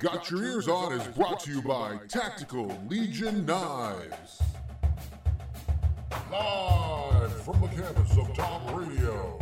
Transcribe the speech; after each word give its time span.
Got 0.00 0.30
Your 0.30 0.42
Ears 0.42 0.66
On 0.66 0.94
is 0.94 1.06
brought 1.08 1.40
to 1.40 1.50
you 1.50 1.60
by 1.60 1.98
Tactical 2.08 2.74
Legion 2.88 3.44
Knives. 3.44 4.40
Live 6.32 7.42
from 7.42 7.60
the 7.60 7.68
campus 7.68 8.16
of 8.16 8.34
Tom 8.34 8.74
Radio, 8.74 9.38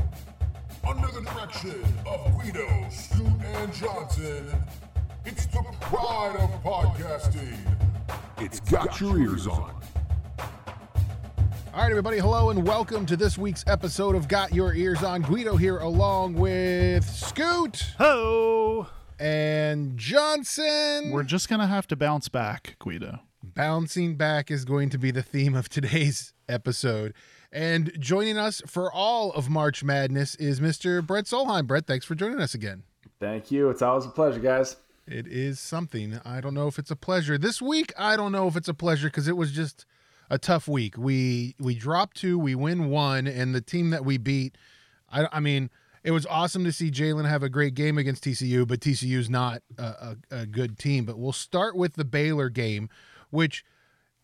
under 0.85 1.07
the 1.13 1.21
direction 1.21 1.81
of 2.05 2.33
Guido, 2.41 2.67
Scoot, 2.91 3.41
and 3.41 3.73
Johnson, 3.73 4.51
it's 5.25 5.47
the 5.47 5.63
pride 5.81 6.35
of 6.41 6.51
podcasting. 6.65 7.57
It's 8.39 8.59
Got 8.59 9.01
Your 9.01 9.17
Ears 9.17 9.47
On. 9.47 9.73
All 10.41 11.83
right, 11.85 11.89
everybody, 11.89 12.19
hello 12.19 12.51
and 12.51 12.67
welcome 12.67 13.07
to 13.07 13.17
this 13.17 13.39
week's 13.39 13.63
episode 13.69 14.17
of 14.17 14.27
Got 14.27 14.53
Your 14.53 14.75
Ears 14.75 15.05
On. 15.05 15.23
Guido 15.23 15.55
here 15.55 15.79
along 15.79 16.35
with 16.35 17.09
Scoot 17.09 17.95
Ho! 17.99 18.89
And 19.19 19.97
Johnson. 19.97 21.11
We're 21.11 21.25
just 21.25 21.49
gonna 21.49 21.67
have 21.67 21.87
to 21.89 21.97
bounce 21.97 22.29
back, 22.29 22.77
Guido. 22.79 23.21
Bouncing 23.43 24.17
back 24.17 24.51
is 24.51 24.65
going 24.65 24.91
to 24.91 24.99
be 24.99 25.11
the 25.11 25.23
theme 25.23 25.55
of 25.55 25.69
today's 25.69 26.33
episode. 26.49 27.15
And 27.51 27.93
joining 27.99 28.37
us 28.37 28.63
for 28.67 28.93
all 28.93 29.33
of 29.33 29.49
March 29.49 29.83
Madness 29.83 30.35
is 30.37 30.61
Mr. 30.61 31.05
Brent 31.05 31.27
Solheim. 31.27 31.67
Brent, 31.67 31.87
thanks 31.87 32.05
for 32.05 32.15
joining 32.15 32.41
us 32.41 32.55
again. 32.55 32.83
Thank 33.21 33.51
you. 33.51 33.71
It's 33.71 33.83
always 33.83 34.05
a 34.05 34.11
pleasure, 34.11 34.39
guys. 34.39 34.77
It 35.07 35.27
is 35.27 35.59
something. 35.59 36.21
I 36.25 36.41
don't 36.41 36.55
know 36.55 36.69
if 36.69 36.79
it's 36.79 36.91
a 36.91 36.97
pleasure. 36.97 37.39
This 37.39 37.63
week, 37.63 37.93
I 37.99 38.17
don't 38.17 38.33
know 38.33 38.47
if 38.47 38.57
it's 38.57 38.69
a 38.69 38.75
pleasure 38.75 39.09
because 39.09 39.27
it 39.27 39.37
was 39.37 39.53
just 39.53 39.87
a 40.29 40.39
tough 40.39 40.69
week. 40.69 40.99
We 40.99 41.57
we 41.59 41.75
dropped 41.75 42.19
two, 42.19 42.39
we 42.39 42.55
win 42.55 42.91
one, 42.91 43.27
and 43.27 43.55
the 43.55 43.63
team 43.63 43.91
that 43.91 44.05
we 44.05 44.19
beat, 44.19 44.59
I, 45.11 45.27
I 45.33 45.41
mean, 45.41 45.71
it 46.09 46.13
was 46.13 46.25
awesome 46.25 46.65
to 46.65 46.73
see 46.73 46.91
Jalen 46.91 47.29
have 47.29 47.43
a 47.43 47.51
great 47.51 47.75
game 47.75 47.99
against 47.99 48.25
TCU, 48.25 48.67
but 48.67 48.81
TCU's 48.81 49.29
not 49.29 49.61
a, 49.77 49.83
a, 49.83 50.17
a 50.31 50.47
good 50.47 50.79
team. 50.79 51.05
But 51.05 51.19
we'll 51.19 51.33
start 51.33 51.77
with 51.77 51.97
the 51.97 52.05
Baylor 52.05 52.49
game, 52.49 52.89
which 53.29 53.63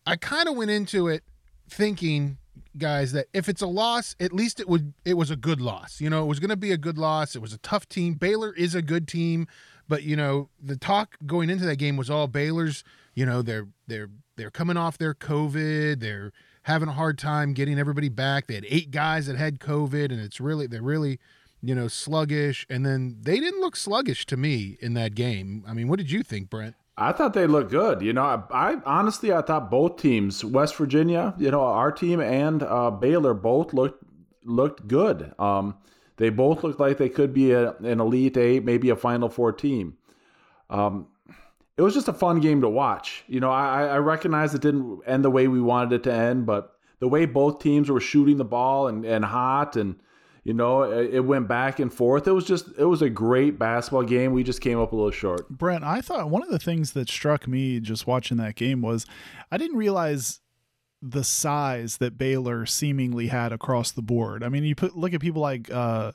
I 0.03 0.15
kind 0.15 0.49
of 0.49 0.55
went 0.55 0.71
into 0.71 1.07
it 1.07 1.23
thinking 1.69 2.39
guys 2.75 3.11
that 3.11 3.27
if 3.33 3.47
it's 3.47 3.61
a 3.61 3.67
loss 3.67 4.15
at 4.19 4.33
least 4.33 4.59
it 4.59 4.67
would 4.67 4.93
it 5.05 5.13
was 5.13 5.29
a 5.29 5.35
good 5.35 5.61
loss. 5.61 6.01
You 6.01 6.09
know 6.09 6.23
it 6.23 6.27
was 6.27 6.39
going 6.39 6.49
to 6.49 6.57
be 6.57 6.71
a 6.71 6.77
good 6.77 6.97
loss. 6.97 7.35
It 7.35 7.41
was 7.41 7.53
a 7.53 7.59
tough 7.59 7.87
team. 7.87 8.15
Baylor 8.15 8.51
is 8.55 8.73
a 8.73 8.81
good 8.81 9.07
team 9.07 9.47
but 9.87 10.01
you 10.03 10.15
know 10.15 10.49
the 10.59 10.75
talk 10.75 11.15
going 11.25 11.49
into 11.49 11.65
that 11.65 11.75
game 11.75 11.97
was 11.97 12.09
all 12.09 12.27
baylor's 12.27 12.83
you 13.13 13.25
know 13.25 13.41
they're 13.41 13.67
they're 13.87 14.09
they're 14.35 14.51
coming 14.51 14.75
off 14.75 14.97
their 14.97 15.13
covid. 15.13 15.99
They're 15.99 16.31
having 16.63 16.89
a 16.89 16.93
hard 16.93 17.17
time 17.17 17.53
getting 17.53 17.79
everybody 17.79 18.09
back. 18.09 18.47
They 18.47 18.55
had 18.55 18.65
eight 18.67 18.91
guys 18.91 19.27
that 19.27 19.37
had 19.37 19.59
covid 19.59 20.11
and 20.11 20.19
it's 20.19 20.41
really 20.41 20.67
they're 20.67 20.81
really 20.81 21.19
you 21.65 21.75
know 21.75 21.87
sluggish 21.87 22.65
and 22.69 22.85
then 22.85 23.17
they 23.21 23.39
didn't 23.39 23.59
look 23.59 23.75
sluggish 23.75 24.25
to 24.25 24.37
me 24.37 24.77
in 24.81 24.93
that 24.93 25.15
game 25.15 25.63
i 25.67 25.73
mean 25.73 25.87
what 25.87 25.97
did 25.97 26.11
you 26.11 26.23
think 26.23 26.49
brent 26.49 26.75
I 26.97 27.11
thought 27.11 27.33
they 27.33 27.45
looked 27.45 27.71
good. 27.71 28.01
You 28.01 28.13
know, 28.13 28.23
I, 28.23 28.41
I 28.51 28.77
honestly 28.85 29.33
I 29.33 29.41
thought 29.41 29.69
both 29.69 29.97
teams, 29.97 30.45
West 30.45 30.77
Virginia, 30.77 31.33
you 31.37 31.51
know, 31.51 31.61
our 31.61 31.91
team 31.91 32.21
and 32.21 32.63
uh, 32.63 32.89
Baylor, 32.89 33.33
both 33.33 33.73
looked 33.73 34.01
looked 34.45 34.87
good. 34.87 35.33
Um, 35.37 35.75
they 36.17 36.29
both 36.29 36.63
looked 36.63 36.79
like 36.79 36.97
they 36.97 37.09
could 37.09 37.33
be 37.33 37.51
a, 37.51 37.71
an 37.77 37.99
elite 37.99 38.37
eight, 38.37 38.63
maybe 38.63 38.89
a 38.89 38.95
Final 38.95 39.27
Four 39.27 39.51
team. 39.51 39.97
Um, 40.69 41.07
it 41.77 41.81
was 41.81 41.93
just 41.93 42.07
a 42.07 42.13
fun 42.13 42.39
game 42.39 42.61
to 42.61 42.69
watch. 42.69 43.25
You 43.27 43.41
know, 43.41 43.51
I, 43.51 43.83
I 43.87 43.97
recognize 43.97 44.53
it 44.53 44.61
didn't 44.61 45.01
end 45.05 45.25
the 45.25 45.29
way 45.29 45.49
we 45.49 45.61
wanted 45.61 45.93
it 45.93 46.03
to 46.03 46.13
end, 46.13 46.45
but 46.45 46.71
the 46.99 47.09
way 47.09 47.25
both 47.25 47.59
teams 47.59 47.89
were 47.89 47.99
shooting 47.99 48.37
the 48.37 48.45
ball 48.45 48.87
and, 48.87 49.05
and 49.05 49.25
hot 49.25 49.75
and 49.75 49.97
you 50.45 50.53
know, 50.53 50.83
it, 50.83 51.21
went 51.21 51.47
back 51.47 51.79
and 51.79 51.91
forth. 51.91 52.27
It 52.27 52.31
was 52.31 52.45
just, 52.45 52.67
it 52.77 52.85
was 52.85 53.01
a 53.01 53.09
great 53.09 53.57
basketball 53.57 54.03
game. 54.03 54.31
We 54.31 54.43
just 54.43 54.61
came 54.61 54.79
up 54.79 54.93
a 54.93 54.95
little 54.95 55.09
short. 55.09 55.49
Brent, 55.49 55.83
I 55.83 56.01
thought 56.01 56.29
one 56.29 56.43
of 56.43 56.49
the 56.49 56.59
things 56.59 56.93
that 56.93 57.09
struck 57.09 57.47
me 57.47 57.79
just 57.79 58.05
watching 58.05 58.37
that 58.37 58.55
game 58.55 58.83
was 58.83 59.07
I 59.51 59.57
didn't 59.57 59.77
realize 59.77 60.41
the 61.01 61.23
size 61.23 61.97
that 61.97 62.19
Baylor 62.19 62.67
seemingly 62.67 63.27
had 63.27 63.51
across 63.51 63.91
the 63.91 64.03
board. 64.03 64.43
I 64.43 64.49
mean, 64.49 64.63
you 64.63 64.75
put 64.75 64.95
look 64.95 65.15
at 65.15 65.19
people 65.19 65.41
like 65.41 65.71
uh, 65.71 66.11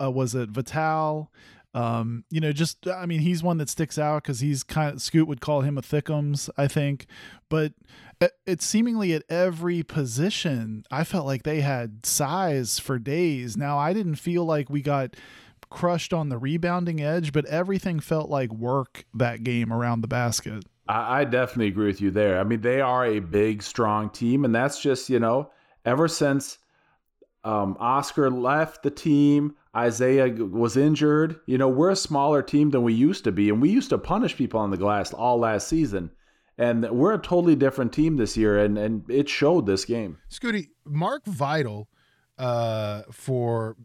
uh 0.00 0.10
was 0.10 0.36
it 0.36 0.50
Vital, 0.50 1.32
um, 1.74 2.24
you 2.30 2.40
know, 2.40 2.52
just 2.52 2.86
I 2.86 3.04
mean, 3.04 3.20
he's 3.20 3.42
one 3.42 3.58
that 3.58 3.68
sticks 3.68 3.98
out 3.98 4.22
because 4.22 4.40
he's 4.40 4.62
kind 4.62 4.94
of 4.94 5.02
Scoot 5.02 5.26
would 5.26 5.40
call 5.40 5.62
him 5.62 5.76
a 5.76 5.82
thickums, 5.82 6.48
I 6.56 6.68
think. 6.68 7.06
But 7.48 7.72
it's 8.46 8.64
seemingly 8.64 9.12
at 9.12 9.24
every 9.28 9.82
position, 9.82 10.84
I 10.90 11.04
felt 11.04 11.26
like 11.26 11.42
they 11.42 11.60
had 11.60 12.06
size 12.06 12.78
for 12.78 12.98
days. 12.98 13.56
Now 13.56 13.76
I 13.76 13.92
didn't 13.92 14.16
feel 14.16 14.44
like 14.44 14.70
we 14.70 14.82
got 14.82 15.16
crushed 15.68 16.12
on 16.12 16.28
the 16.28 16.38
rebounding 16.38 17.00
edge, 17.00 17.32
but 17.32 17.44
everything 17.46 17.98
felt 17.98 18.30
like 18.30 18.52
work 18.52 19.04
that 19.14 19.42
game 19.42 19.72
around 19.72 20.00
the 20.00 20.08
basket. 20.08 20.64
I, 20.88 21.20
I 21.20 21.24
definitely 21.24 21.68
agree 21.68 21.86
with 21.86 22.00
you 22.00 22.12
there. 22.12 22.38
I 22.38 22.44
mean, 22.44 22.60
they 22.60 22.80
are 22.80 23.04
a 23.04 23.18
big, 23.18 23.62
strong 23.62 24.10
team, 24.10 24.44
and 24.44 24.54
that's 24.54 24.80
just 24.80 25.10
you 25.10 25.18
know, 25.18 25.50
ever 25.84 26.06
since 26.06 26.58
um, 27.44 27.76
Oscar 27.78 28.30
left 28.30 28.82
the 28.82 28.90
team 28.90 29.54
Isaiah 29.76 30.28
was 30.28 30.76
injured. 30.76 31.40
You 31.46 31.58
know, 31.58 31.68
we're 31.68 31.90
a 31.90 31.96
smaller 31.96 32.42
team 32.42 32.70
than 32.70 32.82
we 32.82 32.94
used 32.94 33.24
to 33.24 33.32
be, 33.32 33.48
and 33.48 33.60
we 33.60 33.70
used 33.70 33.90
to 33.90 33.98
punish 33.98 34.36
people 34.36 34.60
on 34.60 34.70
the 34.70 34.76
glass 34.76 35.12
all 35.12 35.38
last 35.38 35.68
season. 35.68 36.10
And 36.56 36.88
we're 36.90 37.14
a 37.14 37.18
totally 37.18 37.56
different 37.56 37.92
team 37.92 38.16
this 38.16 38.36
year, 38.36 38.58
and, 38.58 38.78
and 38.78 39.10
it 39.10 39.28
showed 39.28 39.66
this 39.66 39.84
game. 39.84 40.18
Scooty, 40.30 40.68
Mark 40.84 41.26
Vital 41.26 41.88
uh, 42.38 43.02
for 43.10 43.76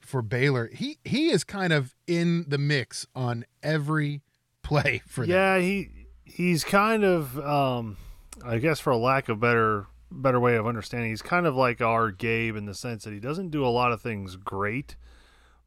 for 0.00 0.20
Baylor, 0.20 0.68
he 0.72 0.98
he 1.04 1.30
is 1.30 1.44
kind 1.44 1.72
of 1.72 1.94
in 2.06 2.44
the 2.48 2.58
mix 2.58 3.06
on 3.14 3.46
every 3.62 4.22
play 4.62 5.00
for 5.06 5.24
them. 5.24 5.30
Yeah, 5.30 5.58
he 5.58 6.06
he's 6.24 6.64
kind 6.64 7.04
of 7.04 7.38
um, 7.40 7.96
I 8.44 8.58
guess 8.58 8.78
for 8.78 8.90
a 8.90 8.98
lack 8.98 9.30
of 9.30 9.40
better 9.40 9.86
better 10.10 10.40
way 10.40 10.56
of 10.56 10.66
understanding, 10.66 11.10
he's 11.10 11.22
kind 11.22 11.46
of 11.46 11.54
like 11.54 11.80
our 11.80 12.10
Gabe 12.10 12.56
in 12.56 12.66
the 12.66 12.74
sense 12.74 13.04
that 13.04 13.12
he 13.12 13.20
doesn't 13.20 13.50
do 13.50 13.64
a 13.64 13.68
lot 13.68 13.92
of 13.92 14.00
things 14.00 14.36
great 14.36 14.96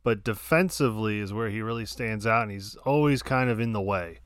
but 0.04 0.24
defensively 0.24 1.20
is 1.20 1.34
where 1.34 1.50
he 1.50 1.62
really 1.62 1.86
stands 1.86 2.26
out, 2.26 2.44
and 2.44 2.52
he's 2.52 2.76
always 2.86 3.22
kind 3.22 3.50
of 3.50 3.60
in 3.60 3.74
the 3.74 3.82
way. 3.82 4.20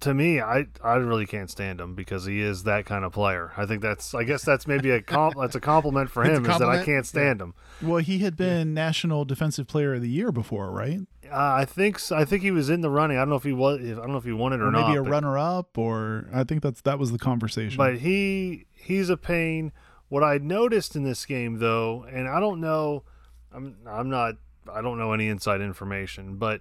To 0.00 0.14
me, 0.14 0.40
I 0.40 0.66
I 0.82 0.94
really 0.94 1.26
can't 1.26 1.50
stand 1.50 1.80
him 1.80 1.94
because 1.94 2.24
he 2.24 2.40
is 2.40 2.64
that 2.64 2.84
kind 2.84 3.04
of 3.04 3.12
player. 3.12 3.52
I 3.56 3.66
think 3.66 3.80
that's 3.80 4.14
I 4.14 4.24
guess 4.24 4.42
that's 4.42 4.66
maybe 4.66 4.90
a 4.90 5.00
comp, 5.00 5.36
that's 5.40 5.54
a 5.54 5.60
compliment 5.60 6.10
for 6.10 6.24
him 6.24 6.44
is 6.46 6.58
that 6.58 6.68
I 6.68 6.84
can't 6.84 7.06
stand 7.06 7.38
yeah. 7.38 7.44
him. 7.44 7.54
Well, 7.82 7.98
he 7.98 8.18
had 8.18 8.36
been 8.36 8.68
yeah. 8.68 8.74
National 8.74 9.24
Defensive 9.24 9.68
Player 9.68 9.94
of 9.94 10.02
the 10.02 10.08
Year 10.08 10.32
before, 10.32 10.70
right? 10.70 11.00
Uh, 11.30 11.54
I 11.58 11.64
think 11.64 11.98
so. 11.98 12.16
I 12.16 12.24
think 12.24 12.42
he 12.42 12.50
was 12.50 12.70
in 12.70 12.80
the 12.80 12.90
running. 12.90 13.16
I 13.16 13.20
don't 13.20 13.30
know 13.30 13.36
if 13.36 13.44
he 13.44 13.52
was. 13.52 13.80
I 13.80 13.94
don't 13.94 14.12
know 14.12 14.18
if 14.18 14.24
he 14.24 14.32
won 14.32 14.52
it 14.52 14.60
or, 14.60 14.66
or 14.66 14.70
maybe 14.70 14.82
not. 14.82 14.88
Maybe 14.88 14.98
a 14.98 15.02
runner 15.02 15.38
up, 15.38 15.76
or 15.78 16.28
I 16.32 16.44
think 16.44 16.62
that's 16.62 16.80
that 16.82 16.98
was 16.98 17.12
the 17.12 17.18
conversation. 17.18 17.76
But 17.76 17.98
he 17.98 18.66
he's 18.72 19.08
a 19.08 19.16
pain. 19.16 19.72
What 20.08 20.22
I 20.22 20.38
noticed 20.38 20.96
in 20.96 21.02
this 21.02 21.24
game, 21.24 21.58
though, 21.58 22.04
and 22.04 22.28
I 22.28 22.40
don't 22.40 22.60
know, 22.60 23.04
I'm 23.52 23.76
I'm 23.86 24.10
not 24.10 24.36
I 24.72 24.82
don't 24.82 24.98
know 24.98 25.12
any 25.12 25.28
inside 25.28 25.60
information, 25.60 26.36
but 26.36 26.60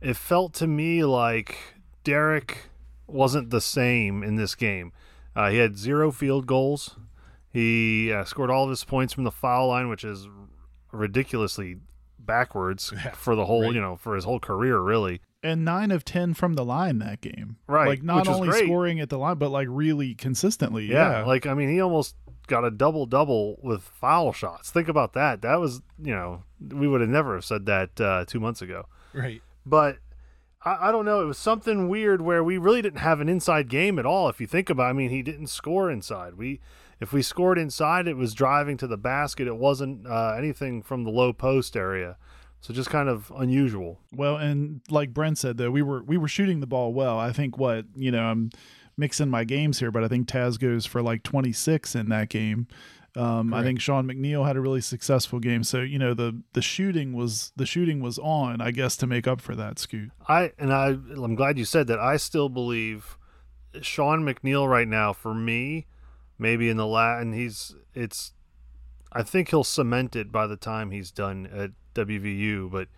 it 0.00 0.16
felt 0.16 0.54
to 0.54 0.66
me 0.66 1.04
like 1.04 1.56
Derek 2.04 2.70
wasn't 3.06 3.50
the 3.50 3.60
same 3.60 4.22
in 4.22 4.36
this 4.36 4.54
game. 4.54 4.92
Uh, 5.34 5.50
he 5.50 5.58
had 5.58 5.78
zero 5.78 6.10
field 6.10 6.46
goals. 6.46 6.96
He 7.50 8.12
uh, 8.12 8.24
scored 8.24 8.50
all 8.50 8.64
of 8.64 8.70
his 8.70 8.84
points 8.84 9.12
from 9.12 9.24
the 9.24 9.30
foul 9.30 9.68
line, 9.68 9.88
which 9.88 10.04
is 10.04 10.28
ridiculously 10.90 11.76
backwards 12.24 12.92
yeah, 13.04 13.12
for 13.12 13.34
the 13.34 13.44
whole, 13.44 13.62
right. 13.62 13.74
you 13.74 13.80
know, 13.80 13.96
for 13.96 14.14
his 14.14 14.24
whole 14.24 14.40
career, 14.40 14.78
really. 14.78 15.20
And 15.42 15.64
nine 15.64 15.90
of 15.90 16.04
ten 16.04 16.34
from 16.34 16.54
the 16.54 16.64
line 16.64 16.98
that 16.98 17.20
game, 17.20 17.56
right? 17.66 17.88
Like 17.88 18.02
not 18.02 18.28
only 18.28 18.52
scoring 18.52 19.00
at 19.00 19.08
the 19.08 19.18
line, 19.18 19.38
but 19.38 19.50
like 19.50 19.66
really 19.68 20.14
consistently. 20.14 20.86
Yeah, 20.86 21.20
yeah, 21.20 21.24
like 21.24 21.46
I 21.46 21.54
mean, 21.54 21.68
he 21.68 21.80
almost 21.80 22.14
got 22.46 22.64
a 22.64 22.70
double 22.70 23.06
double 23.06 23.58
with 23.62 23.82
foul 23.82 24.32
shots. 24.32 24.70
Think 24.70 24.88
about 24.88 25.14
that. 25.14 25.42
That 25.42 25.58
was, 25.58 25.82
you 26.00 26.14
know, 26.14 26.44
we 26.60 26.86
would 26.86 27.00
have 27.00 27.10
never 27.10 27.34
have 27.34 27.44
said 27.44 27.66
that 27.66 28.00
uh, 28.00 28.24
two 28.26 28.38
months 28.38 28.62
ago. 28.62 28.86
Right. 29.12 29.42
But 29.66 29.98
I, 30.64 30.88
I, 30.88 30.92
don't 30.92 31.04
know. 31.04 31.22
It 31.22 31.26
was 31.26 31.38
something 31.38 31.88
weird 31.88 32.20
where 32.22 32.42
we 32.42 32.58
really 32.58 32.82
didn't 32.82 33.00
have 33.00 33.20
an 33.20 33.28
inside 33.28 33.68
game 33.68 33.98
at 33.98 34.06
all. 34.06 34.28
If 34.28 34.40
you 34.40 34.46
think 34.46 34.70
about, 34.70 34.86
it. 34.86 34.90
I 34.90 34.92
mean, 34.92 35.10
he 35.10 35.22
didn't 35.22 35.48
score 35.48 35.90
inside. 35.90 36.34
We, 36.34 36.60
if 37.00 37.12
we 37.12 37.22
scored 37.22 37.58
inside, 37.58 38.06
it 38.06 38.16
was 38.16 38.34
driving 38.34 38.76
to 38.78 38.86
the 38.86 38.96
basket. 38.96 39.46
It 39.46 39.56
wasn't 39.56 40.06
uh, 40.06 40.34
anything 40.36 40.82
from 40.82 41.04
the 41.04 41.10
low 41.10 41.32
post 41.32 41.76
area. 41.76 42.16
So 42.60 42.72
just 42.72 42.90
kind 42.90 43.08
of 43.08 43.32
unusual. 43.36 43.98
Well, 44.12 44.36
and 44.36 44.82
like 44.88 45.12
Brent 45.12 45.36
said, 45.36 45.56
though, 45.56 45.72
we 45.72 45.82
were 45.82 46.00
we 46.04 46.16
were 46.16 46.28
shooting 46.28 46.60
the 46.60 46.66
ball 46.68 46.92
well. 46.92 47.18
I 47.18 47.32
think 47.32 47.58
what 47.58 47.86
you 47.96 48.12
know, 48.12 48.22
I'm 48.22 48.50
mixing 48.96 49.28
my 49.28 49.42
games 49.42 49.80
here, 49.80 49.90
but 49.90 50.04
I 50.04 50.08
think 50.08 50.28
Taz 50.28 50.60
goes 50.60 50.86
for 50.86 51.02
like 51.02 51.24
26 51.24 51.96
in 51.96 52.08
that 52.10 52.28
game. 52.28 52.68
Um, 53.14 53.52
I 53.52 53.62
think 53.62 53.80
Sean 53.80 54.06
McNeil 54.06 54.46
had 54.46 54.56
a 54.56 54.60
really 54.60 54.80
successful 54.80 55.38
game. 55.38 55.64
So 55.64 55.80
you 55.80 55.98
know 55.98 56.14
the 56.14 56.42
the 56.54 56.62
shooting 56.62 57.12
was 57.12 57.52
the 57.56 57.66
shooting 57.66 58.00
was 58.00 58.18
on, 58.18 58.60
I 58.60 58.70
guess, 58.70 58.96
to 58.98 59.06
make 59.06 59.26
up 59.26 59.40
for 59.40 59.54
that. 59.54 59.78
Scoot. 59.78 60.10
I 60.28 60.52
and 60.58 60.72
I 60.72 60.88
I'm 60.88 61.34
glad 61.34 61.58
you 61.58 61.64
said 61.64 61.86
that. 61.88 61.98
I 61.98 62.16
still 62.16 62.48
believe 62.48 63.18
Sean 63.80 64.22
McNeil 64.22 64.68
right 64.68 64.88
now 64.88 65.12
for 65.12 65.34
me, 65.34 65.86
maybe 66.38 66.68
in 66.68 66.76
the 66.76 66.86
lat, 66.86 67.20
and 67.20 67.34
he's 67.34 67.74
it's. 67.94 68.32
I 69.14 69.22
think 69.22 69.50
he'll 69.50 69.64
cement 69.64 70.16
it 70.16 70.32
by 70.32 70.46
the 70.46 70.56
time 70.56 70.90
he's 70.90 71.10
done 71.10 71.46
at 71.52 71.72
WVU. 71.94 72.70
But 72.70 72.88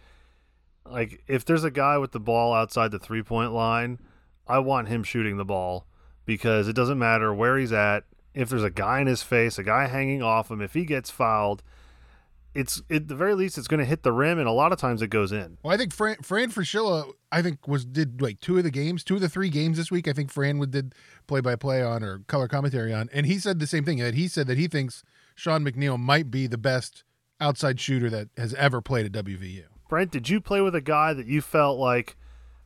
like, 0.88 1.24
if 1.26 1.44
there's 1.44 1.64
a 1.64 1.72
guy 1.72 1.98
with 1.98 2.12
the 2.12 2.20
ball 2.20 2.52
outside 2.54 2.92
the 2.92 3.00
three 3.00 3.24
point 3.24 3.52
line 3.52 3.98
I 4.46 4.58
want 4.58 4.88
him 4.88 5.02
shooting 5.02 5.36
the 5.36 5.44
ball 5.44 5.86
because 6.26 6.68
it 6.68 6.76
doesn't 6.76 6.98
matter 6.98 7.32
where 7.32 7.58
he's 7.58 7.72
at. 7.72 8.04
If 8.34 8.48
there's 8.48 8.64
a 8.64 8.70
guy 8.70 9.00
in 9.00 9.06
his 9.06 9.22
face, 9.22 9.58
a 9.58 9.62
guy 9.62 9.86
hanging 9.86 10.22
off 10.22 10.50
him, 10.50 10.60
if 10.60 10.74
he 10.74 10.84
gets 10.84 11.10
fouled, 11.10 11.62
it's 12.54 12.82
at 12.90 13.08
the 13.08 13.14
very 13.14 13.34
least 13.34 13.58
it's 13.58 13.68
going 13.68 13.80
to 13.80 13.86
hit 13.86 14.02
the 14.02 14.12
rim, 14.12 14.38
and 14.38 14.48
a 14.48 14.52
lot 14.52 14.72
of 14.72 14.78
times 14.78 15.02
it 15.02 15.08
goes 15.08 15.32
in. 15.32 15.58
Well, 15.62 15.74
I 15.74 15.76
think 15.76 15.92
Fran, 15.92 16.16
Fran 16.22 16.50
Fraschilla, 16.50 17.12
I 17.32 17.42
think 17.42 17.66
was 17.66 17.84
did 17.84 18.22
like 18.22 18.40
two 18.40 18.56
of 18.58 18.64
the 18.64 18.70
games, 18.70 19.02
two 19.02 19.16
of 19.16 19.20
the 19.20 19.28
three 19.28 19.48
games 19.48 19.76
this 19.76 19.90
week. 19.90 20.06
I 20.06 20.12
think 20.12 20.30
Fran 20.30 20.58
would 20.58 20.70
did 20.70 20.94
play 21.26 21.40
by 21.40 21.56
play 21.56 21.82
on 21.82 22.02
or 22.04 22.20
color 22.26 22.46
commentary 22.46 22.92
on, 22.92 23.08
and 23.12 23.26
he 23.26 23.38
said 23.38 23.58
the 23.58 23.66
same 23.66 23.84
thing. 23.84 23.98
That 23.98 24.14
he 24.14 24.28
said 24.28 24.46
that 24.46 24.58
he 24.58 24.68
thinks 24.68 25.02
Sean 25.34 25.64
McNeil 25.64 25.98
might 25.98 26.30
be 26.30 26.46
the 26.46 26.58
best 26.58 27.02
outside 27.40 27.80
shooter 27.80 28.08
that 28.10 28.28
has 28.36 28.54
ever 28.54 28.80
played 28.80 29.06
at 29.06 29.24
WVU. 29.24 29.64
Brent, 29.88 30.12
did 30.12 30.28
you 30.28 30.40
play 30.40 30.60
with 30.60 30.74
a 30.74 30.80
guy 30.80 31.12
that 31.12 31.26
you 31.26 31.40
felt 31.40 31.78
like, 31.78 32.16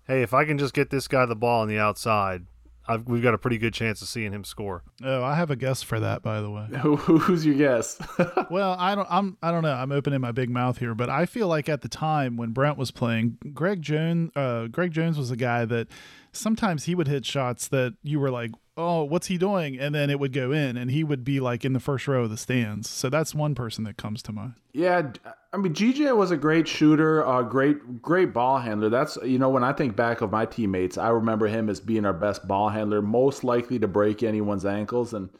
hey, 0.07 0.23
if 0.23 0.35
I 0.35 0.45
can 0.45 0.59
just 0.59 0.75
get 0.75 0.91
this 0.91 1.09
guy 1.09 1.25
the 1.27 1.35
ball 1.35 1.63
on 1.63 1.69
the 1.69 1.79
outside, 1.79 2.47
I've, 2.89 3.07
we've 3.07 3.23
got 3.23 3.35
a 3.35 3.39
pretty 3.39 3.59
good 3.59 3.75
chance 3.75 4.01
of 4.03 4.09
seeing 4.09 4.33
him 4.33 4.45
score. 4.45 4.83
Oh, 5.05 5.23
I 5.23 5.35
have 5.35 5.51
a 5.51 5.57
guess 5.57 5.83
for 5.83 6.01
that, 6.01 6.23
by 6.23 6.41
the 6.41 6.51
way. 6.51 6.67
Who's 6.83 7.45
your 7.45 7.55
guess? 7.55 8.01
well, 8.51 8.77
I 8.79 8.95
don't. 8.95 9.07
I'm. 9.11 9.37
I 9.43 9.51
don't 9.51 9.63
know. 9.63 9.75
I'm 9.75 9.93
opening 9.93 10.21
my 10.21 10.33
big 10.33 10.51
mouth 10.51 10.79
here, 10.79 10.95
but 10.95 11.11
I 11.11 11.27
feel 11.27 11.49
like 11.49 11.69
at 11.69 11.83
the 11.83 11.89
time 11.89 12.37
when 12.37 12.51
Brent 12.51 12.79
was 12.79 12.91
playing, 12.91 13.39
Greg 13.53 13.83
Jones. 13.83 14.31
Uh, 14.35 14.67
Greg 14.67 14.93
Jones 14.93 15.19
was 15.19 15.31
a 15.31 15.37
guy 15.37 15.65
that 15.67 15.89
sometimes 16.33 16.85
he 16.85 16.95
would 16.95 17.09
hit 17.09 17.27
shots 17.27 17.69
that 17.69 17.95
you 18.03 18.19
were 18.19 18.31
like, 18.31 18.53
"Oh, 18.77 19.05
what's 19.05 19.27
he 19.27 19.39
doing?" 19.39 19.79
and 19.79 19.95
then 19.95 20.11
it 20.11 20.19
would 20.19 20.33
go 20.33 20.53
in, 20.53 20.77
and 20.77 20.91
he 20.91 21.05
would 21.05 21.25
be 21.25 21.41
like 21.41 21.65
in 21.65 21.73
the 21.73 21.81
first 21.81 22.09
row 22.09 22.25
of 22.25 22.31
the 22.31 22.37
stands. 22.37 22.89
So 22.89 23.11
that's 23.11 23.35
one 23.35 23.55
person 23.55 23.85
that 23.85 23.97
comes 23.97 24.23
to 24.25 24.33
mind. 24.33 24.55
Yeah, 24.73 25.13
I 25.51 25.57
mean 25.57 25.73
GJ 25.73 26.15
was 26.15 26.31
a 26.31 26.37
great 26.37 26.69
shooter, 26.69 27.23
a 27.23 27.43
great 27.43 28.03
great 28.03 28.35
ball 28.35 28.59
handler. 28.59 28.91
That's 28.91 29.17
you 29.25 29.39
know 29.39 29.49
when 29.49 29.65
I 29.65 29.73
think 29.73 29.97
back 29.97 30.21
of 30.21 30.31
my 30.31 30.45
teammates, 30.45 30.99
I 30.99 31.09
remember 31.09 31.47
him 31.47 31.71
as 31.71 31.81
being 31.81 32.05
our 32.05 32.13
best 32.13 32.47
ball 32.47 32.69
handler, 32.69 33.01
most 33.01 33.45
likely 33.45 33.79
to 33.79 33.89
break 33.89 34.23
anyone's 34.23 34.67
ankles, 34.67 35.15
and 35.15 35.31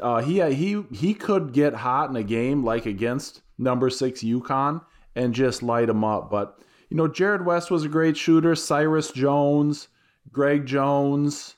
uh, 0.00 0.22
he 0.22 0.40
he 0.54 0.82
he 0.92 1.12
could 1.12 1.52
get 1.52 1.74
hot 1.74 2.08
in 2.08 2.16
a 2.16 2.22
game 2.22 2.64
like 2.64 2.86
against 2.86 3.42
number 3.58 3.90
six 3.90 4.22
UConn 4.22 4.80
and 5.14 5.34
just 5.34 5.62
light 5.62 5.88
them 5.88 6.04
up. 6.04 6.30
But 6.30 6.62
you 6.88 6.96
know 6.96 7.08
Jarrod 7.08 7.44
West 7.44 7.70
was 7.70 7.84
a 7.84 7.88
great 7.88 8.16
shooter, 8.16 8.54
Cyrus 8.54 9.12
Jones, 9.12 9.88
Greg 10.32 10.64
Jones. 10.64 11.56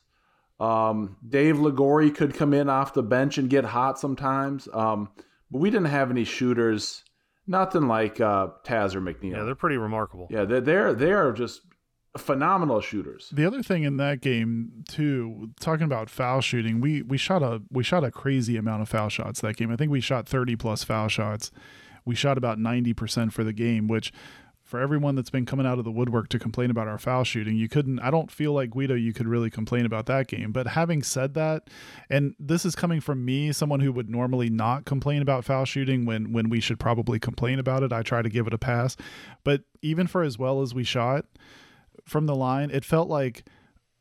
Um, 0.58 1.16
Dave 1.28 1.58
Liguori 1.58 2.10
could 2.10 2.34
come 2.34 2.52
in 2.52 2.68
off 2.68 2.94
the 2.94 3.02
bench 3.02 3.38
and 3.38 3.50
get 3.50 3.64
hot 3.64 3.98
sometimes. 3.98 4.68
Um, 4.72 5.08
but 5.50 5.60
we 5.60 5.70
didn't 5.70 5.86
have 5.86 6.10
any 6.10 6.24
shooters 6.24 7.04
Nothing 7.52 7.86
like 7.86 8.18
uh, 8.18 8.48
Taz 8.64 8.94
or 8.94 9.02
McNeil. 9.02 9.32
Yeah, 9.32 9.42
they're 9.42 9.54
pretty 9.54 9.76
remarkable. 9.76 10.26
Yeah, 10.30 10.46
they're 10.46 10.62
they're 10.62 10.94
they 10.94 11.12
are 11.12 11.32
just 11.32 11.60
phenomenal 12.16 12.80
shooters. 12.80 13.28
The 13.30 13.44
other 13.44 13.62
thing 13.62 13.82
in 13.82 13.98
that 13.98 14.22
game 14.22 14.84
too, 14.88 15.50
talking 15.60 15.84
about 15.84 16.08
foul 16.08 16.40
shooting, 16.40 16.80
we 16.80 17.02
we 17.02 17.18
shot 17.18 17.42
a 17.42 17.60
we 17.70 17.84
shot 17.84 18.04
a 18.04 18.10
crazy 18.10 18.56
amount 18.56 18.80
of 18.80 18.88
foul 18.88 19.10
shots 19.10 19.42
that 19.42 19.56
game. 19.56 19.70
I 19.70 19.76
think 19.76 19.90
we 19.90 20.00
shot 20.00 20.26
30 20.26 20.56
plus 20.56 20.82
foul 20.82 21.08
shots. 21.08 21.50
We 22.06 22.14
shot 22.14 22.38
about 22.38 22.58
90% 22.58 23.32
for 23.32 23.44
the 23.44 23.52
game, 23.52 23.86
which 23.86 24.12
for 24.72 24.80
everyone 24.80 25.14
that's 25.14 25.28
been 25.28 25.44
coming 25.44 25.66
out 25.66 25.78
of 25.78 25.84
the 25.84 25.90
woodwork 25.90 26.30
to 26.30 26.38
complain 26.38 26.70
about 26.70 26.88
our 26.88 26.96
foul 26.96 27.24
shooting, 27.24 27.56
you 27.56 27.68
couldn't, 27.68 27.98
I 27.98 28.10
don't 28.10 28.30
feel 28.30 28.54
like 28.54 28.70
Guido, 28.70 28.94
you 28.94 29.12
could 29.12 29.28
really 29.28 29.50
complain 29.50 29.84
about 29.84 30.06
that 30.06 30.28
game. 30.28 30.50
But 30.50 30.68
having 30.68 31.02
said 31.02 31.34
that, 31.34 31.68
and 32.08 32.34
this 32.40 32.64
is 32.64 32.74
coming 32.74 33.02
from 33.02 33.22
me, 33.22 33.52
someone 33.52 33.80
who 33.80 33.92
would 33.92 34.08
normally 34.08 34.48
not 34.48 34.86
complain 34.86 35.20
about 35.20 35.44
foul 35.44 35.66
shooting 35.66 36.06
when, 36.06 36.32
when 36.32 36.48
we 36.48 36.58
should 36.58 36.80
probably 36.80 37.18
complain 37.18 37.58
about 37.58 37.82
it, 37.82 37.92
I 37.92 38.00
try 38.00 38.22
to 38.22 38.30
give 38.30 38.46
it 38.46 38.54
a 38.54 38.58
pass. 38.58 38.96
But 39.44 39.64
even 39.82 40.06
for 40.06 40.22
as 40.22 40.38
well 40.38 40.62
as 40.62 40.72
we 40.72 40.84
shot 40.84 41.26
from 42.06 42.24
the 42.24 42.34
line, 42.34 42.70
it 42.70 42.82
felt 42.82 43.10
like 43.10 43.44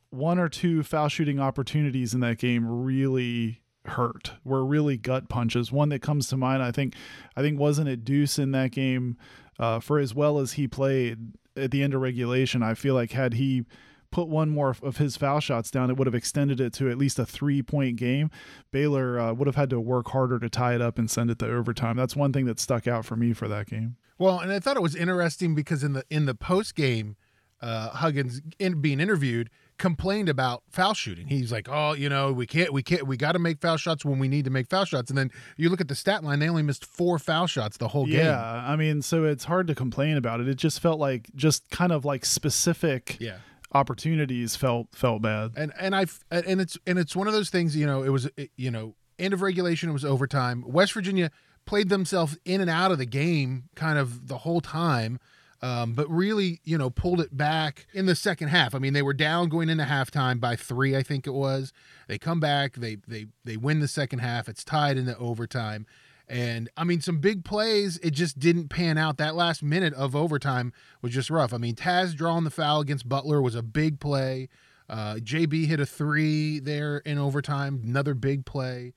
one 0.09 0.39
or 0.39 0.47
two 0.47 0.83
foul 0.83 1.09
shooting 1.09 1.37
opportunities 1.37 2.13
in 2.13 2.21
that 2.21 2.37
game 2.37 2.65
really 2.65 3.59
hurt 3.87 4.35
were 4.45 4.63
really 4.63 4.95
gut 4.95 5.27
punches 5.27 5.71
one 5.71 5.89
that 5.89 6.03
comes 6.03 6.27
to 6.27 6.37
mind 6.37 6.61
i 6.61 6.69
think 6.69 6.93
i 7.35 7.41
think 7.41 7.59
wasn't 7.59 7.89
it 7.89 8.05
deuce 8.05 8.37
in 8.37 8.51
that 8.51 8.69
game 8.69 9.17
uh, 9.61 9.79
for 9.79 9.99
as 9.99 10.13
well 10.13 10.39
as 10.39 10.53
he 10.53 10.67
played 10.67 11.33
at 11.55 11.71
the 11.71 11.83
end 11.83 11.93
of 11.93 12.01
regulation, 12.01 12.63
I 12.63 12.73
feel 12.73 12.95
like 12.95 13.11
had 13.11 13.35
he 13.35 13.63
put 14.11 14.27
one 14.27 14.49
more 14.49 14.75
of 14.81 14.97
his 14.97 15.15
foul 15.15 15.39
shots 15.39 15.71
down, 15.71 15.89
it 15.89 15.97
would 15.97 16.07
have 16.07 16.15
extended 16.15 16.59
it 16.59 16.73
to 16.73 16.89
at 16.89 16.97
least 16.97 17.19
a 17.19 17.25
three 17.25 17.61
point 17.61 17.95
game. 17.95 18.29
Baylor 18.71 19.19
uh, 19.19 19.33
would 19.33 19.47
have 19.47 19.55
had 19.55 19.69
to 19.69 19.79
work 19.79 20.09
harder 20.09 20.39
to 20.39 20.49
tie 20.49 20.75
it 20.75 20.81
up 20.81 20.97
and 20.97 21.09
send 21.09 21.29
it 21.29 21.39
to 21.39 21.45
overtime. 21.47 21.95
That's 21.95 22.15
one 22.15 22.33
thing 22.33 22.45
that 22.45 22.59
stuck 22.59 22.87
out 22.87 23.05
for 23.05 23.15
me 23.15 23.33
for 23.33 23.47
that 23.47 23.67
game. 23.67 23.95
Well, 24.17 24.39
and 24.39 24.51
I 24.51 24.59
thought 24.59 24.77
it 24.77 24.81
was 24.81 24.95
interesting 24.95 25.55
because 25.55 25.83
in 25.83 25.93
the 25.93 26.03
in 26.09 26.25
the 26.25 26.35
post 26.35 26.75
game, 26.75 27.15
uh, 27.61 27.89
Huggins 27.89 28.41
in, 28.59 28.81
being 28.81 28.99
interviewed, 28.99 29.49
complained 29.81 30.29
about 30.29 30.61
foul 30.69 30.93
shooting. 30.93 31.27
He's 31.27 31.51
like, 31.51 31.67
"Oh, 31.69 31.93
you 31.93 32.07
know, 32.07 32.31
we 32.31 32.45
can't, 32.45 32.71
we 32.71 32.83
can't, 32.83 33.07
we 33.07 33.17
got 33.17 33.31
to 33.31 33.39
make 33.39 33.59
foul 33.59 33.77
shots 33.77 34.05
when 34.05 34.19
we 34.19 34.27
need 34.27 34.45
to 34.45 34.51
make 34.51 34.69
foul 34.69 34.85
shots." 34.85 35.09
And 35.09 35.17
then 35.17 35.31
you 35.57 35.69
look 35.69 35.81
at 35.81 35.87
the 35.87 35.95
stat 35.95 36.23
line; 36.23 36.39
they 36.39 36.47
only 36.47 36.61
missed 36.61 36.85
four 36.85 37.17
foul 37.17 37.47
shots 37.47 37.77
the 37.77 37.87
whole 37.89 38.05
game. 38.05 38.25
Yeah, 38.25 38.39
I 38.39 38.75
mean, 38.75 39.01
so 39.01 39.25
it's 39.25 39.43
hard 39.45 39.65
to 39.67 39.75
complain 39.75 40.17
about 40.17 40.39
it. 40.39 40.47
It 40.47 40.55
just 40.55 40.79
felt 40.79 40.99
like 40.99 41.29
just 41.35 41.69
kind 41.71 41.91
of 41.91 42.05
like 42.05 42.23
specific. 42.25 43.17
Yeah. 43.19 43.37
opportunities 43.73 44.55
felt 44.55 44.87
felt 44.93 45.21
bad 45.21 45.51
and 45.55 45.71
and 45.79 45.95
i 45.95 46.05
and 46.29 46.59
it's 46.59 46.77
and 46.85 46.99
it's 46.99 47.15
one 47.15 47.25
of 47.27 47.33
those 47.33 47.49
things 47.49 47.73
you 47.75 47.85
know 47.85 48.03
it 48.03 48.09
was 48.09 48.29
you 48.57 48.69
know 48.69 48.95
end 49.17 49.33
of 49.33 49.41
regulation 49.41 49.89
it 49.89 49.93
was 49.93 50.03
overtime 50.03 50.61
west 50.67 50.91
virginia 50.91 51.31
played 51.65 51.87
themselves 51.87 52.37
in 52.43 52.59
and 52.59 52.69
out 52.69 52.91
of 52.91 52.97
the 52.97 53.05
game 53.05 53.63
kind 53.75 53.97
of 53.97 54.27
the 54.27 54.39
whole 54.39 54.59
time 54.59 55.19
um, 55.61 55.93
but 55.93 56.09
really, 56.09 56.59
you 56.63 56.77
know, 56.77 56.89
pulled 56.89 57.21
it 57.21 57.37
back 57.37 57.85
in 57.93 58.07
the 58.07 58.15
second 58.15 58.47
half. 58.47 58.73
I 58.73 58.79
mean, 58.79 58.93
they 58.93 59.03
were 59.03 59.13
down 59.13 59.47
going 59.47 59.69
into 59.69 59.83
halftime 59.83 60.39
by 60.39 60.55
three, 60.55 60.95
I 60.95 61.03
think 61.03 61.27
it 61.27 61.33
was. 61.33 61.71
They 62.07 62.17
come 62.17 62.39
back, 62.39 62.75
they 62.75 62.97
they 63.07 63.27
they 63.43 63.57
win 63.57 63.79
the 63.79 63.87
second 63.87 64.19
half. 64.19 64.49
It's 64.49 64.63
tied 64.63 64.97
into 64.97 65.15
overtime. 65.17 65.85
And 66.27 66.69
I 66.77 66.83
mean, 66.83 67.01
some 67.01 67.19
big 67.19 67.43
plays, 67.43 67.97
it 67.97 68.11
just 68.11 68.39
didn't 68.39 68.69
pan 68.69 68.97
out. 68.97 69.17
That 69.17 69.35
last 69.35 69.61
minute 69.61 69.93
of 69.93 70.15
overtime 70.15 70.71
was 71.01 71.13
just 71.13 71.29
rough. 71.29 71.53
I 71.53 71.57
mean, 71.57 71.75
Taz 71.75 72.15
drawing 72.15 72.45
the 72.45 72.49
foul 72.49 72.79
against 72.79 73.09
Butler 73.09 73.41
was 73.41 73.53
a 73.53 73.61
big 73.61 73.99
play. 73.99 74.47
Uh, 74.89 75.15
JB 75.15 75.67
hit 75.67 75.79
a 75.79 75.85
three 75.85 76.59
there 76.59 76.99
in 76.99 77.17
overtime, 77.17 77.81
another 77.85 78.13
big 78.13 78.45
play 78.45 78.93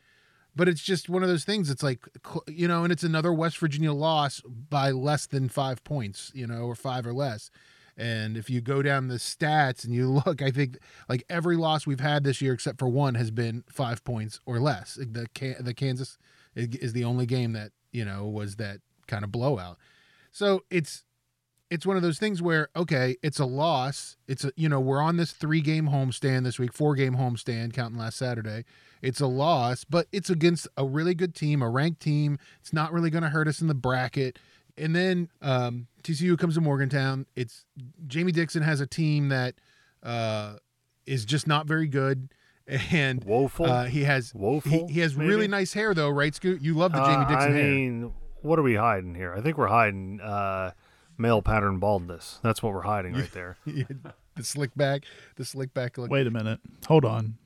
but 0.57 0.69
it's 0.69 0.83
just 0.83 1.09
one 1.09 1.23
of 1.23 1.29
those 1.29 1.45
things. 1.45 1.71
It's 1.71 1.83
like, 1.83 2.01
you 2.47 2.69
know, 2.69 2.85
and 2.85 2.93
it's 2.93 3.03
another 3.03 3.33
West 3.33 3.59
Virginia 3.59 3.93
loss 3.93 4.41
by 4.43 4.91
less 4.91 5.27
than 5.27 5.49
five 5.49 5.83
points, 5.85 6.31
you 6.35 6.47
know, 6.47 6.63
or 6.63 6.75
five 6.75 7.07
or 7.07 7.13
less. 7.13 7.51
And 7.97 8.37
if 8.37 8.51
you 8.51 8.61
go 8.61 8.83
down 8.83 9.09
the 9.09 9.17
stats 9.17 9.85
and 9.85 9.95
you 9.95 10.09
look, 10.27 10.43
I 10.43 10.51
think 10.51 10.79
like 11.09 11.25
every 11.29 11.57
loss 11.57 11.87
we've 11.87 12.01
had 12.01 12.25
this 12.25 12.41
year, 12.41 12.53
except 12.53 12.79
for 12.79 12.89
one, 12.89 13.15
has 13.15 13.31
been 13.31 13.65
five 13.69 14.05
points 14.05 14.41
or 14.47 14.59
less. 14.59 14.95
The 14.95 15.29
the 15.61 15.75
Kansas 15.75 16.19
is 16.55 16.93
the 16.93 17.05
only 17.05 17.27
game 17.27 17.53
that 17.53 17.73
you 17.93 18.05
know 18.05 18.27
was 18.27 18.57
that 18.57 18.81
kind 19.07 19.25
of 19.25 19.33
blowout. 19.33 19.79
So 20.33 20.65
it's 20.71 21.05
it's 21.75 21.87
one 21.87 21.97
of 21.97 22.03
those 22.03 22.19
things 22.19 22.41
where 22.41 22.69
okay, 22.77 23.17
it's 23.23 23.39
a 23.39 23.45
loss. 23.45 24.17
It's 24.29 24.45
a 24.45 24.53
you 24.57 24.69
know 24.69 24.81
we're 24.81 25.03
on 25.03 25.17
this 25.17 25.33
three 25.33 25.61
game 25.61 25.89
homestand 25.89 26.45
this 26.45 26.59
week, 26.59 26.73
four 26.73 26.95
game 26.95 27.17
homestand 27.17 27.75
counting 27.75 27.99
last 27.99 28.17
Saturday 28.17 28.65
it's 29.05 29.21
a 29.21 29.27
loss, 29.27 29.85
but 29.85 30.09
it's 30.13 30.31
against 30.31 30.67
a 30.79 30.85
really 30.87 31.15
good 31.15 31.35
team, 31.35 31.61
a 31.61 31.69
ranked 31.69 32.01
team. 32.01 32.39
It's 32.61 32.73
not 32.73 32.91
really 32.91 33.11
going 33.11 33.23
to 33.23 33.29
hurt 33.29 33.47
us 33.47 33.61
in 33.61 33.69
the 33.69 33.75
bracket. 33.75 34.39
And 34.79 34.97
then 34.97 35.29
um, 35.43 35.89
TCU 36.03 36.39
comes 36.39 36.55
to 36.55 36.63
Morgantown. 36.63 37.27
It's 37.37 37.67
Jamie 38.07 38.33
Dixon 38.33 38.63
has 38.63 38.81
a 38.81 38.87
team 38.87 39.29
that 39.29 39.57
uh, 40.03 40.55
is 41.07 41.27
just 41.27 41.47
not 41.47 41.67
very 41.67 41.87
good 41.87 42.31
and 42.67 43.23
woeful. 43.25 43.67
Uh, 43.67 43.85
he 43.85 44.05
has 44.05 44.35
woeful. 44.35 44.89
He, 44.89 44.95
he 44.95 45.01
has 45.01 45.15
maybe? 45.15 45.29
really 45.29 45.49
nice 45.49 45.75
hair 45.75 45.93
though, 45.93 46.09
right, 46.09 46.35
Scoot? 46.35 46.63
You 46.63 46.73
love 46.73 46.93
the 46.93 47.03
uh, 47.03 47.07
Jamie 47.07 47.27
Dixon 47.27 47.53
I 47.53 47.57
hair. 47.57 47.67
I 47.67 47.75
mean, 47.75 48.13
what 48.41 48.59
are 48.59 48.63
we 48.63 48.75
hiding 48.75 49.15
here? 49.15 49.35
I 49.37 49.43
think 49.43 49.59
we're 49.59 49.67
hiding 49.67 50.23
uh, 50.23 50.71
male 51.19 51.43
pattern 51.43 51.79
baldness. 51.79 52.39
That's 52.43 52.63
what 52.63 52.73
we're 52.73 52.83
hiding 52.83 53.15
right 53.15 53.33
there. 53.33 53.57
the 53.67 54.45
slick 54.45 54.75
back, 54.77 55.05
the 55.37 55.45
slick 55.45 55.75
back 55.75 55.99
look. 55.99 56.11
Wait 56.11 56.27
a 56.27 56.31
minute. 56.31 56.61
Hold 56.87 57.05
on. 57.05 57.39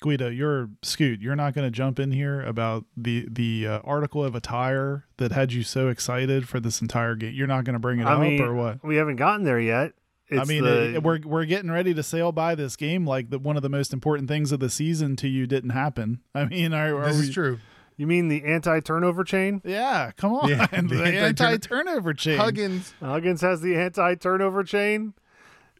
Guido, 0.00 0.28
you're 0.28 0.68
Scoot. 0.82 1.20
You're 1.20 1.36
not 1.36 1.54
going 1.54 1.66
to 1.66 1.70
jump 1.70 1.98
in 1.98 2.10
here 2.10 2.42
about 2.42 2.84
the 2.96 3.26
the 3.30 3.66
uh, 3.66 3.78
article 3.84 4.24
of 4.24 4.34
attire 4.34 5.06
that 5.16 5.32
had 5.32 5.52
you 5.52 5.62
so 5.62 5.88
excited 5.88 6.48
for 6.48 6.60
this 6.60 6.82
entire 6.82 7.14
game. 7.14 7.32
You're 7.34 7.46
not 7.46 7.64
going 7.64 7.74
to 7.74 7.80
bring 7.80 8.00
it 8.00 8.06
I 8.06 8.14
up 8.14 8.20
mean, 8.20 8.40
or 8.42 8.54
what? 8.54 8.84
We 8.84 8.96
haven't 8.96 9.16
gotten 9.16 9.44
there 9.44 9.60
yet. 9.60 9.92
It's 10.28 10.40
I 10.40 10.44
mean, 10.44 10.64
the... 10.64 10.96
it, 10.96 11.02
we're 11.02 11.20
we're 11.24 11.44
getting 11.44 11.70
ready 11.70 11.94
to 11.94 12.02
sail 12.02 12.32
by 12.32 12.54
this 12.54 12.74
game 12.74 13.06
like 13.06 13.30
the, 13.30 13.38
one 13.38 13.56
of 13.56 13.62
the 13.62 13.68
most 13.68 13.92
important 13.92 14.28
things 14.28 14.50
of 14.50 14.60
the 14.60 14.70
season 14.70 15.14
to 15.16 15.28
you 15.28 15.46
didn't 15.46 15.70
happen. 15.70 16.20
I 16.34 16.46
mean, 16.46 16.74
are, 16.74 16.96
are 16.96 17.06
this 17.06 17.18
we, 17.18 17.28
is 17.28 17.34
true. 17.34 17.60
You 17.96 18.06
mean 18.06 18.28
the 18.28 18.44
anti-turnover 18.44 19.24
chain? 19.24 19.60
Yeah, 19.64 20.12
come 20.16 20.32
on, 20.34 20.48
yeah, 20.48 20.66
the, 20.72 20.82
the 20.82 21.04
anti-turnover 21.04 22.14
chain. 22.14 22.38
Huggins, 22.38 22.94
Huggins 23.00 23.40
has 23.42 23.60
the 23.60 23.76
anti-turnover 23.76 24.64
chain. 24.64 25.14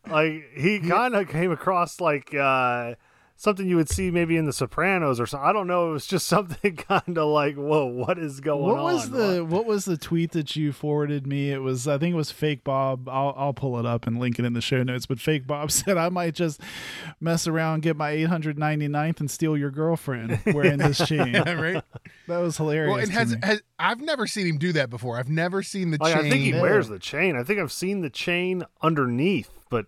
Like 0.09 0.45
he 0.54 0.81
kind 0.81 1.14
of 1.14 1.28
came 1.28 1.50
across 1.52 2.00
like. 2.00 2.35
uh 2.35 2.95
something 3.37 3.69
you 3.69 3.77
would 3.77 3.89
see 3.89 4.11
maybe 4.11 4.37
in 4.37 4.45
The 4.45 4.53
Sopranos 4.53 5.19
or 5.19 5.27
something. 5.27 5.49
I 5.49 5.53
don't 5.53 5.67
know. 5.67 5.91
It 5.91 5.93
was 5.93 6.07
just 6.07 6.27
something 6.29 6.77
kind 6.77 7.19
of 7.19 7.29
like, 7.29 7.57
whoa, 7.57 7.87
what 7.87 8.19
is 8.19 8.41
going 8.41 8.62
what 8.62 8.79
on? 8.79 8.85
What 8.85 8.95
was 8.95 9.11
the 9.11 9.45
what 9.45 9.67
was 9.67 9.85
the 9.85 9.97
tweet 9.97 10.33
that 10.33 10.55
you 10.57 10.73
forwarded 10.73 11.27
me? 11.27 11.51
It 11.51 11.59
was 11.62 11.89
I 11.89 11.99
think 11.99 12.12
it 12.12 12.17
was 12.17 12.31
fake 12.31 12.65
Bob. 12.65 13.09
I'll 13.09 13.35
I'll 13.37 13.55
pull 13.55 13.79
it 13.79 13.87
up 13.87 14.07
and 14.07 14.19
link 14.19 14.39
it 14.39 14.45
in 14.45 14.53
the 14.53 14.61
show 14.61 14.83
notes. 14.83 15.07
But 15.07 15.21
fake 15.21 15.47
Bob 15.47 15.71
said 15.73 15.97
I 15.97 16.09
might 16.09 16.35
just 16.35 16.61
mess 17.21 17.47
around, 17.47 17.83
get 17.83 17.97
my 17.97 18.12
899th, 18.12 19.21
and 19.21 19.31
steal 19.31 19.57
your 19.57 19.71
girlfriend 19.71 20.39
wearing 20.47 20.79
this 20.79 20.99
chain. 21.07 21.35
right? 21.35 21.83
That 22.29 22.39
was 22.39 22.57
hilarious. 22.57 22.91
Well, 22.91 23.01
and 23.03 23.11
has, 23.12 23.37
has 23.43 23.62
I've 23.79 24.01
never 24.01 24.27
seen 24.27 24.47
him 24.47 24.59
do 24.59 24.73
that 24.75 24.91
before. 24.91 25.19
I've 25.19 25.29
never 25.29 25.62
seen 25.62 25.91
the 25.91 25.99
oh, 26.01 26.05
Like, 26.05 26.15
chain. 26.15 26.27
I 26.27 26.31
think 26.31 26.43
he 26.45 26.51
Yeah. 26.51 26.61
wears 26.62 26.89
the 26.89 26.99
chain. 26.99 27.37
I 27.37 27.43
think 27.43 27.59
I've 27.61 27.73
seen 27.73 28.01
the 28.01 28.11
chain 28.11 28.65
underneath, 28.81 29.51
but 29.71 29.87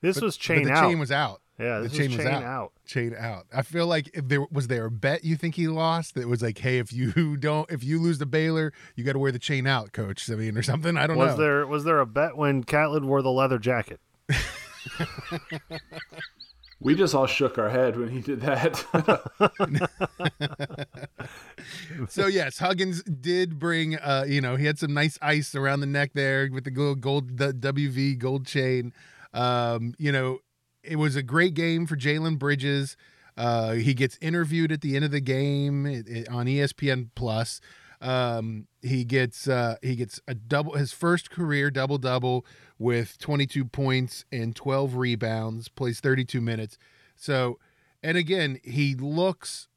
this 0.00 0.16
but- 0.16 0.24
was 0.24 0.36
but 0.36 0.42
chain 0.42 0.64
the 0.64 0.72
out. 0.72 0.88
chain 0.88 0.98
was 0.98 1.10
out. 1.12 1.40
Yeah, 1.60 1.78
the 1.78 1.88
this 1.88 1.96
chain 1.96 2.10
was 2.10 2.18
was 2.18 2.26
out. 2.26 2.42
out. 2.42 2.72
Chain 2.86 3.14
out. 3.16 3.46
I 3.54 3.62
feel 3.62 3.86
like 3.86 4.10
if 4.14 4.28
there 4.28 4.44
was 4.50 4.68
there 4.68 4.86
a 4.86 4.90
bet 4.90 5.24
you 5.24 5.36
think 5.36 5.54
he 5.54 5.68
lost 5.68 6.14
that 6.14 6.26
was 6.26 6.42
like, 6.42 6.58
hey, 6.58 6.78
if 6.78 6.92
you 6.92 7.36
don't, 7.40 7.70
if 7.70 7.84
you 7.84 8.00
lose 8.00 8.18
the 8.18 8.26
Baylor, 8.26 8.72
you 8.96 9.04
got 9.04 9.12
to 9.12 9.18
wear 9.18 9.32
the 9.32 9.38
chain 9.38 9.66
out, 9.66 9.92
coach. 9.92 10.30
I 10.30 10.34
mean, 10.34 10.56
or 10.56 10.62
something. 10.62 10.96
I 10.96 11.06
don't 11.06 11.16
Was 11.16 11.26
know. 11.26 11.32
Was 11.32 11.38
there 11.38 11.66
was 11.66 11.84
there 11.84 12.00
a 12.00 12.06
bet 12.06 12.36
when 12.36 12.64
Catlin 12.64 13.06
wore 13.06 13.22
the 13.22 13.32
leather 13.32 13.58
jacket? 13.58 14.00
We 16.82 16.94
just 16.94 17.14
all 17.14 17.26
shook 17.26 17.58
our 17.58 17.68
head 17.68 17.98
when 17.98 18.08
he 18.08 18.22
did 18.22 18.40
that. 18.40 18.82
so 22.08 22.26
yes, 22.26 22.58
Huggins 22.58 23.02
did 23.02 23.58
bring. 23.58 23.96
Uh, 23.96 24.24
you 24.26 24.40
know, 24.40 24.56
he 24.56 24.64
had 24.64 24.78
some 24.78 24.94
nice 24.94 25.18
ice 25.20 25.54
around 25.54 25.80
the 25.80 25.86
neck 25.86 26.12
there 26.14 26.48
with 26.50 26.64
the 26.64 26.70
gold, 26.70 27.02
gold 27.02 27.36
the 27.36 27.52
WV 27.52 28.16
gold 28.16 28.46
chain. 28.46 28.94
Um, 29.34 29.92
you 29.98 30.10
know, 30.10 30.38
it 30.82 30.96
was 30.96 31.16
a 31.16 31.22
great 31.22 31.54
game 31.54 31.86
for 31.86 31.96
Jalen 31.96 32.38
Bridges. 32.38 32.96
Uh, 33.36 33.72
he 33.72 33.94
gets 33.94 34.18
interviewed 34.20 34.72
at 34.72 34.80
the 34.80 34.96
end 34.96 35.04
of 35.04 35.10
the 35.10 35.20
game 35.20 35.86
it- 35.86 36.08
it- 36.08 36.28
on 36.28 36.46
ESPN 36.46 37.10
Plus. 37.14 37.60
Um, 38.02 38.66
he 38.82 39.04
gets 39.04 39.46
uh, 39.46 39.76
he 39.82 39.94
gets 39.94 40.20
a 40.26 40.34
double 40.34 40.72
his 40.74 40.92
first 40.92 41.30
career 41.30 41.70
double 41.70 41.98
double 41.98 42.46
with 42.78 43.18
22 43.18 43.66
points 43.66 44.24
and 44.32 44.56
12 44.56 44.96
rebounds. 44.96 45.68
Plays 45.68 46.00
32 46.00 46.40
minutes. 46.40 46.78
So, 47.14 47.58
and 48.02 48.16
again, 48.16 48.58
he 48.64 48.94
looks 48.94 49.68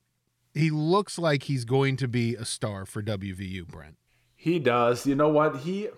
he 0.53 0.69
looks 0.71 1.17
like 1.19 1.43
he's 1.43 1.65
going 1.65 1.97
to 1.97 2.07
be 2.07 2.35
a 2.35 2.45
star 2.45 2.85
for 2.85 3.01
WVU. 3.03 3.67
Brent. 3.67 3.97
He 4.35 4.57
does. 4.59 5.05
You 5.05 5.15
know 5.15 5.29
what? 5.29 5.57
He 5.57 5.89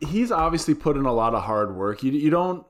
he's 0.00 0.32
obviously 0.32 0.74
put 0.74 0.96
in 0.96 1.04
a 1.04 1.12
lot 1.12 1.32
of 1.34 1.44
hard 1.44 1.76
work. 1.76 2.02
You 2.02 2.10
you 2.10 2.30
don't 2.30 2.66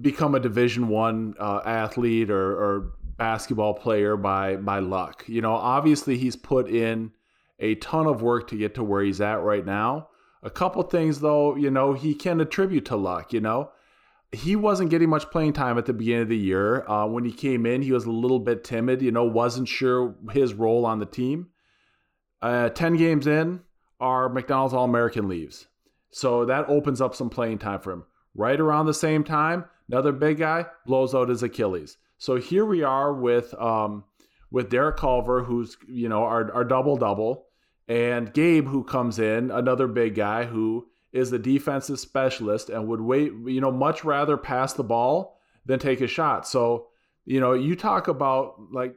become 0.00 0.34
a 0.34 0.40
Division 0.40 0.88
One 0.88 1.34
uh, 1.38 1.60
athlete 1.64 2.30
or, 2.30 2.52
or 2.52 2.92
basketball 3.16 3.74
player 3.74 4.16
by 4.16 4.56
by 4.56 4.78
luck. 4.78 5.24
You 5.26 5.42
know, 5.42 5.52
obviously 5.52 6.16
he's 6.16 6.36
put 6.36 6.68
in 6.68 7.12
a 7.58 7.74
ton 7.76 8.06
of 8.06 8.22
work 8.22 8.48
to 8.48 8.56
get 8.56 8.74
to 8.76 8.84
where 8.84 9.02
he's 9.02 9.20
at 9.20 9.42
right 9.42 9.64
now. 9.64 10.08
A 10.42 10.50
couple 10.50 10.82
things 10.84 11.20
though, 11.20 11.56
you 11.56 11.70
know, 11.70 11.92
he 11.92 12.14
can 12.14 12.40
attribute 12.40 12.84
to 12.86 12.96
luck. 12.96 13.32
You 13.32 13.40
know, 13.40 13.72
he 14.30 14.54
wasn't 14.56 14.90
getting 14.90 15.08
much 15.08 15.30
playing 15.30 15.54
time 15.54 15.78
at 15.78 15.86
the 15.86 15.92
beginning 15.92 16.22
of 16.22 16.28
the 16.28 16.36
year. 16.36 16.88
Uh, 16.88 17.06
when 17.06 17.24
he 17.24 17.32
came 17.32 17.66
in, 17.66 17.82
he 17.82 17.92
was 17.92 18.04
a 18.04 18.10
little 18.10 18.38
bit 18.38 18.62
timid. 18.62 19.02
You 19.02 19.10
know, 19.10 19.24
wasn't 19.24 19.68
sure 19.68 20.14
his 20.30 20.54
role 20.54 20.86
on 20.86 21.00
the 21.00 21.06
team. 21.06 21.48
Uh, 22.40 22.68
Ten 22.68 22.96
games 22.96 23.26
in, 23.26 23.60
our 23.98 24.28
McDonald's 24.28 24.74
All 24.74 24.84
American 24.84 25.28
leaves. 25.28 25.66
So 26.10 26.44
that 26.44 26.68
opens 26.68 27.00
up 27.00 27.14
some 27.14 27.30
playing 27.30 27.58
time 27.58 27.80
for 27.80 27.92
him. 27.92 28.04
Right 28.34 28.60
around 28.60 28.86
the 28.86 28.94
same 28.94 29.24
time, 29.24 29.64
another 29.88 30.12
big 30.12 30.38
guy 30.38 30.66
blows 30.86 31.14
out 31.14 31.28
his 31.28 31.42
Achilles. 31.42 31.96
So 32.18 32.36
here 32.36 32.64
we 32.64 32.82
are 32.82 33.12
with 33.12 33.54
um, 33.54 34.04
with 34.50 34.70
Derek 34.70 34.96
Culver, 34.96 35.44
who's 35.44 35.76
you 35.88 36.08
know 36.08 36.24
our 36.24 36.52
our 36.52 36.64
double 36.64 36.96
double, 36.96 37.46
and 37.86 38.32
Gabe, 38.32 38.66
who 38.66 38.84
comes 38.84 39.18
in, 39.18 39.50
another 39.50 39.86
big 39.86 40.14
guy 40.14 40.44
who 40.44 40.88
is 41.12 41.30
the 41.30 41.38
defensive 41.38 41.98
specialist 41.98 42.68
and 42.68 42.86
would 42.86 43.00
wait, 43.00 43.32
you 43.46 43.60
know, 43.60 43.72
much 43.72 44.04
rather 44.04 44.36
pass 44.36 44.74
the 44.74 44.84
ball 44.84 45.38
than 45.64 45.78
take 45.78 46.00
a 46.00 46.06
shot. 46.06 46.46
So 46.46 46.88
you 47.24 47.40
know, 47.40 47.52
you 47.52 47.76
talk 47.76 48.08
about 48.08 48.54
like 48.72 48.94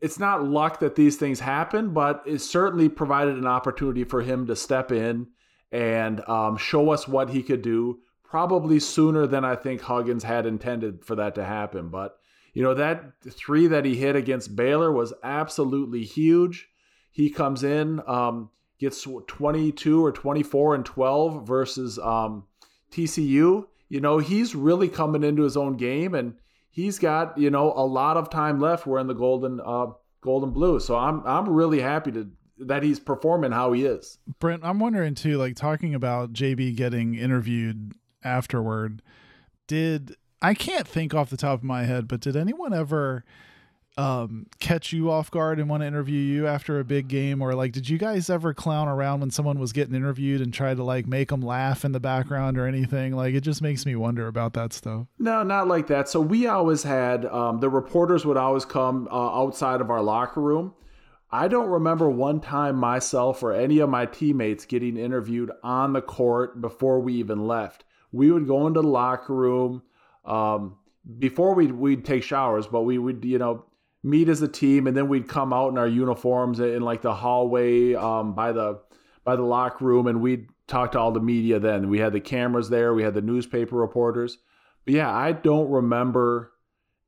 it's 0.00 0.18
not 0.18 0.44
luck 0.44 0.80
that 0.80 0.96
these 0.96 1.16
things 1.16 1.40
happen, 1.40 1.92
but 1.92 2.22
it 2.26 2.38
certainly 2.38 2.88
provided 2.88 3.36
an 3.36 3.46
opportunity 3.46 4.04
for 4.04 4.22
him 4.22 4.46
to 4.46 4.56
step 4.56 4.90
in 4.90 5.26
and 5.70 6.26
um, 6.28 6.56
show 6.56 6.90
us 6.90 7.06
what 7.06 7.30
he 7.30 7.42
could 7.42 7.62
do. 7.62 7.98
Probably 8.36 8.80
sooner 8.80 9.26
than 9.26 9.46
I 9.46 9.56
think 9.56 9.80
Huggins 9.80 10.22
had 10.22 10.44
intended 10.44 11.02
for 11.02 11.16
that 11.16 11.34
to 11.36 11.44
happen. 11.44 11.88
But 11.88 12.18
you 12.52 12.62
know 12.62 12.74
that 12.74 13.14
three 13.30 13.66
that 13.66 13.86
he 13.86 13.96
hit 13.96 14.14
against 14.14 14.54
Baylor 14.54 14.92
was 14.92 15.14
absolutely 15.24 16.04
huge. 16.04 16.68
He 17.10 17.30
comes 17.30 17.64
in, 17.64 18.02
um, 18.06 18.50
gets 18.78 19.06
22 19.26 20.04
or 20.04 20.12
24 20.12 20.74
and 20.74 20.84
12 20.84 21.48
versus 21.48 21.98
um, 21.98 22.44
TCU. 22.92 23.64
You 23.88 24.00
know 24.02 24.18
he's 24.18 24.54
really 24.54 24.90
coming 24.90 25.24
into 25.24 25.42
his 25.42 25.56
own 25.56 25.78
game 25.78 26.14
and 26.14 26.34
he's 26.68 26.98
got 26.98 27.38
you 27.38 27.48
know 27.48 27.72
a 27.72 27.86
lot 27.86 28.18
of 28.18 28.28
time 28.28 28.60
left 28.60 28.86
wearing 28.86 29.06
the 29.06 29.14
golden 29.14 29.62
uh 29.64 29.86
golden 30.20 30.50
blue 30.50 30.78
so 30.78 30.94
i'm 30.96 31.22
i'm 31.24 31.48
really 31.48 31.80
happy 31.80 32.12
to 32.12 32.30
that 32.58 32.82
he's 32.82 33.00
performing 33.00 33.52
how 33.52 33.72
he 33.72 33.86
is 33.86 34.18
Brent, 34.40 34.62
I'm 34.64 34.78
wondering 34.78 35.14
too, 35.14 35.36
like 35.36 35.56
talking 35.56 35.94
about 35.94 36.32
JB 36.32 36.74
getting 36.74 37.14
interviewed 37.14 37.94
afterward, 38.26 39.00
did 39.66 40.16
I 40.42 40.54
can't 40.54 40.86
think 40.86 41.14
off 41.14 41.30
the 41.30 41.36
top 41.36 41.60
of 41.60 41.64
my 41.64 41.84
head, 41.84 42.08
but 42.08 42.20
did 42.20 42.36
anyone 42.36 42.74
ever 42.74 43.24
um 43.98 44.46
catch 44.60 44.92
you 44.92 45.10
off 45.10 45.30
guard 45.30 45.58
and 45.58 45.70
want 45.70 45.82
to 45.82 45.86
interview 45.86 46.20
you 46.20 46.46
after 46.46 46.78
a 46.78 46.84
big 46.84 47.08
game? 47.08 47.40
Or 47.40 47.54
like 47.54 47.72
did 47.72 47.88
you 47.88 47.96
guys 47.96 48.28
ever 48.28 48.52
clown 48.52 48.88
around 48.88 49.20
when 49.20 49.30
someone 49.30 49.58
was 49.58 49.72
getting 49.72 49.94
interviewed 49.94 50.42
and 50.42 50.52
try 50.52 50.74
to 50.74 50.84
like 50.84 51.06
make 51.06 51.30
them 51.30 51.40
laugh 51.40 51.84
in 51.84 51.92
the 51.92 52.00
background 52.00 52.58
or 52.58 52.66
anything? 52.66 53.14
Like 53.16 53.34
it 53.34 53.40
just 53.40 53.62
makes 53.62 53.86
me 53.86 53.96
wonder 53.96 54.26
about 54.26 54.52
that 54.52 54.74
stuff. 54.74 55.06
No 55.18 55.42
not 55.42 55.68
like 55.68 55.86
that. 55.86 56.08
So 56.08 56.20
we 56.20 56.46
always 56.46 56.82
had 56.82 57.24
um 57.26 57.60
the 57.60 57.70
reporters 57.70 58.26
would 58.26 58.36
always 58.36 58.66
come 58.66 59.08
uh, 59.10 59.40
outside 59.40 59.80
of 59.80 59.90
our 59.90 60.02
locker 60.02 60.42
room. 60.42 60.74
I 61.30 61.48
don't 61.48 61.68
remember 61.68 62.08
one 62.08 62.40
time 62.40 62.76
myself 62.76 63.42
or 63.42 63.52
any 63.52 63.78
of 63.78 63.88
my 63.88 64.06
teammates 64.06 64.64
getting 64.64 64.96
interviewed 64.96 65.50
on 65.62 65.92
the 65.92 66.02
court 66.02 66.60
before 66.60 67.00
we 67.00 67.14
even 67.14 67.46
left 67.46 67.84
we 68.16 68.32
would 68.32 68.46
go 68.46 68.66
into 68.66 68.80
the 68.80 68.88
locker 68.88 69.34
room 69.34 69.82
um 70.24 70.76
before 71.18 71.54
we'd, 71.54 71.72
we'd 71.72 72.04
take 72.04 72.22
showers 72.22 72.66
but 72.66 72.82
we 72.82 72.98
would 72.98 73.24
you 73.24 73.38
know 73.38 73.64
meet 74.02 74.28
as 74.28 74.40
a 74.42 74.48
team 74.48 74.86
and 74.86 74.96
then 74.96 75.08
we'd 75.08 75.28
come 75.28 75.52
out 75.52 75.68
in 75.68 75.78
our 75.78 75.86
uniforms 75.86 76.60
in 76.60 76.80
like 76.82 77.02
the 77.02 77.14
hallway 77.14 77.94
um, 77.94 78.34
by 78.34 78.52
the 78.52 78.80
by 79.24 79.36
the 79.36 79.42
locker 79.42 79.84
room 79.84 80.06
and 80.06 80.20
we'd 80.20 80.48
talk 80.66 80.92
to 80.92 80.98
all 80.98 81.12
the 81.12 81.20
media 81.20 81.58
then 81.58 81.88
we 81.88 81.98
had 81.98 82.12
the 82.12 82.20
cameras 82.20 82.68
there 82.68 82.94
we 82.94 83.02
had 83.02 83.14
the 83.14 83.20
newspaper 83.20 83.76
reporters 83.76 84.38
but 84.84 84.94
yeah 84.94 85.12
i 85.12 85.32
don't 85.32 85.70
remember 85.70 86.52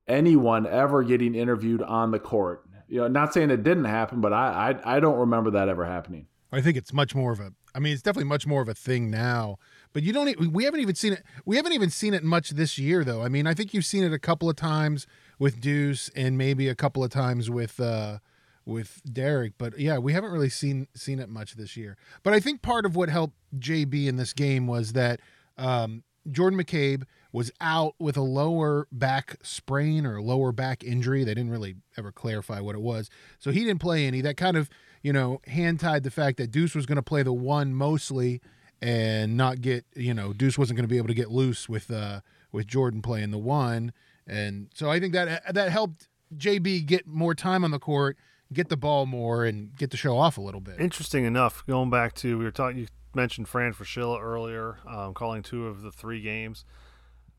anyone 0.07 0.67
ever 0.67 1.03
getting 1.03 1.35
interviewed 1.35 1.83
on 1.83 2.11
the 2.11 2.19
court 2.19 2.65
you 2.88 2.99
know 2.99 3.09
not 3.09 3.33
saying 3.33 3.50
it 3.50 3.62
didn't 3.62 3.85
happen 3.85 4.21
but 4.21 4.33
i 4.33 4.75
i, 4.85 4.97
I 4.97 5.00
don't 5.00 5.19
remember 5.19 5.53
that 5.53 5.69
ever 5.69 5.85
happening 5.85 6.27
I 6.53 6.61
think 6.61 6.77
it's 6.77 6.93
much 6.93 7.15
more 7.15 7.33
of 7.33 7.41
a. 7.41 7.53
I 7.75 7.79
mean, 7.79 7.93
it's 7.93 8.03
definitely 8.03 8.29
much 8.29 8.47
more 8.47 8.62
of 8.62 8.69
a 8.69 8.75
thing 8.75 9.11
now. 9.11 9.59
But 9.99 10.05
you 10.05 10.12
don't. 10.12 10.52
We 10.52 10.62
haven't 10.62 10.78
even 10.78 10.95
seen 10.95 11.14
it. 11.14 11.25
We 11.45 11.57
haven't 11.57 11.73
even 11.73 11.90
seen 11.90 12.14
it 12.14 12.23
much 12.23 12.50
this 12.50 12.78
year, 12.78 13.02
though. 13.02 13.25
I 13.25 13.28
mean, 13.28 13.49
I 13.49 13.55
think 13.55 13.75
you've 13.75 13.85
seen 13.85 14.05
it 14.05 14.12
a 14.12 14.19
couple 14.21 14.49
of 14.49 14.55
times 14.55 15.09
with 15.40 15.61
Deuce, 15.61 16.09
and 16.14 16.38
maybe 16.38 16.69
a 16.69 16.76
couple 16.76 17.02
of 17.02 17.11
times 17.11 17.50
with 17.50 17.81
uh, 17.81 18.19
with 18.64 19.02
Derek. 19.12 19.55
But 19.59 19.76
yeah, 19.76 19.99
we 19.99 20.12
haven't 20.12 20.31
really 20.31 20.50
seen 20.50 20.87
seen 20.95 21.19
it 21.19 21.28
much 21.28 21.57
this 21.57 21.76
year. 21.76 21.97
But 22.23 22.33
I 22.33 22.38
think 22.38 22.62
part 22.62 22.87
of 22.87 22.95
what 22.95 23.09
helped 23.09 23.35
JB 23.59 24.07
in 24.07 24.14
this 24.19 24.33
game 24.33 24.69
was 24.69 24.93
that 24.93 25.19
um, 25.57 26.05
Jordan 26.31 26.61
McCabe 26.61 27.02
was 27.33 27.50
out 27.61 27.97
with 27.99 28.17
a 28.17 28.23
lower 28.23 28.87
back 28.93 29.38
sprain 29.43 30.07
or 30.07 30.23
lower 30.23 30.52
back 30.52 30.85
injury. 30.85 31.25
They 31.25 31.35
didn't 31.35 31.50
really 31.50 31.75
ever 31.97 32.12
clarify 32.12 32.61
what 32.61 32.76
it 32.76 32.83
was, 32.83 33.11
so 33.40 33.50
he 33.50 33.64
didn't 33.64 33.81
play 33.81 34.07
any. 34.07 34.21
That 34.21 34.37
kind 34.37 34.57
of 34.57 34.71
you 35.02 35.12
know, 35.12 35.40
hand 35.47 35.81
tied 35.81 36.02
the 36.02 36.11
fact 36.11 36.37
that 36.38 36.50
Deuce 36.50 36.75
was 36.75 36.87
going 36.87 36.97
to 36.97 37.02
play 37.02 37.23
the 37.23 37.33
one 37.33 37.73
mostly 37.73 38.40
and 38.80 39.37
not 39.37 39.61
get, 39.61 39.85
you 39.94 40.14
know, 40.14 40.32
Deuce 40.32 40.56
wasn't 40.58 40.76
going 40.76 40.85
to 40.85 40.92
be 40.92 40.99
able 40.99 41.08
to 41.08 41.14
get 41.14 41.30
loose 41.30 41.68
with 41.68 41.90
uh 41.90 42.20
with 42.52 42.66
Jordan 42.66 43.02
playing 43.02 43.30
the 43.30 43.38
one. 43.38 43.92
And 44.26 44.68
so 44.75 44.90
I 44.90 45.00
think 45.00 45.12
that 45.14 45.54
that 45.54 45.70
helped 45.70 46.08
JB 46.37 46.87
get 46.87 47.06
more 47.06 47.35
time 47.35 47.64
on 47.64 47.70
the 47.70 47.78
court, 47.78 48.16
get 48.52 48.68
the 48.68 48.76
ball 48.76 49.06
more 49.06 49.44
and 49.44 49.75
get 49.76 49.90
the 49.90 49.97
show 49.97 50.16
off 50.18 50.38
a 50.38 50.40
little 50.40 50.61
bit. 50.61 50.80
Interesting 50.80 51.25
enough, 51.25 51.66
going 51.66 51.90
back 51.90 52.14
to 52.16 52.38
we 52.38 52.44
were 52.44 52.50
talking. 52.50 52.78
You 52.78 52.87
mentioned 53.14 53.49
Fran 53.49 53.73
Fraschilla 53.73 54.20
earlier, 54.20 54.78
um, 54.87 55.14
calling 55.14 55.42
two 55.42 55.66
of 55.66 55.82
the 55.82 55.90
three 55.90 56.20
games. 56.20 56.64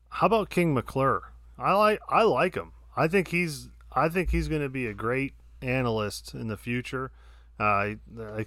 How 0.08 0.26
about 0.26 0.50
King 0.50 0.74
McClure? 0.74 1.32
I 1.58 1.74
like 1.74 2.00
I 2.08 2.22
like 2.22 2.54
him. 2.54 2.72
I 2.96 3.06
think 3.08 3.28
he's 3.28 3.68
I 3.92 4.08
think 4.08 4.30
he's 4.30 4.48
going 4.48 4.62
to 4.62 4.68
be 4.68 4.86
a 4.86 4.94
great 4.94 5.34
analyst 5.62 6.34
in 6.34 6.48
the 6.48 6.56
future. 6.56 7.10
Uh, 7.58 7.94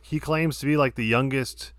he 0.01 0.19
claims 0.19 0.59
to 0.59 0.65
be 0.65 0.75
like 0.75 0.95
the 0.95 1.05
youngest 1.05 1.71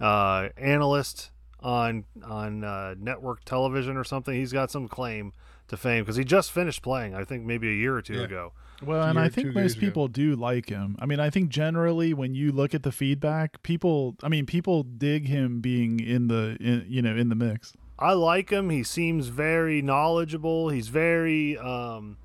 uh, 0.00 0.48
analyst 0.56 1.30
on 1.60 2.04
on 2.24 2.64
uh, 2.64 2.94
network 2.98 3.44
television 3.44 3.96
or 3.96 4.04
something. 4.04 4.34
He's 4.34 4.52
got 4.52 4.70
some 4.70 4.88
claim 4.88 5.32
to 5.68 5.76
fame 5.76 6.04
because 6.04 6.16
he 6.16 6.24
just 6.24 6.52
finished 6.52 6.82
playing. 6.82 7.14
I 7.14 7.24
think 7.24 7.44
maybe 7.44 7.68
a 7.68 7.74
year 7.74 7.96
or 7.96 8.02
two 8.02 8.14
Yeah. 8.14 8.24
ago. 8.24 8.52
Well, 8.84 9.02
and 9.08 9.18
I 9.18 9.30
think 9.30 9.48
most 9.48 9.56
years 9.56 9.72
ago. 9.72 9.80
people 9.80 10.08
do 10.08 10.36
like 10.36 10.68
him. 10.68 10.96
I 10.98 11.06
mean, 11.06 11.18
I 11.18 11.30
think 11.30 11.48
generally 11.48 12.12
when 12.12 12.34
you 12.34 12.52
look 12.52 12.74
at 12.74 12.82
the 12.82 12.92
feedback, 12.92 13.62
people, 13.62 14.16
I 14.22 14.28
mean, 14.28 14.44
people 14.44 14.82
dig 14.82 15.26
him 15.28 15.60
being 15.62 15.98
in 15.98 16.28
the, 16.28 16.58
in, 16.60 16.84
you 16.86 17.00
know, 17.00 17.16
in 17.16 17.30
the 17.30 17.34
mix. 17.34 17.72
I 17.98 18.12
like 18.12 18.50
him. 18.50 18.68
He 18.68 18.82
seems 18.82 19.28
very 19.28 19.80
knowledgeable. 19.80 20.68
He's 20.68 20.88
very 20.88 21.56
um, 21.56 22.18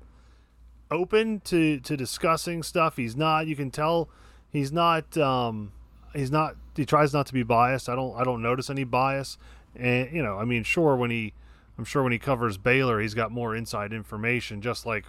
open 0.90 1.40
to 1.40 1.80
to 1.80 1.96
discussing 1.96 2.62
stuff. 2.62 2.96
He's 2.96 3.16
not. 3.16 3.46
You 3.46 3.56
can 3.56 3.70
tell 3.70 4.10
he's 4.50 4.70
not. 4.70 5.16
Um, 5.16 5.72
he's 6.14 6.30
not. 6.30 6.56
He 6.76 6.84
tries 6.86 7.12
not 7.12 7.26
to 7.26 7.32
be 7.32 7.42
biased. 7.42 7.88
I 7.88 7.94
don't. 7.94 8.14
I 8.18 8.24
don't 8.24 8.42
notice 8.42 8.70
any 8.70 8.84
bias. 8.84 9.38
And 9.76 10.10
you 10.12 10.22
know, 10.22 10.38
I 10.38 10.44
mean, 10.44 10.62
sure 10.64 10.96
when 10.96 11.10
he, 11.10 11.32
I'm 11.78 11.84
sure 11.84 12.02
when 12.02 12.12
he 12.12 12.18
covers 12.18 12.58
Baylor, 12.58 13.00
he's 13.00 13.14
got 13.14 13.30
more 13.30 13.54
inside 13.56 13.92
information. 13.92 14.60
Just 14.60 14.84
like, 14.86 15.06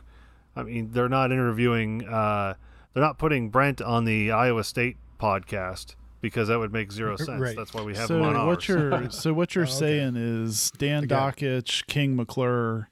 I 0.55 0.63
mean, 0.63 0.91
they're 0.91 1.09
not 1.09 1.31
interviewing. 1.31 2.07
Uh, 2.07 2.55
they're 2.93 3.03
not 3.03 3.17
putting 3.17 3.49
Brent 3.49 3.81
on 3.81 4.05
the 4.05 4.31
Iowa 4.31 4.63
State 4.63 4.97
podcast 5.19 5.95
because 6.21 6.47
that 6.47 6.59
would 6.59 6.71
make 6.71 6.91
zero 6.91 7.15
sense. 7.17 7.41
Right. 7.41 7.55
That's 7.55 7.73
why 7.73 7.81
we 7.83 7.95
have 7.95 8.07
so 8.07 8.17
him 8.17 8.23
on 8.23 8.35
ours. 8.35 8.47
what 8.47 8.67
you're, 8.69 9.09
so 9.09 9.33
what 9.33 9.55
you're 9.55 9.65
Oh, 9.65 9.67
okay. 9.67 9.73
saying 9.79 10.15
is 10.15 10.71
Dan 10.77 11.07
The. 11.07 11.15
Dakich, 11.15 11.85
King 11.87 12.15
McClure. 12.15 12.89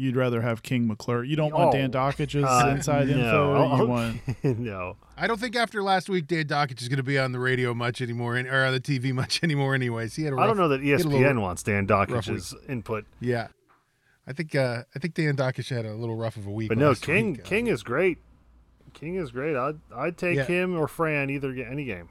You'd 0.00 0.16
rather 0.16 0.40
have 0.40 0.62
King 0.62 0.86
McClure. 0.86 1.22
You 1.24 1.36
don't 1.36 1.52
want 1.52 1.74
Oh, 1.74 1.78
Dan 1.78 1.90
Dakich's 1.92 2.42
uh, 2.44 2.72
inside 2.74 3.08
no. 3.08 3.14
info. 3.16 3.54
I'll- 3.54 3.78
You 3.78 3.86
want 4.44 4.44
no. 4.58 4.96
I 5.16 5.26
don't 5.26 5.38
think 5.38 5.54
after 5.56 5.82
last 5.82 6.08
week 6.08 6.26
Dan 6.26 6.44
Dakich 6.46 6.80
is 6.80 6.88
going 6.88 6.96
to 6.96 7.02
be 7.02 7.18
on 7.18 7.32
the 7.32 7.38
radio 7.38 7.74
much 7.74 8.00
anymore, 8.00 8.36
and- 8.36 8.48
or 8.48 8.64
on 8.64 8.72
the 8.72 8.80
TV 8.80 9.12
much 9.12 9.40
anymore. 9.44 9.74
Anyways, 9.74 10.16
he 10.16 10.24
had 10.24 10.32
a 10.32 10.36
rough, 10.36 10.44
I 10.44 10.46
don't 10.46 10.56
know 10.56 10.68
that 10.68 10.80
he 10.80 10.88
ESPN 10.88 11.04
little- 11.12 11.42
wants 11.42 11.62
Dan 11.62 11.86
Dakich's 11.86 12.54
input, 12.68 13.04
Yeah, 13.20 13.48
I 14.26 14.32
think 14.32 14.54
uh, 14.54 14.84
I 14.94 14.98
think 14.98 15.14
Dan 15.14 15.36
Dakich 15.36 15.68
had 15.74 15.84
a 15.84 15.94
little 15.94 16.16
rough 16.16 16.36
of 16.36 16.46
a 16.46 16.50
week. 16.50 16.68
but 16.70 16.78
no, 16.78 16.94
King 16.94 17.32
week. 17.32 17.40
Uh, 17.40 17.44
King 17.48 17.66
is 17.66 17.82
great. 17.82 18.18
King 18.94 19.16
is 19.16 19.30
great. 19.30 19.54
I'd 19.56 19.78
I'd 19.94 20.16
take 20.16 20.36
Yeah. 20.36 20.44
him 20.44 20.76
or 20.78 20.88
Fran 20.88 21.28
either 21.30 21.50
any 21.52 21.84
game. 21.84 22.08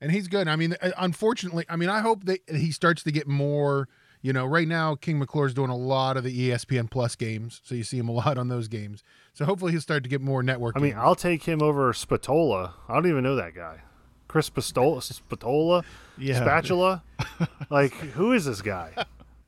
and 0.00 0.12
he's 0.12 0.28
good. 0.28 0.48
I 0.48 0.56
mean, 0.56 0.76
uh, 0.82 0.90
unfortunately, 0.98 1.64
I 1.68 1.76
mean, 1.76 1.88
I 1.88 2.00
hope 2.00 2.24
that 2.24 2.40
he 2.48 2.70
starts 2.72 3.02
to 3.04 3.10
get 3.12 3.26
more. 3.26 3.88
You 4.22 4.32
know, 4.32 4.44
right 4.44 4.68
now 4.68 4.94
King 4.96 5.18
McClure's 5.18 5.54
doing 5.54 5.70
a 5.70 5.76
lot 5.76 6.16
of 6.16 6.24
the 6.24 6.50
ESPN 6.50 6.90
Plus 6.90 7.16
games, 7.16 7.60
so 7.64 7.74
you 7.74 7.82
see 7.84 7.98
him 7.98 8.08
a 8.08 8.12
lot 8.20 8.38
on 8.38 8.48
those 8.48 8.68
games. 8.68 9.02
So 9.32 9.44
hopefully 9.44 9.72
he'll 9.72 9.80
start 9.80 10.02
to 10.02 10.08
get 10.08 10.20
more 10.20 10.42
network. 10.42 10.76
I 10.76 10.80
mean, 10.80 10.92
games. 10.92 11.02
I'll 11.02 11.14
take 11.14 11.44
him 11.44 11.62
over 11.62 11.92
Spatola. 11.92 12.74
I 12.88 12.94
don't 12.94 13.06
even 13.06 13.22
know 13.22 13.36
that 13.36 13.54
guy. 13.54 13.80
Chris 14.28 14.48
Pistola, 14.48 15.02
Spatola, 15.02 15.82
yeah. 16.16 16.40
Spatula. 16.40 17.02
like, 17.70 17.92
who 17.92 18.32
is 18.32 18.44
this 18.44 18.62
guy? 18.62 18.92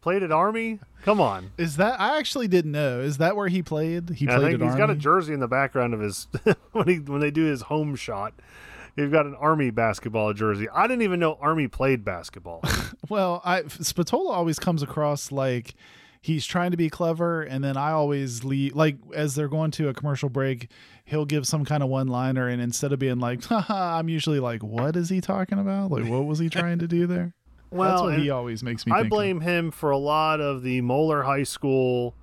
Played 0.00 0.25
at 0.25 0.33
Army? 0.33 0.81
Come 1.05 1.21
on. 1.21 1.52
Is 1.57 1.76
that 1.76 2.00
I 2.00 2.19
actually 2.19 2.49
didn't 2.49 2.73
know. 2.73 3.00
Is 3.00 3.19
that 3.19 3.37
where 3.37 3.47
he 3.47 3.62
played? 3.62 4.11
He 4.11 4.29
I 4.29 4.37
played 4.38 4.50
think 4.52 4.62
at 4.62 4.67
he's 4.67 4.76
got 4.76 4.91
a 4.91 4.97
jersey 4.97 5.35
in 5.35 5.38
the 5.38 5.47
background 5.47 5.95
of 5.95 6.00
his 6.00 6.26
when 6.73 6.88
he 6.88 6.97
when 6.99 7.21
they 7.21 7.31
do 7.31 7.45
his 7.45 7.62
home 7.62 7.95
shot. 7.95 8.35
He's 8.96 9.11
got 9.11 9.26
an 9.26 9.34
Army 9.34 9.70
basketball 9.70 10.32
jersey. 10.34 10.68
I 10.68 10.87
didn't 10.87 11.02
even 11.02 11.18
know 11.20 11.38
Army 11.40 11.68
played 11.68 12.04
basketball. 12.04 12.62
Well, 13.08 13.42
I 13.44 13.62
Spatola 13.62 14.30
always 14.30 14.58
comes 14.58 14.82
across 14.82 15.32
like 15.32 15.75
he's 16.22 16.46
trying 16.46 16.70
to 16.70 16.76
be 16.76 16.88
clever, 16.88 17.42
and 17.42 17.62
then 17.62 17.76
I 17.76 17.90
always 17.90 18.42
leave 18.44 18.75
like 18.76 18.96
as 19.12 19.34
they're 19.34 19.49
going 19.49 19.70
to 19.72 19.88
a 19.88 19.92
commercial 19.92 20.28
break, 20.30 20.70
he'll 21.04 21.26
give 21.26 21.46
some 21.46 21.64
kind 21.64 21.82
of 21.82 21.88
one 21.90 22.06
liner, 22.06 22.46
and 22.49 22.62
instead 22.62 22.92
of 22.92 23.00
being 23.00 23.18
like, 23.18 23.44
Haha, 23.46 23.99
I'm 23.99 24.08
usually 24.08 24.40
like, 24.40 24.62
what 24.62 24.96
is 24.96 25.08
he 25.11 25.20
talking 25.20 25.58
about? 25.58 25.90
Like, 25.90 26.06
what 26.06 26.25
was 26.25 26.38
he 26.38 26.49
trying 26.49 26.78
to 26.78 26.87
do 26.87 27.06
there? 27.06 27.34
That's 27.70 27.78
Well, 27.78 28.04
what 28.04 28.18
he 28.18 28.30
always 28.30 28.62
makes 28.62 28.87
me. 28.87 28.92
I 28.92 28.99
think 28.99 29.06
of. 29.06 29.11
blame 29.11 29.40
him 29.40 29.70
for 29.72 29.90
a 29.90 29.99
lot 29.99 30.40
of 30.40 30.62
the 30.62 30.80
Moeller 30.80 31.25
High 31.25 31.42
School, 31.42 32.14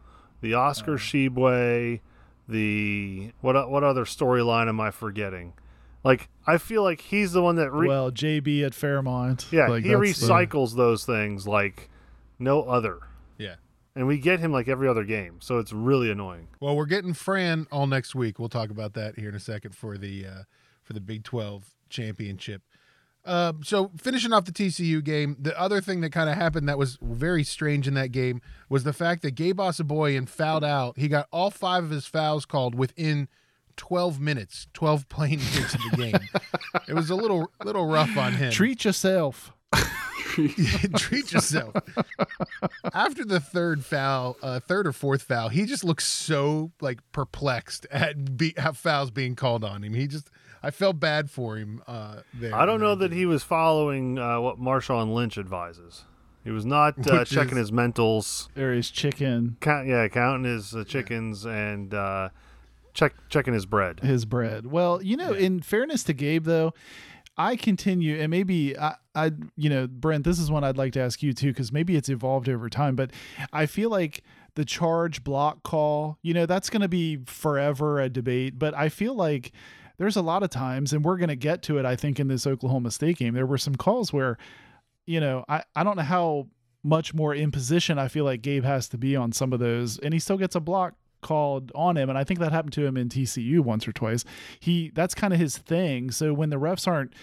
the 0.41 0.53
Oscar 0.55 0.93
uh. 0.93 0.97
Tshiebwe, 0.97 1.99
the 2.47 3.31
what 3.41 3.69
what 3.69 3.83
other 3.83 4.05
storyline 4.05 4.69
am 4.69 4.79
I 4.79 4.91
forgetting? 4.91 5.53
Like 6.03 6.29
I 6.47 6.57
feel 6.57 6.83
like 6.83 7.01
he's 7.01 7.31
the 7.33 7.41
one 7.41 7.55
that 7.57 7.71
re- 7.71 7.87
well, 7.87 8.11
JB 8.11 8.65
at 8.65 8.73
Fairmont. 8.73 9.47
yeah 9.51 9.67
like, 9.67 9.83
he 9.83 9.93
that's 9.93 10.19
the- 10.19 10.27
recycles 10.27 10.75
those 10.75 11.05
things 11.05 11.47
like 11.47 11.89
no 12.39 12.63
other, 12.63 12.99
yeah. 13.37 13.55
and 13.95 14.07
we 14.07 14.17
get 14.17 14.39
him 14.39 14.51
like 14.53 14.67
every 14.69 14.87
other 14.87 15.03
game, 15.03 15.39
so 15.41 15.59
it's 15.59 15.73
really 15.73 16.09
annoying. 16.09 16.47
Well, 16.61 16.75
we're 16.75 16.85
getting 16.85 17.13
Fran 17.13 17.67
all 17.71 17.85
next 17.85 18.15
week. 18.15 18.39
We'll 18.39 18.47
talk 18.49 18.69
about 18.69 18.93
that 18.93 19.19
here 19.19 19.27
in 19.29 19.35
a 19.35 19.39
second 19.41 19.75
for 19.75 19.97
the 19.97 20.25
uh, 20.25 20.43
for 20.83 20.93
the 20.93 21.01
Big 21.01 21.23
Twelve 21.25 21.75
championship. 21.89 22.61
Uh, 23.25 23.51
so 23.61 23.91
finishing 23.97 24.31
off 24.31 24.45
the 24.45 24.51
TCU 24.53 25.03
game, 25.03 25.35
the 25.37 25.59
other 25.59 25.81
thing 25.81 25.99
that 26.01 26.11
kind 26.11 26.29
of 26.29 26.37
happened 26.37 26.69
that 26.69 26.77
was 26.77 26.97
very 27.01 27.43
strange 27.43 27.85
in 27.87 27.93
that 27.93 28.13
game 28.13 28.41
was 28.69 28.85
the 28.85 28.93
fact 28.93 29.21
that 29.21 29.31
Gabe 29.31 29.59
Osabuohien 29.59 30.27
fouled 30.27 30.63
out. 30.63 30.97
He 30.97 31.09
got 31.09 31.27
all 31.31 31.51
five 31.51 31.83
of 31.83 31.89
his 31.89 32.05
fouls 32.05 32.45
called 32.45 32.73
within 32.75 33.27
12 33.79 34.19
minutes, 34.19 34.67
12 34.73 35.07
playing 35.07 35.39
minutes 35.39 35.73
of 35.73 35.81
the 35.91 35.97
game. 35.97 36.19
it 36.87 36.93
was 36.93 37.09
a 37.09 37.15
little 37.15 37.49
little 37.63 37.87
rough 37.87 38.17
on 38.17 38.33
him. 38.33 38.51
Treat 38.51 38.83
yourself. 38.83 39.53
treat 40.97 41.31
yourself. 41.31 41.73
After 42.93 43.23
the 43.23 43.39
third 43.39 43.85
foul, 43.85 44.35
uh, 44.43 44.59
third 44.59 44.85
or 44.85 44.91
fourth 44.91 45.21
foul, 45.23 45.47
he 45.49 45.65
just 45.65 45.83
looks 45.85 46.05
so 46.05 46.71
like 46.81 46.99
perplexed 47.13 47.87
at 47.89 48.37
be, 48.37 48.53
how 48.57 48.73
fouls 48.73 49.11
being 49.11 49.35
called 49.35 49.63
on 49.63 49.81
him. 49.83 49.93
He 49.93 50.07
just, 50.07 50.29
I 50.61 50.71
felt 50.71 50.99
bad 50.99 51.31
for 51.31 51.55
him. 51.55 51.81
Uh, 51.87 52.17
there. 52.33 52.53
I 52.53 52.65
don't 52.65 52.81
know 52.81 52.95
that 52.95 53.13
he 53.13 53.25
was 53.25 53.43
following 53.43 54.19
uh, 54.19 54.41
what 54.41 54.59
Marshawn 54.59 55.13
Lynch 55.13 55.37
advises. 55.37 56.03
He 56.43 56.51
was 56.51 56.65
not 56.65 56.95
uh, 57.07 57.23
checking 57.25 57.57
is- 57.57 57.69
his 57.69 57.71
mentals. 57.71 58.49
There 58.55 58.73
is 58.73 58.91
chicken, 58.91 59.55
Count, 59.61 59.87
yeah, 59.87 60.07
counting 60.09 60.51
his 60.51 60.75
uh, 60.75 60.83
chickens 60.83 61.45
and 61.45 61.93
uh, 61.93 62.29
check 62.93 63.13
checking 63.29 63.53
his 63.53 63.65
bread. 63.65 63.99
his 64.01 64.25
bread. 64.25 64.67
Well, 64.67 65.01
you 65.01 65.17
know, 65.17 65.33
in 65.33 65.61
fairness 65.61 66.03
to 66.05 66.13
Gabe, 66.13 66.45
though, 66.45 66.73
I 67.37 67.55
continue, 67.55 68.19
and 68.19 68.29
maybe 68.29 68.77
I, 68.77 68.95
I, 69.15 69.31
you 69.55 69.69
know, 69.69 69.87
Brent, 69.87 70.25
this 70.25 70.39
is 70.39 70.51
one 70.51 70.63
I'd 70.63 70.77
like 70.77 70.93
to 70.93 70.99
ask 70.99 71.23
you 71.23 71.31
too, 71.33 71.47
because 71.47 71.71
maybe 71.71 71.95
it's 71.95 72.09
evolved 72.09 72.49
over 72.49 72.69
time, 72.69 72.95
but 72.97 73.11
I 73.53 73.65
feel 73.65 73.89
like 73.89 74.23
the 74.55 74.65
charge 74.65 75.23
block 75.23 75.63
call, 75.63 76.17
you 76.21 76.33
know, 76.33 76.45
that's 76.45 76.69
going 76.69 76.81
to 76.81 76.89
be 76.89 77.19
forever 77.25 78.01
a 78.01 78.09
debate, 78.09 78.59
but 78.59 78.73
I 78.73 78.89
feel 78.89 79.13
like 79.13 79.53
there's 79.97 80.17
a 80.17 80.21
lot 80.21 80.43
of 80.43 80.49
times, 80.49 80.91
and 80.91 81.05
we're 81.05 81.17
going 81.17 81.29
to 81.29 81.35
get 81.35 81.61
to 81.63 81.77
it, 81.77 81.85
I 81.85 81.95
think, 81.95 82.19
in 82.19 82.27
this 82.27 82.45
Oklahoma 82.45 82.91
State 82.91 83.17
game, 83.17 83.33
there 83.33 83.45
were 83.45 83.57
some 83.57 83.75
calls 83.75 84.11
where, 84.11 84.37
you 85.05 85.21
know, 85.21 85.45
I, 85.47 85.63
I 85.75 85.83
don't 85.83 85.95
know 85.95 86.03
how 86.03 86.47
much 86.83 87.13
more 87.13 87.33
in 87.33 87.51
position 87.51 87.99
I 87.99 88.07
feel 88.07 88.25
like 88.25 88.41
Gabe 88.41 88.63
has 88.63 88.89
to 88.89 88.97
be 88.97 89.15
on 89.15 89.31
some 89.31 89.53
of 89.53 89.59
those, 89.59 89.97
and 89.99 90.13
he 90.13 90.19
still 90.19 90.37
gets 90.37 90.55
a 90.55 90.59
block 90.59 90.95
called 91.21 91.71
on 91.75 91.97
him 91.97 92.09
and 92.09 92.17
I 92.17 92.23
think 92.23 92.39
that 92.39 92.51
happened 92.51 92.73
to 92.73 92.85
him 92.85 92.97
in 92.97 93.09
TCU 93.09 93.59
once 93.59 93.87
or 93.87 93.91
twice. 93.91 94.25
He 94.59 94.91
that's 94.93 95.13
kind 95.13 95.33
of 95.33 95.39
his 95.39 95.57
thing. 95.57 96.11
So 96.11 96.33
when 96.33 96.49
the 96.49 96.57
refs 96.57 96.87
aren't 96.87 97.13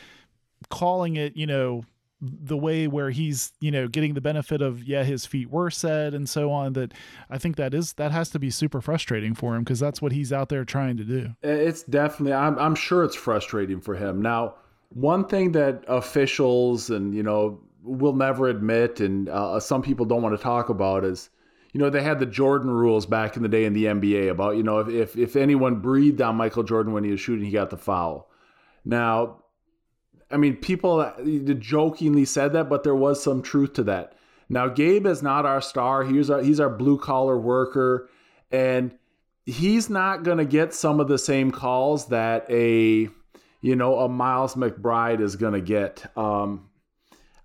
calling 0.70 1.16
it, 1.16 1.36
you 1.36 1.46
know, 1.46 1.84
the 2.20 2.56
way 2.56 2.88
where 2.88 3.10
he's, 3.10 3.52
you 3.60 3.70
know, 3.70 3.88
getting 3.88 4.14
the 4.14 4.20
benefit 4.20 4.62
of 4.62 4.82
yeah, 4.84 5.04
his 5.04 5.26
feet 5.26 5.50
were 5.50 5.70
set 5.70 6.14
and 6.14 6.28
so 6.28 6.50
on 6.50 6.72
that 6.72 6.94
I 7.28 7.38
think 7.38 7.56
that 7.56 7.74
is 7.74 7.92
that 7.94 8.10
has 8.10 8.30
to 8.30 8.38
be 8.38 8.50
super 8.50 8.80
frustrating 8.80 9.34
for 9.34 9.54
him 9.54 9.64
because 9.64 9.80
that's 9.80 10.00
what 10.00 10.12
he's 10.12 10.32
out 10.32 10.48
there 10.48 10.64
trying 10.64 10.96
to 10.96 11.04
do. 11.04 11.34
It's 11.42 11.82
definitely. 11.82 12.32
I'm. 12.32 12.58
I'm 12.58 12.74
sure 12.74 13.04
it's 13.04 13.16
frustrating 13.16 13.80
for 13.80 13.94
him. 13.94 14.22
Now, 14.22 14.54
one 14.90 15.26
thing 15.26 15.52
that 15.52 15.84
officials 15.88 16.90
and 16.90 17.14
you 17.14 17.22
know 17.22 17.60
will 17.82 18.14
never 18.14 18.48
admit, 18.48 19.00
and 19.00 19.28
uh, 19.28 19.60
some 19.60 19.82
people 19.82 20.06
don't 20.06 20.22
want 20.22 20.36
to 20.36 20.42
talk 20.42 20.70
about, 20.70 21.04
is 21.04 21.28
you 21.72 21.80
know 21.80 21.90
they 21.90 22.02
had 22.02 22.18
the 22.18 22.26
Jordan 22.26 22.70
rules 22.70 23.06
back 23.06 23.36
in 23.36 23.42
the 23.42 23.48
day 23.48 23.64
in 23.64 23.72
the 23.72 23.84
NBA 23.84 24.30
about 24.30 24.56
you 24.56 24.62
know 24.62 24.78
if 24.78 24.88
if, 24.88 25.16
if 25.16 25.36
anyone 25.36 25.80
breathed 25.80 26.20
on 26.20 26.36
Michael 26.36 26.62
Jordan 26.62 26.92
when 26.92 27.04
he 27.04 27.10
was 27.10 27.20
shooting, 27.20 27.44
he 27.44 27.50
got 27.50 27.70
the 27.70 27.76
foul. 27.76 28.30
Now, 28.84 29.42
I 30.30 30.36
mean, 30.36 30.56
people 30.56 31.12
jokingly 31.58 32.24
said 32.24 32.52
that, 32.52 32.68
but 32.68 32.84
there 32.84 32.94
was 32.94 33.22
some 33.22 33.42
truth 33.42 33.74
to 33.74 33.84
that. 33.84 34.14
Now, 34.48 34.68
Gabe 34.68 35.06
is 35.06 35.22
not 35.22 35.44
our 35.44 35.60
star. 35.60 36.04
He's 36.04 36.30
our 36.30 36.42
he's 36.42 36.60
our 36.60 36.70
blue 36.70 36.98
collar 36.98 37.38
worker, 37.38 38.08
and 38.50 38.96
he's 39.44 39.90
not 39.90 40.22
going 40.22 40.38
to 40.38 40.44
get 40.44 40.74
some 40.74 41.00
of 41.00 41.08
the 41.08 41.18
same 41.18 41.50
calls 41.50 42.06
that 42.08 42.46
a 42.50 43.08
you 43.60 43.76
know 43.76 43.98
a 44.00 44.08
Miles 44.08 44.54
McBride 44.54 45.20
is 45.20 45.36
going 45.36 45.54
to 45.54 45.60
get. 45.60 46.16
Um, 46.16 46.68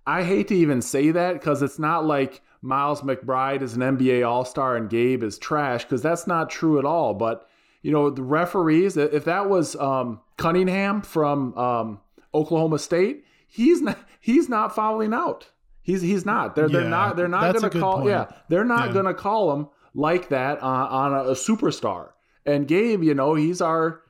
I 0.06 0.24
hate 0.24 0.48
to 0.48 0.56
even 0.56 0.82
say 0.82 1.10
that 1.12 1.34
because 1.34 1.62
it's 1.62 1.78
not 1.78 2.04
like 2.04 2.40
Miles 2.62 3.02
McBride 3.02 3.60
is 3.62 3.74
an 3.74 3.80
NBA 3.82 4.26
All 4.26 4.44
Star 4.44 4.76
and 4.76 4.88
Gabe 4.88 5.22
is 5.22 5.38
trash 5.38 5.82
because 5.84 6.00
that's 6.02 6.26
not 6.26 6.48
true 6.48 6.78
at 6.78 6.84
all. 6.84 7.12
But 7.14 7.48
you 7.82 7.90
know 7.90 8.08
the 8.10 8.22
referees, 8.22 8.96
if 8.96 9.24
that 9.24 9.48
was 9.50 9.74
um, 9.76 10.20
Cunningham 10.36 11.02
from 11.02 11.56
um, 11.58 12.00
Oklahoma 12.32 12.78
State, 12.78 13.24
he's 13.48 13.80
not 13.82 13.98
he's 14.20 14.48
not 14.48 14.74
fouling 14.74 15.12
out. 15.12 15.48
He's 15.82 16.00
he's 16.02 16.24
not. 16.24 16.54
They're 16.54 16.68
they're 16.68 16.88
not 16.88 17.16
they're 17.16 17.26
not 17.28 17.52
going 17.54 17.68
to 17.70 17.80
call. 17.80 17.96
point. 17.98 18.08
Yeah, 18.10 18.26
they're 18.48 18.64
not 18.64 18.88
Yeah. 18.88 18.92
going 18.92 19.06
to 19.06 19.14
call 19.14 19.52
him 19.52 19.68
like 19.94 20.28
that 20.28 20.62
on, 20.62 20.86
on 20.88 21.12
a, 21.12 21.30
a 21.30 21.34
superstar. 21.34 22.10
And 22.46 22.66
Gabe, 22.68 23.02
you 23.02 23.14
know, 23.14 23.34
he's 23.34 23.60
our 23.60 24.00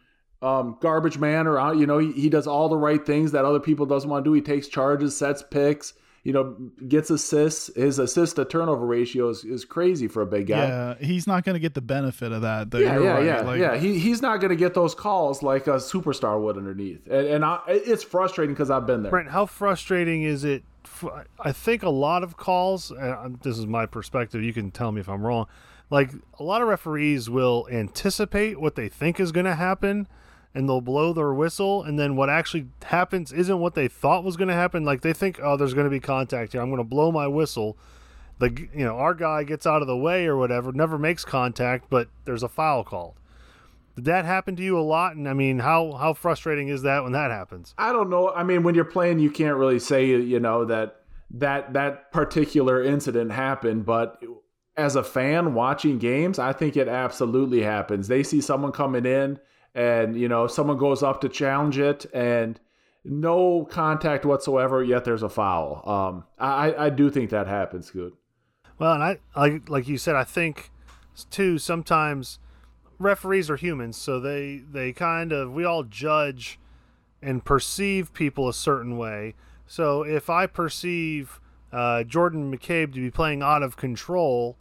um, 0.43 0.77
garbage 0.81 1.19
man, 1.19 1.47
or 1.47 1.75
you 1.75 1.87
know, 1.87 1.99
he, 1.99 2.13
he 2.13 2.29
does 2.29 2.47
all 2.47 2.69
the 2.69 2.77
right 2.77 3.05
things 3.05 3.33
that 3.33 3.45
other 3.47 3.61
people 3.61 3.87
doesn't 3.87 4.11
want 4.11 4.25
to 4.25 4.29
do. 4.29 4.35
He 4.35 4.43
takes 4.43 4.69
charges, 4.69 5.17
sets 5.17 5.43
picks. 5.43 5.95
You 6.25 6.33
know, 6.33 6.57
gets 6.87 7.11
assists. 7.11 7.71
His 7.75 7.99
assist 7.99 8.37
to 8.37 8.45
turnover 8.45 8.87
ratio 8.87 9.29
is, 9.29 9.45
is 9.45 9.65
crazy 9.65 10.07
for 10.09 10.23
a 10.23 10.27
big 10.27 10.47
guy. 10.47 10.69
Yeah, 10.69 10.95
he's 11.01 11.27
not 11.27 11.45
going 11.45 11.55
to 11.55 11.61
get 11.61 11.75
the 11.75 11.81
benefit 11.81 12.33
of 12.33 12.43
that. 12.43 12.71
Though. 12.71 12.79
Yeah, 12.79 12.95
You're 12.95 13.05
yeah, 13.05 13.13
right. 13.13 13.25
yeah, 13.25 13.41
Like, 13.41 13.61
yeah. 13.61 13.77
He 13.77 13.99
he's 13.99 14.23
not 14.23 14.41
going 14.41 14.51
to 14.51 14.57
get 14.57 14.75
those 14.75 14.95
calls 14.95 15.43
like 15.43 15.67
a 15.67 15.77
superstar 15.77 16.41
would 16.41 16.57
underneath, 16.57 17.07
and 17.07 17.27
and 17.27 17.45
I, 17.45 17.61
it's 17.67 18.03
frustrating 18.03 18.55
because 18.55 18.71
I've 18.71 18.87
been 18.87 19.03
there. 19.03 19.11
Brent, 19.11 19.31
how 19.31 19.47
frustrating 19.47 20.23
is 20.23 20.45
it? 20.45 20.63
I 21.41 21.53
think 21.53 21.83
a 21.83 21.91
lot 21.91 22.23
of 22.23 22.37
calls, 22.37 22.91
and 22.91 23.41
this 23.41 23.59
is 23.59 23.67
my 23.67 23.87
perspective, 23.87 24.43
you 24.43 24.53
can 24.53 24.71
tell 24.71 24.93
me 24.93 25.01
if 25.01 25.09
I'm 25.09 25.25
wrong. 25.25 25.47
Like, 25.91 26.11
a 26.39 26.43
lot 26.43 26.63
of 26.63 26.69
referees 26.69 27.29
will 27.29 27.69
anticipate 27.71 28.61
what 28.61 28.77
they 28.77 28.89
think 28.89 29.21
is 29.21 29.31
going 29.33 29.47
to 29.47 29.55
happen 29.55 30.09
and 30.55 30.69
they'll 30.69 30.81
blow 30.81 31.13
their 31.13 31.33
whistle, 31.33 31.83
and 31.83 31.99
then 31.99 32.17
what 32.17 32.29
actually 32.29 32.67
happens 32.85 33.33
isn't 33.33 33.59
what 33.59 33.75
they 33.75 33.89
thought 33.89 34.25
was 34.25 34.37
going 34.37 34.49
to 34.49 34.55
happen. 34.55 34.85
Like, 34.85 35.01
they 35.01 35.13
think, 35.13 35.41
oh, 35.43 35.57
there's 35.57 35.75
going 35.75 35.87
to 35.87 35.91
be 35.91 36.01
contact 36.01 36.53
here. 36.53 36.61
I'm 36.61 36.69
going 36.69 36.79
to 36.79 36.85
blow 36.85 37.11
my 37.11 37.27
whistle. 37.27 37.77
The, 38.39 38.51
you 38.75 38.85
know, 38.85 38.97
our 38.97 39.15
guy 39.15 39.45
gets 39.45 39.67
out 39.67 39.83
of 39.83 39.89
the 39.89 39.97
way 39.97 40.27
or 40.27 40.37
whatever, 40.37 40.73
never 40.73 40.99
makes 40.99 41.25
contact, 41.25 41.89
but 41.89 42.09
there's 42.25 42.43
a 42.43 42.49
foul 42.49 42.85
called. 42.85 43.15
Did 43.95 44.07
that 44.07 44.25
happen 44.25 44.57
to 44.57 44.63
you 44.63 44.79
a 44.79 44.81
lot? 44.81 45.17
And 45.17 45.29
I 45.29 45.35
mean, 45.35 45.59
how 45.59 45.93
how 45.93 46.15
frustrating 46.15 46.69
is 46.69 46.83
that 46.83 47.03
when 47.03 47.13
that 47.13 47.31
happens? 47.31 47.75
I 47.77 47.93
don't 47.93 48.09
know. 48.09 48.31
I 48.31 48.43
mean, 48.43 48.63
when 48.63 48.75
you're 48.75 48.87
playing, 48.87 49.19
you 49.19 49.31
can't 49.31 49.57
really 49.57 49.79
say 49.79 50.07
you 50.07 50.41
know 50.41 50.65
that 50.65 51.03
that 51.33 51.75
that 51.75 52.11
particular 52.11 52.83
incident 52.83 53.33
happened, 53.33 53.85
but 53.85 54.23
as 54.77 54.97
a 54.97 55.05
fan 55.05 55.53
watching 55.55 55.99
games, 55.99 56.39
I 56.39 56.53
think 56.53 56.77
it 56.77 56.89
absolutely 56.89 57.63
happens. 57.63 58.09
They 58.09 58.23
see 58.23 58.41
someone 58.41 58.73
coming 58.73 59.05
in, 59.05 59.39
and 59.75 60.17
you 60.17 60.29
know 60.29 60.47
someone 60.47 60.79
goes 60.79 61.03
up 61.03 61.21
to 61.23 61.29
challenge 61.29 61.79
it, 61.79 62.07
and 62.13 62.61
no 63.05 63.67
contact 63.71 64.25
whatsoever. 64.25 64.83
Yet 64.83 65.05
there's 65.05 65.23
a 65.23 65.29
foul. 65.29 65.83
Um, 65.89 66.25
I 66.39 66.87
I 66.87 66.91
do 66.91 67.11
think 67.11 67.31
that 67.31 67.47
happens. 67.47 67.91
Good. 67.91 68.13
Well, 68.79 68.93
and 68.95 69.03
I 69.03 69.19
like 69.37 69.69
like 69.69 69.89
you 69.89 69.99
said, 69.99 70.17
I 70.17 70.25
think 70.25 70.71
too 71.31 71.59
sometimes 71.59 72.39
referees 72.99 73.51
are 73.51 73.57
humans, 73.57 73.97
so 73.97 74.21
they 74.21 74.63
they 74.71 74.93
kind 74.93 75.33
of 75.33 75.53
we 75.53 75.65
all 75.65 75.83
judge 75.83 76.59
and 77.21 77.45
perceive 77.45 78.13
people 78.13 78.49
a 78.49 78.55
certain 78.55 78.97
way. 78.97 79.35
So 79.67 80.03
if 80.03 80.29
I 80.29 80.47
perceive 80.47 81.41
uh, 81.73 82.05
Jordan 82.05 82.53
McCabe 82.53 82.93
to 82.95 83.01
be 83.01 83.11
playing 83.11 83.43
out 83.43 83.63
of 83.63 83.77
control, 83.77 84.59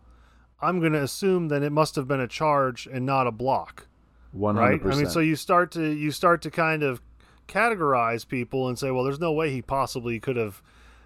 I'm 0.61 0.79
going 0.79 0.93
to 0.93 1.01
assume 1.01 1.47
that 1.49 1.63
it 1.63 1.71
must 1.71 1.95
have 1.95 2.07
been 2.07 2.19
a 2.19 2.27
charge 2.27 2.87
and 2.91 3.05
not 3.05 3.27
a 3.27 3.31
block, 3.31 3.87
One 4.31 4.55
right? 4.55 4.81
I 4.83 4.95
mean, 4.95 5.09
so 5.09 5.19
you 5.19 5.35
start 5.35 5.71
to 5.71 5.91
you 5.91 6.11
start 6.11 6.41
to 6.43 6.51
kind 6.51 6.83
of 6.83 7.01
categorize 7.47 8.27
people 8.27 8.67
and 8.67 8.79
say, 8.79 8.91
well, 8.91 9.03
there's 9.03 9.19
no 9.19 9.31
way 9.31 9.51
he 9.51 9.61
possibly 9.61 10.19
could 10.19 10.37
have, 10.37 10.61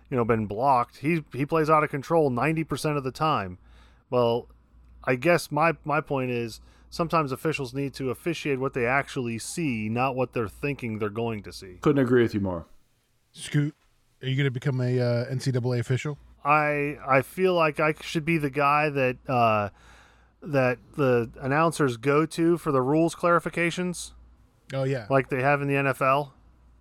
you 0.10 0.18
know, 0.18 0.24
been 0.24 0.46
blocked. 0.46 0.98
He 0.98 1.24
he 1.34 1.46
plays 1.46 1.70
out 1.70 1.84
of 1.84 1.90
control 1.90 2.30
90% 2.30 2.98
of 2.98 3.04
the 3.04 3.12
time. 3.12 3.58
Well, 4.10 4.48
I 5.04 5.16
guess 5.16 5.52
my 5.52 5.74
my 5.84 6.02
point 6.02 6.32
is 6.32 6.62
sometimes 6.90 7.32
officials 7.32 7.74
need 7.74 7.94
to 7.96 8.12
officiate 8.12 8.60
what 8.60 8.74
they 8.74 8.86
actually 8.86 9.40
see, 9.40 9.90
not 9.90 10.16
what 10.16 10.34
they're 10.34 10.48
thinking 10.48 11.00
they're 11.00 11.10
going 11.10 11.42
to 11.44 11.52
see. 11.52 11.78
Couldn't 11.82 12.04
agree 12.04 12.22
with 12.22 12.34
you 12.34 12.42
more. 12.42 12.66
Scoot, 13.32 13.76
are 14.22 14.28
you 14.28 14.36
going 14.36 14.46
to 14.46 14.52
become 14.52 14.80
a 14.80 15.00
uh, 15.00 15.26
NCAA 15.26 15.80
official? 15.80 16.18
I 16.44 16.98
I 17.06 17.22
feel 17.24 17.56
like 17.56 17.80
I 17.80 17.96
should 18.02 18.24
be 18.24 18.38
the 18.38 18.52
guy 18.52 18.90
that 18.90 19.18
uh, 19.28 19.70
that 20.46 20.78
the 20.96 21.30
announcers 21.42 21.98
go 21.98 22.26
to 22.26 22.58
for 22.58 22.72
the 22.72 22.82
rules 22.82 23.16
clarifications, 23.16 24.12
Oh 24.74 24.84
yeah, 24.84 25.08
like 25.10 25.30
they 25.30 25.42
have 25.42 25.62
in 25.62 25.68
the 25.68 25.76
NFL 25.76 26.32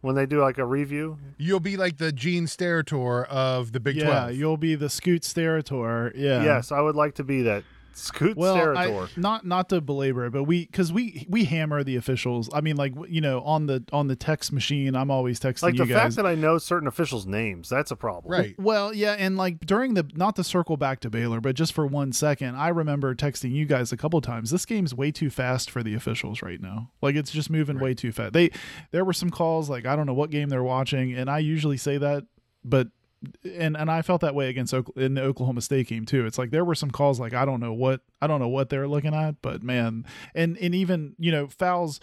when 0.00 0.14
they 0.14 0.27
do 0.27 0.40
like 0.40 0.59
a 0.59 0.64
review. 0.64 1.18
you'll 1.38 1.61
be 1.61 1.77
like 1.77 1.96
the 1.96 2.12
Gene 2.12 2.44
Steratore 2.46 3.27
of 3.29 3.72
the 3.72 3.81
Big 3.81 3.96
yeah, 3.96 4.05
Twelve. 4.05 4.35
you'll 4.35 4.57
be 4.59 4.74
the 4.74 4.90
Scoot 4.90 5.22
Steratore. 5.22 6.12
Yeah. 6.14 6.42
Yes, 6.44 6.70
I 6.72 6.81
would 6.81 6.94
like 6.96 7.14
to 7.16 7.24
be 7.24 7.42
that. 7.42 7.64
Scoot 7.95 8.37
Well, 8.37 8.77
I, 8.77 9.09
not 9.17 9.47
not 9.47 9.69
to 9.69 9.81
belabor 9.81 10.27
it, 10.27 10.31
but 10.33 10.45
we 10.45 10.67
because 10.67 10.93
we 10.93 11.27
we 11.29 11.45
hammer 11.45 11.85
the 11.85 11.97
officials. 11.97 12.51
I 12.53 12.61
mean, 12.61 12.77
like 12.77 12.93
you 13.09 13.21
know, 13.21 13.41
on 13.43 13.67
the 13.67 13.85
on 13.93 14.09
the 14.09 14.17
text 14.17 14.53
machine, 14.53 14.97
I'm 14.97 15.11
always 15.11 15.39
texting 15.39 15.63
Like 15.63 15.77
the 15.77 15.87
guys. 15.87 15.97
fact 15.97 16.17
that 16.17 16.27
I 16.27 16.35
know 16.35 16.59
certain 16.59 16.89
officials' 16.89 17.27
names, 17.27 17.69
that's 17.69 17.91
a 17.91 17.97
problem. 17.97 18.33
Right. 18.33 18.55
Well, 18.59 18.93
yeah, 18.93 19.13
and 19.13 19.37
like 19.37 19.61
during 19.61 19.95
the 19.95 20.09
not 20.15 20.37
to 20.37 20.45
circle 20.45 20.77
back 20.77 21.01
to 21.01 21.11
Baylor, 21.11 21.41
but 21.41 21.55
just 21.55 21.73
for 21.73 21.87
one 21.87 22.13
second, 22.13 22.57
I 22.57 22.69
remember 22.69 23.15
texting 23.15 23.53
you 23.53 23.65
guys 23.65 23.93
a 23.93 23.97
couple 23.97 24.21
times. 24.21 24.51
This 24.51 24.67
game's 24.67 24.95
way 24.95 25.11
too 25.13 25.31
fast 25.31 25.71
for 25.71 25.83
the 25.83 25.95
officials 25.95 26.43
right 26.43 26.61
now. 26.61 26.91
Like 27.01 27.15
it's 27.15 27.31
just 27.31 27.49
moving 27.51 27.79
way 27.79 27.95
too 27.95 28.13
fast. 28.13 28.33
They 28.33 28.51
there 28.91 29.05
were 29.05 29.13
some 29.13 29.31
calls 29.31 29.71
like 29.71 29.87
I 29.87 29.95
don't 29.97 30.07
know 30.07 30.15
what 30.15 30.31
game 30.31 30.49
they're 30.49 30.65
watching, 30.65 31.15
and 31.15 31.31
I 31.31 31.39
usually 31.39 31.77
say 31.77 31.99
that, 31.99 32.25
but 32.65 32.89
and 33.45 33.77
and 33.77 33.91
I 33.91 34.03
felt 34.03 34.21
that 34.21 34.35
way 34.35 34.49
against 34.49 34.73
in 34.97 35.15
the 35.15 35.23
Oklahoma 35.23 35.61
State 35.61 35.89
game 35.89 36.05
too. 36.05 36.27
It's 36.27 36.39
like 36.39 36.51
there 36.51 36.65
were 36.65 36.75
some 36.75 36.91
calls 36.91 37.21
like 37.21 37.35
I 37.35 37.45
don't 37.45 37.61
know 37.61 37.73
what 37.73 38.01
I 38.21 38.27
don't 38.27 38.41
know 38.41 38.49
what 38.49 38.71
they're 38.71 38.89
looking 38.89 39.15
at, 39.15 39.41
but 39.43 39.63
man, 39.63 40.05
and 40.35 40.57
and 40.59 40.75
even 40.75 41.15
you 41.19 41.33
know 41.33 41.49
fouls 41.49 42.01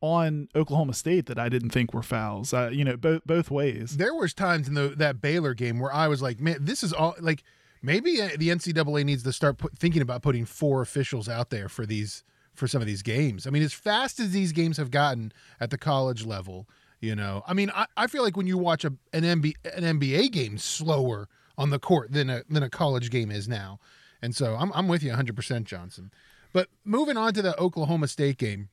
on 0.00 0.48
Oklahoma 0.54 0.94
State 0.94 1.26
that 1.26 1.38
I 1.38 1.48
didn't 1.48 1.70
think 1.70 1.92
were 1.92 2.02
fouls. 2.02 2.54
Uh, 2.54 2.70
you 2.72 2.84
know, 2.84 2.96
both 2.96 3.24
both 3.26 3.50
ways. 3.50 3.96
There 3.96 4.14
was 4.14 4.32
times 4.32 4.68
in 4.68 4.74
the 4.74 4.88
that 4.96 5.20
Baylor 5.20 5.54
game 5.54 5.78
where 5.78 5.92
I 5.92 6.08
was 6.08 6.22
like, 6.22 6.40
man, 6.40 6.58
this 6.60 6.82
is 6.82 6.92
all 6.92 7.14
like 7.20 7.42
maybe 7.82 8.20
uh, 8.20 8.30
the 8.38 8.48
NCAA 8.48 9.04
needs 9.04 9.22
to 9.22 9.32
start 9.32 9.58
put, 9.58 9.78
thinking 9.78 10.02
about 10.02 10.22
putting 10.22 10.44
four 10.44 10.82
officials 10.82 11.28
out 11.28 11.50
there 11.50 11.68
for 11.68 11.86
these 11.86 12.24
for 12.54 12.66
some 12.66 12.80
of 12.80 12.86
these 12.86 13.02
games. 13.02 13.46
I 13.46 13.50
mean, 13.50 13.62
as 13.62 13.72
fast 13.72 14.20
as 14.20 14.32
these 14.32 14.52
games 14.52 14.76
have 14.76 14.90
gotten 14.90 15.32
at 15.60 15.70
the 15.70 15.78
college 15.78 16.24
level, 16.24 16.68
you 17.00 17.16
know, 17.16 17.42
I 17.46 17.54
mean, 17.54 17.70
I, 17.74 17.86
I 17.96 18.06
feel 18.06 18.22
like 18.22 18.36
when 18.36 18.46
you 18.46 18.58
watch 18.58 18.84
a, 18.84 18.92
an 19.12 19.22
NBA 19.22 19.54
an 19.74 19.98
NBA 19.98 20.30
game 20.32 20.58
slower 20.58 21.28
on 21.56 21.70
the 21.70 21.78
court 21.78 22.12
than 22.12 22.30
a 22.30 22.42
than 22.48 22.62
a 22.62 22.70
college 22.70 23.10
game 23.10 23.30
is 23.30 23.48
now, 23.48 23.78
and 24.22 24.34
so 24.34 24.56
I'm 24.56 24.72
I'm 24.74 24.88
with 24.88 25.02
you 25.02 25.10
100 25.10 25.34
percent, 25.34 25.66
Johnson. 25.66 26.10
But 26.52 26.68
moving 26.84 27.16
on 27.16 27.32
to 27.34 27.42
the 27.42 27.58
Oklahoma 27.58 28.08
State 28.08 28.38
game, 28.38 28.70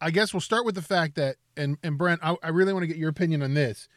I 0.00 0.10
guess 0.10 0.34
we'll 0.34 0.40
start 0.40 0.64
with 0.64 0.74
the 0.74 0.82
fact 0.82 1.14
that, 1.16 1.36
and 1.56 1.78
and 1.82 1.98
Brent, 1.98 2.20
I, 2.22 2.36
I 2.42 2.48
really 2.50 2.72
want 2.72 2.82
to 2.84 2.86
get 2.86 2.96
your 2.96 3.10
opinion 3.10 3.42
on 3.42 3.54
this 3.54 3.88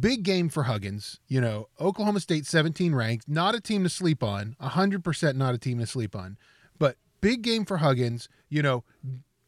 big 0.00 0.22
game 0.22 0.48
for 0.48 0.64
Huggins. 0.64 1.20
You 1.28 1.40
know, 1.40 1.68
Oklahoma 1.80 2.20
State 2.20 2.46
17 2.46 2.94
ranked, 2.94 3.28
not 3.28 3.54
a 3.54 3.60
team 3.60 3.82
to 3.82 3.88
sleep 3.88 4.22
on, 4.22 4.56
100% 4.60 5.36
not 5.36 5.54
a 5.54 5.58
team 5.58 5.78
to 5.78 5.86
sleep 5.86 6.16
on. 6.16 6.38
But 6.78 6.96
big 7.20 7.42
game 7.42 7.64
for 7.64 7.78
Huggins, 7.78 8.28
you 8.48 8.62
know, 8.62 8.84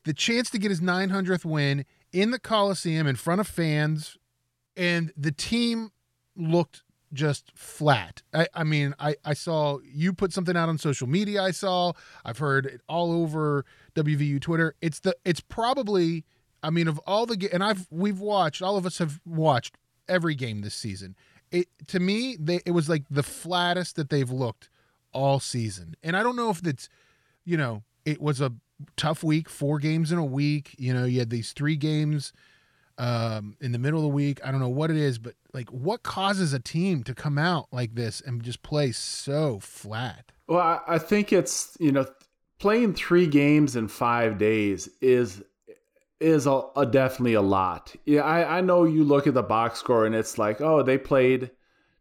the 0.04 0.12
chance 0.12 0.50
to 0.50 0.58
get 0.58 0.70
his 0.70 0.80
900th 0.80 1.44
win 1.44 1.84
in 2.14 2.30
the 2.30 2.38
Coliseum 2.38 3.06
in 3.08 3.16
front 3.16 3.40
of 3.40 3.48
fans 3.48 4.16
and 4.76 5.12
the 5.16 5.32
team 5.32 5.90
looked 6.36 6.82
just 7.12 7.52
flat. 7.56 8.22
I, 8.32 8.46
I 8.54 8.64
mean, 8.64 8.94
I, 8.98 9.16
I 9.24 9.34
saw 9.34 9.78
you 9.84 10.12
put 10.12 10.32
something 10.32 10.56
out 10.56 10.68
on 10.68 10.78
social 10.78 11.08
media. 11.08 11.42
I 11.42 11.50
saw, 11.50 11.92
I've 12.24 12.38
heard 12.38 12.66
it 12.66 12.80
all 12.88 13.12
over 13.12 13.64
WVU 13.96 14.40
Twitter. 14.40 14.74
It's 14.80 15.00
the, 15.00 15.16
it's 15.24 15.40
probably, 15.40 16.24
I 16.62 16.70
mean, 16.70 16.86
of 16.86 16.98
all 17.00 17.26
the, 17.26 17.48
and 17.52 17.62
I've, 17.62 17.88
we've 17.90 18.20
watched, 18.20 18.62
all 18.62 18.76
of 18.76 18.86
us 18.86 18.98
have 18.98 19.20
watched 19.26 19.76
every 20.08 20.36
game 20.36 20.60
this 20.60 20.74
season. 20.74 21.16
It, 21.50 21.68
to 21.88 21.98
me, 21.98 22.36
they, 22.38 22.60
it 22.64 22.72
was 22.72 22.88
like 22.88 23.04
the 23.10 23.22
flattest 23.24 23.96
that 23.96 24.08
they've 24.08 24.30
looked 24.30 24.68
all 25.12 25.40
season. 25.40 25.96
And 26.02 26.16
I 26.16 26.22
don't 26.22 26.36
know 26.36 26.50
if 26.50 26.64
it's, 26.64 26.88
you 27.44 27.56
know, 27.56 27.82
it 28.04 28.20
was 28.20 28.40
a 28.40 28.52
tough 28.96 29.22
week, 29.22 29.48
four 29.48 29.78
games 29.78 30.12
in 30.12 30.18
a 30.18 30.24
week. 30.24 30.74
You 30.78 30.94
know, 30.94 31.04
you 31.04 31.18
had 31.18 31.30
these 31.30 31.52
three 31.52 31.76
games 31.76 32.32
um, 32.98 33.56
in 33.60 33.72
the 33.72 33.78
middle 33.78 33.98
of 33.98 34.04
the 34.04 34.08
week. 34.08 34.40
I 34.44 34.50
don't 34.50 34.60
know 34.60 34.68
what 34.68 34.90
it 34.90 34.96
is, 34.96 35.18
but 35.18 35.34
like 35.52 35.68
what 35.70 36.02
causes 36.02 36.52
a 36.52 36.58
team 36.58 37.02
to 37.04 37.14
come 37.14 37.38
out 37.38 37.68
like 37.72 37.94
this 37.94 38.20
and 38.20 38.42
just 38.42 38.62
play 38.62 38.92
so 38.92 39.58
flat? 39.60 40.32
Well, 40.46 40.82
I, 40.86 40.98
think 40.98 41.32
it's 41.32 41.76
you 41.80 41.92
know 41.92 42.06
playing 42.58 42.94
three 42.94 43.26
games 43.26 43.76
in 43.76 43.88
five 43.88 44.38
days 44.38 44.88
is 45.00 45.42
is 46.20 46.46
a, 46.46 46.62
a 46.76 46.86
definitely 46.86 47.34
a 47.34 47.42
lot. 47.42 47.94
Yeah, 48.04 48.22
I, 48.22 48.58
I 48.58 48.60
know 48.60 48.84
you 48.84 49.04
look 49.04 49.26
at 49.26 49.34
the 49.34 49.42
box 49.42 49.78
score 49.78 50.06
and 50.06 50.14
it's 50.14 50.38
like, 50.38 50.60
oh, 50.60 50.82
they 50.82 50.96
played 50.96 51.50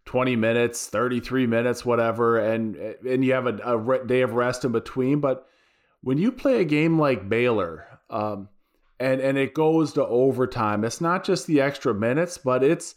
20 0.06 0.36
minutes, 0.36 0.88
33 0.88 1.48
minutes, 1.48 1.86
whatever, 1.86 2.40
and 2.40 2.76
and 2.76 3.24
you 3.24 3.34
have 3.34 3.48
a, 3.48 3.58
a 3.78 4.06
day 4.06 4.22
of 4.22 4.34
rest 4.34 4.66
in 4.66 4.72
between. 4.72 5.20
But 5.20 5.48
when 6.04 6.18
you 6.18 6.32
play 6.32 6.60
a 6.60 6.66
game 6.66 7.00
like 7.00 7.30
Baylor, 7.30 7.88
um, 8.10 8.50
and 9.00 9.22
and 9.22 9.38
it 9.38 9.54
goes 9.54 9.94
to 9.94 10.06
overtime, 10.06 10.84
it's 10.84 11.02
not 11.02 11.24
just 11.24 11.48
the 11.48 11.62
extra 11.62 11.94
minutes, 11.94 12.38
but 12.38 12.64
it's 12.64 12.96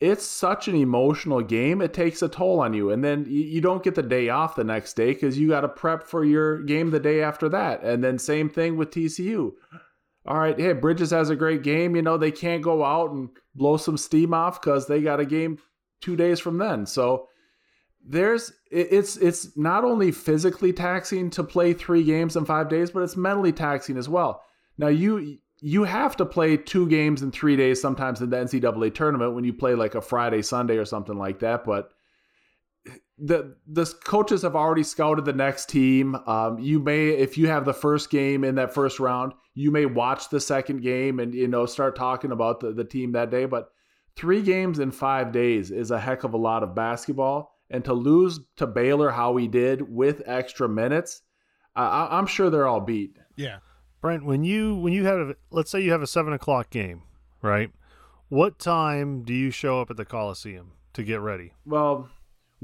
it's 0.00 0.24
such 0.24 0.68
an 0.68 0.76
emotional 0.76 1.40
game. 1.42 1.82
It 1.82 1.92
takes 1.92 2.22
a 2.22 2.28
toll 2.28 2.60
on 2.60 2.72
you, 2.72 2.90
and 2.90 3.02
then 3.02 3.26
you, 3.28 3.42
you 3.42 3.60
don't 3.60 3.82
get 3.82 3.96
the 3.96 4.02
day 4.02 4.28
off 4.28 4.54
the 4.54 4.64
next 4.64 4.94
day 4.94 5.12
because 5.12 5.36
you 5.38 5.48
got 5.48 5.62
to 5.62 5.68
prep 5.68 6.04
for 6.04 6.24
your 6.24 6.62
game 6.62 6.90
the 6.90 7.00
day 7.00 7.22
after 7.22 7.48
that. 7.50 7.82
And 7.82 8.02
then 8.02 8.18
same 8.18 8.48
thing 8.48 8.76
with 8.76 8.90
TCU. 8.90 9.52
All 10.26 10.38
right, 10.38 10.58
hey, 10.58 10.72
Bridges 10.72 11.10
has 11.10 11.30
a 11.30 11.36
great 11.36 11.62
game. 11.62 11.96
You 11.96 12.02
know 12.02 12.16
they 12.16 12.30
can't 12.30 12.62
go 12.62 12.84
out 12.84 13.10
and 13.10 13.30
blow 13.54 13.76
some 13.76 13.96
steam 13.96 14.32
off 14.32 14.60
because 14.60 14.86
they 14.86 15.02
got 15.02 15.20
a 15.20 15.26
game 15.26 15.58
two 16.00 16.14
days 16.14 16.38
from 16.38 16.58
then. 16.58 16.86
So 16.86 17.28
there's 18.06 18.52
it's 18.70 19.16
it's 19.16 19.56
not 19.56 19.84
only 19.84 20.12
physically 20.12 20.72
taxing 20.72 21.30
to 21.30 21.44
play 21.44 21.72
three 21.72 22.04
games 22.04 22.36
in 22.36 22.44
five 22.44 22.68
days, 22.68 22.90
but 22.90 23.02
it's 23.02 23.16
mentally 23.16 23.52
taxing 23.52 23.96
as 23.96 24.08
well. 24.08 24.42
Now 24.78 24.88
you 24.88 25.38
you 25.60 25.84
have 25.84 26.16
to 26.16 26.26
play 26.26 26.56
two 26.56 26.88
games 26.88 27.22
in 27.22 27.30
three 27.30 27.56
days 27.56 27.80
sometimes 27.80 28.20
in 28.20 28.30
the 28.30 28.36
NCAA 28.36 28.94
tournament 28.94 29.34
when 29.34 29.44
you 29.44 29.54
play 29.54 29.74
like 29.74 29.94
a 29.94 30.02
Friday 30.02 30.42
Sunday 30.42 30.76
or 30.76 30.84
something 30.84 31.16
like 31.16 31.38
that. 31.38 31.64
But 31.64 31.90
the 33.18 33.56
the 33.66 33.86
coaches 34.04 34.42
have 34.42 34.56
already 34.56 34.82
scouted 34.82 35.24
the 35.24 35.32
next 35.32 35.68
team. 35.68 36.16
Um, 36.26 36.58
you 36.58 36.80
may, 36.80 37.08
if 37.10 37.38
you 37.38 37.48
have 37.48 37.64
the 37.64 37.72
first 37.72 38.10
game 38.10 38.44
in 38.44 38.56
that 38.56 38.74
first 38.74 38.98
round, 38.98 39.32
you 39.54 39.70
may 39.70 39.86
watch 39.86 40.28
the 40.28 40.40
second 40.40 40.82
game 40.82 41.20
and 41.20 41.34
you 41.34 41.48
know 41.48 41.66
start 41.66 41.96
talking 41.96 42.32
about 42.32 42.60
the, 42.60 42.72
the 42.72 42.84
team 42.84 43.12
that 43.12 43.30
day. 43.30 43.46
But 43.46 43.70
three 44.16 44.42
games 44.42 44.80
in 44.80 44.90
five 44.90 45.32
days 45.32 45.70
is 45.70 45.90
a 45.90 46.00
heck 46.00 46.24
of 46.24 46.34
a 46.34 46.38
lot 46.38 46.62
of 46.62 46.74
basketball, 46.74 47.53
and 47.70 47.84
to 47.84 47.92
lose 47.92 48.40
to 48.56 48.66
Baylor 48.66 49.10
how 49.10 49.32
we 49.32 49.48
did 49.48 49.82
with 49.82 50.22
extra 50.26 50.68
minutes, 50.68 51.22
I, 51.74 52.08
I'm 52.10 52.26
sure 52.26 52.50
they're 52.50 52.66
all 52.66 52.80
beat. 52.80 53.18
Yeah, 53.36 53.58
Brent, 54.00 54.24
when 54.24 54.44
you 54.44 54.76
when 54.76 54.92
you 54.92 55.04
have 55.06 55.18
a, 55.18 55.36
let's 55.50 55.70
say 55.70 55.80
you 55.80 55.92
have 55.92 56.02
a 56.02 56.06
seven 56.06 56.32
o'clock 56.32 56.70
game, 56.70 57.02
right? 57.42 57.70
What 58.28 58.58
time 58.58 59.22
do 59.22 59.34
you 59.34 59.50
show 59.50 59.80
up 59.80 59.90
at 59.90 59.96
the 59.96 60.04
Coliseum 60.04 60.72
to 60.94 61.02
get 61.02 61.20
ready? 61.20 61.52
Well 61.66 62.08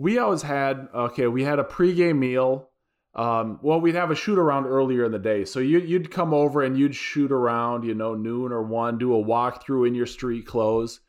we 0.01 0.19
always 0.19 0.43
had 0.43 0.89
okay 0.95 1.27
we 1.27 1.45
had 1.45 1.59
a 1.59 1.65
pregame 1.65 2.19
meal 2.19 2.69
um, 3.15 3.59
well 3.63 3.81
we'd 3.81 3.95
have 3.95 4.11
a 4.11 4.15
shoot 4.15 4.39
around 4.39 4.67
earlier 4.67 5.05
in 5.05 5.13
the 5.13 5.19
day 5.19 5.45
so 5.45 5.61
you, 5.61 5.79
you'd 5.79 6.11
come 6.11 6.33
over 6.33 6.63
and 6.63 6.79
you'd 6.79 6.95
shoot 6.95 7.31
around 7.31 7.85
you 7.85 7.95
know 7.95 8.15
noon 8.15 8.51
or 8.51 8.63
one 8.63 8.99
do 8.99 9.15
a 9.15 9.23
walkthrough 9.23 9.87
in 9.87 9.95
your 9.95 10.07
street 10.07 10.47
clothes 10.47 11.01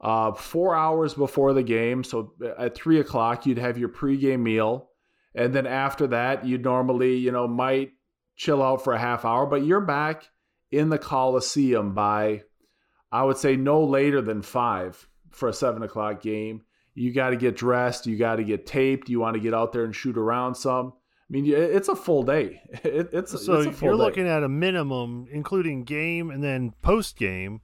uh, 0.00 0.32
four 0.32 0.74
hours 0.74 1.14
before 1.14 1.52
the 1.52 1.62
game 1.62 2.02
so 2.04 2.32
at 2.58 2.74
three 2.74 3.00
o'clock 3.00 3.46
you'd 3.46 3.58
have 3.58 3.78
your 3.78 3.88
pregame 3.88 4.40
meal 4.40 4.88
and 5.34 5.54
then 5.54 5.66
after 5.66 6.06
that 6.06 6.44
you'd 6.46 6.64
normally 6.64 7.16
you 7.16 7.30
know 7.30 7.46
might 7.46 7.92
chill 8.36 8.62
out 8.62 8.82
for 8.82 8.92
a 8.94 8.98
half 8.98 9.24
hour 9.24 9.46
but 9.46 9.64
you're 9.64 9.80
back 9.80 10.24
in 10.70 10.88
the 10.88 10.98
coliseum 10.98 11.92
by 11.92 12.42
i 13.12 13.22
would 13.22 13.36
say 13.36 13.56
no 13.56 13.84
later 13.84 14.22
than 14.22 14.40
five 14.40 15.06
for 15.30 15.48
a 15.48 15.52
seven 15.52 15.82
o'clock 15.82 16.22
game 16.22 16.62
you 16.94 17.12
got 17.12 17.30
to 17.30 17.36
get 17.36 17.56
dressed, 17.56 18.06
you 18.06 18.16
got 18.16 18.36
to 18.36 18.44
get 18.44 18.66
taped, 18.66 19.08
you 19.08 19.20
want 19.20 19.34
to 19.34 19.40
get 19.40 19.54
out 19.54 19.72
there 19.72 19.84
and 19.84 19.94
shoot 19.94 20.16
around 20.16 20.54
some. 20.54 20.92
I 20.92 21.32
mean, 21.32 21.46
it's 21.46 21.88
a 21.88 21.96
full 21.96 22.22
day. 22.22 22.60
It, 22.84 23.10
it's 23.12 23.32
a 23.32 23.38
full 23.38 23.46
so 23.46 23.60
you're 23.62 23.92
day. 23.92 23.98
looking 23.98 24.28
at 24.28 24.42
a 24.42 24.48
minimum, 24.48 25.26
including 25.30 25.84
game 25.84 26.30
and 26.30 26.42
then 26.42 26.74
post 26.82 27.16
game. 27.16 27.60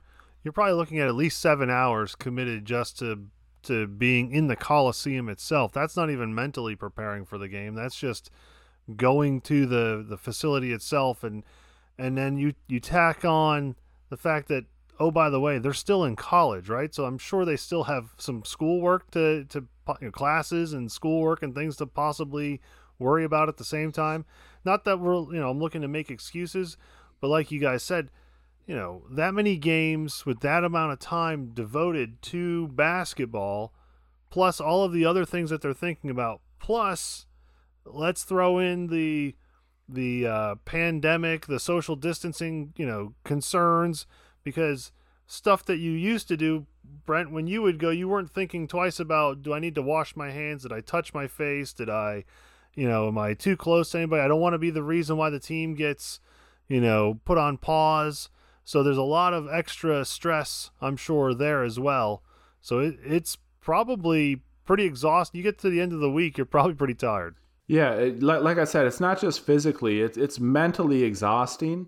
You're 0.46 0.52
probably 0.52 0.74
looking 0.74 1.00
at 1.00 1.08
at 1.08 1.16
least 1.16 1.40
seven 1.40 1.70
hours 1.70 2.14
committed 2.14 2.64
just 2.64 3.00
to 3.00 3.26
to 3.64 3.88
being 3.88 4.30
in 4.30 4.46
the 4.46 4.54
Coliseum 4.54 5.28
itself. 5.28 5.72
That's 5.72 5.96
not 5.96 6.08
even 6.08 6.36
mentally 6.36 6.76
preparing 6.76 7.24
for 7.24 7.36
the 7.36 7.48
game. 7.48 7.74
That's 7.74 7.96
just 7.96 8.30
going 8.94 9.40
to 9.40 9.66
the 9.66 10.06
the 10.08 10.16
facility 10.16 10.72
itself, 10.72 11.24
and 11.24 11.42
and 11.98 12.16
then 12.16 12.38
you 12.38 12.54
you 12.68 12.78
tack 12.78 13.24
on 13.24 13.74
the 14.08 14.16
fact 14.16 14.46
that 14.46 14.66
oh 15.00 15.10
by 15.10 15.30
the 15.30 15.40
way 15.40 15.58
they're 15.58 15.72
still 15.72 16.04
in 16.04 16.14
college 16.14 16.68
right 16.68 16.94
so 16.94 17.04
i'm 17.04 17.18
sure 17.18 17.44
they 17.44 17.56
still 17.56 17.82
have 17.82 18.14
some 18.16 18.44
schoolwork 18.44 19.10
to 19.10 19.44
to 19.46 19.66
you 20.00 20.06
know, 20.06 20.10
classes 20.10 20.72
and 20.72 20.90
schoolwork 20.90 21.42
and 21.42 21.54
things 21.54 21.76
to 21.76 21.86
possibly 21.86 22.62
worry 22.98 23.24
about 23.24 23.48
at 23.48 23.58
the 23.58 23.64
same 23.64 23.92
time 23.92 24.24
not 24.64 24.84
that 24.84 24.98
we're 24.98 25.20
you 25.34 25.40
know 25.40 25.50
i'm 25.50 25.58
looking 25.58 25.82
to 25.82 25.88
make 25.88 26.10
excuses 26.10 26.78
but 27.20 27.28
like 27.28 27.50
you 27.50 27.60
guys 27.60 27.82
said 27.82 28.08
you 28.66 28.74
know 28.74 29.02
that 29.10 29.34
many 29.34 29.56
games 29.56 30.26
with 30.26 30.40
that 30.40 30.64
amount 30.64 30.92
of 30.92 30.98
time 30.98 31.50
devoted 31.54 32.20
to 32.22 32.68
basketball 32.68 33.72
plus 34.30 34.60
all 34.60 34.84
of 34.84 34.92
the 34.92 35.04
other 35.04 35.24
things 35.24 35.50
that 35.50 35.62
they're 35.62 35.72
thinking 35.72 36.10
about 36.10 36.40
plus 36.58 37.26
let's 37.84 38.24
throw 38.24 38.58
in 38.58 38.88
the 38.88 39.34
the 39.88 40.26
uh, 40.26 40.54
pandemic 40.64 41.46
the 41.46 41.60
social 41.60 41.94
distancing 41.94 42.72
you 42.76 42.84
know 42.84 43.14
concerns 43.24 44.06
because 44.42 44.92
stuff 45.26 45.64
that 45.64 45.78
you 45.78 45.90
used 45.90 46.28
to 46.28 46.36
do, 46.36 46.66
Brent, 47.04 47.32
when 47.32 47.46
you 47.46 47.62
would 47.62 47.78
go, 47.78 47.90
you 47.90 48.08
weren't 48.08 48.30
thinking 48.30 48.68
twice 48.68 49.00
about 49.00 49.42
do 49.42 49.52
I 49.52 49.58
need 49.58 49.74
to 49.74 49.82
wash 49.82 50.16
my 50.16 50.30
hands? 50.30 50.62
Did 50.62 50.72
I 50.72 50.80
touch 50.80 51.12
my 51.12 51.26
face? 51.26 51.72
Did 51.72 51.90
I, 51.90 52.24
you 52.74 52.88
know, 52.88 53.08
am 53.08 53.18
I 53.18 53.34
too 53.34 53.56
close 53.56 53.90
to 53.90 53.98
anybody? 53.98 54.22
I 54.22 54.28
don't 54.28 54.40
want 54.40 54.54
to 54.54 54.58
be 54.58 54.70
the 54.70 54.82
reason 54.82 55.16
why 55.16 55.30
the 55.30 55.40
team 55.40 55.74
gets, 55.74 56.20
you 56.68 56.80
know, 56.80 57.20
put 57.24 57.38
on 57.38 57.58
pause. 57.58 58.28
So 58.66 58.82
there's 58.82 58.96
a 58.96 59.02
lot 59.02 59.32
of 59.32 59.46
extra 59.48 60.04
stress, 60.04 60.72
I'm 60.80 60.96
sure, 60.96 61.32
there 61.34 61.62
as 61.62 61.78
well. 61.78 62.24
So 62.60 62.80
it, 62.80 62.98
it's 63.04 63.38
probably 63.60 64.42
pretty 64.64 64.84
exhausting. 64.84 65.38
You 65.38 65.44
get 65.44 65.60
to 65.60 65.70
the 65.70 65.80
end 65.80 65.92
of 65.92 66.00
the 66.00 66.10
week, 66.10 66.36
you're 66.36 66.46
probably 66.46 66.74
pretty 66.74 66.94
tired. 66.94 67.36
Yeah, 67.68 67.92
it, 67.92 68.24
like, 68.24 68.42
like 68.42 68.58
I 68.58 68.64
said, 68.64 68.88
it's 68.88 68.98
not 68.98 69.20
just 69.20 69.46
physically; 69.46 70.00
it's 70.00 70.18
it's 70.18 70.40
mentally 70.40 71.04
exhausting. 71.04 71.86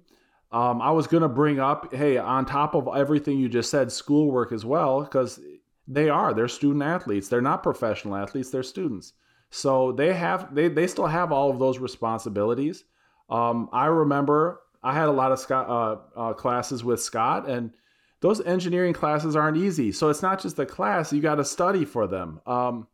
Um, 0.53 0.81
I 0.81 0.93
was 0.93 1.09
going 1.09 1.25
to 1.25 1.29
bring 1.29 1.59
up, 1.59 1.93
hey, 1.93 2.17
on 2.17 2.47
top 2.47 2.77
of 2.77 2.89
everything 2.97 3.41
you 3.41 3.49
just 3.49 3.73
said, 3.73 3.91
schoolwork 3.91 4.53
as 4.53 4.65
well, 4.65 5.03
because 5.03 5.41
they 5.89 6.09
are 6.09 6.33
they're 6.33 6.47
student 6.47 6.85
athletes. 6.85 7.29
They're 7.29 7.41
not 7.41 7.65
professional 7.65 8.15
athletes. 8.15 8.51
They're 8.51 8.63
students. 8.63 9.15
So 9.51 9.91
they 9.91 10.15
have 10.15 10.55
they 10.55 10.69
they 10.69 10.87
still 10.87 11.09
have 11.09 11.33
all 11.33 11.51
of 11.51 11.59
those 11.59 11.79
responsibilities. 11.81 12.85
Um, 13.29 13.69
I 13.73 13.87
remember 13.87 14.61
I 14.83 14.95
had 14.95 15.09
a 15.09 15.13
lot 15.13 15.33
of 15.33 15.39
Scott, 15.39 15.69
uh, 15.69 16.19
uh, 16.19 16.33
classes 16.35 16.85
with 16.85 17.01
Scott, 17.01 17.49
and 17.49 17.73
those 18.21 18.41
engineering 18.41 18.93
classes 18.93 19.37
aren't 19.37 19.57
easy. 19.57 19.93
So 19.93 20.09
it's 20.09 20.23
not 20.23 20.41
just 20.41 20.57
the 20.57 20.67
class; 20.67 21.13
you 21.13 21.21
got 21.21 21.37
to 21.37 21.45
study 21.45 21.85
for 21.85 22.07
them. 22.07 22.41
Um, 22.47 22.87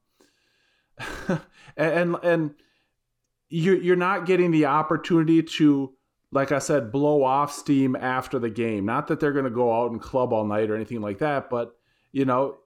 and 1.29 1.41
and, 1.77 2.17
and 2.23 2.55
you, 3.49 3.77
you're 3.77 3.97
not 3.97 4.27
getting 4.27 4.51
the 4.51 4.67
opportunity 4.67 5.43
to 5.43 5.95
like 6.35 6.51
I 6.51 6.59
said, 6.59 6.91
blow 6.91 7.23
off 7.23 7.53
steam 7.53 7.95
after 7.95 8.41
the 8.41 8.51
game. 8.51 8.85
Not 8.85 9.07
that 9.07 9.21
they're 9.21 9.33
going 9.33 9.45
to 9.45 9.51
go 9.53 9.73
out 9.73 9.93
and 9.93 10.01
club 10.01 10.33
all 10.33 10.45
night 10.45 10.69
or 10.69 10.75
anything 10.75 11.01
like 11.01 11.19
that, 11.19 11.49
but 11.49 11.77
you 12.11 12.25
know, 12.25 12.59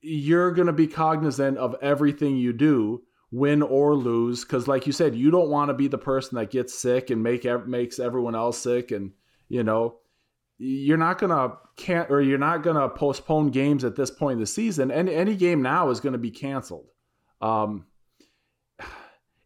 you're 0.00 0.50
going 0.50 0.66
to 0.66 0.72
be 0.72 0.88
cognizant 0.88 1.56
of 1.56 1.76
everything 1.80 2.36
you 2.36 2.52
do, 2.52 3.02
win 3.32 3.62
or 3.62 3.96
lose, 3.96 4.44
because 4.44 4.68
like 4.68 4.86
you 4.86 4.92
said, 4.92 5.16
you 5.16 5.30
don't 5.30 5.48
want 5.48 5.70
to 5.70 5.74
be 5.74 5.88
the 5.88 5.98
person 5.98 6.36
that 6.36 6.50
gets 6.50 6.74
sick 6.74 7.10
and 7.10 7.22
make 7.22 7.44
makes 7.66 7.98
everyone 7.98 8.36
else 8.36 8.58
sick, 8.58 8.92
and 8.92 9.10
you 9.48 9.64
know, 9.64 9.96
you're 10.58 10.98
not 10.98 11.18
gonna 11.18 11.54
can't 11.76 12.10
or 12.10 12.20
you're 12.20 12.38
not 12.38 12.62
gonna 12.62 12.88
postpone 12.88 13.50
games 13.50 13.84
at 13.84 13.96
this 13.96 14.10
point 14.10 14.34
in 14.34 14.40
the 14.40 14.46
season. 14.46 14.90
And 14.90 15.08
any 15.08 15.34
game 15.34 15.62
now 15.62 15.90
is 15.90 15.98
going 15.98 16.12
to 16.12 16.18
be 16.18 16.30
canceled. 16.30 16.90
Um, 17.40 17.86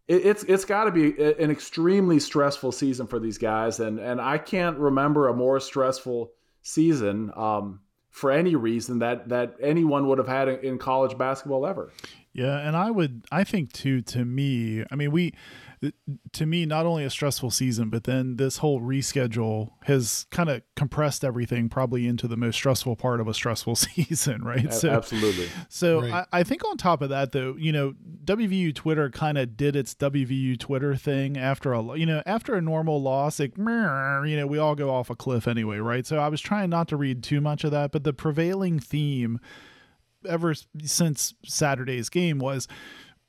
it, 0.08 0.26
it's 0.26 0.42
it's 0.44 0.64
got 0.64 0.84
to 0.84 0.90
be 0.90 1.20
an 1.20 1.50
extremely 1.50 2.18
stressful 2.18 2.72
season 2.72 3.06
for 3.06 3.18
these 3.18 3.38
guys, 3.38 3.80
and 3.80 3.98
and 3.98 4.20
I 4.20 4.38
can't 4.38 4.76
remember 4.78 5.28
a 5.28 5.34
more 5.34 5.60
stressful 5.60 6.32
season 6.62 7.30
um, 7.36 7.80
for 8.10 8.30
any 8.30 8.56
reason 8.56 8.98
that 8.98 9.28
that 9.28 9.56
anyone 9.60 10.06
would 10.08 10.18
have 10.18 10.28
had 10.28 10.48
in 10.48 10.78
college 10.78 11.16
basketball 11.16 11.66
ever. 11.66 11.92
Yeah, 12.36 12.58
and 12.58 12.76
I 12.76 12.90
would 12.90 13.24
I 13.32 13.44
think 13.44 13.72
too 13.72 14.02
to 14.02 14.26
me, 14.26 14.84
I 14.90 14.94
mean 14.94 15.10
we 15.10 15.32
to 16.32 16.46
me 16.46 16.66
not 16.66 16.86
only 16.86 17.04
a 17.04 17.10
stressful 17.10 17.50
season 17.50 17.90
but 17.90 18.04
then 18.04 18.36
this 18.36 18.58
whole 18.58 18.80
reschedule 18.80 19.70
has 19.84 20.26
kind 20.30 20.48
of 20.48 20.62
compressed 20.74 21.24
everything 21.24 21.68
probably 21.68 22.06
into 22.06 22.26
the 22.26 22.36
most 22.36 22.56
stressful 22.56 22.96
part 22.96 23.20
of 23.20 23.28
a 23.28 23.34
stressful 23.34 23.76
season 23.76 24.42
right? 24.42 24.72
So 24.72 24.90
absolutely. 24.90 25.48
so 25.68 26.00
right. 26.02 26.26
I, 26.32 26.40
I, 26.40 26.42
think 26.42 26.64
on 26.64 26.76
top 26.76 27.02
of 27.02 27.10
that 27.10 27.32
though 27.32 27.56
you 27.58 27.72
know 27.72 27.94
wvu 28.24 28.74
twitter 28.74 29.10
kind 29.10 29.38
of 29.38 29.56
did 29.56 29.76
its 29.76 29.94
wvu 29.94 30.58
twitter 30.58 30.96
thing 30.96 31.36
after 31.36 31.72
a 31.72 31.96
you 31.96 32.06
know 32.06 32.22
after 32.26 32.54
a 32.54 32.62
normal 32.62 33.00
loss 33.00 33.38
like 33.38 33.56
you 33.56 33.64
know 33.64 34.46
we 34.46 34.58
all 34.58 34.74
go 34.74 34.90
off 34.90 35.10
a 35.10 35.16
cliff 35.16 35.46
anyway 35.46 35.78
right? 35.78 36.06
So 36.06 36.18
i 36.18 36.28
was 36.28 36.40
trying 36.40 36.70
not 36.70 36.88
to 36.88 36.96
read 36.96 37.22
too 37.22 37.40
much 37.40 37.64
of 37.64 37.70
that 37.72 37.92
but 37.92 38.04
the 38.04 38.12
prevailing 38.12 38.78
theme 38.78 39.40
ever 40.26 40.54
since 40.84 41.34
saturday's 41.44 42.08
game 42.08 42.38
was 42.38 42.68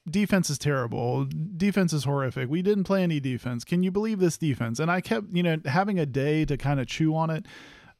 defense 0.09 0.49
is 0.49 0.57
terrible. 0.57 1.27
Defense 1.55 1.93
is 1.93 2.03
horrific. 2.03 2.49
We 2.49 2.61
didn't 2.61 2.85
play 2.85 3.03
any 3.03 3.19
defense. 3.19 3.63
Can 3.63 3.83
you 3.83 3.91
believe 3.91 4.19
this 4.19 4.37
defense? 4.37 4.79
And 4.79 4.89
I 4.89 5.01
kept, 5.01 5.27
you 5.31 5.43
know, 5.43 5.57
having 5.65 5.99
a 5.99 6.05
day 6.05 6.45
to 6.45 6.57
kind 6.57 6.79
of 6.79 6.87
chew 6.87 7.15
on 7.15 7.29
it. 7.29 7.45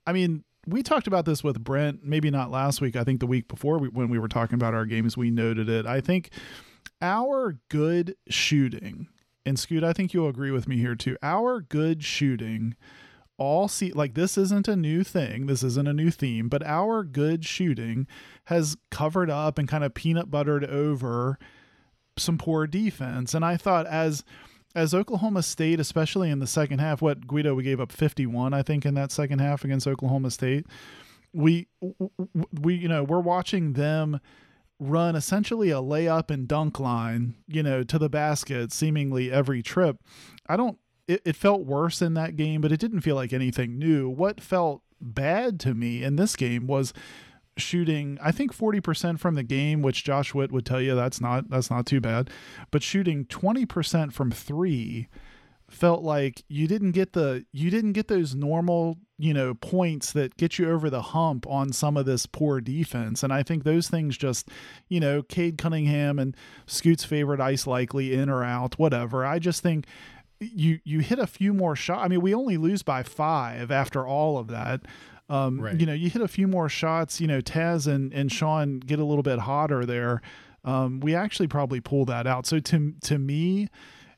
I 0.06 0.14
mean, 0.14 0.44
we 0.66 0.84
talked 0.84 1.08
about 1.08 1.26
this 1.26 1.44
with 1.44 1.64
Brent, 1.64 2.04
maybe 2.04 2.30
not 2.30 2.52
last 2.52 2.82
week. 2.82 2.96
I 2.96 3.04
think 3.04 3.20
the 3.20 3.28
week 3.28 3.48
before 3.48 3.78
we, 3.78 3.90
when 3.90 4.10
we 4.10 4.20
were 4.20 4.28
talking 4.28 4.56
about 4.56 4.74
our 4.74 4.86
games, 4.86 5.18
we 5.18 5.32
noted 5.32 5.70
it. 5.70 5.86
I 5.86 6.02
think 6.02 6.32
our 7.02 7.60
good 7.70 8.16
shooting, 8.30 9.08
and 9.46 9.58
Scoot, 9.58 9.84
I 9.84 9.94
think 9.94 10.14
you'll 10.14 10.30
agree 10.30 10.52
with 10.52 10.68
me 10.68 10.78
here 10.78 10.96
too. 10.96 11.18
Our 11.22 11.62
good 11.62 12.04
shooting 12.04 12.76
all 13.38 13.68
see 13.68 13.92
like 13.92 14.16
this 14.16 14.38
isn't 14.38 14.68
a 14.68 14.76
new 14.76 15.04
thing 15.04 15.46
this 15.46 15.62
isn't 15.62 15.88
a 15.88 15.94
new 15.94 16.10
theme 16.10 16.50
but 16.50 16.64
our 16.66 17.04
good 17.04 17.46
shooting 17.46 18.08
has 18.48 18.78
covered 18.92 19.30
up 19.30 19.58
and 19.58 19.68
kind 19.68 19.84
of 19.84 19.94
peanut 19.94 20.32
buttered 20.32 20.64
over 20.64 21.38
some 22.18 22.38
poor 22.38 22.66
defense. 22.66 23.34
And 23.34 23.44
I 23.44 23.58
thought 23.58 23.86
as 23.88 24.24
as 24.74 24.94
Oklahoma 24.94 25.44
State, 25.44 25.82
especially 25.82 26.30
in 26.30 26.40
the 26.40 26.48
second 26.48 26.80
half, 26.80 27.02
what 27.02 27.28
Guido 27.28 27.56
we 27.56 27.64
gave 27.64 27.82
up 27.82 27.92
51, 27.92 28.54
I 28.54 28.62
think, 28.62 28.86
in 28.86 28.94
that 28.94 29.12
second 29.12 29.40
half 29.40 29.66
against 29.66 29.86
Oklahoma 29.86 30.32
State. 30.32 30.66
We 31.34 31.68
we 32.62 32.76
you 32.76 32.88
know 32.88 33.04
we're 33.04 33.20
watching 33.20 33.74
them 33.74 34.22
run 34.80 35.18
essentially 35.18 35.70
a 35.72 35.82
layup 35.82 36.32
and 36.32 36.48
dunk 36.48 36.80
line, 36.80 37.36
you 37.48 37.64
know, 37.64 37.84
to 37.84 38.00
the 38.00 38.10
basket 38.10 38.72
seemingly 38.72 39.30
every 39.30 39.62
trip. 39.62 39.98
I 40.48 40.56
don't. 40.56 40.78
It, 41.06 41.22
it 41.26 41.36
felt 41.36 41.66
worse 41.66 42.02
in 42.02 42.14
that 42.14 42.38
game, 42.38 42.62
but 42.62 42.72
it 42.72 42.80
didn't 42.80 43.02
feel 43.02 43.16
like 43.16 43.34
anything 43.34 43.78
new. 43.78 44.08
What 44.10 44.40
felt 44.40 44.84
bad 45.02 45.60
to 45.62 45.74
me 45.74 46.02
in 46.02 46.16
this 46.16 46.38
game 46.38 46.66
was 46.66 46.94
shooting 47.60 48.18
I 48.22 48.32
think 48.32 48.56
40% 48.56 49.20
from 49.20 49.36
the 49.36 49.44
game, 49.44 49.82
which 49.82 50.04
Josh 50.04 50.34
Witt 50.34 50.52
would 50.52 50.66
tell 50.66 50.82
you 50.82 50.96
that's 50.96 51.22
not 51.22 51.50
that's 51.50 51.70
not 51.70 51.86
too 51.86 52.02
bad, 52.02 52.30
but 52.72 52.84
shooting 52.84 53.26
20% 53.26 54.14
from 54.14 54.32
3 54.32 55.08
felt 55.70 56.02
like 56.02 56.44
you 56.48 56.66
didn't 56.66 56.92
get 56.94 57.12
the 57.12 57.46
you 57.52 57.70
didn't 57.70 57.92
get 57.92 58.08
those 58.08 58.34
normal 58.34 58.98
you 59.18 59.34
know 59.34 59.54
points 59.54 60.14
that 60.14 60.38
get 60.38 60.58
you 60.58 60.70
over 60.70 60.90
the 60.90 61.02
hump 61.02 61.46
on 61.46 61.74
some 61.74 61.98
of 61.98 62.06
this 62.06 62.26
poor 62.26 62.62
defense. 62.62 63.22
And 63.22 63.34
i 63.34 63.44
think 63.44 63.64
those 63.64 63.90
things 63.90 64.18
just 64.18 64.50
you 64.88 65.00
know 65.00 65.24
cade 65.24 65.58
cunningham 65.58 66.20
and 66.20 66.36
scoot's 66.68 67.04
favorite 67.04 67.42
Isaac 67.42 67.68
Likekele 67.68 68.12
in 68.14 68.30
or 68.30 68.44
out 68.44 68.80
whatever. 68.80 69.26
I 69.26 69.40
just 69.40 69.62
think 69.62 69.86
you 70.40 70.80
you 70.84 71.00
hit 71.00 71.20
a 71.20 71.28
few 71.28 71.54
more 71.54 71.76
shots 71.76 72.04
i 72.04 72.08
mean 72.08 72.22
we 72.22 72.34
only 72.34 72.58
lose 72.58 72.84
by 72.84 73.04
five 73.04 73.72
after 73.72 74.06
all 74.06 74.38
of 74.38 74.48
that 74.48 74.82
um, 75.30 75.60
Right. 75.60 75.80
you 75.80 75.86
know 75.86 75.94
you 75.94 76.10
hit 76.10 76.22
a 76.22 76.28
few 76.28 76.48
more 76.48 76.70
shots 76.70 77.20
you 77.20 77.28
know 77.28 77.42
taz 77.42 77.88
and 77.88 78.14
and 78.14 78.32
sean 78.32 78.80
get 78.80 79.00
a 79.00 79.06
little 79.06 79.24
bit 79.24 79.40
hotter 79.40 79.86
there 79.86 80.22
um, 80.64 81.00
we 81.00 81.16
actually 81.16 81.48
probably 81.48 81.80
pull 81.82 82.06
that 82.06 82.28
out 82.28 82.46
so 82.46 82.60
to 82.60 82.94
to 83.02 83.18
me 83.18 83.68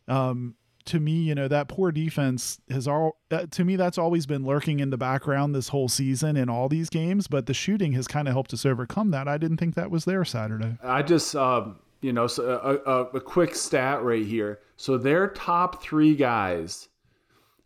um, 0.08 0.56
to 0.86 1.00
me, 1.00 1.12
you 1.12 1.36
know, 1.36 1.48
that 1.48 1.68
poor 1.68 1.92
defense 1.92 2.60
has 2.72 2.88
all 2.88 3.20
uh, 3.30 3.46
to 3.52 3.64
me 3.64 3.76
that's 3.76 4.00
always 4.00 4.26
been 4.26 4.44
lurking 4.44 4.80
in 4.80 4.90
the 4.90 4.98
background 4.98 5.54
this 5.54 5.68
whole 5.70 5.88
season 5.88 6.36
in 6.36 6.50
all 6.50 6.68
these 6.68 6.90
games, 6.90 7.28
but 7.28 7.46
the 7.46 7.54
shooting 7.54 7.92
has 7.94 8.08
kind 8.08 8.28
of 8.28 8.34
helped 8.34 8.54
us 8.54 8.66
overcome 8.66 9.12
that. 9.12 9.28
I 9.28 9.38
didn't 9.38 9.58
think 9.58 9.76
that 9.76 9.92
was 9.92 10.06
there 10.06 10.26
Saturday. 10.26 10.78
I 10.84 11.04
just, 11.04 11.36
um, 11.36 11.78
you 12.02 12.12
know, 12.12 12.26
so 12.26 12.44
a, 12.44 12.92
a, 12.92 13.04
a 13.18 13.22
quick 13.22 13.54
stat 13.54 14.02
right 14.02 14.26
here. 14.26 14.62
So 14.78 14.98
their 14.98 15.28
top 15.28 15.84
three 15.84 16.16
guys, 16.16 16.88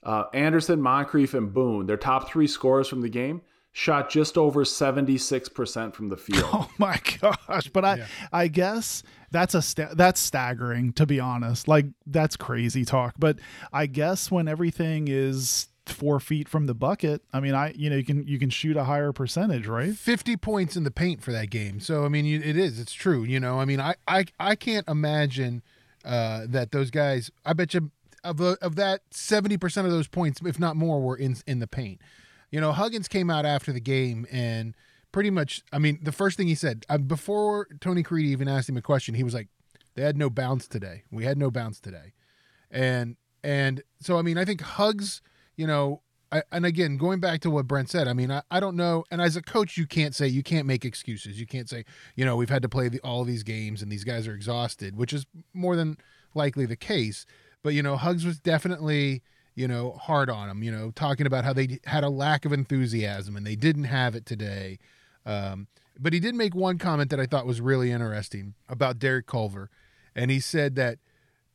uh, 0.06 0.26
Anderson, 0.34 0.80
Moncrieffe, 0.80 1.34
and 1.34 1.54
Boone, 1.54 1.86
their 1.86 1.98
top 1.98 2.30
three 2.30 2.48
scorers 2.48 2.88
from 2.88 3.02
the 3.02 3.10
game, 3.10 3.42
shot 3.72 4.10
just 4.10 4.38
over 4.38 4.64
76% 4.64 5.94
from 5.94 6.10
the 6.10 6.18
field. 6.18 6.44
Oh 6.54 6.70
my 6.78 7.00
gosh! 7.20 7.70
But 7.70 7.86
I, 7.86 8.06
I 8.32 8.48
guess 8.48 9.04
that's 9.32 9.56
a 9.56 9.62
sta- 9.62 9.94
that's 9.96 10.20
staggering 10.20 10.94
to 10.94 11.06
be 11.06 11.20
honest. 11.20 11.68
Like 11.68 11.88
that's 12.06 12.36
crazy 12.36 12.86
talk. 12.86 13.16
But 13.18 13.40
I 13.72 13.86
guess 13.88 14.30
when 14.32 14.48
everything 14.48 15.08
is 15.08 15.68
four 15.86 16.20
feet 16.20 16.48
from 16.48 16.66
the 16.66 16.74
bucket, 16.74 17.22
I 17.34 17.40
mean, 17.40 17.54
I 17.56 17.74
you 17.76 17.90
know 17.90 17.96
you 17.96 18.06
can 18.06 18.28
you 18.28 18.40
can 18.40 18.50
shoot 18.50 18.78
a 18.78 18.84
higher 18.84 19.12
percentage, 19.12 19.68
right? 19.68 19.96
50 19.96 20.38
points 20.38 20.76
in 20.76 20.84
the 20.84 20.92
paint 20.92 21.22
for 21.22 21.32
that 21.32 21.50
game. 21.50 21.80
So 21.80 22.06
I 22.06 22.10
mean, 22.10 22.26
you, 22.26 22.40
it 22.40 22.58
is. 22.58 22.80
It's 22.80 22.94
true. 22.94 23.24
You 23.24 23.40
know, 23.40 23.60
I 23.60 23.66
mean, 23.66 23.80
I 23.80 23.96
I, 24.08 24.26
I 24.40 24.56
can't 24.56 24.88
imagine 24.88 25.64
uh, 26.06 26.46
that 26.50 26.72
those 26.72 26.92
guys. 26.92 27.32
I 27.46 27.54
bet 27.54 27.74
you 27.74 27.92
of 28.24 28.38
the, 28.38 28.58
of 28.62 28.76
that 28.76 29.02
70 29.12 29.58
percent 29.58 29.88
of 29.88 29.94
those 29.94 30.08
points, 30.08 30.42
if 30.46 30.60
not 30.60 30.76
more, 30.76 31.02
were 31.02 31.18
in 31.18 31.38
in 31.48 31.60
the 31.60 31.68
paint. 31.68 32.02
You 32.52 32.62
know, 32.62 32.72
Huggins 32.72 33.08
came 33.08 33.30
out 33.30 33.46
after 33.46 33.72
the 33.72 33.80
game 33.80 34.28
and 34.32 34.76
pretty 35.12 35.30
much. 35.30 35.62
I 35.72 35.80
mean, 35.80 36.00
the 36.02 36.12
first 36.12 36.38
thing 36.38 36.48
he 36.48 36.56
said 36.56 36.86
uh, 36.90 36.98
before 36.98 37.68
Tony 37.82 38.04
Caridi 38.04 38.28
even 38.28 38.48
asked 38.48 38.70
him 38.70 38.78
a 38.78 38.82
question, 38.82 39.16
he 39.16 39.24
was 39.24 39.34
like, 39.34 39.48
"They 39.96 40.04
had 40.04 40.18
no 40.18 40.30
bounce 40.30 40.68
today. 40.68 41.04
We 41.12 41.26
had 41.26 41.38
no 41.38 41.50
bounce 41.50 41.80
today," 41.80 42.14
and 42.70 43.16
and 43.44 43.84
so 44.00 44.18
I 44.18 44.22
mean, 44.22 44.38
I 44.38 44.46
think 44.46 44.62
Hugs. 44.62 45.22
You 45.56 45.68
know, 45.68 46.02
I, 46.34 46.42
and 46.52 46.66
again, 46.66 46.98
going 46.98 47.20
back 47.20 47.42
to 47.42 47.52
what 47.52 47.68
Brent 47.68 47.92
said, 47.92 48.08
I 48.08 48.14
mean, 48.14 48.32
I, 48.32 48.42
I 48.50 48.60
don't 48.60 48.76
know. 48.76 49.04
And 49.12 49.22
as 49.22 49.36
a 49.36 49.42
coach, 49.42 49.78
you 49.78 49.86
can't 49.86 50.16
say, 50.16 50.28
you 50.28 50.42
can't 50.42 50.66
make 50.66 50.84
excuses. 50.84 51.40
You 51.40 51.46
can't 51.46 51.70
say, 51.70 51.86
you 52.16 52.26
know, 52.26 52.36
we've 52.36 52.50
had 52.50 52.64
to 52.64 52.70
play 52.70 52.90
the, 52.90 53.00
all 53.02 53.24
these 53.24 53.44
games 53.44 53.84
and 53.84 53.92
these 53.92 54.04
guys 54.04 54.28
are 54.28 54.34
exhausted, 54.34 54.98
which 54.98 55.14
is 55.14 55.28
more 55.54 55.76
than 55.76 55.96
likely 56.34 56.66
the 56.66 56.76
case. 56.76 57.28
But, 57.64 57.74
you 57.74 57.82
know, 57.82 57.96
Hugs 57.96 58.26
was 58.26 58.40
definitely, 58.40 59.24
you 59.56 59.68
know, 59.68 59.94
hard 59.94 60.30
on 60.30 60.50
them, 60.50 60.64
you 60.64 60.72
know, 60.72 60.92
talking 60.92 61.26
about 61.26 61.46
how 61.46 61.54
they 61.54 61.80
had 61.86 62.04
a 62.04 62.10
lack 62.10 62.46
of 62.46 62.54
enthusiasm 62.54 63.36
and 63.36 63.48
they 63.48 63.56
didn't 63.56 63.86
have 63.86 64.16
it 64.16 64.26
today. 64.26 64.78
Um, 65.26 65.68
but 66.00 66.14
he 66.14 66.20
did 66.20 66.36
make 66.36 66.54
one 66.54 66.78
comment 66.78 67.10
that 67.12 67.20
I 67.20 67.26
thought 67.26 67.46
was 67.46 67.62
really 67.62 67.92
interesting 67.92 68.56
about 68.68 69.00
Derek 69.00 69.28
Culver. 69.28 69.70
And 70.16 70.30
he 70.30 70.40
said 70.40 70.76
that 70.76 71.00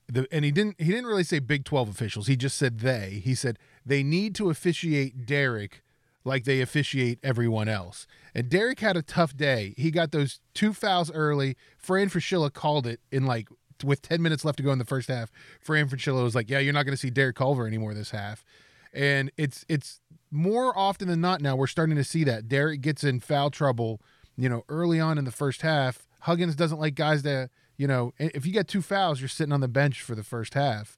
the 0.09 0.27
and 0.33 0.45
he 0.45 0.51
didn't 0.51 0.81
he 0.81 0.87
didn't 0.87 1.07
really 1.07 1.25
say 1.25 1.39
Big 1.39 1.65
12 1.65 1.89
officials. 1.89 2.27
He 2.27 2.37
just 2.37 2.57
said 2.57 2.81
they. 2.81 3.21
He 3.23 3.35
said 3.35 3.59
they 3.85 4.03
need 4.03 4.35
to 4.37 4.51
officiate 4.51 5.27
Derek 5.27 5.83
like 6.25 6.45
they 6.45 6.61
officiate 6.61 7.19
everyone 7.23 7.69
else. 7.69 8.07
And 8.35 8.49
Derek 8.49 8.81
had 8.81 8.97
a 8.97 9.03
tough 9.03 9.37
day. 9.37 9.75
He 9.77 9.91
got 9.91 10.13
those 10.13 10.41
two 10.55 10.73
fouls 10.73 11.11
early. 11.13 11.57
Fran 11.77 12.09
Fraschilla 12.09 12.53
called 12.53 12.87
it 12.87 13.01
in 13.11 13.25
like 13.27 13.49
with 13.85 14.03
10 14.03 14.23
minutes 14.23 14.45
left 14.45 14.59
to 14.59 14.63
go 14.63 14.73
in 14.73 14.79
the 14.79 14.85
first 14.85 15.09
half. 15.09 15.31
Fran 15.61 15.89
Fraschilla 15.89 16.23
was 16.23 16.35
like, 16.35 16.51
"Yeah, 16.51 16.59
you're 16.59 16.73
not 16.73 16.85
going 16.85 16.95
to 16.95 17.01
see 17.01 17.11
Derek 17.11 17.37
Culver 17.37 17.67
anymore 17.67 17.95
this 17.95 18.11
half." 18.11 18.45
And 18.93 19.31
it's 19.37 19.65
it's 19.69 20.01
more 20.31 20.77
often 20.77 21.09
than 21.09 21.21
not 21.21 21.41
now 21.41 21.57
we're 21.57 21.67
starting 21.67 21.97
to 21.97 22.05
see 22.05 22.25
that 22.25 22.49
Derek 22.49 22.81
gets 22.81 23.05
in 23.05 23.21
foul 23.21 23.51
trouble, 23.51 24.01
you 24.37 24.49
know, 24.49 24.65
early 24.69 25.01
on 25.01 25.19
in 25.19 25.25
the 25.25 25.31
first 25.31 25.63
half. 25.63 26.07
Huggins 26.21 26.55
doesn't 26.57 26.79
like 26.79 26.95
guys 26.95 27.23
to, 27.23 27.49
you 27.77 27.87
know, 27.87 28.13
if 28.19 28.45
you 28.45 28.53
get 28.53 28.69
two 28.69 28.83
fouls, 28.83 29.21
you're 29.21 29.29
sitting 29.29 29.53
on 29.53 29.61
the 29.61 29.69
bench 29.69 30.03
for 30.03 30.15
the 30.15 30.25
first 30.25 30.55
half. 30.55 30.97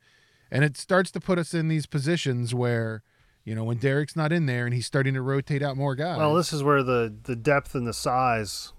And 0.51 0.64
it 0.64 0.77
starts 0.77 1.11
to 1.12 1.21
put 1.21 1.38
us 1.38 1.55
in 1.55 1.69
these 1.69 1.87
positions 1.87 2.55
where, 2.55 3.03
you 3.45 3.55
know, 3.55 3.64
when 3.64 3.79
Derek's 3.79 4.16
not 4.16 4.33
in 4.33 4.47
there 4.47 4.64
and 4.64 4.75
he's 4.75 4.87
starting 4.87 5.14
to 5.14 5.23
rotate 5.23 5.62
out 5.62 5.77
more 5.77 5.95
guys. 5.95 6.19
Well, 6.19 6.35
this 6.35 6.53
is 6.53 6.62
where 6.62 6.83
the 6.83 7.14
the 7.25 7.37
depth 7.37 7.75
and 7.75 7.87
the 7.87 7.93
size. 7.93 8.73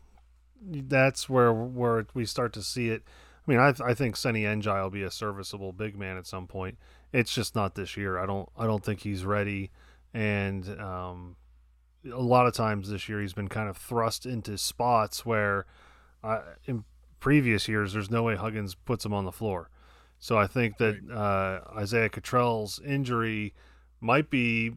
That's 0.62 1.30
where 1.30 1.54
where 1.54 2.06
we 2.14 2.26
start 2.26 2.54
to 2.54 2.62
see 2.62 2.90
it. 2.90 3.04
I 3.48 3.52
mean, 3.52 3.60
I 3.60 3.74
I 3.84 3.94
think 3.94 4.16
Seny 4.16 4.44
Ndiaye 4.44 4.84
will 4.84 4.90
be 4.90 5.04
a 5.04 5.12
serviceable 5.12 5.74
big 5.74 5.98
man 5.98 6.18
at 6.18 6.28
some 6.28 6.48
point. 6.48 6.78
It's 7.12 7.34
just 7.34 7.56
not 7.56 7.76
this 7.76 7.98
year. 7.98 8.18
I 8.18 8.26
don't 8.26 8.50
I 8.58 8.66
don't 8.66 8.84
think 8.84 9.02
he's 9.02 9.26
ready, 9.26 9.72
and 10.14 10.68
um, 10.80 11.36
a 12.06 12.22
lot 12.22 12.48
of 12.48 12.54
times 12.54 12.90
this 12.90 13.08
year 13.08 13.22
he's 13.22 13.34
been 13.34 13.48
kind 13.48 13.70
of 13.70 13.78
thrust 13.78 14.26
into 14.26 14.58
spots 14.58 15.26
where, 15.26 15.66
uh, 16.24 16.42
in 16.66 16.84
previous 17.20 17.68
years, 17.68 17.94
there's 17.94 18.10
no 18.10 18.24
way 18.24 18.36
Huggins 18.36 18.76
puts 18.76 19.06
him 19.06 19.14
on 19.14 19.26
the 19.26 19.32
floor. 19.32 19.70
So 20.20 20.38
I 20.38 20.48
think 20.48 20.78
that 20.78 20.98
uh, 21.12 21.78
Isaiah 21.78 22.10
Cottrell's 22.10 22.80
injury 22.86 23.54
might 24.00 24.30
be, 24.30 24.72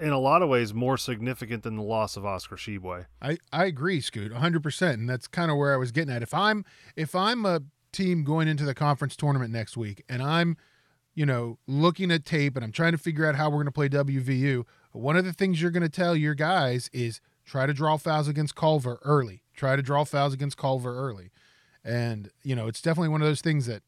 in 0.00 0.10
a 0.10 0.18
lot 0.18 0.42
of 0.42 0.48
ways, 0.48 0.72
more 0.72 0.96
significant 0.96 1.62
than 1.62 1.76
the 1.76 1.82
loss 1.82 2.16
of 2.16 2.24
Oscar 2.24 2.56
Tshiebwe. 2.56 3.06
I, 3.20 3.38
I 3.52 3.64
agree, 3.64 4.00
Scoot, 4.00 4.32
100%. 4.32 4.94
And 4.94 5.08
that's 5.08 5.26
kind 5.26 5.50
of 5.50 5.56
where 5.56 5.74
I 5.74 5.76
was 5.76 5.90
getting 5.90 6.14
at. 6.14 6.22
If 6.22 6.32
I'm 6.32 6.64
if 6.96 7.14
I'm 7.14 7.44
a 7.44 7.62
team 7.94 8.24
going 8.24 8.48
into 8.48 8.64
the 8.64 8.74
conference 8.74 9.16
tournament 9.16 9.52
next 9.52 9.76
week 9.76 10.04
and 10.08 10.22
I'm, 10.22 10.56
you 11.14 11.24
know, 11.24 11.58
looking 11.66 12.10
at 12.10 12.24
tape 12.24 12.56
and 12.56 12.64
I'm 12.64 12.72
trying 12.72 12.92
to 12.92 12.98
figure 12.98 13.26
out 13.26 13.36
how 13.36 13.48
we're 13.48 13.62
going 13.62 13.66
to 13.66 13.72
play 13.72 13.88
WVU, 13.88 14.64
one 14.92 15.16
of 15.16 15.24
the 15.24 15.32
things 15.32 15.62
you're 15.62 15.70
going 15.70 15.82
to 15.82 15.88
tell 15.88 16.14
your 16.16 16.34
guys 16.34 16.90
is 16.92 17.20
try 17.44 17.66
to 17.66 17.72
draw 17.72 17.96
fouls 17.96 18.28
against 18.28 18.54
Culver 18.54 18.98
early. 19.02 19.42
Try 19.54 19.76
to 19.76 19.82
draw 19.82 20.04
fouls 20.04 20.34
against 20.34 20.56
Culver 20.56 20.96
early. 20.96 21.30
And, 21.84 22.30
you 22.42 22.56
know, 22.56 22.66
it's 22.66 22.80
definitely 22.80 23.10
one 23.10 23.20
of 23.20 23.28
those 23.28 23.40
things 23.40 23.66
that, 23.66 23.82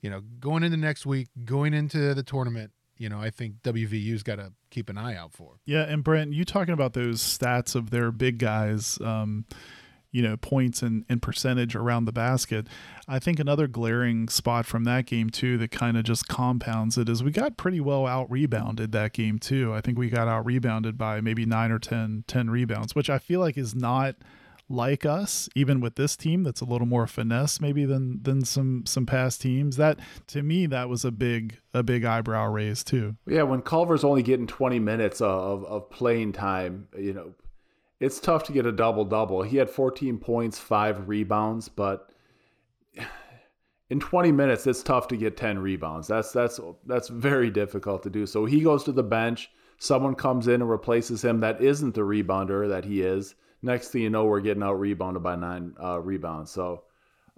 you 0.00 0.10
know, 0.10 0.20
going 0.38 0.62
into 0.62 0.76
next 0.76 1.06
week, 1.06 1.28
going 1.44 1.74
into 1.74 2.14
the 2.14 2.22
tournament, 2.22 2.72
you 2.98 3.08
know, 3.08 3.20
I 3.20 3.30
think 3.30 3.62
WVU's 3.62 4.22
got 4.22 4.36
to 4.36 4.52
keep 4.70 4.90
an 4.90 4.98
eye 4.98 5.16
out 5.16 5.32
for. 5.32 5.60
Yeah, 5.64 5.82
and 5.82 6.04
Brent, 6.04 6.32
you 6.32 6.44
talking 6.44 6.74
about 6.74 6.92
those 6.92 7.22
stats 7.22 7.74
of 7.74 7.90
their 7.90 8.10
big 8.10 8.38
guys, 8.38 8.98
um, 9.00 9.44
you 10.10 10.22
know, 10.22 10.36
points 10.36 10.82
and, 10.82 11.04
and 11.08 11.20
percentage 11.20 11.76
around 11.76 12.06
the 12.06 12.12
basket. 12.12 12.66
I 13.06 13.18
think 13.18 13.38
another 13.38 13.66
glaring 13.66 14.28
spot 14.28 14.66
from 14.66 14.84
that 14.84 15.06
game 15.06 15.30
too 15.30 15.58
that 15.58 15.70
kind 15.70 15.96
of 15.96 16.04
just 16.04 16.28
compounds 16.28 16.96
it 16.96 17.08
is 17.08 17.22
we 17.22 17.30
got 17.30 17.56
pretty 17.56 17.80
well 17.80 18.06
out 18.06 18.30
rebounded 18.30 18.92
that 18.92 19.12
game 19.12 19.38
too. 19.38 19.74
I 19.74 19.80
think 19.80 19.98
we 19.98 20.08
got 20.08 20.28
out 20.28 20.46
rebounded 20.46 20.96
by 20.96 21.20
maybe 21.20 21.44
nine 21.44 21.70
or 21.70 21.78
10, 21.78 22.24
10 22.26 22.50
rebounds, 22.50 22.94
which 22.94 23.10
I 23.10 23.18
feel 23.18 23.40
like 23.40 23.58
is 23.58 23.74
not 23.74 24.16
like 24.70 25.06
us 25.06 25.48
even 25.54 25.80
with 25.80 25.94
this 25.94 26.14
team 26.14 26.42
that's 26.42 26.60
a 26.60 26.64
little 26.66 26.86
more 26.86 27.06
finesse 27.06 27.58
maybe 27.58 27.86
than 27.86 28.22
than 28.22 28.44
some 28.44 28.84
some 28.84 29.06
past 29.06 29.40
teams 29.40 29.78
that 29.78 29.98
to 30.26 30.42
me 30.42 30.66
that 30.66 30.90
was 30.90 31.06
a 31.06 31.10
big 31.10 31.58
a 31.72 31.82
big 31.82 32.04
eyebrow 32.04 32.46
raise 32.46 32.84
too 32.84 33.16
Yeah, 33.26 33.44
when 33.44 33.62
Culver's 33.62 34.04
only 34.04 34.22
getting 34.22 34.46
20 34.46 34.78
minutes 34.78 35.20
of, 35.20 35.64
of 35.64 35.88
playing 35.90 36.32
time, 36.32 36.88
you 36.98 37.12
know, 37.12 37.32
it's 38.00 38.20
tough 38.20 38.44
to 38.44 38.52
get 38.52 38.66
a 38.66 38.72
double 38.72 39.04
double. 39.04 39.42
He 39.42 39.56
had 39.56 39.70
14 39.70 40.18
points, 40.18 40.58
five 40.58 41.08
rebounds, 41.08 41.68
but 41.68 42.10
in 43.90 44.00
20 44.00 44.32
minutes, 44.32 44.66
it's 44.66 44.82
tough 44.82 45.08
to 45.08 45.16
get 45.16 45.36
10 45.36 45.58
rebounds. 45.58 46.08
That's 46.08 46.32
that's 46.32 46.60
that's 46.86 47.08
very 47.08 47.50
difficult 47.50 48.02
to 48.04 48.10
do. 48.10 48.26
So 48.26 48.44
he 48.44 48.60
goes 48.60 48.84
to 48.84 48.92
the 48.92 49.02
bench. 49.02 49.50
Someone 49.78 50.14
comes 50.14 50.48
in 50.48 50.54
and 50.54 50.68
replaces 50.68 51.24
him 51.24 51.40
that 51.40 51.62
isn't 51.62 51.94
the 51.94 52.00
rebounder 52.00 52.68
that 52.68 52.84
he 52.84 53.02
is. 53.02 53.34
Next 53.62 53.88
thing 53.88 54.02
you 54.02 54.10
know, 54.10 54.24
we're 54.24 54.40
getting 54.40 54.62
out 54.62 54.78
rebounded 54.78 55.22
by 55.22 55.36
nine 55.36 55.74
uh, 55.82 56.00
rebounds. 56.00 56.50
So 56.50 56.84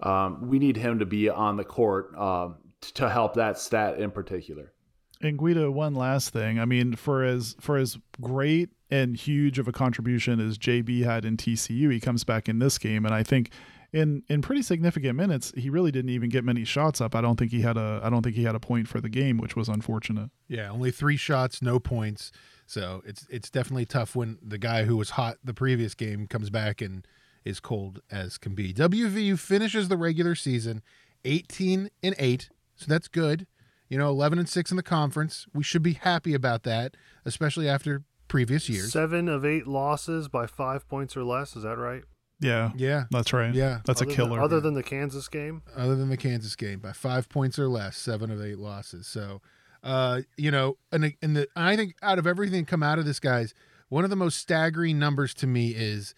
um, 0.01 0.49
we 0.49 0.59
need 0.59 0.77
him 0.77 0.99
to 0.99 1.05
be 1.05 1.29
on 1.29 1.57
the 1.57 1.63
court 1.63 2.13
uh, 2.17 2.49
to 2.95 3.09
help 3.09 3.35
that 3.35 3.59
stat 3.59 3.99
in 3.99 4.11
particular. 4.11 4.73
And 5.21 5.37
Guido, 5.37 5.69
one 5.69 5.93
last 5.93 6.33
thing. 6.33 6.59
I 6.59 6.65
mean, 6.65 6.95
for 6.95 7.23
as 7.23 7.55
for 7.59 7.77
as 7.77 7.97
great 8.19 8.69
and 8.91 9.15
huge 9.15 9.57
of 9.57 9.67
a 9.67 9.71
contribution 9.71 10.39
as 10.39 10.57
JB 10.57 11.03
had 11.03 11.25
in 11.25 11.37
TCU, 11.37 11.91
he 11.91 11.99
comes 11.99 12.23
back 12.23 12.49
in 12.49 12.59
this 12.59 12.77
game, 12.77 13.05
and 13.05 13.15
I 13.15 13.23
think 13.23 13.51
in 13.93 14.23
in 14.27 14.41
pretty 14.41 14.61
significant 14.61 15.15
minutes, 15.15 15.53
he 15.55 15.69
really 15.69 15.91
didn't 15.91 16.11
even 16.11 16.29
get 16.29 16.43
many 16.43 16.63
shots 16.63 17.01
up. 17.01 17.15
I 17.15 17.21
don't 17.21 17.37
think 17.37 17.51
he 17.51 17.61
had 17.61 17.77
a 17.77 18.01
I 18.03 18.09
don't 18.09 18.21
think 18.21 18.35
he 18.35 18.43
had 18.43 18.55
a 18.55 18.59
point 18.59 18.87
for 18.87 19.01
the 19.01 19.09
game, 19.09 19.37
which 19.37 19.55
was 19.55 19.67
unfortunate. 19.67 20.29
Yeah, 20.47 20.69
only 20.69 20.91
three 20.91 21.17
shots, 21.17 21.61
no 21.61 21.79
points. 21.79 22.31
So 22.65 23.01
it's 23.05 23.25
it's 23.29 23.49
definitely 23.49 23.85
tough 23.85 24.15
when 24.15 24.37
the 24.41 24.57
guy 24.57 24.83
who 24.83 24.95
was 24.97 25.11
hot 25.11 25.37
the 25.43 25.53
previous 25.53 25.93
game 25.93 26.27
comes 26.27 26.49
back 26.49 26.81
and 26.81 27.05
is 27.43 27.59
cold 27.59 28.01
as 28.11 28.37
can 28.37 28.55
be. 28.55 28.73
WVU 28.73 29.37
finishes 29.37 29.87
the 29.87 29.97
regular 29.97 30.35
season 30.35 30.81
18 31.25 31.89
and 32.01 32.15
8, 32.17 32.49
so 32.75 32.85
that's 32.87 33.07
good. 33.07 33.47
You 33.89 33.97
know, 33.97 34.09
11 34.09 34.39
and 34.39 34.47
6 34.47 34.71
in 34.71 34.77
the 34.77 34.83
conference. 34.83 35.47
We 35.53 35.63
should 35.63 35.83
be 35.83 35.93
happy 35.93 36.33
about 36.33 36.63
that, 36.63 36.95
especially 37.25 37.67
after 37.67 38.03
previous 38.31 38.69
years. 38.69 38.91
Seven 38.91 39.27
of 39.27 39.45
eight 39.45 39.67
losses 39.67 40.27
by 40.27 40.47
five 40.47 40.87
points 40.87 41.15
or 41.17 41.23
less. 41.23 41.55
Is 41.55 41.63
that 41.63 41.77
right? 41.77 42.03
Yeah, 42.39 42.71
Yeah. 42.75 43.03
that's 43.11 43.33
right. 43.33 43.53
Yeah. 43.53 43.81
that's 43.85 44.01
Other 44.01 44.05
a 44.05 44.07
than- 44.07 44.15
killer. 44.15 44.41
other 44.41 44.59
than 44.59 44.73
the 44.73 44.81
Kansas 44.83 45.27
game, 45.27 45.61
other 45.75 45.95
than 45.95 46.09
the 46.09 46.17
Kansas 46.17 46.55
game 46.55 46.79
by 46.79 46.91
five 46.93 47.29
points 47.29 47.59
or 47.59 47.67
less, 47.67 47.95
seven 47.97 48.31
of 48.31 48.41
eight 48.41 48.57
losses. 48.57 49.05
So, 49.05 49.41
uh, 49.83 50.21
you 50.37 50.49
know, 50.49 50.77
and 50.91 51.13
and 51.21 51.35
the 51.35 51.47
I 51.55 51.75
think 51.75 51.93
out 52.01 52.17
of 52.17 52.25
everything 52.25 52.65
come 52.65 52.81
out 52.81 52.97
of 52.97 53.05
this, 53.05 53.19
guys, 53.19 53.53
one 53.89 54.03
of 54.03 54.09
the 54.09 54.15
most 54.15 54.37
staggering 54.39 54.97
numbers 54.97 55.33
to 55.35 55.45
me 55.47 55.69
is 55.75 56.15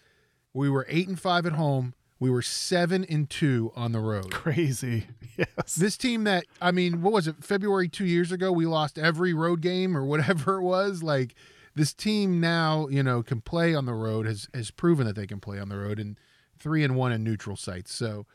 we 0.54 0.70
were 0.70 0.86
eight 0.88 1.08
and 1.08 1.20
five 1.20 1.44
at 1.44 1.52
home, 1.54 1.92
we 2.20 2.30
were 2.30 2.40
seven 2.42 3.04
and 3.04 3.28
two 3.28 3.70
on 3.76 3.92
the 3.92 4.00
road. 4.00 4.30
crazy. 4.30 5.06
Yes. 5.36 5.74
This 5.74 5.96
team 5.96 6.22
that 6.24 6.44
I 6.62 6.70
mean, 6.70 7.02
what 7.02 7.12
was 7.12 7.26
it? 7.26 7.42
February 7.42 7.88
two 7.88 8.04
years 8.06 8.30
ago, 8.30 8.52
we 8.52 8.66
lost 8.66 8.98
every 9.00 9.34
road 9.34 9.60
game 9.62 9.96
or 9.96 10.04
whatever 10.06 10.58
it 10.58 10.62
was. 10.62 11.02
Like 11.02 11.34
this 11.74 11.92
team 11.92 12.40
now, 12.40 12.88
you 12.88 13.02
know, 13.02 13.22
can 13.22 13.40
play 13.40 13.74
on 13.74 13.86
the 13.86 13.94
road. 13.94 14.26
Has 14.26 14.48
has 14.54 14.70
proven 14.70 15.06
that 15.06 15.16
they 15.16 15.26
can 15.26 15.40
play 15.40 15.58
on 15.58 15.68
the 15.68 15.76
road 15.76 15.98
and 15.98 16.18
three 16.58 16.84
and 16.84 16.96
one 16.96 17.12
in 17.12 17.24
neutral 17.24 17.56
sites. 17.56 17.92
So 17.94 18.26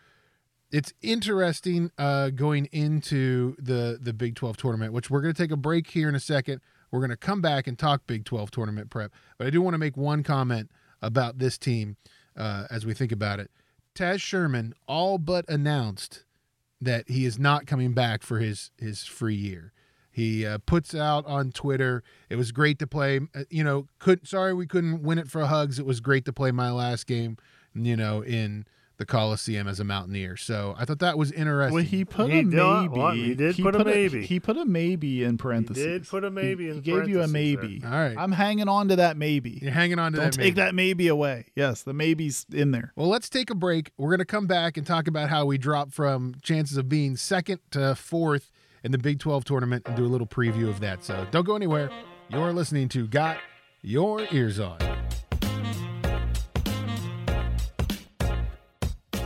it's 0.72 0.94
interesting 1.02 1.92
uh, 1.98 2.30
going 2.30 2.66
into 2.72 3.56
the 3.58 3.98
the 4.02 4.14
Big 4.14 4.36
Twelve 4.36 4.58
tournament, 4.58 4.94
which 4.94 5.10
we're 5.10 5.22
going 5.22 5.34
to 5.34 5.42
take 5.42 5.52
a 5.52 5.58
break 5.58 5.90
here 5.92 6.10
in 6.10 6.16
a 6.16 6.20
second. 6.20 6.62
We're 6.92 7.00
going 7.00 7.12
to 7.12 7.18
come 7.18 7.42
back 7.42 7.68
and 7.68 7.78
talk 7.78 8.08
Big 8.08 8.26
Twelve 8.26 8.52
tournament 8.52 8.90
prep. 8.90 9.12
But 9.38 9.48
I 9.48 9.50
do 9.50 9.62
want 9.62 9.74
to 9.74 9.80
make 9.80 9.98
one 9.98 10.24
comment 10.24 10.70
about 11.02 11.40
this 11.40 11.58
team 11.58 11.98
uh, 12.36 12.66
as 12.70 12.86
we 12.86 12.94
think 12.94 13.12
about 13.12 13.40
it. 13.40 13.52
Taz 13.96 14.22
Sherman 14.22 14.74
all 14.88 15.18
but 15.18 15.48
announced 15.50 16.26
that 16.82 17.10
he 17.10 17.26
is 17.26 17.38
not 17.38 17.66
coming 17.66 17.94
back 17.94 18.22
for 18.22 18.40
his 18.40 18.72
his 18.78 19.06
free 19.06 19.36
year. 19.36 19.74
He 20.12 20.46
uh, 20.46 20.58
puts 20.66 20.94
out 20.96 21.26
on 21.26 21.52
Twitter, 21.52 22.04
"It 22.30 22.36
was 22.36 22.52
great 22.52 22.80
to 22.80 22.88
play. 22.88 23.20
uh, 23.36 23.44
You 23.50 23.64
know, 23.64 23.88
could 24.00 24.28
sorry 24.28 24.54
we 24.54 24.66
couldn't 24.68 25.02
win 25.04 25.18
it 25.20 25.28
for 25.30 25.46
hugs. 25.46 25.80
It 25.80 25.86
was 25.86 26.00
great 26.00 26.26
to 26.26 26.34
play 26.34 26.52
my 26.52 26.72
last 26.72 27.08
game. 27.08 27.38
You 27.76 27.96
know, 27.96 28.22
in 28.24 28.66
the 28.98 29.06
Coliseum 29.06 29.66
as 29.66 29.80
a 29.80 29.86
Mountaineer. 29.86 30.36
So 30.36 30.76
I 30.78 30.84
thought 30.84 31.00
that 31.00 31.18
was 31.18 31.32
interesting. 31.32 31.74
Well, 31.74 31.84
he 31.84 32.04
put 32.04 32.30
He 32.32 32.40
a 32.40 32.44
maybe. 32.44 32.88
what? 32.90 33.16
He 33.16 33.34
did 33.34 33.56
put 33.58 33.74
a 33.76 33.86
maybe. 33.86 34.26
he 34.26 34.42
put 34.42 34.58
a 34.58 34.66
maybe 34.66 35.24
in 35.24 35.38
parentheses. 35.38 35.82
he 35.82 35.90
did 35.90 36.08
put 36.10 36.26
a 36.26 36.30
maybe 36.32 36.66
He, 36.66 36.70
in 36.72 36.76
he 36.78 36.82
gave 36.82 37.08
you 37.08 37.22
a 37.22 37.28
parentheses 37.28 37.32
maybe. 37.32 37.82
All 37.86 37.92
right, 37.92 38.16
I'm 38.18 38.34
hanging 38.34 38.68
on 38.68 38.90
to 38.90 38.98
that 38.98 39.16
maybe. 39.16 39.60
you're 39.62 39.72
hanging 39.72 40.00
on 40.00 40.12
to 40.12 40.18
Don't 40.18 40.26
that. 40.26 40.32
take 40.34 40.44
maybe. 40.44 40.56
that 40.56 40.76
maybe 40.76 41.08
away. 41.08 41.46
Yes, 41.56 41.84
the 41.84 41.94
maybe's 41.94 42.46
in 42.52 42.72
there. 42.72 42.92
Well, 42.98 43.08
let's 43.08 43.30
take 43.30 43.50
a 43.50 43.56
break. 43.56 43.92
We're 43.98 44.10
going 44.10 44.20
to 44.20 44.26
come 44.26 44.48
back 44.48 44.76
and 44.76 44.86
talk 44.86 45.08
about 45.08 45.30
how 45.30 45.46
we 45.46 45.58
dropped 45.58 45.94
from 45.94 46.36
chances 46.42 46.76
of 46.76 46.90
being 46.90 47.16
second 47.16 47.60
to 47.72 47.96
fourth 47.96 48.52
in 48.84 48.92
the 48.92 48.98
Big 48.98 49.20
12 49.20 49.46
tournament 49.46 49.84
and 49.86 49.96
do 49.96 50.06
a 50.06 50.08
little 50.08 50.28
preview 50.28 50.70
of 50.70 50.80
that. 50.80 51.04
So 51.04 51.26
don't 51.32 51.46
go 51.46 51.56
anywhere. 51.56 51.90
You're 52.30 52.54
listening 52.54 52.90
to 52.90 53.08
Got 53.08 53.38
Your 53.82 54.26
Ears 54.32 54.60
On. 54.60 54.78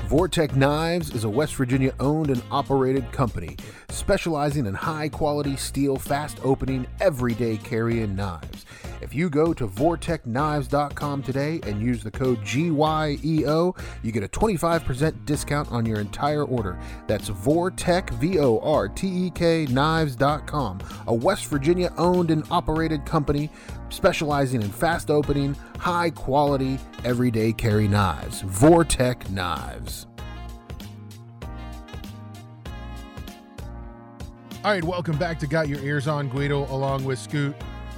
Vortek 0.07 0.55
Knives 0.55 1.15
is 1.15 1.23
a 1.23 1.29
West 1.29 1.55
Virginia 1.55 1.93
owned 1.99 2.29
and 2.29 2.41
operated 2.51 3.11
company 3.11 3.57
specializing 3.89 4.65
in 4.65 4.73
high 4.73 5.09
quality 5.09 5.55
steel, 5.55 5.97
fast 5.97 6.39
opening, 6.43 6.85
everyday 6.99 7.57
carrying 7.57 8.15
knives. 8.15 8.65
If 9.03 9.13
you 9.13 9.29
go 9.29 9.53
to 9.53 9.67
vortekknives.com 9.67 11.23
today 11.23 11.59
and 11.63 11.81
use 11.81 12.03
the 12.03 12.09
code 12.09 12.39
GYEO, 12.39 13.77
you 14.01 14.11
get 14.13 14.23
a 14.23 14.29
25% 14.29 15.25
discount 15.25 15.69
on 15.73 15.85
your 15.85 15.99
entire 15.99 16.45
order. 16.45 16.79
That's 17.05 17.29
Vortek, 17.29 18.09
V 18.11 18.39
O 18.39 18.59
R 18.59 18.87
T 18.87 19.25
E 19.25 19.29
K 19.29 19.65
knives.com, 19.65 20.79
a 21.07 21.13
West 21.13 21.47
Virginia 21.47 21.93
owned 21.97 22.31
and 22.31 22.45
operated 22.49 23.05
company 23.05 23.49
specializing 23.89 24.61
in 24.61 24.69
fast 24.69 25.11
opening, 25.11 25.53
high 25.79 26.09
quality, 26.09 26.79
everyday 27.03 27.51
carry 27.51 27.89
knives. 27.89 28.41
Vortek 28.43 29.29
Knives. 29.29 30.07
All 34.63 34.71
right, 34.71 34.83
welcome 34.83 35.17
back 35.17 35.39
to 35.39 35.47
Got 35.47 35.67
Your 35.67 35.79
Ears 35.79 36.07
On 36.07 36.29
Guido, 36.29 36.73
along 36.73 37.03
with 37.03 37.19
Scoot 37.19 37.53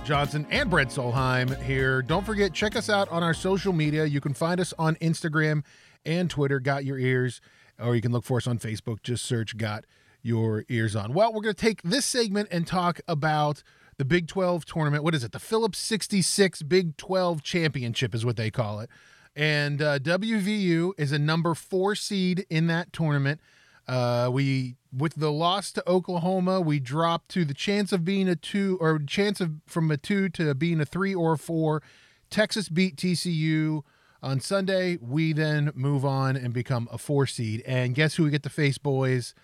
Johnson 0.06 0.46
and 0.52 0.70
Brent 0.70 0.92
Solheim 0.92 1.60
here. 1.64 2.04
Don't 2.04 2.24
forget, 2.24 2.54
check 2.54 2.76
us 2.76 2.92
out 2.92 3.10
on 3.10 3.24
our 3.24 3.34
social 3.34 3.74
media. 3.74 4.06
You 4.06 4.22
can 4.22 4.36
find 4.36 4.60
us 4.60 4.72
on 4.78 4.94
Instagram 4.98 5.64
and 6.06 6.30
Twitter, 6.30 6.60
Got 6.60 6.86
Your 6.86 7.00
Ears, 7.00 7.42
or 7.80 7.96
you 7.96 8.02
can 8.02 8.12
look 8.12 8.24
for 8.24 8.38
us 8.38 8.46
on 8.46 8.60
Facebook. 8.60 9.02
Just 9.02 9.26
search 9.26 9.58
Got 9.58 9.86
Your 10.22 10.64
Ears 10.70 10.96
On. 10.96 11.12
Well, 11.12 11.34
we're 11.34 11.42
going 11.42 11.56
to 11.56 11.60
take 11.60 11.82
this 11.82 12.06
segment 12.06 12.50
and 12.52 12.68
talk 12.68 13.02
about 13.08 13.64
the 13.98 14.06
Big 14.06 14.28
12 14.28 14.64
tournament. 14.66 15.04
What 15.04 15.16
is 15.16 15.24
it? 15.24 15.32
The 15.32 15.40
Phillips 15.40 15.80
66 15.80 16.62
Big 16.62 16.98
12 16.98 17.42
Championship 17.42 18.14
is 18.14 18.24
what 18.24 18.38
they 18.38 18.52
call 18.52 18.82
it. 18.82 18.92
And 19.36 19.82
uh, 19.82 19.98
WVU 19.98 20.92
is 21.00 21.14
a 21.14 21.20
number 21.20 21.56
four 21.56 21.96
seed 21.96 22.46
in 22.48 22.68
that 22.68 22.94
tournament. 22.94 23.42
Uh, 23.88 24.30
we 24.32 24.76
with 24.96 25.16
the 25.16 25.32
loss 25.32 25.72
to 25.74 25.90
Oklahoma, 25.90 26.62
we 26.62 26.80
dropped 26.80 27.30
to 27.30 27.46
the 27.46 27.54
chance 27.54 27.92
of 27.92 28.06
being 28.06 28.28
a 28.28 28.36
two 28.36 28.78
or 28.80 29.00
chance 29.00 29.42
of 29.42 29.56
from 29.66 29.92
a 29.92 29.98
two 29.98 30.30
to 30.30 30.54
being 30.56 30.80
a 30.80 30.86
three 30.86 31.14
or 31.14 31.34
a 31.34 31.38
four. 31.38 31.84
Texas 32.30 32.70
beat 32.70 32.96
TCU 32.96 33.84
on 34.24 34.40
Sunday. 34.40 34.98
We 35.00 35.34
then 35.34 35.72
move 35.76 36.04
on 36.06 36.36
and 36.36 36.54
become 36.54 36.88
a 36.92 36.98
four 36.98 37.28
seed. 37.28 37.62
And 37.68 37.94
guess 37.94 38.16
who 38.16 38.24
we 38.24 38.32
get 38.32 38.44
to 38.44 38.50
face, 38.50 38.78
boys? 38.78 39.36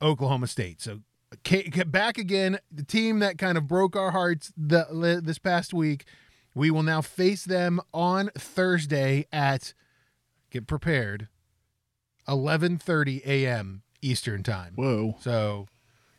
Oklahoma 0.00 0.46
State. 0.46 0.80
So 0.80 1.00
back 1.86 2.18
again, 2.18 2.58
the 2.70 2.84
team 2.84 3.18
that 3.18 3.38
kind 3.38 3.58
of 3.58 3.66
broke 3.66 3.96
our 3.96 4.12
hearts 4.12 4.52
the, 4.56 5.20
this 5.22 5.38
past 5.38 5.74
week. 5.74 6.04
We 6.54 6.70
will 6.70 6.82
now 6.82 7.00
face 7.00 7.44
them 7.44 7.80
on 7.94 8.30
Thursday 8.36 9.26
at 9.32 9.72
get 10.50 10.66
prepared 10.66 11.28
11:30 12.28 13.24
a.m. 13.26 13.82
Eastern 14.02 14.42
time. 14.42 14.72
Whoa. 14.76 15.16
So, 15.20 15.66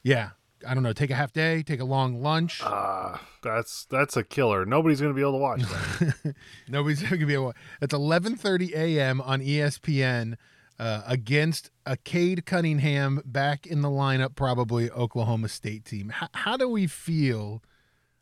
yeah, 0.03 0.31
I 0.67 0.73
don't 0.73 0.83
know. 0.83 0.93
Take 0.93 1.09
a 1.11 1.15
half 1.15 1.33
day, 1.33 1.63
take 1.63 1.79
a 1.79 1.85
long 1.85 2.21
lunch. 2.21 2.61
uh, 2.63 3.17
that's 3.41 3.85
that's 3.85 4.15
a 4.17 4.23
killer. 4.23 4.65
Nobody's 4.65 5.01
going 5.01 5.11
to 5.13 5.15
be 5.15 5.21
able 5.21 5.33
to 5.33 5.37
watch 5.39 5.61
that. 5.61 6.35
Nobody's 6.67 7.01
gonna 7.01 7.25
be 7.25 7.33
able. 7.33 7.53
It's 7.81 7.93
11:30 7.93 8.73
a.m. 8.75 9.21
on 9.21 9.41
ESPN 9.41 10.35
uh, 10.79 11.01
against 11.07 11.71
a 11.85 11.97
Cade 11.97 12.45
Cunningham 12.45 13.21
back 13.25 13.65
in 13.65 13.81
the 13.81 13.89
lineup, 13.89 14.35
probably 14.35 14.89
Oklahoma 14.91 15.49
State 15.49 15.85
team. 15.85 16.13
H- 16.21 16.29
how 16.33 16.57
do 16.57 16.67
we 16.69 16.85
feel 16.87 17.63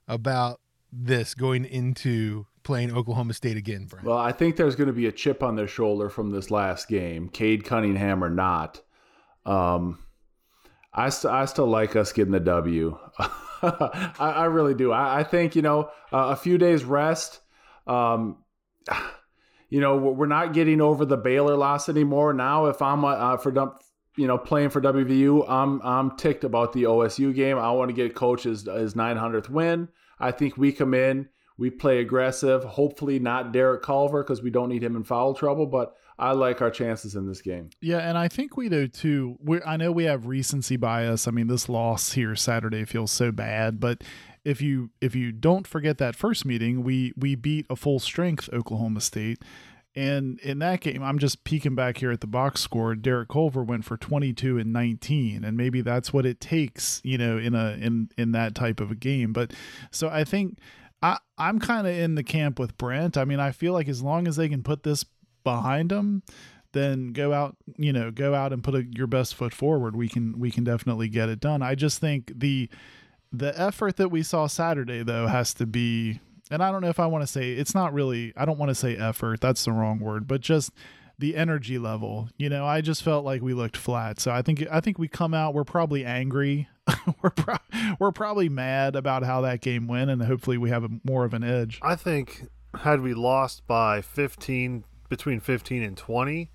about 0.08 0.60
this 0.92 1.34
going 1.36 1.66
into 1.66 2.48
playing 2.64 2.96
Oklahoma 2.96 3.34
State 3.34 3.58
again, 3.58 3.88
Brian? 3.90 4.06
Well, 4.06 4.18
I 4.18 4.32
think 4.32 4.56
there's 4.56 4.76
going 4.76 4.88
to 4.88 4.94
be 4.94 5.08
a 5.08 5.12
chip 5.12 5.44
on 5.44 5.56
their 5.56 5.68
shoulder 5.68 6.10
from 6.10 6.32
this 6.32 6.52
last 6.52 6.88
game, 6.88 7.30
Cade 7.30 7.66
Cunningham 7.66 8.24
or 8.24 8.30
not. 8.30 8.82
Um, 9.46 10.00
I, 10.94 11.10
st- 11.10 11.34
I 11.34 11.46
still 11.46 11.68
like 11.68 11.96
us 11.96 12.12
getting 12.12 12.32
the 12.32 12.40
W. 12.40 12.98
I, 13.62 14.12
I 14.20 14.46
really 14.46 14.74
do. 14.74 14.92
I, 14.92 15.20
I 15.20 15.24
think, 15.24 15.56
you 15.56 15.62
know, 15.62 15.90
uh, 16.12 16.30
a 16.30 16.36
few 16.36 16.58
days 16.58 16.84
rest. 16.84 17.40
Um, 17.88 18.44
you 19.70 19.82
know, 19.82 19.98
we're 19.98 20.28
not 20.28 20.54
getting 20.54 20.82
over 20.82 21.06
the 21.06 21.18
Baylor 21.18 21.56
loss 21.56 21.90
anymore. 21.90 22.34
Now, 22.34 22.66
if 22.66 22.82
I'm 22.82 23.06
uh, 23.06 23.38
for 23.38 23.52
dump, 23.52 23.82
you 24.18 24.28
know, 24.28 24.38
playing 24.38 24.72
for 24.72 24.82
WVU, 24.82 25.46
I'm 25.48 25.80
I'm 25.84 26.18
ticked 26.18 26.44
about 26.44 26.74
the 26.74 26.84
OSU 26.84 27.34
game. 27.34 27.58
I 27.58 27.72
want 27.72 27.90
to 27.90 27.94
get 27.94 28.16
coach 28.16 28.44
his 28.44 28.66
900th 28.66 29.50
win. 29.50 29.90
I 30.20 30.32
think 30.32 30.58
we 30.58 30.72
come 30.72 30.94
in, 30.94 31.30
we 31.60 31.70
play 31.70 32.00
aggressive. 32.00 32.64
Hopefully, 32.64 33.20
not 33.20 33.52
Derek 33.52 33.84
Culver 33.84 34.24
because 34.24 34.42
we 34.42 34.50
don't 34.50 34.70
need 34.70 34.82
him 34.82 34.96
in 34.96 35.04
foul 35.04 35.34
trouble. 35.34 35.68
But 35.68 35.96
I 36.18 36.32
like 36.32 36.62
our 36.62 36.72
chances 36.72 37.16
in 37.16 37.28
this 37.28 37.42
game. 37.42 37.70
Yeah, 37.82 38.00
and 38.00 38.18
I 38.18 38.30
think 38.30 38.58
we 38.58 38.70
do 38.70 38.88
too. 38.88 39.38
we 39.44 39.62
I 39.62 39.78
know 39.78 39.92
we 39.92 40.06
have 40.06 40.26
recency 40.26 40.78
bias. 40.78 41.28
I 41.28 41.32
mean, 41.32 41.48
this 41.48 41.70
loss 41.70 42.14
here 42.14 42.36
Saturday 42.36 42.86
feels 42.86 43.12
so 43.12 43.32
bad, 43.32 43.80
but 43.80 44.04
if 44.46 44.62
you 44.62 44.90
if 45.02 45.16
you 45.16 45.32
don't 45.32 45.68
forget 45.68 45.98
that 45.98 46.16
first 46.16 46.46
meeting, 46.46 46.84
we 46.84 47.14
we 47.18 47.36
beat 47.36 47.66
a 47.70 47.76
full 47.76 48.00
strength 48.00 48.50
Oklahoma 48.54 49.02
State. 49.02 49.44
And 49.96 50.40
in 50.42 50.60
that 50.60 50.82
game, 50.82 51.04
I'm 51.04 51.18
just 51.18 51.44
peeking 51.44 51.76
back 51.76 51.98
here 51.98 52.12
at 52.12 52.22
the 52.22 52.28
box 52.28 52.62
score. 52.62 52.96
Derek 52.96 53.30
Culver 53.30 53.64
went 53.64 53.86
for 53.86 53.98
22 53.98 54.60
and 54.60 54.72
19, 54.72 55.44
and 55.44 55.58
maybe 55.58 55.82
that's 55.82 56.14
what 56.14 56.28
it 56.28 56.40
takes, 56.40 57.02
you 57.04 57.18
know, 57.18 57.38
in 57.38 57.56
a 57.56 57.72
in 57.72 58.10
in 58.18 58.32
that 58.32 58.56
type 58.56 58.80
of 58.80 58.92
a 58.92 58.96
game. 58.96 59.34
But 59.34 59.52
so 59.92 60.08
I 60.08 60.24
think 60.24 60.60
I 61.02 61.18
I'm 61.38 61.60
kind 61.60 61.88
of 61.88 61.96
in 61.96 62.16
the 62.16 62.24
camp 62.24 62.60
with 62.60 62.78
Brent. 62.78 63.18
I 63.18 63.26
mean, 63.26 63.40
I 63.40 63.52
feel 63.52 63.74
like 63.74 63.88
as 63.88 64.02
long 64.02 64.28
as 64.28 64.36
they 64.36 64.50
can 64.50 64.64
put 64.64 64.84
this 64.84 65.06
behind 65.44 65.90
them, 65.90 66.24
then 66.74 67.14
go 67.14 67.34
out, 67.34 67.56
you 67.78 67.94
know, 67.94 68.12
go 68.12 68.36
out 68.36 68.54
and 68.54 68.64
put 68.64 68.76
a, 68.76 68.84
your 68.84 69.08
best 69.08 69.36
foot 69.36 69.54
forward. 69.54 69.96
We 69.96 70.08
can 70.08 70.40
we 70.40 70.52
can 70.52 70.64
definitely 70.64 71.10
get 71.10 71.30
it 71.30 71.40
done. 71.40 71.62
I 71.62 71.76
just 71.76 72.00
think 72.00 72.32
the 72.36 72.70
the 73.32 73.60
effort 73.60 73.98
that 73.98 74.10
we 74.10 74.24
saw 74.24 74.48
Saturday 74.48 75.04
though 75.04 75.28
has 75.28 75.54
to 75.56 75.66
be 75.66 76.20
and 76.52 76.64
I 76.64 76.72
don't 76.72 76.82
know 76.82 76.90
if 76.90 77.00
I 77.00 77.06
want 77.06 77.24
to 77.24 77.28
say 77.28 77.52
it's 77.52 77.76
not 77.76 77.94
really 77.94 78.34
I 78.36 78.46
don't 78.46 78.60
want 78.60 78.70
to 78.70 78.76
say 78.76 78.96
effort, 78.98 79.42
that's 79.42 79.66
the 79.66 79.72
wrong 79.72 80.00
word, 80.00 80.28
but 80.28 80.42
just 80.42 80.72
the 81.18 81.36
energy 81.36 81.78
level. 81.78 82.30
You 82.38 82.50
know, 82.50 82.66
I 82.66 82.82
just 82.82 83.04
felt 83.04 83.26
like 83.26 83.42
we 83.42 83.54
looked 83.54 83.78
flat. 83.78 84.20
So 84.20 84.32
I 84.32 84.42
think 84.42 84.66
I 84.72 84.80
think 84.80 84.98
we 84.98 85.08
come 85.08 85.34
out 85.34 85.54
we're 85.54 85.64
probably 85.64 86.06
angry. 86.06 86.68
we're 87.22 87.30
pro- 87.30 87.96
we're 88.00 88.12
probably 88.12 88.50
mad 88.50 88.96
about 88.96 89.24
how 89.24 89.42
that 89.42 89.62
game 89.62 89.88
went 89.88 90.10
and 90.10 90.24
hopefully 90.24 90.58
we 90.58 90.70
have 90.70 90.84
a, 90.84 90.90
more 91.04 91.26
of 91.26 91.34
an 91.34 91.44
edge. 91.44 91.80
I 91.82 91.96
think 91.96 92.48
had 92.82 93.02
we 93.02 93.14
lost 93.14 93.66
by 93.68 94.02
15 94.02 94.84
between 95.10 95.40
15 95.40 95.82
and 95.82 95.98
20, 95.98 96.52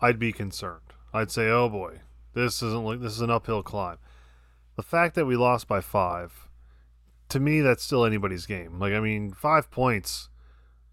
I'd 0.00 0.18
be 0.18 0.32
concerned. 0.32 0.80
I'd 1.12 1.30
say, 1.30 1.48
"Oh 1.48 1.68
boy, 1.68 2.00
this 2.34 2.62
isn't 2.62 2.84
like 2.84 3.00
this 3.00 3.12
is 3.12 3.20
an 3.20 3.30
uphill 3.30 3.62
climb." 3.62 3.98
The 4.76 4.82
fact 4.82 5.14
that 5.16 5.26
we 5.26 5.36
lost 5.36 5.68
by 5.68 5.80
5 5.80 6.48
to 7.28 7.40
me 7.40 7.60
that's 7.60 7.82
still 7.82 8.04
anybody's 8.04 8.46
game. 8.46 8.78
Like 8.78 8.92
I 8.92 9.00
mean, 9.00 9.32
5 9.32 9.70
points 9.70 10.28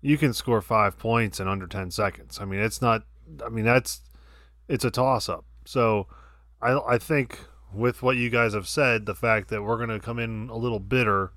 you 0.02 0.18
can 0.18 0.34
score 0.34 0.62
5 0.62 0.98
points 0.98 1.40
in 1.40 1.48
under 1.48 1.68
10 1.68 1.92
seconds. 1.92 2.40
I 2.40 2.46
mean, 2.46 2.60
it's 2.60 2.82
not 2.82 3.04
I 3.46 3.50
mean, 3.50 3.66
that's 3.66 4.02
it's 4.68 4.86
a 4.86 4.92
toss 4.92 5.30
up. 5.30 5.46
So 5.66 6.08
I 6.62 6.78
I 6.88 6.98
think 6.98 7.40
with 7.78 8.02
what 8.02 8.18
you 8.18 8.30
guys 8.30 8.54
have 8.54 8.68
said, 8.68 9.06
the 9.06 9.16
fact 9.16 9.50
that 9.50 9.64
we're 9.64 9.78
going 9.78 9.90
to 9.90 10.00
come 10.00 10.20
in 10.20 10.50
a 10.50 10.58
little 10.58 10.80
bitter, 10.80 11.32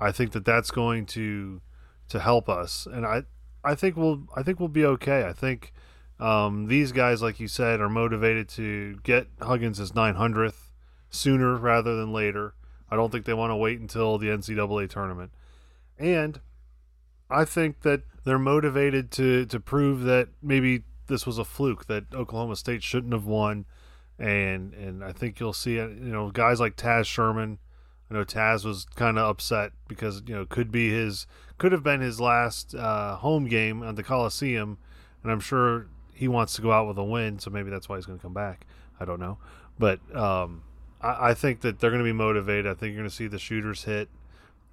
I 0.00 0.12
think 0.12 0.32
that 0.32 0.44
that's 0.44 0.70
going 0.70 1.06
to 1.06 1.60
to 2.08 2.20
help 2.20 2.48
us, 2.48 2.86
and 2.90 3.04
I 3.04 3.24
I 3.64 3.74
think 3.74 3.96
we'll 3.96 4.22
I 4.34 4.42
think 4.42 4.60
we'll 4.60 4.68
be 4.68 4.84
okay. 4.84 5.26
I 5.26 5.32
think 5.32 5.72
um, 6.20 6.66
these 6.66 6.92
guys, 6.92 7.22
like 7.22 7.40
you 7.40 7.48
said, 7.48 7.80
are 7.80 7.88
motivated 7.88 8.48
to 8.50 8.98
get 9.02 9.28
Huggins' 9.40 9.92
900th 9.92 10.70
sooner 11.10 11.56
rather 11.56 11.96
than 11.96 12.12
later. 12.12 12.54
I 12.90 12.96
don't 12.96 13.10
think 13.12 13.24
they 13.24 13.34
want 13.34 13.50
to 13.50 13.56
wait 13.56 13.80
until 13.80 14.18
the 14.18 14.28
NCAA 14.28 14.88
tournament, 14.88 15.32
and 15.98 16.40
I 17.28 17.44
think 17.44 17.82
that 17.82 18.02
they're 18.24 18.38
motivated 18.38 19.10
to 19.12 19.44
to 19.46 19.60
prove 19.60 20.02
that 20.02 20.28
maybe 20.42 20.84
this 21.08 21.26
was 21.26 21.38
a 21.38 21.44
fluke 21.44 21.86
that 21.86 22.04
Oklahoma 22.14 22.56
State 22.56 22.82
shouldn't 22.82 23.12
have 23.12 23.26
won 23.26 23.66
and 24.18 24.74
and 24.74 25.04
I 25.04 25.12
think 25.12 25.40
you'll 25.40 25.52
see. 25.52 25.74
You 25.74 25.88
know, 25.88 26.30
guys 26.30 26.60
like 26.60 26.76
Taz 26.76 27.06
Sherman. 27.06 27.58
I 28.10 28.14
know 28.14 28.24
Taz 28.24 28.64
was 28.64 28.86
kind 28.96 29.18
of 29.18 29.28
upset 29.28 29.72
because 29.86 30.22
you 30.26 30.34
know 30.34 30.46
could 30.46 30.72
be 30.72 30.90
his 30.90 31.26
could 31.58 31.72
have 31.72 31.82
been 31.82 32.00
his 32.00 32.20
last 32.20 32.74
uh, 32.74 33.16
home 33.16 33.46
game 33.46 33.82
at 33.82 33.96
the 33.96 34.02
Coliseum, 34.02 34.78
and 35.22 35.30
I'm 35.30 35.40
sure 35.40 35.86
he 36.14 36.26
wants 36.26 36.54
to 36.54 36.62
go 36.62 36.72
out 36.72 36.88
with 36.88 36.98
a 36.98 37.04
win. 37.04 37.38
So 37.38 37.50
maybe 37.50 37.70
that's 37.70 37.88
why 37.88 37.96
he's 37.96 38.06
going 38.06 38.18
to 38.18 38.22
come 38.22 38.34
back. 38.34 38.66
I 38.98 39.04
don't 39.04 39.20
know, 39.20 39.38
but 39.78 40.00
um, 40.16 40.62
I, 41.00 41.30
I, 41.30 41.34
think 41.34 41.60
that 41.60 41.78
they're 41.78 41.90
going 41.90 42.02
to 42.02 42.08
be 42.08 42.12
motivated. 42.12 42.66
I 42.66 42.74
think 42.74 42.94
you're 42.94 43.02
going 43.02 43.10
to 43.10 43.14
see 43.14 43.28
the 43.28 43.38
shooters 43.38 43.84
hit, 43.84 44.08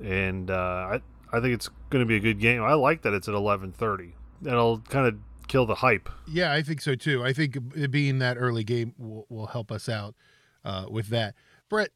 and 0.03 0.49
uh, 0.49 0.53
I 0.93 1.01
I 1.31 1.41
think 1.41 1.53
it's 1.53 1.69
going 1.89 2.01
to 2.01 2.07
be 2.07 2.15
a 2.15 2.19
good 2.19 2.39
game. 2.39 2.63
I 2.63 2.73
like 2.73 3.01
that 3.01 3.13
it's 3.13 3.27
at 3.27 3.35
11:30. 3.35 4.13
That'll 4.41 4.79
kind 4.79 5.07
of 5.07 5.17
kill 5.47 5.65
the 5.65 5.75
hype. 5.75 6.09
Yeah, 6.27 6.51
I 6.51 6.61
think 6.61 6.81
so 6.81 6.95
too. 6.95 7.23
I 7.23 7.33
think 7.33 7.57
being 7.91 8.19
that 8.19 8.37
early 8.37 8.63
game 8.63 8.93
will, 8.97 9.25
will 9.29 9.47
help 9.47 9.71
us 9.71 9.87
out 9.89 10.15
uh, 10.63 10.85
with 10.89 11.07
that. 11.07 11.35
Brent, 11.69 11.91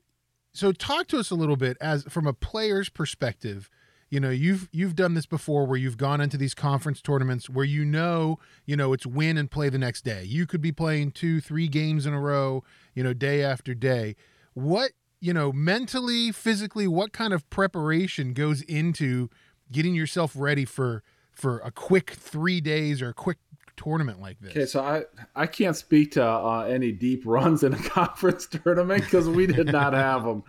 so 0.54 0.72
talk 0.72 1.08
to 1.08 1.20
us 1.20 1.32
a 1.32 1.36
little 1.36 1.56
bit 1.56 1.78
as 1.80 2.04
from 2.04 2.28
a 2.28 2.34
player's 2.34 2.90
perspective. 2.90 3.70
You 4.10 4.20
know, 4.20 4.32
you've 4.32 4.70
you've 4.72 4.96
done 4.96 5.14
this 5.14 5.28
before 5.28 5.68
where 5.68 5.78
you've 5.78 5.98
gone 5.98 6.20
into 6.20 6.38
these 6.38 6.56
conference 6.56 7.02
tournaments 7.02 7.50
where 7.50 7.66
you 7.66 7.86
know, 7.86 8.40
you 8.66 8.76
know, 8.76 8.92
it's 8.94 9.06
win 9.06 9.38
and 9.38 9.52
play 9.52 9.70
the 9.70 9.78
next 9.78 10.04
day. 10.04 10.24
You 10.24 10.48
could 10.48 10.62
be 10.62 10.72
playing 10.72 11.12
two, 11.12 11.40
three 11.40 11.68
games 11.68 12.08
in 12.08 12.14
a 12.14 12.20
row, 12.20 12.64
you 12.96 13.04
know, 13.04 13.14
day 13.14 13.44
after 13.44 13.76
day. 13.76 14.16
What, 14.56 14.92
you 15.22 15.32
know, 15.32 15.52
mentally, 15.52 16.32
physically, 16.32 16.88
what 16.88 17.14
kind 17.14 17.34
of 17.34 17.48
preparation 17.52 18.34
goes 18.34 18.64
into 18.64 19.30
getting 19.72 19.94
yourself 19.94 20.34
ready 20.36 20.66
for 20.66 21.04
for 21.40 21.60
a 21.60 21.72
quick 21.72 22.12
three 22.12 22.60
days 22.62 23.02
or 23.02 23.10
a 23.10 23.14
quick 23.14 23.38
tournament 23.78 24.20
like 24.20 24.40
this. 24.42 24.52
Okay, 24.52 24.66
so 24.66 24.82
I 24.82 25.04
I 25.36 25.48
can't 25.48 25.76
speak 25.76 26.12
to 26.12 26.26
uh, 26.26 26.68
any 26.70 26.92
deep 26.92 27.24
runs 27.26 27.64
in 27.64 27.74
a 27.74 27.78
conference 27.90 28.46
tournament 28.46 29.04
because 29.04 29.28
we 29.28 29.48
did 29.48 29.72
not 29.72 29.94
have 29.94 30.24
them. 30.24 30.44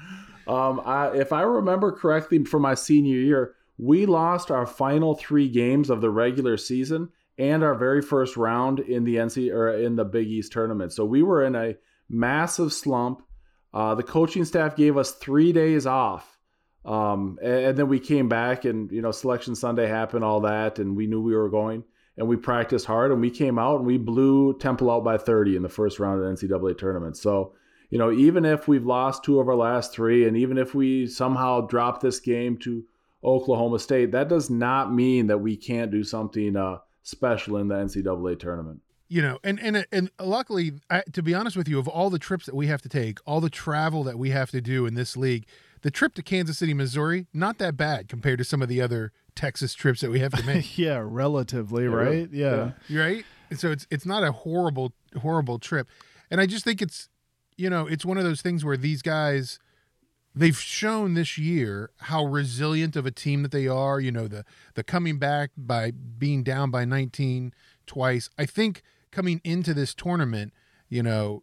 Um, 0.49 0.81
I, 0.85 1.09
if 1.15 1.33
I 1.33 1.43
remember 1.43 1.93
correctly, 1.93 2.45
from 2.45 2.63
my 2.63 2.75
senior 2.75 3.19
year, 3.19 3.55
we 3.79 4.05
lost 4.07 4.51
our 4.51 4.67
final 4.67 5.15
three 5.15 5.49
games 5.49 5.91
of 5.91 6.01
the 6.01 6.11
regular 6.11 6.57
season 6.57 7.11
and 7.39 7.63
our 7.63 7.75
very 7.75 8.03
first 8.03 8.37
round 8.37 8.81
in 8.81 9.05
the 9.05 9.17
NC 9.17 9.53
or 9.53 9.71
in 9.71 9.95
the 9.97 10.05
Big 10.05 10.27
East 10.27 10.53
tournament. 10.53 10.93
So 10.93 11.05
we 11.05 11.23
were 11.23 11.45
in 11.45 11.55
a 11.55 11.77
massive 12.09 12.73
slump. 12.73 13.23
Uh, 13.73 13.95
the 13.95 14.03
coaching 14.03 14.45
staff 14.45 14.75
gave 14.75 14.97
us 14.97 15.13
three 15.13 15.53
days 15.53 15.87
off 15.87 16.40
um, 16.85 17.39
and, 17.43 17.53
and, 17.53 17.79
then 17.79 17.89
we 17.89 18.01
came 18.01 18.29
back 18.29 18.65
and, 18.65 18.91
you 18.91 19.03
know, 19.03 19.11
selection 19.11 19.55
Sunday 19.55 19.87
happened, 19.87 20.25
all 20.25 20.41
that. 20.41 20.79
And 20.79 20.97
we 20.97 21.07
knew 21.07 21.21
we 21.21 21.35
were 21.35 21.51
going 21.51 21.85
and 22.17 22.27
we 22.27 22.37
practiced 22.37 22.87
hard 22.87 23.13
and 23.13 23.21
we 23.21 23.31
came 23.31 23.59
out 23.59 23.77
and 23.77 23.87
we 23.87 23.99
blew 23.99 24.57
Temple 24.59 24.91
out 24.91 25.05
by 25.05 25.19
30 25.19 25.57
in 25.57 25.63
the 25.63 25.69
first 25.69 25.99
round 25.99 26.23
of 26.23 26.39
the 26.39 26.47
NCAA 26.47 26.79
tournament. 26.79 27.19
So, 27.19 27.53
you 27.91 27.99
know, 27.99 28.11
even 28.11 28.47
if 28.47 28.67
we've 28.67 28.87
lost 28.87 29.25
two 29.25 29.41
of 29.41 29.49
our 29.49 29.57
last 29.57 29.93
three 29.93 30.27
and 30.27 30.37
even 30.37 30.57
if 30.57 30.75
we 30.75 31.07
somehow 31.07 31.61
drop 31.63 32.01
this 32.01 32.19
game 32.19 32.57
to 32.59 32.85
Oklahoma 33.23 33.79
State, 33.79 34.13
that 34.13 34.29
does 34.29 34.49
not 34.49 34.93
mean 34.93 35.27
that 35.27 35.39
we 35.39 35.57
can't 35.57 35.91
do 35.91 36.03
something 36.03 36.57
uh, 36.57 36.79
special 37.03 37.59
in 37.59 37.69
the 37.69 37.75
NCAA 37.75 38.39
tournament 38.39 38.81
you 39.11 39.21
know 39.21 39.39
and 39.43 39.61
and 39.61 39.85
and 39.91 40.11
luckily 40.21 40.73
I, 40.89 41.03
to 41.13 41.23
be 41.23 41.35
honest 41.35 41.57
with 41.57 41.69
you 41.69 41.79
of 41.79 41.89
all 41.89 42.09
the 42.09 42.19
trips 42.19 42.47
that 42.47 42.55
we 42.55 42.69
have 42.69 42.81
to 42.83 42.89
take 42.89 43.19
all 43.27 43.41
the 43.41 43.51
travel 43.51 44.05
that 44.05 44.19
we 44.19 44.31
have 44.31 44.51
to 44.53 44.61
do 44.61 44.87
in 44.87 44.95
this 44.95 45.17
league 45.17 45.47
the 45.83 45.91
trip 45.91 46.15
to 46.15 46.23
Kansas 46.23 46.59
City, 46.59 46.75
Missouri, 46.75 47.27
not 47.33 47.59
that 47.59 47.77
bad 47.77 48.09
compared 48.09 48.39
to 48.39 48.45
some 48.45 48.63
of 48.63 48.69
the 48.69 48.81
other 48.81 49.13
Texas 49.35 49.75
trips 49.75 50.01
that 50.01 50.11
we 50.11 50.21
have 50.21 50.33
to 50.33 50.45
make. 50.45 50.79
yeah, 50.79 51.01
relatively, 51.03 51.85
yeah, 51.85 51.91
right? 51.91 52.29
Yeah. 52.33 52.73
yeah. 52.89 53.01
Right? 53.01 53.25
So 53.57 53.71
it's 53.71 53.87
it's 53.91 54.07
not 54.07 54.23
a 54.23 54.33
horrible 54.33 54.93
horrible 55.21 55.59
trip. 55.59 55.89
And 56.31 56.41
I 56.41 56.47
just 56.47 56.65
think 56.65 56.81
it's 56.81 57.09
you 57.57 57.69
know, 57.69 57.87
it's 57.87 58.05
one 58.05 58.17
of 58.17 58.25
those 58.25 58.43
things 58.43 58.65
where 58.65 58.77
these 58.77 59.03
guys 59.03 59.59
they've 60.35 60.59
shown 60.59 61.15
this 61.15 61.37
year 61.37 61.91
how 61.99 62.25
resilient 62.25 62.95
of 62.97 63.05
a 63.05 63.11
team 63.11 63.43
that 63.43 63.51
they 63.51 63.67
are, 63.67 64.01
you 64.01 64.13
know, 64.13 64.29
the 64.29 64.45
the 64.75 64.85
coming 64.85 65.19
back 65.19 65.51
by 65.57 65.91
being 65.91 66.43
down 66.43 66.71
by 66.71 66.85
19 66.85 67.53
twice. 67.87 68.31
I 68.39 68.47
think 68.47 68.83
coming 69.11 69.41
into 69.45 69.75
this 69.75 69.95
tournament, 69.95 70.53
you 70.89 71.03
know, 71.03 71.43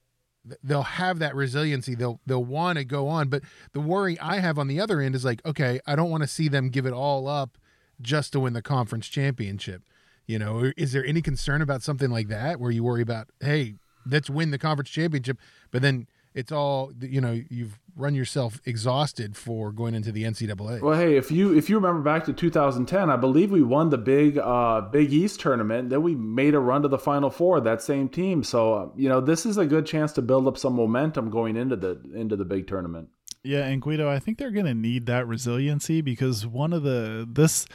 they'll 0.64 0.84
have 0.84 1.20
that 1.20 1.36
resiliency. 1.36 1.96
They'll 1.96 2.20
they'll 2.26 2.44
want 2.44 2.78
to 2.78 2.86
go 2.86 3.08
on. 3.08 3.30
But 3.30 3.44
the 3.74 3.80
worry 3.80 4.20
I 4.20 4.40
have 4.40 4.58
on 4.60 4.68
the 4.68 4.80
other 4.80 5.02
end 5.02 5.16
is 5.16 5.26
like, 5.26 5.46
okay, 5.46 5.80
I 5.86 5.96
don't 5.96 6.10
want 6.10 6.24
to 6.24 6.28
see 6.28 6.48
them 6.48 6.70
give 6.70 6.86
it 6.86 6.94
all 6.94 7.28
up 7.28 7.58
just 8.02 8.34
to 8.34 8.40
win 8.40 8.54
the 8.54 8.62
conference 8.62 9.08
championship. 9.08 9.84
You 10.26 10.40
know, 10.40 10.72
is 10.76 10.92
there 10.92 11.06
any 11.06 11.22
concern 11.22 11.62
about 11.62 11.84
something 11.84 12.10
like 12.10 12.28
that 12.28 12.60
where 12.60 12.72
you 12.72 12.84
worry 12.84 13.02
about, 13.02 13.30
hey, 13.40 13.76
let's 14.06 14.30
win 14.30 14.52
the 14.52 14.58
conference 14.58 14.90
championship, 14.90 15.38
but 15.72 15.82
then 15.82 16.08
it's 16.38 16.52
all 16.52 16.94
you 17.02 17.20
know 17.20 17.42
you've 17.50 17.80
run 17.96 18.14
yourself 18.14 18.62
exhausted 18.64 19.36
for 19.36 19.72
going 19.72 19.96
into 19.96 20.12
the 20.12 20.24
NCAA. 20.24 20.82
Well, 20.82 20.98
hey, 20.98 21.18
if 21.18 21.32
you 21.32 21.58
if 21.58 21.68
you 21.68 21.76
remember 21.76 22.02
back 22.02 22.26
to 22.26 22.34
2010, 22.34 23.10
I 23.10 23.16
believe 23.16 23.50
we 23.50 23.64
won 23.64 23.90
the 23.90 23.98
big 23.98 24.38
uh, 24.38 24.82
Big 24.82 25.12
East 25.12 25.40
tournament. 25.40 25.90
Then 25.90 26.04
we 26.04 26.14
made 26.14 26.54
a 26.54 26.60
run 26.60 26.84
to 26.84 26.88
the 26.88 27.00
Final 27.00 27.32
Four. 27.32 27.60
That 27.62 27.82
same 27.82 28.08
team. 28.08 28.44
So 28.44 28.74
uh, 28.74 28.90
you 28.96 29.10
know 29.10 29.20
this 29.20 29.48
is 29.48 29.58
a 29.58 29.66
good 29.66 29.88
chance 29.88 30.14
to 30.14 30.22
build 30.22 30.48
up 30.48 30.58
some 30.58 30.74
momentum 30.74 31.32
going 31.32 31.58
into 31.58 31.76
the 31.76 32.00
into 32.14 32.36
the 32.36 32.46
big 32.46 32.68
tournament. 32.68 33.10
Yeah, 33.44 33.66
and 33.66 33.82
Guido, 33.82 34.10
I 34.10 34.20
think 34.20 34.38
they're 34.38 34.52
going 34.52 34.66
to 34.66 34.76
need 34.76 35.06
that 35.08 35.26
resiliency 35.26 36.02
because 36.02 36.46
one 36.46 36.72
of 36.72 36.84
the 36.84 37.28
this 37.28 37.66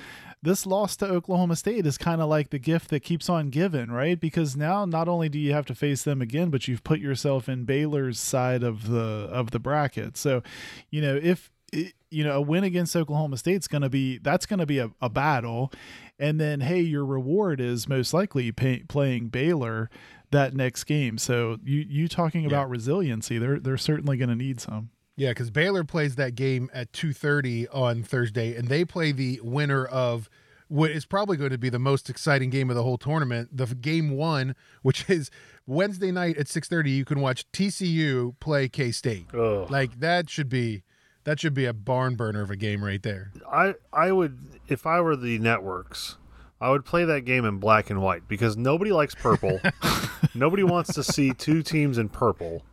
this 0.42 0.66
loss 0.66 0.96
to 0.96 1.06
Oklahoma 1.06 1.54
State 1.54 1.86
is 1.86 1.96
kind 1.96 2.20
of 2.20 2.28
like 2.28 2.50
the 2.50 2.58
gift 2.58 2.90
that 2.90 3.00
keeps 3.00 3.28
on 3.28 3.50
giving, 3.50 3.90
right? 3.90 4.18
Because 4.18 4.56
now 4.56 4.84
not 4.84 5.08
only 5.08 5.28
do 5.28 5.38
you 5.38 5.52
have 5.52 5.66
to 5.66 5.74
face 5.74 6.02
them 6.02 6.20
again, 6.20 6.50
but 6.50 6.66
you've 6.66 6.82
put 6.82 6.98
yourself 6.98 7.48
in 7.48 7.64
Baylor's 7.64 8.18
side 8.18 8.64
of 8.64 8.88
the 8.88 9.28
of 9.30 9.52
the 9.52 9.60
bracket. 9.60 10.16
So, 10.16 10.42
you 10.90 11.00
know, 11.00 11.18
if 11.22 11.50
you 11.72 12.24
know 12.24 12.32
a 12.32 12.40
win 12.40 12.64
against 12.64 12.96
Oklahoma 12.96 13.36
State's 13.36 13.68
going 13.68 13.82
to 13.82 13.88
be 13.88 14.18
that's 14.18 14.44
going 14.46 14.58
to 14.58 14.66
be 14.66 14.78
a, 14.78 14.90
a, 15.00 15.08
battle, 15.08 15.72
and 16.18 16.40
then 16.40 16.60
hey, 16.60 16.80
your 16.80 17.04
reward 17.04 17.60
is 17.60 17.88
most 17.88 18.12
likely 18.12 18.50
pay, 18.52 18.80
playing 18.80 19.28
Baylor 19.28 19.90
that 20.32 20.54
next 20.54 20.84
game. 20.84 21.18
So 21.18 21.58
you 21.64 21.84
you 21.88 22.08
talking 22.08 22.44
about 22.46 22.66
yeah. 22.66 22.72
resiliency? 22.72 23.38
They're 23.38 23.60
they're 23.60 23.76
certainly 23.76 24.16
going 24.16 24.30
to 24.30 24.36
need 24.36 24.60
some. 24.60 24.90
Yeah, 25.22 25.30
because 25.30 25.52
Baylor 25.52 25.84
plays 25.84 26.16
that 26.16 26.34
game 26.34 26.68
at 26.74 26.92
two 26.92 27.12
thirty 27.12 27.68
on 27.68 28.02
Thursday, 28.02 28.56
and 28.56 28.66
they 28.66 28.84
play 28.84 29.12
the 29.12 29.38
winner 29.44 29.86
of 29.86 30.28
what 30.66 30.90
is 30.90 31.06
probably 31.06 31.36
going 31.36 31.52
to 31.52 31.58
be 31.58 31.68
the 31.68 31.78
most 31.78 32.10
exciting 32.10 32.50
game 32.50 32.70
of 32.70 32.74
the 32.74 32.82
whole 32.82 32.98
tournament. 32.98 33.56
The 33.56 33.66
game 33.66 34.16
one, 34.16 34.56
which 34.82 35.04
is 35.08 35.30
Wednesday 35.64 36.10
night 36.10 36.38
at 36.38 36.48
six 36.48 36.66
thirty, 36.66 36.90
you 36.90 37.04
can 37.04 37.20
watch 37.20 37.48
TCU 37.52 38.34
play 38.40 38.68
K 38.68 38.90
State. 38.90 39.32
Like 39.70 40.00
that 40.00 40.28
should 40.28 40.48
be 40.48 40.82
that 41.22 41.38
should 41.38 41.54
be 41.54 41.66
a 41.66 41.72
barn 41.72 42.16
burner 42.16 42.42
of 42.42 42.50
a 42.50 42.56
game 42.56 42.84
right 42.84 43.04
there. 43.04 43.30
I 43.48 43.76
I 43.92 44.10
would 44.10 44.40
if 44.66 44.86
I 44.86 45.00
were 45.00 45.14
the 45.14 45.38
networks, 45.38 46.16
I 46.60 46.70
would 46.70 46.84
play 46.84 47.04
that 47.04 47.20
game 47.20 47.44
in 47.44 47.58
black 47.58 47.90
and 47.90 48.02
white 48.02 48.26
because 48.26 48.56
nobody 48.56 48.90
likes 48.90 49.14
purple. 49.14 49.60
nobody 50.34 50.64
wants 50.64 50.92
to 50.94 51.04
see 51.04 51.32
two 51.32 51.62
teams 51.62 51.96
in 51.96 52.08
purple. 52.08 52.64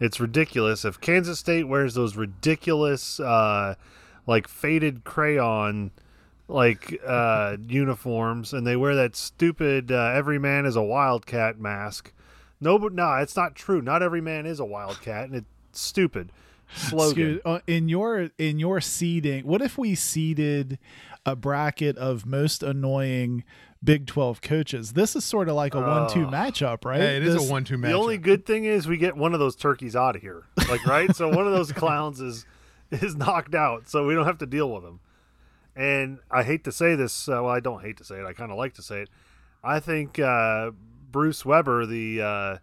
It's 0.00 0.20
ridiculous. 0.20 0.84
If 0.84 1.00
Kansas 1.00 1.38
State 1.38 1.68
wears 1.68 1.94
those 1.94 2.16
ridiculous, 2.16 3.20
uh, 3.20 3.76
like 4.26 4.48
faded 4.48 5.04
crayon 5.04 5.90
like 6.48 7.00
uh, 7.06 7.56
uniforms, 7.68 8.52
and 8.52 8.66
they 8.66 8.76
wear 8.76 8.94
that 8.96 9.16
stupid 9.16 9.92
uh, 9.92 10.12
"every 10.14 10.38
man 10.38 10.66
is 10.66 10.76
a 10.76 10.82
wildcat" 10.82 11.58
mask. 11.58 12.12
No, 12.60 12.78
but 12.78 12.92
no, 12.92 13.14
it's 13.16 13.36
not 13.36 13.54
true. 13.54 13.82
Not 13.82 14.02
every 14.02 14.20
man 14.20 14.46
is 14.46 14.60
a 14.60 14.64
wildcat, 14.64 15.24
and 15.24 15.34
it's 15.34 15.46
stupid 15.72 16.30
slogan. 16.74 17.36
Excuse- 17.36 17.40
uh, 17.44 17.60
in 17.66 17.88
your 17.88 18.30
in 18.38 18.58
your 18.58 18.80
seeding, 18.80 19.46
what 19.46 19.62
if 19.62 19.78
we 19.78 19.94
seeded 19.94 20.78
a 21.24 21.36
bracket 21.36 21.96
of 21.98 22.26
most 22.26 22.62
annoying 22.62 23.44
Big 23.84 24.06
Twelve 24.06 24.40
coaches? 24.40 24.92
This 24.92 25.16
is 25.16 25.24
sort 25.24 25.48
of 25.48 25.54
like 25.56 25.74
a 25.74 25.80
one-two 25.80 26.26
matchup, 26.26 26.84
right? 26.84 27.00
Hey, 27.00 27.16
it 27.16 27.22
is 27.24 27.34
This- 27.34 27.48
a 27.48 27.52
one-two 27.52 27.78
match. 27.78 27.90
The 27.90 27.96
only 27.96 28.18
good 28.18 28.46
thing 28.46 28.64
is 28.64 28.86
we 28.86 28.96
get 28.96 29.16
one 29.16 29.34
of 29.34 29.40
those 29.40 29.56
turkeys 29.56 29.96
out 29.96 30.14
of 30.16 30.22
here, 30.22 30.44
like 30.68 30.84
right. 30.86 31.14
so 31.16 31.28
one 31.28 31.46
of 31.46 31.52
those 31.52 31.72
clowns 31.82 32.20
is 32.20 32.46
is 32.90 33.16
knocked 33.16 33.54
out, 33.54 33.88
so 33.88 34.06
we 34.06 34.14
don't 34.14 34.26
have 34.26 34.38
to 34.38 34.46
deal 34.46 34.70
with 34.70 34.84
him. 34.84 35.00
And 35.74 36.18
I 36.30 36.42
hate 36.42 36.64
to 36.64 36.72
say 36.72 36.94
this, 36.94 37.28
uh, 37.28 37.32
well, 37.42 37.48
I 37.48 37.60
don't 37.60 37.82
hate 37.82 37.96
to 37.96 38.04
say 38.04 38.16
it. 38.16 38.26
I 38.26 38.34
kind 38.34 38.52
of 38.52 38.58
like 38.58 38.74
to 38.74 38.82
say 38.82 39.00
it. 39.00 39.08
I 39.64 39.80
think 39.80 40.18
uh, 40.18 40.72
Bruce 41.10 41.44
Weber, 41.44 41.86
the 41.86 42.20
uh, 42.20 42.58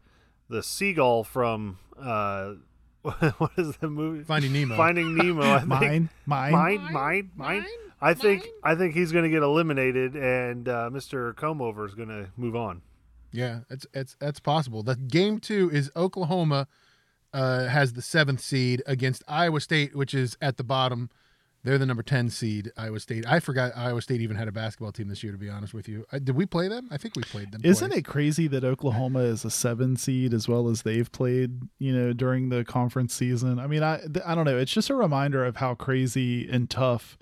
the 0.49 0.61
seagull 0.63 1.23
from 1.23 1.79
uh, 1.99 2.53
what 3.37 3.51
is 3.57 3.77
the 3.77 3.89
movie? 3.89 4.23
Finding 4.23 4.53
Nemo. 4.53 4.75
Finding 4.75 5.15
Nemo. 5.15 5.41
I 5.41 5.59
think, 5.59 6.09
mine, 6.25 6.51
mine, 6.51 6.51
mine, 6.51 6.91
mine, 6.91 7.29
mine. 7.35 7.65
I 8.01 8.13
think 8.13 8.47
I 8.63 8.75
think 8.75 8.93
he's 8.93 9.11
going 9.11 9.23
to 9.23 9.29
get 9.29 9.43
eliminated, 9.43 10.15
and 10.15 10.67
uh, 10.67 10.89
Mr. 10.91 11.35
Comover 11.35 11.85
is 11.85 11.95
going 11.95 12.09
to 12.09 12.29
move 12.37 12.55
on. 12.55 12.81
Yeah, 13.31 13.61
it's 13.69 13.85
it's 13.93 14.15
that's 14.19 14.39
possible. 14.39 14.83
The 14.83 14.95
game 14.95 15.39
two 15.39 15.69
is 15.71 15.91
Oklahoma 15.95 16.67
uh, 17.33 17.67
has 17.67 17.93
the 17.93 18.01
seventh 18.01 18.41
seed 18.41 18.81
against 18.85 19.23
Iowa 19.27 19.59
State, 19.61 19.95
which 19.95 20.13
is 20.13 20.37
at 20.41 20.57
the 20.57 20.63
bottom. 20.63 21.09
They're 21.63 21.77
the 21.77 21.85
number 21.85 22.03
ten 22.03 22.29
seed. 22.29 22.71
Iowa 22.77 22.99
State. 22.99 23.25
I 23.27 23.39
forgot 23.39 23.73
Iowa 23.75 24.01
State 24.01 24.21
even 24.21 24.37
had 24.37 24.47
a 24.47 24.51
basketball 24.51 24.91
team 24.91 25.09
this 25.09 25.23
year. 25.23 25.33
To 25.33 25.37
be 25.37 25.49
honest 25.49 25.73
with 25.73 25.89
you, 25.89 26.05
uh, 26.11 26.19
did 26.19 26.35
we 26.35 26.45
play 26.45 26.67
them? 26.69 26.87
I 26.89 26.97
think 26.97 27.15
we 27.15 27.23
played 27.23 27.51
them. 27.51 27.61
Isn't 27.63 27.89
twice. 27.89 27.99
it 27.99 28.05
crazy 28.05 28.47
that 28.47 28.63
Oklahoma 28.63 29.19
is 29.19 29.43
a 29.43 29.51
seven 29.51 29.97
seed 29.97 30.33
as 30.33 30.47
well 30.47 30.69
as 30.69 30.83
they've 30.83 31.11
played, 31.11 31.61
you 31.77 31.93
know, 31.93 32.13
during 32.13 32.49
the 32.49 32.63
conference 32.63 33.13
season? 33.13 33.59
I 33.59 33.67
mean, 33.67 33.83
I 33.83 33.99
I 34.25 34.35
don't 34.35 34.45
know. 34.45 34.57
It's 34.57 34.71
just 34.71 34.89
a 34.89 34.95
reminder 34.95 35.43
of 35.43 35.57
how 35.57 35.75
crazy 35.75 36.49
and 36.49 36.69
tough 36.69 37.17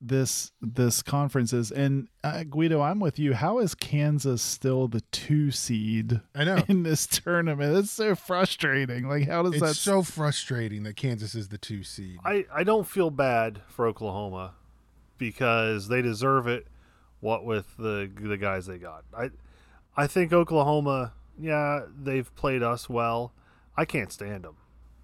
this 0.00 0.52
this 0.60 1.02
conference 1.02 1.52
is. 1.52 1.70
And 1.72 2.08
uh, 2.22 2.44
Guido, 2.44 2.80
I'm 2.80 3.00
with 3.00 3.18
you. 3.18 3.34
How 3.34 3.58
is 3.58 3.74
Kansas 3.74 4.40
still 4.42 4.88
the 4.88 5.00
two 5.12 5.50
seed 5.50 6.20
I 6.34 6.44
know. 6.44 6.62
in 6.68 6.82
this 6.84 7.06
tournament? 7.06 7.76
It's 7.76 7.90
so 7.90 8.14
frustrating. 8.14 9.08
Like, 9.08 9.26
how 9.28 9.42
does 9.42 9.54
It's 9.54 9.62
that? 9.62 9.74
so 9.74 10.02
frustrating 10.02 10.82
that 10.84 10.96
Kansas 10.96 11.34
is 11.34 11.48
the 11.48 11.58
two 11.58 11.82
seed. 11.82 12.18
I, 12.24 12.44
I 12.54 12.64
don't 12.64 12.86
feel 12.86 13.10
bad 13.10 13.60
for 13.68 13.86
Oklahoma 13.86 14.54
because 15.18 15.88
they 15.88 16.02
deserve 16.02 16.46
it. 16.46 16.66
What 17.20 17.44
with 17.44 17.76
the 17.76 18.08
the 18.20 18.36
guys 18.36 18.66
they 18.66 18.78
got, 18.78 19.02
I 19.16 19.30
I 19.96 20.06
think 20.06 20.32
Oklahoma, 20.32 21.14
yeah, 21.36 21.80
they've 22.00 22.32
played 22.36 22.62
us 22.62 22.88
well. 22.88 23.32
I 23.76 23.84
can't 23.84 24.12
stand 24.12 24.44
them. 24.44 24.56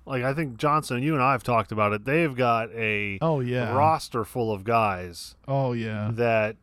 Like 0.06 0.22
I 0.22 0.34
think 0.34 0.56
Johnson, 0.58 1.02
you 1.02 1.14
and 1.14 1.22
I 1.22 1.32
have 1.32 1.42
talked 1.42 1.72
about 1.72 1.92
it. 1.92 2.04
They've 2.04 2.34
got 2.34 2.70
a 2.72 3.18
oh 3.22 3.40
yeah. 3.40 3.74
roster 3.74 4.24
full 4.24 4.52
of 4.52 4.64
guys 4.64 5.34
Oh 5.48 5.72
yeah. 5.72 6.10
that 6.14 6.56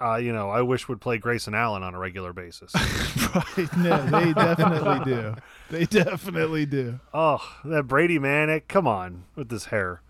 uh, 0.00 0.16
you 0.16 0.32
know 0.32 0.50
I 0.50 0.62
wish 0.62 0.88
would 0.88 1.00
play 1.00 1.18
Grayson 1.18 1.54
Allen 1.54 1.82
on 1.82 1.94
a 1.94 1.98
regular 1.98 2.32
basis. 2.32 2.74
right. 3.34 3.76
No, 3.76 4.04
they 4.06 4.32
definitely 4.32 5.04
do. 5.04 5.34
They 5.70 5.84
definitely 5.84 6.66
do. 6.66 7.00
Oh, 7.14 7.40
that 7.64 7.84
Brady 7.84 8.18
Manek, 8.18 8.68
come 8.68 8.86
on 8.86 9.24
with 9.36 9.48
this 9.48 9.66
hair. 9.66 10.02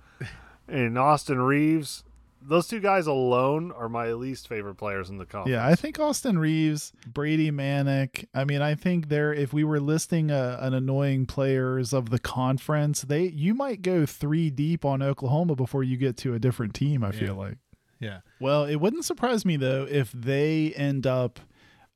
And 0.66 0.99
Austin 0.99 1.41
Reaves, 1.41 2.05
those 2.41 2.66
two 2.68 2.80
guys 2.80 3.07
alone 3.07 3.72
are 3.72 3.89
my 3.89 4.12
least 4.12 4.49
favorite 4.49 4.76
players 4.76 5.11
in 5.11 5.18
the 5.18 5.26
conference. 5.26 5.53
Yeah, 5.53 5.66
I 5.66 5.74
think 5.74 5.99
Austin 5.99 6.39
Reaves, 6.39 6.93
Brady 7.07 7.51
Manek. 7.51 8.26
I 8.34 8.45
mean, 8.45 8.62
I 8.62 8.74
think 8.74 9.09
they're 9.09 9.32
if 9.34 9.53
we 9.53 9.64
were 9.64 9.80
listing 9.80 10.30
a, 10.30 10.59
an 10.61 10.74
annoying 10.74 11.26
players 11.26 11.93
of 11.93 12.11
the 12.11 12.18
conference, 12.18 13.03
they 13.03 13.24
you 13.24 13.55
might 13.55 13.82
go 13.82 14.07
three 14.07 14.51
deep 14.51 14.84
on 14.84 15.03
Oklahoma 15.03 15.55
before 15.57 15.82
you 15.82 15.97
get 15.97 16.16
to 16.18 16.34
a 16.34 16.39
different 16.39 16.74
team. 16.74 17.03
I 17.05 17.12
feel 17.12 17.34
like. 17.34 17.59
yeah. 18.01 18.20
Well, 18.41 18.64
it 18.64 18.76
wouldn't 18.76 19.05
surprise 19.05 19.45
me 19.45 19.57
though 19.57 19.86
if 19.89 20.12
they 20.12 20.72
end 20.76 21.07
up. 21.07 21.41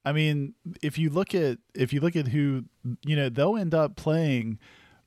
I 0.04 0.12
mean, 0.12 0.54
if 0.82 0.98
you 0.98 1.10
look 1.10 1.34
at 1.34 1.58
if 1.74 1.92
you 1.92 2.00
look 2.00 2.16
at 2.16 2.28
who 2.28 2.64
you 3.04 3.16
know, 3.16 3.28
they'll 3.28 3.56
end 3.56 3.74
up 3.74 3.96
playing. 3.96 4.58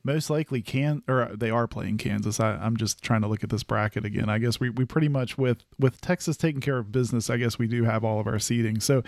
Most 0.06 0.30
likely 0.30 0.62
can 0.62 1.02
or 1.08 1.32
they 1.36 1.50
are 1.50 1.68
playing 1.68 1.98
Kansas. 1.98 2.40
I, 2.40 2.52
I'm 2.52 2.78
just 2.78 3.02
trying 3.02 3.22
to 3.24 3.28
look 3.28 3.44
at 3.44 3.50
this 3.50 3.64
bracket 3.64 4.06
again. 4.06 4.30
I 4.30 4.38
guess 4.38 4.60
we, 4.60 4.70
we 4.70 4.86
pretty 4.86 5.10
much 5.10 5.36
with 5.38 5.66
with 5.80 6.00
Texas 6.00 6.38
taking 6.38 6.62
care 6.62 6.78
of 6.78 6.92
business. 6.92 7.30
I 7.30 7.38
guess 7.38 7.58
we 7.58 7.68
do 7.68 7.84
have 7.86 8.04
all 8.04 8.20
of 8.20 8.28
our 8.28 8.38
seating. 8.38 8.80
So 8.80 9.02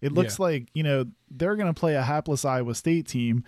it 0.00 0.12
looks 0.12 0.38
like 0.38 0.68
you 0.72 0.84
know 0.84 1.06
they're 1.28 1.56
going 1.56 1.74
to 1.74 1.78
play 1.78 1.96
a 1.96 2.02
hapless 2.02 2.44
Iowa 2.44 2.74
State 2.76 3.08
team. 3.08 3.42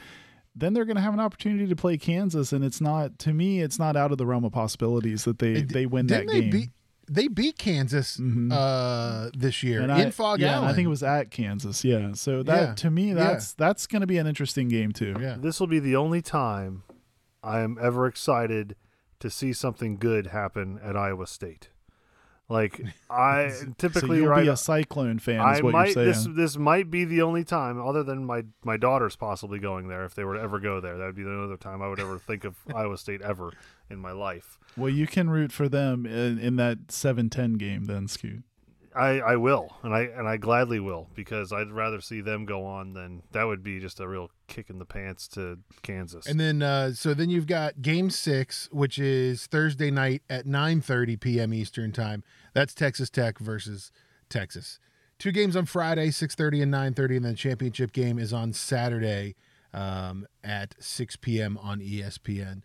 Then 0.59 0.73
they're 0.73 0.85
going 0.87 0.97
to 0.97 1.03
have 1.03 1.15
an 1.15 1.21
opportunity 1.21 1.67
to 1.69 1.77
play 1.77 1.97
Kansas, 1.99 2.51
and 2.53 2.65
it's 2.65 2.81
not 2.81 3.19
to 3.21 3.33
me. 3.33 3.61
It's 3.61 3.79
not 3.79 3.95
out 3.95 4.11
of 4.11 4.19
the 4.19 4.27
realm 4.27 4.45
of 4.45 4.53
possibilities 4.53 5.25
that 5.25 5.39
they 5.39 5.57
And 5.61 5.71
they 5.71 5.87
win 5.87 6.07
that 6.09 6.27
Didn't 6.27 6.33
they 6.33 6.41
game. 6.41 6.51
beat 6.51 6.71
they 7.09 7.29
beat 7.29 7.57
Kansas 7.57 8.17
Mhm. 8.17 8.51
uh, 8.51 9.31
this 9.39 9.63
year 9.63 9.81
And 9.83 9.93
in 9.93 10.09
I, 10.09 10.11
Fog 10.11 10.41
yeah, 10.41 10.47
and 10.47 10.55
Allen. 10.57 10.69
I 10.71 10.73
think 10.73 10.87
it 10.87 10.89
was 10.89 11.05
at 11.05 11.31
Kansas. 11.31 11.85
Yeah. 11.85 12.15
So 12.15 12.43
that 12.43 12.61
Yeah. 12.71 12.75
to 12.75 12.91
me, 12.91 13.09
Yeah. 13.11 13.15
that's 13.15 13.53
that's 13.53 13.87
going 13.87 14.01
to 14.01 14.09
be 14.09 14.19
an 14.19 14.27
interesting 14.27 14.67
game 14.69 14.91
too. 14.91 15.15
yeah. 15.21 15.37
This 15.39 15.61
will 15.61 15.69
be 15.69 15.79
the 15.79 15.95
only 15.95 16.21
time 16.21 16.83
I 17.47 17.61
am 17.61 17.79
ever 17.81 18.07
excited 18.07 18.77
to 19.21 19.31
see 19.31 19.53
something 19.53 19.97
good 19.97 20.29
happen 20.29 20.79
at 20.83 20.97
Iowa 20.97 21.27
State. 21.27 21.71
Like 22.49 22.81
I 23.11 23.49
So 23.51 23.67
typically 23.79 24.19
you'll 24.19 24.29
right 24.29 24.43
be 24.43 24.49
a 24.49 24.57
Cyclone 24.57 25.19
fan, 25.19 25.37
is 25.37 25.61
I 25.61 25.63
what 25.63 25.73
might 25.73 25.85
you're 25.87 25.95
saying. 25.95 26.07
this 26.07 26.53
this 26.53 26.57
might 26.57 26.91
be 26.91 27.05
the 27.05 27.23
only 27.23 27.45
time, 27.45 27.81
other 27.81 28.03
than 28.03 28.25
my 28.25 28.45
my 28.65 28.77
daughters 28.77 29.17
possibly 29.17 29.59
going 29.59 29.89
there 29.89 30.05
if 30.05 30.15
they 30.15 30.25
were 30.25 30.35
to 30.35 30.41
ever 30.41 30.59
go 30.61 30.81
there. 30.81 30.97
That 30.99 31.07
would 31.07 31.17
be 31.17 31.23
the 31.25 31.43
other 31.43 31.57
time 31.57 31.83
I 31.83 31.89
would 31.89 32.01
ever 32.01 32.19
think 32.19 32.45
of 32.45 32.57
Iowa 32.75 32.99
State 32.99 33.23
ever 33.23 33.53
in 33.91 33.99
my 33.99 34.13
life. 34.13 34.59
well, 34.77 34.91
you 34.91 35.07
can 35.07 35.31
root 35.31 35.53
for 35.53 35.69
them 35.69 36.05
in, 36.07 36.39
in 36.39 36.57
that 36.57 36.89
7-10 36.89 37.57
game 37.59 37.85
then, 37.85 38.09
Scoot. 38.09 38.43
I, 38.97 39.19
I 39.19 39.37
will, 39.37 39.77
and 39.83 39.95
I 39.95 40.03
and 40.03 40.27
I 40.27 40.39
gladly 40.39 40.81
will 40.81 41.09
because 41.15 41.53
I'd 41.53 41.71
rather 41.71 42.01
see 42.01 42.23
them 42.23 42.47
go 42.47 42.65
on 42.65 42.95
than 42.95 43.23
that 43.33 43.45
would 43.45 43.63
be 43.63 43.79
just 43.79 44.01
a 44.01 44.09
real 44.09 44.31
kick 44.47 44.71
in 44.71 44.79
the 44.79 44.87
pants 44.87 45.29
to 45.29 45.59
Kansas. 45.83 46.27
And 46.27 46.41
then 46.41 46.63
uh, 46.63 46.93
so 46.93 47.13
then 47.13 47.29
you've 47.29 47.47
got 47.47 47.83
game 47.83 48.09
six, 48.09 48.69
which 48.73 48.99
is 48.99 49.47
Thursday 49.47 49.91
night 49.91 50.23
at 50.31 50.47
9:30 50.47 51.21
p.m. 51.21 51.53
Eastern 51.53 51.93
time. 51.93 52.25
That's 52.55 52.75
Texas 52.75 53.11
Tech 53.11 53.39
versus 53.39 53.93
Texas. 54.31 54.79
Two 55.19 55.33
games 55.33 55.57
on 55.57 55.67
Friday, 55.67 56.09
6:30 56.09 56.63
and 56.63 56.73
9:30, 56.73 57.17
and 57.17 57.25
then 57.27 57.35
championship 57.37 57.93
game 57.93 58.19
is 58.19 58.33
on 58.33 58.53
Saturday 58.55 59.37
um, 59.75 60.27
at 60.43 60.75
6 60.79 61.17
p.m. 61.17 61.59
on 61.59 61.81
ESPN. 61.81 62.63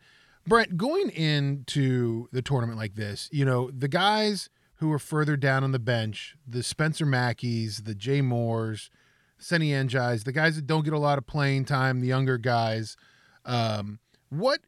Brent, 0.47 0.77
going 0.77 1.09
into 1.09 2.27
the 2.32 2.41
tournament 2.41 2.77
like 2.77 2.95
this, 2.95 3.29
you 3.34 3.43
know 3.43 3.69
the 3.69 3.89
guys 3.89 4.49
who 4.82 4.91
are 4.91 4.99
further 4.99 5.38
down 5.38 5.63
on 5.63 5.71
the 5.71 5.79
bench, 5.79 6.36
the 6.45 6.63
Spencer 6.63 7.05
Mackeys, 7.05 7.86
the 7.86 7.93
Jay 7.93 8.19
Moores, 8.19 8.89
Seny 9.38 9.67
Ndiayes, 9.67 10.23
the 10.23 10.32
guys 10.32 10.55
that 10.55 10.65
don't 10.65 10.84
get 10.84 10.91
a 10.91 10.99
lot 10.99 11.19
of 11.19 11.27
playing 11.27 11.65
time, 11.65 12.01
the 12.01 12.07
younger 12.07 12.39
guys. 12.39 12.97
Um, 13.45 13.99
what, 14.29 14.61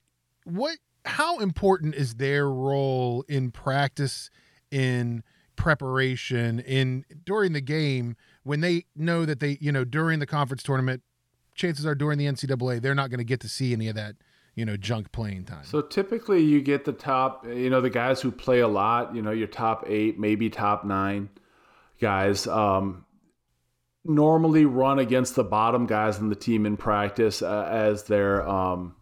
what, 0.44 0.78
how 1.06 1.40
important 1.40 1.96
is 1.96 2.16
their 2.16 2.48
role 2.48 3.26
in 3.28 3.50
practice, 3.50 4.30
in 4.70 5.24
preparation, 5.56 6.60
in 6.60 7.06
during 7.26 7.54
the 7.54 7.62
game 7.62 8.16
when 8.44 8.62
they 8.62 8.86
know 8.96 9.26
that 9.26 9.40
they, 9.40 9.58
you 9.60 9.72
know, 9.72 9.84
during 9.84 10.20
the 10.20 10.28
conference 10.28 10.62
tournament, 10.62 11.02
chances 11.56 11.88
are 11.88 11.96
during 11.96 12.20
the 12.20 12.26
NCAA 12.26 12.82
they're 12.82 12.94
not 12.94 13.10
going 13.10 13.18
to 13.18 13.24
get 13.24 13.40
to 13.40 13.50
see 13.50 13.74
any 13.74 13.88
of 13.88 13.96
that, 13.96 14.16
you 14.56 14.66
know, 14.66 14.78
junk 14.78 15.12
playing 15.12 15.46
time. 15.46 15.66
So 15.66 15.82
typically, 15.82 16.44
you 16.44 16.62
get 16.62 16.86
the 16.86 16.94
top, 16.94 17.46
you 17.48 17.70
know, 17.70 17.82
the 17.82 17.90
guys 17.90 18.22
who 18.22 18.32
play 18.32 18.60
a 18.60 18.68
lot, 18.68 19.16
you 19.16 19.22
know, 19.22 19.32
your 19.32 19.48
top 19.48 19.84
eight, 19.88 20.20
maybe 20.20 20.50
top 20.50 20.86
nine 20.86 21.30
guys, 22.00 22.46
um, 22.48 23.06
normally 24.06 24.66
run 24.66 25.00
against 25.00 25.36
the 25.36 25.44
bottom 25.44 25.88
guys 25.88 26.20
in 26.20 26.30
the 26.30 26.36
team 26.36 26.66
in 26.66 26.78
practice 26.78 27.42
uh, 27.42 27.68
as 27.72 28.04
they're, 28.04 28.48
um, 28.48 28.96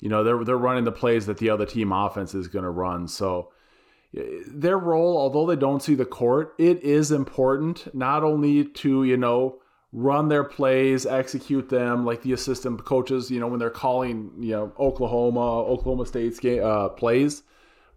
you 0.00 0.08
know, 0.08 0.24
they're 0.24 0.44
they're 0.44 0.58
running 0.58 0.84
the 0.84 0.92
plays 0.92 1.26
that 1.26 1.38
the 1.38 1.50
other 1.50 1.66
team 1.66 1.90
offense 1.90 2.34
is 2.34 2.48
going 2.48 2.64
to 2.64 2.70
run. 2.70 3.08
So 3.08 3.50
uh, 4.16 4.22
their 4.46 4.78
role, 4.78 5.16
although 5.16 5.46
they 5.46 5.56
don't 5.56 5.82
see 5.82 5.94
the 5.94 6.04
court, 6.04 6.54
it 6.58 6.82
is 6.82 7.10
important 7.10 7.94
not 7.94 8.22
only 8.22 8.64
to 8.64 9.04
you 9.04 9.16
know 9.16 9.60
run 9.92 10.28
their 10.28 10.44
plays, 10.44 11.06
execute 11.06 11.68
them 11.68 12.04
like 12.04 12.22
the 12.22 12.32
assistant 12.32 12.84
coaches, 12.84 13.30
you 13.30 13.40
know, 13.40 13.46
when 13.46 13.58
they're 13.58 13.70
calling, 13.70 14.32
you 14.38 14.50
know, 14.50 14.72
Oklahoma, 14.78 15.62
Oklahoma 15.62 16.06
State's 16.06 16.38
game, 16.38 16.62
uh, 16.62 16.90
plays, 16.90 17.42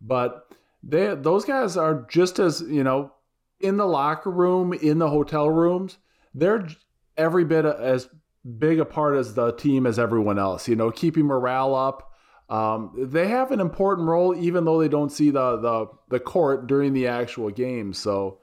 but 0.01 0.47
they 0.83 1.13
those 1.15 1.45
guys 1.45 1.77
are 1.77 2.07
just 2.09 2.39
as 2.39 2.61
you 2.61 2.83
know 2.83 3.11
in 3.59 3.77
the 3.77 3.85
locker 3.85 4.31
room, 4.31 4.73
in 4.73 4.97
the 4.97 5.09
hotel 5.09 5.49
rooms, 5.49 5.97
they're 6.33 6.67
every 7.17 7.45
bit 7.45 7.65
as 7.65 8.09
big 8.57 8.79
a 8.79 8.85
part 8.85 9.15
as 9.15 9.35
the 9.35 9.51
team 9.53 9.85
as 9.85 9.99
everyone 9.99 10.39
else. 10.39 10.67
You 10.67 10.75
know, 10.75 10.91
keeping 10.91 11.25
morale 11.25 11.75
up. 11.75 12.07
Um, 12.49 12.91
they 12.97 13.27
have 13.29 13.51
an 13.51 13.61
important 13.61 14.09
role, 14.09 14.35
even 14.35 14.65
though 14.65 14.79
they 14.79 14.89
don't 14.89 15.11
see 15.11 15.29
the 15.29 15.57
the 15.57 15.87
the 16.09 16.19
court 16.19 16.67
during 16.67 16.93
the 16.93 17.07
actual 17.07 17.49
game. 17.49 17.93
So 17.93 18.39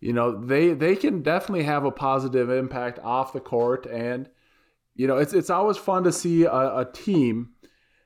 you 0.00 0.12
know, 0.12 0.44
they 0.44 0.74
they 0.74 0.96
can 0.96 1.22
definitely 1.22 1.64
have 1.64 1.84
a 1.84 1.90
positive 1.90 2.50
impact 2.50 2.98
off 3.00 3.32
the 3.32 3.40
court, 3.40 3.86
and 3.86 4.28
you 4.94 5.06
know, 5.06 5.16
it's 5.16 5.32
it's 5.32 5.50
always 5.50 5.76
fun 5.76 6.04
to 6.04 6.12
see 6.12 6.44
a, 6.44 6.50
a 6.50 6.88
team 6.92 7.50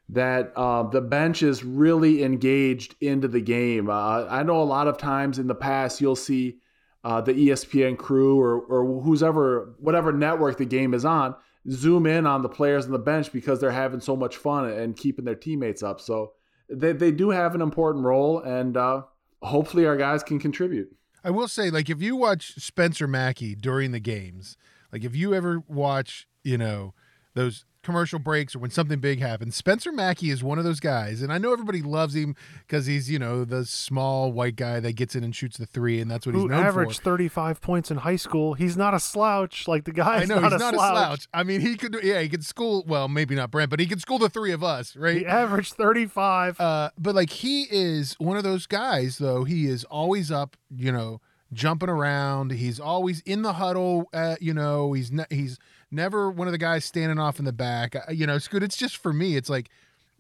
that 0.09 0.53
uh, 0.57 0.83
the 0.85 1.01
bench 1.01 1.43
is 1.43 1.65
really 1.65 2.23
engaged 2.23 2.95
into 3.01 3.29
the 3.29 3.41
game. 3.41 3.89
Uh, 3.89 4.27
I 4.27 4.43
know 4.43 4.61
a 4.61 4.65
lot 4.65 4.89
of 4.89 4.99
times 4.99 5.39
in 5.39 5.47
the 5.47 5.55
past 5.55 6.01
you'll 6.01 6.17
see 6.17 6.59
uh, 7.05 7.21
the 7.21 7.33
ESPN 7.33 7.97
crew 7.99 8.41
or 8.41 8.61
or 8.61 9.03
who's 9.03 9.23
ever 9.23 9.75
whatever 9.79 10.13
network 10.13 10.59
the 10.59 10.65
game 10.67 10.95
is 10.95 11.05
on 11.05 11.35
zoom 11.71 12.07
in 12.07 12.27
on 12.27 12.43
the 12.43 12.49
players 12.49 12.87
on 12.87 12.93
the 12.93 12.99
bench 12.99 13.33
because 13.33 13.61
they're 13.61 13.71
having 13.71 14.01
so 14.01 14.17
much 14.17 14.37
fun 14.37 14.69
and 14.69 14.97
keeping 14.97 15.25
their 15.25 15.35
teammates 15.35 15.83
up. 15.83 16.01
So 16.01 16.33
they 16.69 16.93
they 16.93 17.13
do 17.13 17.31
have 17.31 17.55
an 17.55 17.61
important 17.61 18.05
role, 18.05 18.41
and 18.41 18.77
uh, 18.77 19.03
hopefully 19.43 19.87
our 19.87 19.97
guys 19.97 20.23
can 20.23 20.39
contribute. 20.39 20.95
I 21.25 21.31
will 21.31 21.49
say, 21.49 21.71
like, 21.71 21.89
if 21.89 22.03
you 22.03 22.17
watch 22.17 22.55
Spencer 22.57 23.07
Mackey 23.07 23.55
during 23.55 23.93
the 23.93 24.01
games, 24.01 24.57
like 24.93 25.05
if 25.05 25.15
you 25.15 25.35
ever 25.35 25.63
watch, 25.69 26.27
you 26.43 26.59
know, 26.59 26.95
those 27.35 27.65
commercial 27.83 28.19
breaks 28.19 28.55
or 28.55 28.61
when 28.61 28.71
something 28.71 29.01
big 29.01 29.21
happens. 29.21 29.57
Spencer 29.57 29.93
Mackey 29.93 30.31
is 30.31 30.43
one 30.43 30.59
of 30.59 30.65
those 30.65 30.81
guys, 30.81 31.23
and 31.23 31.33
I 31.33 31.39
know 31.39 31.53
everybody 31.53 31.83
loves 31.83 32.15
him 32.15 32.37
because 32.67 32.87
he's 32.87 33.11
you 33.11 33.19
know 33.19 33.45
the 33.45 33.65
small 33.65 34.33
white 34.33 34.57
guy 34.57 34.81
that 34.81 34.95
gets 34.95 35.15
in 35.15 35.25
and 35.25 35.35
shoots 35.35 35.57
the 35.57 35.67
three, 35.67 36.01
and 36.01 36.11
that's 36.11 36.27
what 36.27 36.35
he's 36.35 36.43
Who 36.43 36.49
known 36.49 36.65
averaged 36.65 36.99
for. 36.99 37.05
35 37.05 37.61
points 37.61 37.91
in 37.91 37.99
high 37.99 38.17
school. 38.17 38.55
He's 38.55 38.77
not 38.77 38.95
a 38.95 39.01
slouch. 39.01 39.69
Like 39.69 39.85
the 39.85 39.93
guy 39.93 40.19
I 40.19 40.25
know 40.25 40.41
not, 40.41 40.53
he's 40.53 40.61
a, 40.61 40.65
not 40.65 40.75
slouch. 40.75 40.93
a 40.93 40.97
slouch. 40.97 41.29
I 41.35 41.43
mean, 41.43 41.61
he 41.61 41.77
could 41.77 41.99
yeah 42.03 42.21
he 42.21 42.29
could 42.29 42.45
school 42.45 42.85
well 42.87 43.09
maybe 43.09 43.35
not 43.35 43.51
Brent, 43.51 43.71
but 43.71 43.81
he 43.81 43.87
could 43.87 44.01
school 44.01 44.19
the 44.19 44.29
three 44.29 44.53
of 44.53 44.63
us, 44.63 44.97
right? 44.97 45.19
He 45.19 45.27
averaged 45.27 45.75
35. 45.75 46.61
Uh, 46.61 46.91
but 46.99 47.15
like 47.15 47.31
he 47.31 47.67
is 47.71 48.15
one 48.15 48.37
of 48.37 48.45
those 48.45 48.67
guys, 48.67 49.19
though. 49.19 49.45
He 49.45 49.67
is 49.67 49.85
always 49.85 50.31
up, 50.31 50.57
you 50.75 50.93
know, 50.93 51.21
jumping 51.53 51.89
around. 51.89 52.53
He's 52.53 52.81
always 52.81 53.21
in 53.21 53.43
the 53.43 53.55
huddle. 53.55 54.09
Uh, 54.13 54.37
you 54.41 54.55
know, 54.55 54.93
he's 54.93 55.13
not, 55.13 55.31
he's 55.33 55.59
never 55.93 56.31
one 56.31 56.49
of 56.49 56.53
the 56.53 56.59
guys 56.59 56.85
standing 56.85 57.19
off 57.19 57.39
in 57.39 57.45
the 57.45 57.53
back. 57.53 57.95
You 58.11 58.27
know, 58.27 58.39
Scoot. 58.39 58.63
It's 58.63 58.77
just 58.77 58.97
for 58.97 59.13
me. 59.13 59.37
It's 59.37 59.51
like 59.51 59.69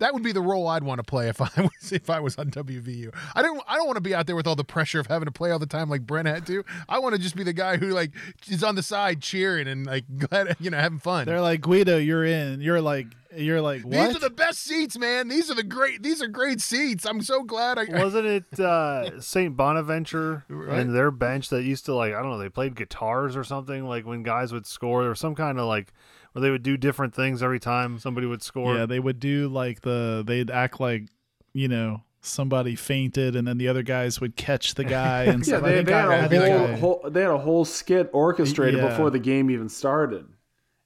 that 0.02 0.12
would 0.12 0.22
be 0.22 0.32
the 0.32 0.40
role 0.42 0.66
I'd 0.68 0.82
want 0.84 0.98
to 0.98 1.04
play 1.04 1.28
if 1.28 1.40
I 1.58 1.62
was 1.62 1.92
if 1.92 2.10
I 2.10 2.20
was 2.20 2.36
on 2.36 2.50
WVU. 2.50 3.14
I 3.34 3.42
don't 3.42 3.62
I 3.66 3.76
don't 3.76 3.86
want 3.86 3.96
to 3.96 4.02
be 4.02 4.14
out 4.14 4.26
there 4.26 4.36
with 4.36 4.46
all 4.46 4.56
the 4.56 4.64
pressure 4.64 5.00
of 5.00 5.06
having 5.06 5.26
to 5.26 5.32
play 5.32 5.50
all 5.50 5.58
the 5.58 5.66
time 5.66 5.88
like 5.88 6.02
Brent 6.06 6.28
had 6.28 6.46
to. 6.48 6.64
I 6.88 6.98
want 6.98 7.14
to 7.14 7.20
just 7.20 7.36
be 7.36 7.44
the 7.44 7.52
guy 7.52 7.76
who 7.76 7.88
like 7.88 8.10
is 8.48 8.62
on 8.62 8.74
the 8.74 8.82
side 8.82 9.20
cheering 9.22 9.66
and 9.68 9.86
like 9.86 10.04
glad 10.28 10.56
you 10.60 10.70
know 10.70 10.78
having 10.78 10.98
fun. 10.98 11.26
They're 11.26 11.40
like 11.40 11.60
Guido, 11.62 11.96
you're 11.98 12.24
in. 12.24 12.60
You're 12.60 12.80
like 12.80 13.06
you're 13.34 13.62
like 13.62 13.82
what? 13.82 14.08
These 14.08 14.16
are 14.16 14.20
the 14.20 14.28
best 14.30 14.58
seats, 14.62 14.98
man. 14.98 15.28
These 15.28 15.50
are 15.50 15.54
the 15.54 15.62
great. 15.62 16.02
These 16.02 16.20
are 16.20 16.28
great 16.28 16.60
seats. 16.60 17.06
I'm 17.06 17.22
so 17.22 17.42
glad 17.42 17.78
I. 17.78 17.84
Wasn't 17.88 18.26
it 18.26 18.60
uh, 18.60 19.20
St. 19.22 19.56
Bonaventure 19.56 20.44
Right. 20.48 20.78
and 20.80 20.94
their 20.94 21.10
bench 21.10 21.48
that 21.48 21.62
used 21.62 21.86
to 21.86 21.94
like 21.94 22.12
I 22.12 22.20
don't 22.20 22.30
know 22.30 22.38
they 22.38 22.50
played 22.50 22.74
guitars 22.76 23.34
or 23.36 23.42
something 23.44 23.86
like 23.86 24.04
when 24.04 24.22
guys 24.22 24.52
would 24.52 24.66
score 24.66 25.08
or 25.08 25.14
some 25.14 25.34
kind 25.34 25.58
of 25.58 25.66
like 25.66 25.94
where 26.32 26.42
they 26.42 26.50
would 26.50 26.62
do 26.62 26.76
different 26.76 27.14
things 27.14 27.42
every 27.42 27.60
time 27.60 27.98
somebody 27.98 28.26
would 28.26 28.42
score. 28.42 28.74
yeah, 28.76 28.86
they 28.86 29.00
would 29.00 29.20
do 29.20 29.48
like 29.48 29.82
the 29.82 30.22
they'd 30.26 30.50
act 30.50 30.80
like 30.80 31.04
you 31.52 31.68
know 31.68 32.02
somebody 32.20 32.76
fainted, 32.76 33.34
and 33.34 33.48
then 33.48 33.58
the 33.58 33.66
other 33.68 33.82
guys 33.82 34.20
would 34.20 34.36
catch 34.36 34.74
the 34.74 34.84
guy 34.84 35.24
and 35.24 35.44
Yeah, 35.46 35.58
they, 35.58 35.82
they, 35.82 35.92
I- 35.92 36.12
I 36.12 36.16
had, 36.18 36.30
think 36.30 36.44
a 36.44 36.56
whole, 36.58 36.66
I- 36.66 36.76
whole, 36.78 37.10
they 37.10 37.22
had 37.22 37.30
a 37.30 37.38
whole 37.38 37.64
skit 37.64 38.08
orchestrated 38.12 38.80
Yeah. 38.80 38.88
before 38.90 39.10
the 39.10 39.18
game 39.18 39.50
even 39.50 39.68
started, 39.68 40.26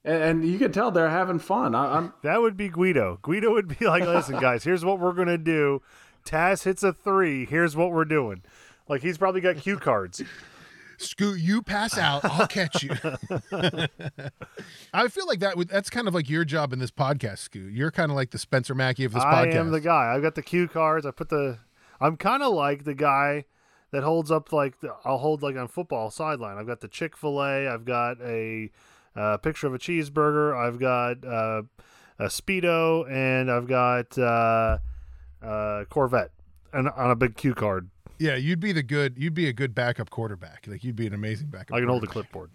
and, 0.03 0.23
and 0.23 0.45
you 0.45 0.57
could 0.57 0.73
tell 0.73 0.89
they're 0.91 1.09
having 1.09 1.39
fun. 1.39 1.75
I, 1.75 1.97
I'm 1.97 2.13
That 2.23 2.41
would 2.41 2.57
be 2.57 2.69
Guido. 2.69 3.19
Guido 3.21 3.51
would 3.53 3.67
be 3.77 3.85
like, 3.87 4.03
"Listen, 4.03 4.39
guys, 4.39 4.63
here's 4.63 4.83
what 4.83 4.99
we're 4.99 5.13
gonna 5.13 5.37
do. 5.37 5.81
Taz 6.25 6.63
hits 6.63 6.83
a 6.83 6.91
three. 6.91 7.45
Here's 7.45 7.75
what 7.75 7.91
we're 7.91 8.03
doing." 8.05 8.41
Like 8.89 9.01
he's 9.01 9.17
probably 9.17 9.41
got 9.41 9.57
cue 9.57 9.77
cards. 9.77 10.23
Scoot, 10.97 11.39
you 11.39 11.61
pass 11.61 11.97
out, 11.97 12.25
I'll 12.25 12.47
catch 12.47 12.83
you. 12.83 12.89
I 14.93 15.07
feel 15.07 15.27
like 15.27 15.39
that 15.39 15.55
would 15.55 15.69
that's 15.69 15.89
kind 15.89 16.07
of 16.07 16.15
like 16.15 16.29
your 16.29 16.43
job 16.43 16.73
in 16.73 16.79
this 16.79 16.91
podcast, 16.91 17.39
Scoot. 17.39 17.71
You're 17.73 17.91
kind 17.91 18.11
of 18.11 18.15
like 18.15 18.31
the 18.31 18.39
Spencer 18.39 18.73
Mackey 18.73 19.05
of 19.05 19.13
this 19.13 19.23
I 19.23 19.45
podcast. 19.47 19.55
am 19.55 19.71
the 19.71 19.79
guy. 19.79 20.13
I've 20.13 20.23
got 20.23 20.35
the 20.35 20.41
cue 20.41 20.67
cards. 20.67 21.05
I 21.05 21.11
put 21.11 21.29
the. 21.29 21.59
I'm 21.99 22.17
kind 22.17 22.43
of 22.43 22.53
like 22.53 22.83
the 22.83 22.93
guy 22.93 23.45
that 23.91 24.03
holds 24.03 24.31
up 24.31 24.51
like 24.51 24.79
the, 24.81 24.93
I'll 25.05 25.19
hold 25.19 25.41
like 25.41 25.55
on 25.55 25.67
football 25.67 26.09
sideline. 26.11 26.57
I've 26.57 26.67
got 26.67 26.81
the 26.81 26.87
Chick 26.87 27.15
Fil 27.15 27.41
A. 27.41 27.67
I've 27.67 27.85
got 27.85 28.19
a 28.21 28.71
uh, 29.15 29.37
picture 29.37 29.67
of 29.67 29.73
a 29.73 29.79
cheeseburger. 29.79 30.55
I've 30.55 30.79
got 30.79 31.23
uh, 31.25 31.63
a 32.19 32.25
speedo, 32.25 33.09
and 33.09 33.51
I've 33.51 33.67
got 33.67 34.17
uh, 34.17 34.79
uh, 35.43 35.85
Corvette, 35.89 36.31
and 36.73 36.89
on 36.89 37.11
a 37.11 37.15
big 37.15 37.35
cue 37.35 37.53
card. 37.53 37.89
Yeah, 38.19 38.35
you'd 38.35 38.59
be 38.59 38.71
the 38.71 38.83
good 38.83 39.17
you'd 39.17 39.33
be 39.33 39.47
a 39.47 39.53
good 39.53 39.73
backup 39.75 40.09
quarterback. 40.09 40.65
Like 40.67 40.83
you'd 40.83 40.95
be 40.95 41.07
an 41.07 41.13
amazing 41.13 41.47
backup. 41.47 41.75
I 41.75 41.79
can 41.79 41.89
hold 41.89 42.03
the 42.03 42.07
clipboard. 42.07 42.51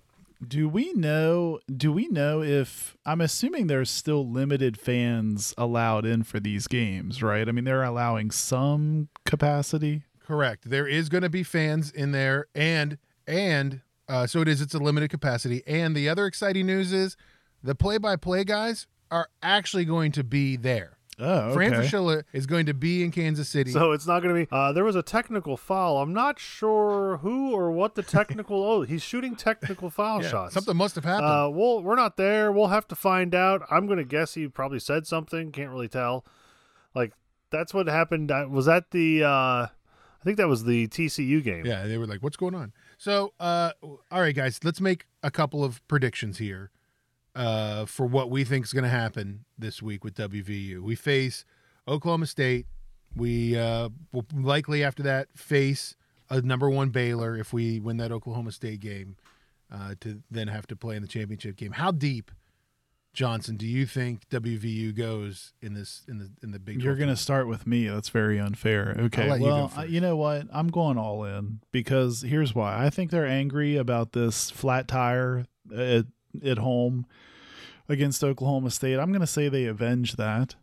Do 0.47 0.69
we 0.69 0.93
know? 0.95 1.61
Do 1.75 1.93
we 1.93 2.09
know 2.09 2.43
if 2.43 2.97
I'm 3.07 3.21
assuming 3.21 3.69
there's 3.69 3.91
still 3.91 4.29
limited 4.29 4.77
fans 4.77 5.55
allowed 5.57 6.05
in 6.05 6.25
for 6.25 6.41
these 6.41 6.67
games, 6.67 7.23
right? 7.23 7.49
I 7.49 7.53
mean, 7.53 7.65
they're 7.65 7.85
allowing 7.85 8.33
some 8.33 9.09
capacity. 9.25 10.03
Correct. 10.27 10.69
There 10.69 10.87
is 10.87 11.09
going 11.09 11.23
to 11.23 11.29
be 11.29 11.45
fans 11.45 11.93
in 11.93 12.11
there, 12.11 12.47
and 12.55 12.99
and 13.27 13.83
uh, 14.09 14.27
so 14.27 14.41
it 14.41 14.49
is. 14.49 14.61
It's 14.61 14.75
a 14.75 14.79
limited 14.79 15.11
capacity. 15.11 15.63
And 15.67 15.95
the 15.95 16.09
other 16.09 16.27
exciting 16.27 16.67
news 16.67 16.93
is 16.93 17.17
the 17.63 17.77
play-by-play 17.77 18.45
guys 18.45 18.89
are 19.13 19.29
actually 19.43 19.85
going 19.85 20.11
to 20.13 20.25
be 20.25 20.57
there. 20.57 20.99
Oh, 21.23 21.53
Fran 21.55 21.73
okay. 21.73 21.87
Fraschilla 21.87 22.25
is 22.33 22.47
going 22.47 22.67
to 22.67 22.75
be 22.75 23.05
in 23.05 23.13
Kansas 23.13 23.49
City. 23.49 23.71
So 23.71 23.93
it's 23.93 24.07
not 24.07 24.23
going 24.23 24.35
to 24.35 24.41
be. 24.45 24.49
Uh, 24.51 24.73
there 24.73 24.83
was 24.83 24.97
a 24.97 25.03
technical 25.03 25.57
foul. 25.57 25.99
I'm 25.99 26.13
not 26.13 26.39
sure 26.41 27.19
who 27.19 27.53
or 27.53 27.71
what 27.71 27.95
the 27.95 28.03
technical. 28.03 28.63
oh, 28.71 28.83
he's 28.83 29.03
shooting 29.03 29.37
technical 29.37 29.89
foul 29.89 30.23
Yeah, 30.23 30.29
shots. 30.29 30.55
something 30.55 30.77
must 30.77 30.97
have 30.97 31.05
happened. 31.05 31.27
Uh, 31.27 31.49
well, 31.53 31.83
we're 31.83 31.97
not 31.97 32.17
there. 32.17 32.51
We'll 32.51 32.69
have 32.69 32.89
to 32.89 32.97
find 32.97 33.35
out. 33.35 33.63
I'm 33.71 33.87
going 33.87 33.99
to 33.99 34.05
guess 34.05 34.35
he 34.35 34.49
probably 34.49 34.81
said 34.81 35.07
something. 35.07 35.53
Can't 35.53 35.71
really 35.71 35.89
tell. 35.89 36.25
Like 36.95 37.13
that's 37.51 37.73
what 37.73 37.87
happened. 37.87 38.31
Was 38.51 38.67
that 38.67 38.91
the? 38.91 39.23
Uh, 39.25 39.29
I 39.69 40.25
think 40.25 40.37
that 40.37 40.49
was 40.49 40.65
the 40.65 40.89
TCU 40.89 41.43
game. 41.43 41.67
Yeah, 41.67 41.87
they 41.87 41.99
were 41.99 42.07
like, 42.07 42.23
"What's 42.23 42.37
going 42.37 42.55
on?" 42.55 42.73
So, 42.99 43.33
uh, 43.41 43.73
all 43.83 44.21
right, 44.21 44.35
guys, 44.35 44.61
let's 44.63 44.81
make 44.81 45.07
a 45.23 45.31
couple 45.31 45.65
of 45.65 45.87
predictions 45.89 46.39
here 46.39 46.71
uh, 47.35 47.87
for 47.87 48.07
what 48.07 48.31
we 48.31 48.45
think 48.45 48.65
is 48.65 48.73
going 48.73 48.85
to 48.85 48.89
happen 48.91 49.45
this 49.59 49.83
week 49.83 50.05
with 50.05 50.15
WVU. 50.15 50.81
We 50.81 50.95
face 50.95 51.45
Oklahoma 51.89 52.27
State. 52.27 52.67
We 53.15 53.59
uh, 53.59 53.91
will 54.13 54.27
likely 54.35 54.83
after 54.83 55.03
that 55.03 55.29
face 55.35 55.97
a 56.31 56.41
number 56.41 56.71
one 56.71 56.91
Baylor 56.91 57.37
if 57.37 57.53
we 57.53 57.79
win 57.81 57.99
that 57.99 58.11
Oklahoma 58.13 58.53
State 58.53 58.81
game 58.81 59.17
uh, 59.73 59.95
to 60.01 60.23
then 60.31 60.49
have 60.49 60.67
to 60.69 60.77
play 60.77 60.97
in 60.97 61.03
the 61.03 61.09
championship 61.09 61.57
game. 61.57 61.73
How 61.73 61.91
deep, 61.91 62.31
Johnson, 63.13 63.57
do 63.57 63.67
you 63.67 63.85
think 63.85 64.27
WVU 64.31 64.95
goes 64.97 65.53
in 65.61 65.75
this 65.75 66.03
in 66.09 66.19
the 66.19 66.31
in 66.43 66.51
the 66.53 66.59
Big? 66.59 66.83
You're 66.83 66.97
going 66.97 67.11
to 67.11 67.17
start 67.17 67.49
with 67.49 67.67
me. 67.67 67.87
That's 67.89 68.09
very 68.09 68.41
unfair. 68.41 68.97
Okay. 68.99 69.37
you 69.37 69.43
well. 69.43 69.71
I- 69.77 69.85
you 69.85 70.01
know 70.01 70.17
what? 70.17 70.47
I'm 70.53 70.69
going 70.69 70.97
all 70.97 71.25
in 71.25 71.61
because 71.73 72.23
here's 72.23 72.55
why. 72.55 72.83
I 72.85 72.89
think 72.91 73.11
they're 73.11 73.27
angry 73.27 73.77
about 73.77 74.13
this 74.13 74.51
flat 74.51 74.89
tire 74.89 75.45
at, 75.75 76.07
at 76.45 76.59
home 76.59 77.07
against 77.89 78.23
Oklahoma 78.23 78.71
State. 78.71 78.99
I'm 78.99 79.11
going 79.11 79.21
to 79.21 79.27
say 79.27 79.49
they 79.49 79.65
avenge 79.67 80.17
that. 80.17 80.55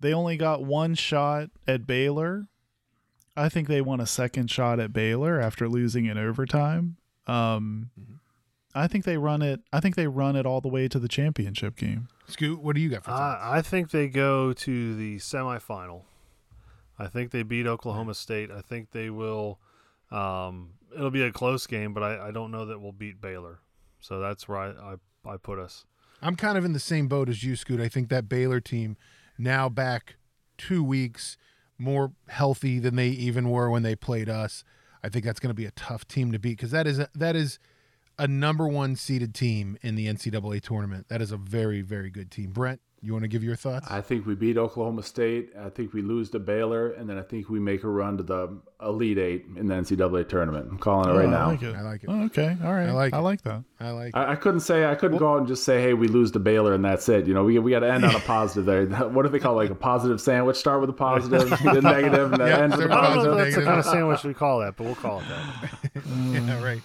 They 0.00 0.12
only 0.12 0.36
got 0.36 0.64
one 0.64 0.94
shot 0.94 1.50
at 1.66 1.86
Baylor. 1.86 2.48
I 3.36 3.48
think 3.48 3.68
they 3.68 3.80
won 3.80 4.00
a 4.00 4.06
second 4.06 4.50
shot 4.50 4.80
at 4.80 4.92
Baylor 4.92 5.40
after 5.40 5.68
losing 5.68 6.06
in 6.06 6.18
overtime. 6.18 6.96
Um, 7.26 7.90
Mm-hmm. 7.98 8.14
I 8.74 8.88
think 8.88 9.04
they 9.04 9.18
run 9.18 9.42
it. 9.42 9.60
I 9.72 9.80
think 9.80 9.96
they 9.96 10.06
run 10.06 10.34
it 10.34 10.46
all 10.46 10.60
the 10.62 10.68
way 10.68 10.88
to 10.88 10.98
the 10.98 11.08
championship 11.08 11.76
game. 11.76 12.08
Scoot, 12.26 12.62
what 12.62 12.74
do 12.74 12.80
you 12.80 12.88
got 12.88 13.04
for 13.04 13.10
thoughts? 13.10 13.42
I, 13.42 13.58
I 13.58 13.62
think 13.62 13.90
they 13.90 14.08
go 14.08 14.52
to 14.54 14.96
the 14.96 15.16
semifinal. 15.16 16.04
I 16.98 17.06
think 17.08 17.32
they 17.32 17.42
beat 17.42 17.66
Oklahoma 17.66 18.14
State. 18.14 18.50
I 18.50 18.60
think 18.62 18.92
they 18.92 19.10
will. 19.10 19.58
Um, 20.10 20.70
it'll 20.94 21.10
be 21.10 21.22
a 21.22 21.32
close 21.32 21.66
game, 21.66 21.92
but 21.92 22.02
I, 22.02 22.28
I 22.28 22.30
don't 22.30 22.50
know 22.50 22.64
that 22.66 22.80
we'll 22.80 22.92
beat 22.92 23.20
Baylor. 23.20 23.58
So 24.02 24.18
that's 24.18 24.46
where 24.46 24.58
I, 24.58 24.94
I, 25.24 25.32
I 25.32 25.36
put 25.38 25.58
us. 25.58 25.86
I'm 26.20 26.36
kind 26.36 26.58
of 26.58 26.64
in 26.64 26.72
the 26.72 26.80
same 26.80 27.08
boat 27.08 27.28
as 27.28 27.42
you, 27.42 27.56
Scoot. 27.56 27.80
I 27.80 27.88
think 27.88 28.08
that 28.10 28.28
Baylor 28.28 28.60
team 28.60 28.96
now 29.38 29.68
back 29.68 30.16
two 30.58 30.84
weeks 30.84 31.36
more 31.78 32.12
healthy 32.28 32.78
than 32.78 32.96
they 32.96 33.08
even 33.08 33.48
were 33.48 33.70
when 33.70 33.82
they 33.82 33.96
played 33.96 34.28
us. 34.28 34.62
I 35.02 35.08
think 35.08 35.24
that's 35.24 35.40
going 35.40 35.50
to 35.50 35.54
be 35.54 35.64
a 35.66 35.72
tough 35.72 36.06
team 36.06 36.30
to 36.32 36.38
beat 36.38 36.58
because 36.58 36.70
that 36.72 36.86
is 36.86 37.00
that 37.14 37.34
is 37.34 37.58
a 38.18 38.28
number 38.28 38.66
one 38.68 38.96
seeded 38.96 39.34
team 39.34 39.78
in 39.82 39.94
the 39.94 40.06
NCAA 40.06 40.60
tournament. 40.62 41.08
That 41.08 41.20
is 41.22 41.32
a 41.32 41.36
very 41.36 41.82
very 41.82 42.10
good 42.10 42.30
team. 42.30 42.50
Brent, 42.52 42.80
You 43.00 43.12
want 43.12 43.22
to 43.24 43.28
give 43.28 43.42
your 43.42 43.56
thoughts? 43.56 43.86
I 43.90 44.00
think 44.00 44.26
we 44.26 44.34
beat 44.34 44.56
Oklahoma 44.56 45.02
State. 45.02 45.50
I 45.58 45.70
think 45.70 45.92
we 45.92 46.02
lose 46.02 46.30
to 46.30 46.38
Baylor, 46.38 46.92
and 46.92 47.08
then 47.10 47.18
I 47.18 47.22
think 47.22 47.48
we 47.48 47.58
make 47.58 47.82
a 47.84 47.88
run 47.88 48.16
to 48.18 48.22
the 48.22 48.60
Elite 48.80 49.18
Eight 49.18 49.46
in 49.56 49.66
the 49.68 49.74
NCAA 49.74 50.28
tournament. 50.28 50.68
I'm 50.70 50.78
calling 50.78 51.08
it 51.08 51.12
Oh, 51.12 51.16
right 51.16 51.26
I 51.26 51.30
now. 51.30 51.46
like 51.48 51.62
it. 51.62 51.74
I 51.74 51.80
like 51.82 52.04
it. 52.04 52.10
Oh, 52.10 52.24
okay, 52.26 52.56
all 52.64 52.72
right. 52.72 52.88
I 52.88 52.92
like 52.92 53.12
I 53.14 53.18
it. 53.18 53.22
like 53.22 53.42
that. 53.42 53.64
I 53.80 53.90
like. 53.90 54.16
I, 54.16 54.32
I 54.32 54.36
couldn't 54.36 54.60
say 54.60 54.84
I 54.86 54.94
couldn't 54.94 55.18
go 55.18 55.32
out 55.32 55.38
and 55.38 55.48
just 55.48 55.64
say, 55.64 55.80
"Hey, 55.82 55.94
we 55.94 56.06
lose 56.08 56.30
to 56.32 56.38
Baylor," 56.38 56.74
and 56.74 56.84
that's 56.84 57.08
it. 57.08 57.26
You 57.26 57.34
know, 57.34 57.42
we 57.44 57.58
we 57.58 57.70
got 57.72 57.80
to 57.80 57.90
end 57.92 58.04
on 58.04 58.14
a 58.14 58.20
positive 58.20 58.66
there. 58.66 58.86
What 59.08 59.22
do 59.24 59.28
they 59.30 59.38
call 59.40 59.54
it, 59.58 59.64
like 59.64 59.70
a 59.70 59.74
positive 59.74 60.20
sandwich? 60.20 60.56
Start 60.56 60.80
with 60.80 60.90
a 60.90 60.92
positive, 60.92 61.48
the 61.64 61.80
negative, 61.82 62.32
and 62.32 62.40
then 62.40 62.48
Yeah, 62.48 62.58
end 62.62 62.72
with 62.76 62.86
a 62.86 62.88
start 62.88 63.04
I 63.04 63.14
don't 63.14 63.24
know 63.24 63.30
Positive, 63.32 63.38
if 63.38 63.54
that's 63.54 63.56
the 63.56 63.64
kind 63.64 63.78
of 63.80 63.84
sandwich 63.84 64.24
we 64.24 64.34
call 64.34 64.60
that, 64.60 64.76
but 64.76 64.84
we'll 64.84 64.94
call 64.94 65.20
it 65.20 65.24
that. 65.28 66.02
yeah, 66.30 66.62
right. 66.62 66.82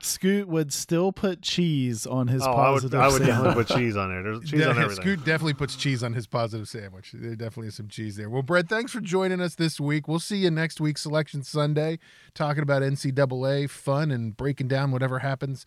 Scoot 0.00 0.48
would 0.48 0.72
still 0.72 1.12
put 1.12 1.42
cheese 1.42 2.06
on 2.06 2.28
his 2.28 2.42
positive. 2.42 2.94
Oh, 2.98 3.02
I 3.02 3.08
would, 3.08 3.12
I 3.12 3.18
would 3.18 3.26
sandwich. 3.26 3.44
definitely 3.56 3.64
put 3.64 3.76
cheese 3.78 3.96
on 3.96 4.08
there. 4.10 4.22
There's 4.22 4.40
cheese 4.50 4.60
Yeah, 4.60 4.68
on 4.68 4.78
everything. 4.78 5.02
Scoot 5.02 5.18
definitely 5.24 5.54
puts 5.54 5.76
cheese 5.76 6.02
on 6.04 6.12
his 6.12 6.26
positive 6.26 6.68
sandwich. 6.68 7.10
There 7.12 7.34
definitely 7.34 7.68
is 7.68 7.74
some 7.74 7.88
cheese 7.88 8.16
there. 8.16 8.30
Well, 8.30 8.42
Brent, 8.42 8.68
thanks 8.68 8.92
for 8.92 9.00
joining 9.00 9.40
us 9.40 9.54
this 9.56 9.80
week. 9.80 10.06
We'll 10.08 10.20
see 10.20 10.36
you 10.38 10.50
next 10.50 10.80
week, 10.80 10.98
Selection 10.98 11.42
Sunday, 11.42 11.98
talking 12.34 12.62
about 12.62 12.82
NCAA 12.82 13.68
fun 13.68 14.10
and 14.10 14.36
breaking 14.36 14.68
down 14.68 14.90
whatever 14.92 15.18
happens 15.18 15.66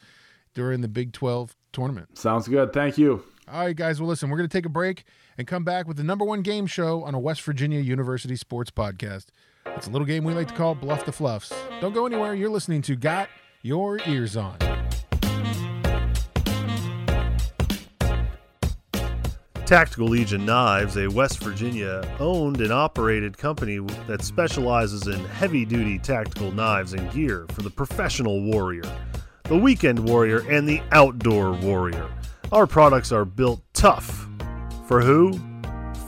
during 0.53 0.81
the 0.81 0.87
Big 0.87 1.13
12 1.13 1.55
tournament. 1.73 2.17
Sounds 2.17 2.47
good. 2.47 2.73
Thank 2.73 2.97
you. 2.97 3.23
All 3.51 3.65
right, 3.65 3.75
guys. 3.75 3.99
Well, 3.99 4.07
listen, 4.09 4.29
we're 4.29 4.37
going 4.37 4.47
to 4.49 4.57
take 4.57 4.65
a 4.65 4.69
break 4.69 5.03
and 5.37 5.45
come 5.45 5.63
back 5.63 5.87
with 5.87 5.97
the 5.97 6.03
number 6.03 6.23
one 6.23 6.41
game 6.41 6.67
show 6.67 7.03
on 7.03 7.13
a 7.15 7.19
West 7.19 7.41
Virginia 7.41 7.79
University 7.81 8.35
sports 8.35 8.71
podcast. 8.71 9.25
It's 9.65 9.87
a 9.87 9.89
little 9.89 10.05
game 10.07 10.23
we 10.23 10.33
like 10.33 10.47
to 10.47 10.53
call 10.53 10.73
Bluff 10.75 11.05
the 11.05 11.11
Fluffs. 11.11 11.53
Don't 11.81 11.93
go 11.93 12.05
anywhere. 12.05 12.33
You're 12.33 12.49
listening 12.49 12.81
to 12.83 12.95
Got 12.95 13.29
Your 13.63 13.99
Ears 14.07 14.35
On. 14.37 14.57
Tactical 19.67 20.07
Legion 20.07 20.47
Knives, 20.47 20.97
a 20.97 21.07
West 21.07 21.43
Virginia 21.43 22.03
owned 22.19 22.59
and 22.59 22.73
operated 22.73 23.37
company 23.37 23.77
that 24.07 24.23
specializes 24.23 25.05
in 25.05 25.23
heavy 25.25 25.63
duty 25.63 25.99
tactical 25.99 26.51
knives 26.51 26.93
and 26.93 27.11
gear 27.11 27.45
for 27.51 27.61
the 27.61 27.69
professional 27.69 28.41
warrior, 28.41 28.83
the 29.43 29.57
weekend 29.57 29.99
warrior, 29.99 30.39
and 30.49 30.67
the 30.67 30.81
outdoor 30.91 31.51
warrior. 31.53 32.09
Our 32.51 32.65
products 32.65 33.11
are 33.11 33.25
built 33.25 33.61
tough. 33.73 34.27
For 34.87 35.01
who? 35.01 35.39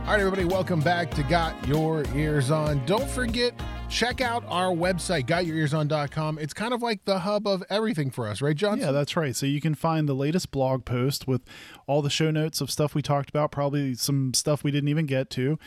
All 0.00 0.12
right, 0.12 0.20
everybody, 0.20 0.44
welcome 0.44 0.80
back 0.80 1.10
to 1.12 1.22
Got 1.22 1.66
Your 1.66 2.04
Ears 2.14 2.50
On. 2.50 2.84
Don't 2.84 3.08
forget, 3.08 3.54
check 3.88 4.20
out 4.20 4.44
our 4.46 4.72
website, 4.72 5.26
gotyourearson.com. 5.26 6.38
It's 6.38 6.54
kind 6.54 6.74
of 6.74 6.82
like 6.82 7.04
the 7.06 7.20
hub 7.20 7.46
of 7.46 7.64
everything 7.70 8.10
for 8.10 8.28
us, 8.28 8.40
right, 8.40 8.54
John? 8.54 8.78
Yeah, 8.78 8.92
that's 8.92 9.16
right. 9.16 9.34
So 9.34 9.46
you 9.46 9.60
can 9.60 9.74
find 9.74 10.08
the 10.08 10.14
latest 10.14 10.50
blog 10.50 10.84
post 10.84 11.26
with 11.26 11.42
all 11.86 12.02
the 12.02 12.10
show 12.10 12.30
notes 12.30 12.60
of 12.60 12.70
stuff 12.70 12.94
we 12.94 13.02
talked 13.02 13.28
about, 13.28 13.50
probably 13.50 13.94
some 13.94 14.34
stuff 14.34 14.64
we 14.64 14.70
didn't 14.70 14.88
even 14.88 15.06
get 15.06 15.30
to. 15.30 15.58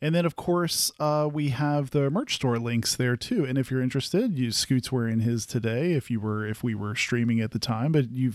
And 0.00 0.14
then, 0.14 0.26
of 0.26 0.36
course, 0.36 0.90
uh, 0.98 1.28
we 1.32 1.50
have 1.50 1.90
the 1.90 2.10
merch 2.10 2.34
store 2.34 2.58
links 2.58 2.96
there 2.96 3.16
too. 3.16 3.44
And 3.44 3.56
if 3.56 3.70
you're 3.70 3.82
interested, 3.82 4.38
you 4.38 4.50
Scoot's 4.50 4.90
wearing 4.90 5.20
his 5.20 5.46
today. 5.46 5.92
If 5.92 6.10
you 6.10 6.20
were, 6.20 6.46
if 6.46 6.64
we 6.64 6.74
were 6.74 6.94
streaming 6.94 7.40
at 7.40 7.52
the 7.52 7.58
time, 7.58 7.92
but 7.92 8.10
you 8.10 8.32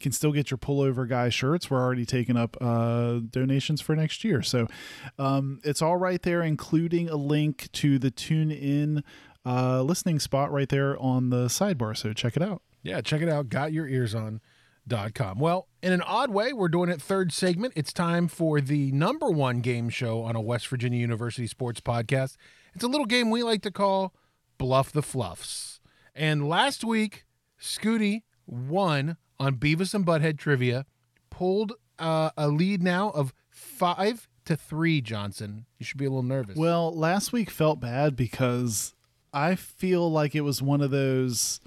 can 0.00 0.12
still 0.12 0.32
get 0.32 0.50
your 0.50 0.58
pullover 0.58 1.08
guy 1.08 1.28
shirts. 1.28 1.70
We're 1.70 1.82
already 1.82 2.06
taking 2.06 2.36
up 2.36 2.56
uh, 2.60 3.20
donations 3.30 3.80
for 3.80 3.96
next 3.96 4.24
year, 4.24 4.42
so 4.42 4.68
um, 5.18 5.60
it's 5.64 5.82
all 5.82 5.96
right 5.96 6.22
there, 6.22 6.42
including 6.42 7.08
a 7.08 7.16
link 7.16 7.70
to 7.72 7.98
the 7.98 8.10
Tune 8.10 8.50
In 8.50 9.02
uh, 9.44 9.82
listening 9.82 10.20
spot 10.20 10.52
right 10.52 10.68
there 10.68 10.98
on 10.98 11.30
the 11.30 11.46
sidebar. 11.46 11.96
So 11.96 12.12
check 12.12 12.36
it 12.36 12.42
out. 12.42 12.62
Yeah, 12.82 13.00
check 13.00 13.22
it 13.22 13.28
out, 13.28 13.48
gotyourearson.com. 14.88 15.38
Well, 15.38 15.68
in 15.82 15.92
an 15.92 16.02
odd 16.02 16.30
way, 16.30 16.52
we're 16.52 16.68
doing 16.68 16.88
it 16.88 17.00
third 17.00 17.32
segment. 17.32 17.74
It's 17.76 17.92
time 17.92 18.28
for 18.28 18.60
the 18.60 18.92
number 18.92 19.30
one 19.30 19.60
game 19.60 19.88
show 19.88 20.22
on 20.22 20.36
a 20.36 20.40
West 20.40 20.68
Virginia 20.68 20.98
University 20.98 21.46
sports 21.46 21.80
podcast. 21.80 22.36
It's 22.74 22.84
a 22.84 22.88
little 22.88 23.06
game 23.06 23.30
we 23.30 23.42
like 23.42 23.62
to 23.62 23.70
call 23.70 24.14
Bluff 24.58 24.92
the 24.92 25.02
Fluffs. 25.02 25.80
And 26.14 26.48
last 26.48 26.84
week, 26.84 27.24
Scooty 27.60 28.22
won 28.46 29.16
on 29.38 29.56
Beavis 29.56 29.94
and 29.94 30.06
Butthead 30.06 30.38
trivia, 30.38 30.86
pulled 31.30 31.72
uh, 31.98 32.30
a 32.36 32.48
lead 32.48 32.82
now 32.82 33.10
of 33.10 33.32
five 33.50 34.28
to 34.44 34.56
three, 34.56 35.00
Johnson. 35.00 35.66
You 35.78 35.86
should 35.86 35.98
be 35.98 36.04
a 36.04 36.10
little 36.10 36.22
nervous. 36.22 36.56
Well, 36.56 36.94
last 36.96 37.32
week 37.32 37.50
felt 37.50 37.80
bad 37.80 38.16
because 38.16 38.94
I 39.32 39.54
feel 39.54 40.10
like 40.10 40.34
it 40.34 40.42
was 40.42 40.62
one 40.62 40.80
of 40.80 40.90
those. 40.90 41.60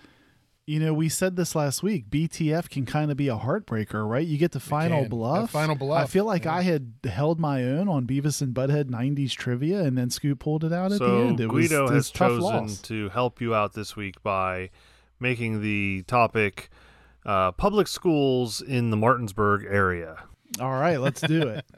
You 0.67 0.81
know, 0.81 0.93
we 0.93 1.07
said 1.07 1.37
this 1.37 1.55
last 1.55 1.81
week. 1.81 2.09
BTF 2.09 2.69
can 2.69 2.85
kind 2.85 3.09
of 3.09 3.15
be 3.15 3.29
a 3.29 3.37
heartbreaker, 3.37 4.05
right? 4.05 4.27
You 4.27 4.37
get 4.37 4.51
the 4.51 4.59
final 4.59 5.05
bluff. 5.05 5.43
That 5.43 5.57
final 5.57 5.75
bluff, 5.75 6.03
I 6.03 6.07
feel 6.07 6.25
like 6.25 6.45
I 6.45 6.61
had 6.61 6.91
held 7.05 7.39
my 7.39 7.63
own 7.63 7.87
on 7.87 8.05
Beavis 8.05 8.41
and 8.41 8.53
Butthead 8.53 8.89
'90s 8.89 9.31
trivia, 9.31 9.83
and 9.83 9.97
then 9.97 10.09
Scoot 10.09 10.39
pulled 10.39 10.65
it 10.65 10.73
out 10.73 10.91
at 10.91 10.99
the 10.99 11.05
end. 11.05 11.39
It 11.39 11.47
was, 11.47 11.69
Guido 11.69 11.83
was 11.83 11.91
has 11.91 12.11
tough 12.11 12.31
chosen 12.31 12.43
loss. 12.43 12.81
to 12.81 13.07
help 13.09 13.39
you 13.39 13.55
out 13.55 13.75
this 13.75 13.95
week 13.95 14.21
by 14.23 14.69
making 15.21 15.61
the 15.61 16.03
topic 16.05 16.69
uh, 17.25 17.53
public 17.53 17.87
schools 17.87 18.59
in 18.59 18.89
the 18.89 18.97
Martinsburg 18.97 19.65
area. 19.69 20.21
All 20.59 20.73
right, 20.73 20.97
let's 20.97 21.21
do 21.21 21.47
it. 21.47 21.65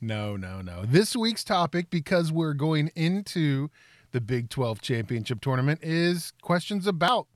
No, 0.00 0.36
no, 0.36 0.60
no. 0.60 0.84
This 0.84 1.16
week's 1.16 1.42
topic, 1.42 1.90
because 1.90 2.30
we're 2.30 2.54
going 2.54 2.92
into 2.94 3.68
the 4.12 4.20
Big 4.20 4.48
12 4.48 4.80
championship 4.80 5.40
tournament, 5.40 5.80
is 5.82 6.32
questions 6.40 6.86
about 6.86 7.26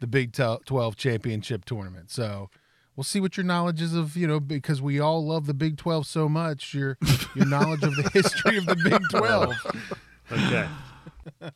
the 0.00 0.06
Big 0.06 0.32
12 0.32 0.96
championship 0.96 1.64
tournament. 1.64 2.10
So 2.10 2.50
we'll 2.94 3.04
see 3.04 3.20
what 3.20 3.36
your 3.36 3.44
knowledge 3.44 3.80
is 3.80 3.94
of, 3.94 4.16
you 4.16 4.26
know, 4.26 4.40
because 4.40 4.82
we 4.82 5.00
all 5.00 5.24
love 5.24 5.46
the 5.46 5.54
Big 5.54 5.76
12 5.76 6.06
so 6.06 6.28
much, 6.28 6.74
your 6.74 6.98
your 7.34 7.46
knowledge 7.46 7.82
of 7.82 7.94
the 7.96 8.10
history 8.14 8.58
of 8.58 8.66
the 8.66 8.76
Big 8.76 9.00
12. 9.10 9.54
Okay. 10.32 10.68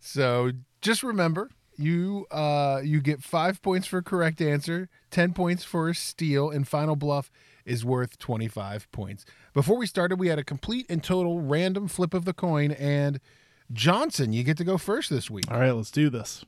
So 0.00 0.52
just 0.80 1.02
remember, 1.02 1.50
you 1.76 2.26
uh 2.30 2.80
you 2.82 3.00
get 3.00 3.22
five 3.22 3.60
points 3.60 3.86
for 3.86 3.98
a 3.98 4.02
correct 4.02 4.40
answer, 4.40 4.88
ten 5.10 5.32
points 5.34 5.64
for 5.64 5.90
a 5.90 5.94
steal, 5.94 6.50
and 6.50 6.66
final 6.66 6.96
bluff 6.96 7.30
is 7.66 7.84
worth 7.84 8.18
twenty 8.18 8.48
five 8.48 8.90
points. 8.90 9.26
Before 9.52 9.76
we 9.76 9.86
started, 9.86 10.18
we 10.18 10.28
had 10.28 10.38
a 10.38 10.44
complete 10.44 10.86
and 10.88 11.04
total 11.04 11.40
random 11.40 11.88
flip 11.88 12.14
of 12.14 12.24
the 12.24 12.32
coin, 12.32 12.72
and 12.72 13.20
Johnson, 13.72 14.32
you 14.32 14.44
get 14.44 14.56
to 14.58 14.64
go 14.64 14.78
first 14.78 15.10
this 15.10 15.30
week. 15.30 15.50
All 15.50 15.60
right, 15.60 15.72
let's 15.72 15.90
do 15.90 16.08
this. 16.08 16.44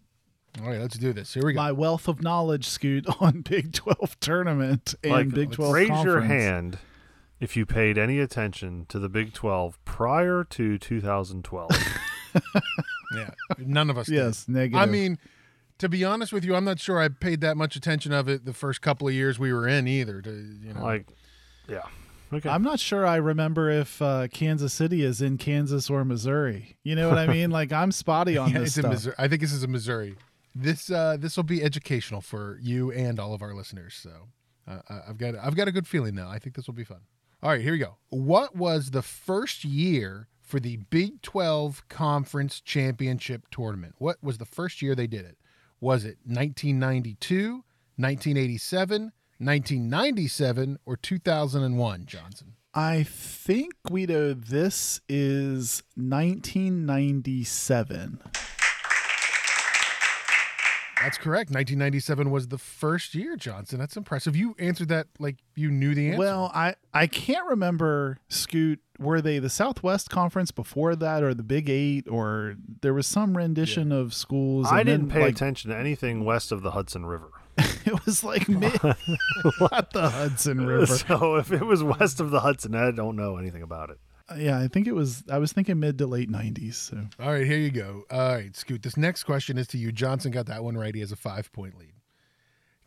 All 0.61 0.69
right, 0.69 0.81
let's 0.81 0.99
do 0.99 1.13
this. 1.13 1.33
Here 1.33 1.45
we 1.45 1.53
go. 1.53 1.61
My 1.61 1.73
wealth 1.73 2.09
of 2.09 2.23
knowledge, 2.23 2.67
Scoot, 2.67 3.07
on 3.21 3.43
Big 3.43 3.73
12 3.73 4.19
tournament 4.21 4.95
and 5.03 5.13
Like, 5.13 5.31
Big 5.31 5.53
12 5.53 5.73
raise 5.73 6.05
your 6.05 6.21
hand 6.23 6.79
if 7.39 7.57
you 7.57 7.65
paid 7.65 7.97
any 7.97 8.19
attention 8.19 8.87
to 8.89 8.99
the 8.99 9.09
Big 9.09 9.33
12 9.33 9.83
prior 9.85 10.45
to 10.45 10.79
2012. 10.79 11.71
yeah, 13.15 13.31
none 13.59 13.91
of 13.91 13.97
us. 13.97 14.07
did. 14.07 14.17
Yes, 14.17 14.49
negative. 14.49 14.81
I 14.81 14.87
mean, 14.87 15.19
to 15.79 15.89
be 15.89 16.05
honest 16.05 16.33
with 16.33 16.45
you, 16.45 16.55
I'm 16.55 16.65
not 16.65 16.79
sure 16.79 17.01
I 17.01 17.09
paid 17.09 17.41
that 17.41 17.57
much 17.57 17.77
attention 17.77 18.13
of 18.13 18.29
it 18.29 18.45
the 18.45 18.53
first 18.53 18.83
couple 18.83 19.09
of 19.09 19.15
years 19.15 19.39
we 19.39 19.53
were 19.53 19.67
in 19.67 19.89
either. 19.89 20.21
To 20.21 20.31
you 20.31 20.75
know, 20.75 20.83
like, 20.83 21.07
yeah. 21.69 21.83
Okay. 22.33 22.49
I'm 22.49 22.63
not 22.63 22.79
sure 22.79 23.05
I 23.05 23.17
remember 23.17 23.71
if 23.71 24.01
uh, 24.01 24.29
Kansas 24.29 24.73
City 24.73 25.03
is 25.03 25.21
in 25.21 25.37
Kansas 25.37 25.91
or 25.91 26.05
Missouri. 26.05 26.77
You 26.85 26.95
know 26.95 27.09
what 27.09 27.19
I 27.19 27.27
mean? 27.27 27.51
like 27.51 27.73
I'm 27.73 27.91
spotty 27.91 28.37
on 28.37 28.53
yeah, 28.53 28.61
this 28.61 28.69
it's 28.69 28.77
in 28.77 28.83
stuff. 28.83 28.93
Missouri. 28.93 29.15
I 29.19 29.29
think 29.29 29.41
this 29.41 29.53
is 29.53 29.65
in 29.65 29.73
Missouri. 29.73 30.17
This 30.55 30.91
uh, 30.91 31.17
this 31.19 31.37
will 31.37 31.45
be 31.45 31.63
educational 31.63 32.21
for 32.21 32.59
you 32.61 32.91
and 32.91 33.19
all 33.21 33.33
of 33.35 33.43
our 33.43 33.55
listeners. 33.55 33.95
So 33.95 34.29
uh, 34.67 34.81
I- 34.89 35.01
I've 35.11 35.19
got 35.19 35.35
I've 35.37 35.55
got 35.57 35.69
a 35.69 35.73
good 35.73 35.87
feeling 35.87 36.15
now. 36.15 36.29
I 36.29 36.39
think 36.39 36.57
this 36.57 36.67
will 36.67 36.75
be 36.75 36.85
fun. 36.85 37.01
All 37.43 37.51
right, 37.51 37.61
here 37.63 37.73
we 37.73 37.79
go. 37.79 37.97
What 38.11 38.55
was 38.57 38.91
the 38.91 39.01
first 39.03 39.65
year 39.65 40.29
for 40.43 40.61
the 40.61 40.77
Big 40.91 41.23
12 41.23 41.89
Conference 41.89 42.61
Championship 42.61 43.47
Tournament? 43.51 43.95
What 43.99 44.23
was 44.23 44.37
the 44.39 44.45
first 44.45 44.83
year 44.83 44.95
they 44.95 45.07
did 45.07 45.25
it? 45.25 45.39
Was 45.81 46.05
it 46.05 46.19
1992, 46.27 47.65
1987, 47.97 49.13
1997, 49.39 50.79
or 50.85 50.97
2001, 50.99 52.05
Johnson? 52.05 52.57
I 52.75 53.05
think 53.05 53.73
Guido, 53.89 54.35
this 54.35 55.01
is 55.09 55.83
1997. 55.97 58.21
That's 61.03 61.19
correct. 61.19 61.51
1997 61.51 62.31
was 62.31 62.49
the 62.49 62.59
first 62.59 63.15
year, 63.15 63.37
Johnson. 63.37 63.79
That's 63.79 63.97
impressive. 63.97 64.37
You 64.37 64.55
answered 64.59 64.89
that 64.89 65.07
like 65.19 65.37
you 65.55 65.71
knew 65.71 65.95
the 65.95 66.09
answer. 66.09 66.19
Well, 66.19 66.51
I 66.55 66.75
I 66.93 67.07
can't 67.07 67.47
remember 67.49 68.19
Scoot. 68.29 68.81
Were 68.99 69.23
they 69.23 69.39
the 69.39 69.49
Southwest 69.49 70.11
Conference 70.11 70.51
before 70.51 70.95
that, 70.97 71.23
or 71.23 71.33
the 71.33 71.43
Big 71.43 71.71
Eight, 71.71 72.07
or 72.09 72.57
there 72.83 72.93
was 72.93 73.07
some 73.07 73.37
rendition 73.37 73.93
of 73.93 74.13
schools? 74.13 74.67
I 74.71 74.83
didn't 74.83 75.09
then, 75.09 75.11
pay 75.11 75.23
like, 75.23 75.35
attention 75.35 75.71
to 75.71 75.77
anything 75.77 76.25
west 76.25 76.53
of 76.53 76.63
the 76.63 76.73
Hudson 76.73 77.07
River. 77.07 77.31
it 77.59 78.05
was 78.05 78.23
like 78.23 78.49
mid, 78.49 78.83
not 78.83 79.93
the 79.93 80.11
Hudson 80.11 80.67
River. 80.67 80.87
So 80.87 81.37
if 81.37 81.51
it 81.51 81.65
was 81.65 81.83
west 81.83 82.21
of 82.21 82.31
the 82.31 82.41
Hudson, 82.41 82.75
I 82.75 82.91
don't 82.91 83.17
know 83.17 83.37
anything 83.39 83.63
about 83.63 83.91
it. 83.91 83.99
Yeah, 84.37 84.59
I 84.59 84.69
think 84.69 84.87
it 84.87 84.95
was. 84.95 85.25
I 85.31 85.39
was 85.39 85.53
thinking 85.53 85.81
mid 85.81 85.99
to 85.99 86.07
late 86.07 86.31
'90s. 86.31 86.75
So 86.75 87.07
All 87.19 87.33
right, 87.33 87.47
here 87.47 87.59
you 87.59 87.71
go. 87.71 88.05
All 88.11 88.35
right, 88.35 88.55
Scoot. 88.57 88.83
This 88.83 88.97
next 88.97 89.25
question 89.25 89.59
is 89.59 89.67
to 89.69 89.79
you. 89.79 89.93
Johnson 89.93 90.31
got 90.31 90.47
that 90.47 90.63
one 90.65 90.77
right. 90.77 90.95
He 90.95 91.01
has 91.01 91.13
a 91.13 91.17
five 91.17 91.53
point 91.53 91.79
lead. 91.79 91.95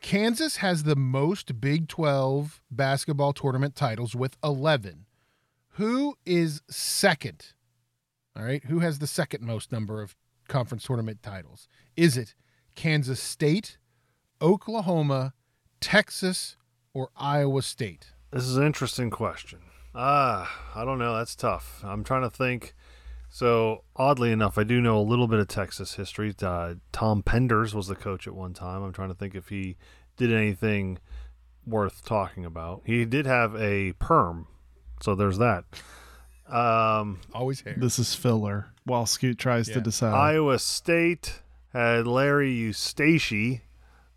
Kansas 0.01 0.57
has 0.57 0.83
the 0.83 0.97
most 0.97 1.61
Big 1.61 1.87
12 1.87 2.61
basketball 2.69 3.31
tournament 3.31 3.73
titles 3.73 4.13
with 4.13 4.35
11. 4.43 5.05
Who 5.75 6.17
is 6.25 6.61
second? 6.69 7.53
All 8.35 8.43
right, 8.43 8.63
who 8.65 8.79
has 8.79 8.99
the 8.99 9.07
second 9.07 9.43
most 9.43 9.71
number 9.71 10.01
of 10.01 10.15
conference 10.49 10.83
tournament 10.83 11.23
titles? 11.23 11.67
Is 11.95 12.17
it 12.17 12.35
Kansas 12.75 13.21
State, 13.21 13.77
Oklahoma, 14.41 15.33
Texas, 15.79 16.57
or 16.93 17.09
Iowa 17.15 17.61
State? 17.61 18.11
This 18.31 18.43
is 18.43 18.57
an 18.57 18.65
interesting 18.65 19.09
question. 19.09 19.59
Ah, 19.95 20.71
I 20.75 20.85
don't 20.85 20.99
know. 20.99 21.15
That's 21.17 21.35
tough. 21.35 21.81
I'm 21.83 22.03
trying 22.03 22.23
to 22.23 22.29
think. 22.29 22.73
So 23.29 23.83
oddly 23.95 24.31
enough, 24.31 24.57
I 24.57 24.63
do 24.63 24.79
know 24.81 24.97
a 24.99 25.01
little 25.01 25.27
bit 25.27 25.39
of 25.39 25.47
Texas 25.47 25.95
history. 25.95 26.33
Uh, 26.41 26.75
Tom 26.91 27.23
Penders 27.23 27.73
was 27.73 27.87
the 27.87 27.95
coach 27.95 28.27
at 28.27 28.35
one 28.35 28.53
time. 28.53 28.83
I'm 28.83 28.93
trying 28.93 29.09
to 29.09 29.15
think 29.15 29.33
if 29.35 29.49
he 29.49 29.75
did 30.17 30.31
anything 30.31 30.99
worth 31.65 32.03
talking 32.05 32.45
about. 32.45 32.81
He 32.85 33.05
did 33.05 33.25
have 33.25 33.55
a 33.55 33.93
perm, 33.93 34.47
so 35.01 35.15
there's 35.15 35.37
that. 35.39 35.63
Um, 36.47 37.21
Always 37.33 37.61
hair. 37.61 37.75
this 37.77 37.97
is 37.97 38.13
filler. 38.13 38.67
While 38.83 39.05
Scoot 39.05 39.39
tries 39.39 39.67
Yeah. 39.69 39.75
to 39.75 39.81
decide. 39.81 40.13
Iowa 40.13 40.59
State 40.59 41.41
had 41.71 42.05
Larry 42.05 42.53
Eustachy, 42.53 43.61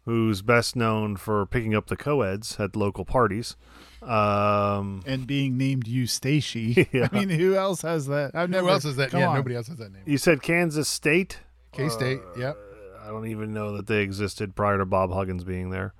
who's 0.05 0.43
best 0.43 0.77
known 0.77 1.17
for 1.17 1.47
picking 1.47 1.75
up 1.75 1.87
the 1.87 1.97
co-eds 1.97 2.59
at 2.61 2.77
local 2.77 3.05
parties. 3.07 3.57
Um, 4.03 5.03
and 5.07 5.27
being 5.27 5.57
named 5.59 5.85
Eustachy. 5.87 6.87
Yeah. 6.93 7.09
I 7.13 7.19
mean, 7.19 7.29
who 7.31 7.55
else 7.57 7.83
has 7.83 8.07
that? 8.07 8.33
I've 8.35 8.51
never. 8.51 8.67
Who 8.67 8.73
else 8.73 8.85
has 8.85 8.97
that? 8.97 9.13
Yeah, 9.13 9.29
on. 9.29 9.35
nobody 9.37 9.57
else 9.57 9.69
has 9.69 9.79
that 9.79 9.93
name. 9.93 10.03
you 10.07 10.19
said 10.19 10.43
Kansas 10.43 10.89
State. 10.89 11.41
K 11.73 11.89
State. 11.89 12.21
yep. 12.39 12.57
I 13.03 13.09
don't 13.09 13.27
even 13.27 13.53
know 13.53 13.77
that 13.77 13.87
they 13.87 14.01
existed 14.03 14.55
prior 14.57 14.79
to 14.79 14.85
Bob 14.87 15.13
Huggins 15.13 15.45
being 15.45 15.71
there. 15.71 15.95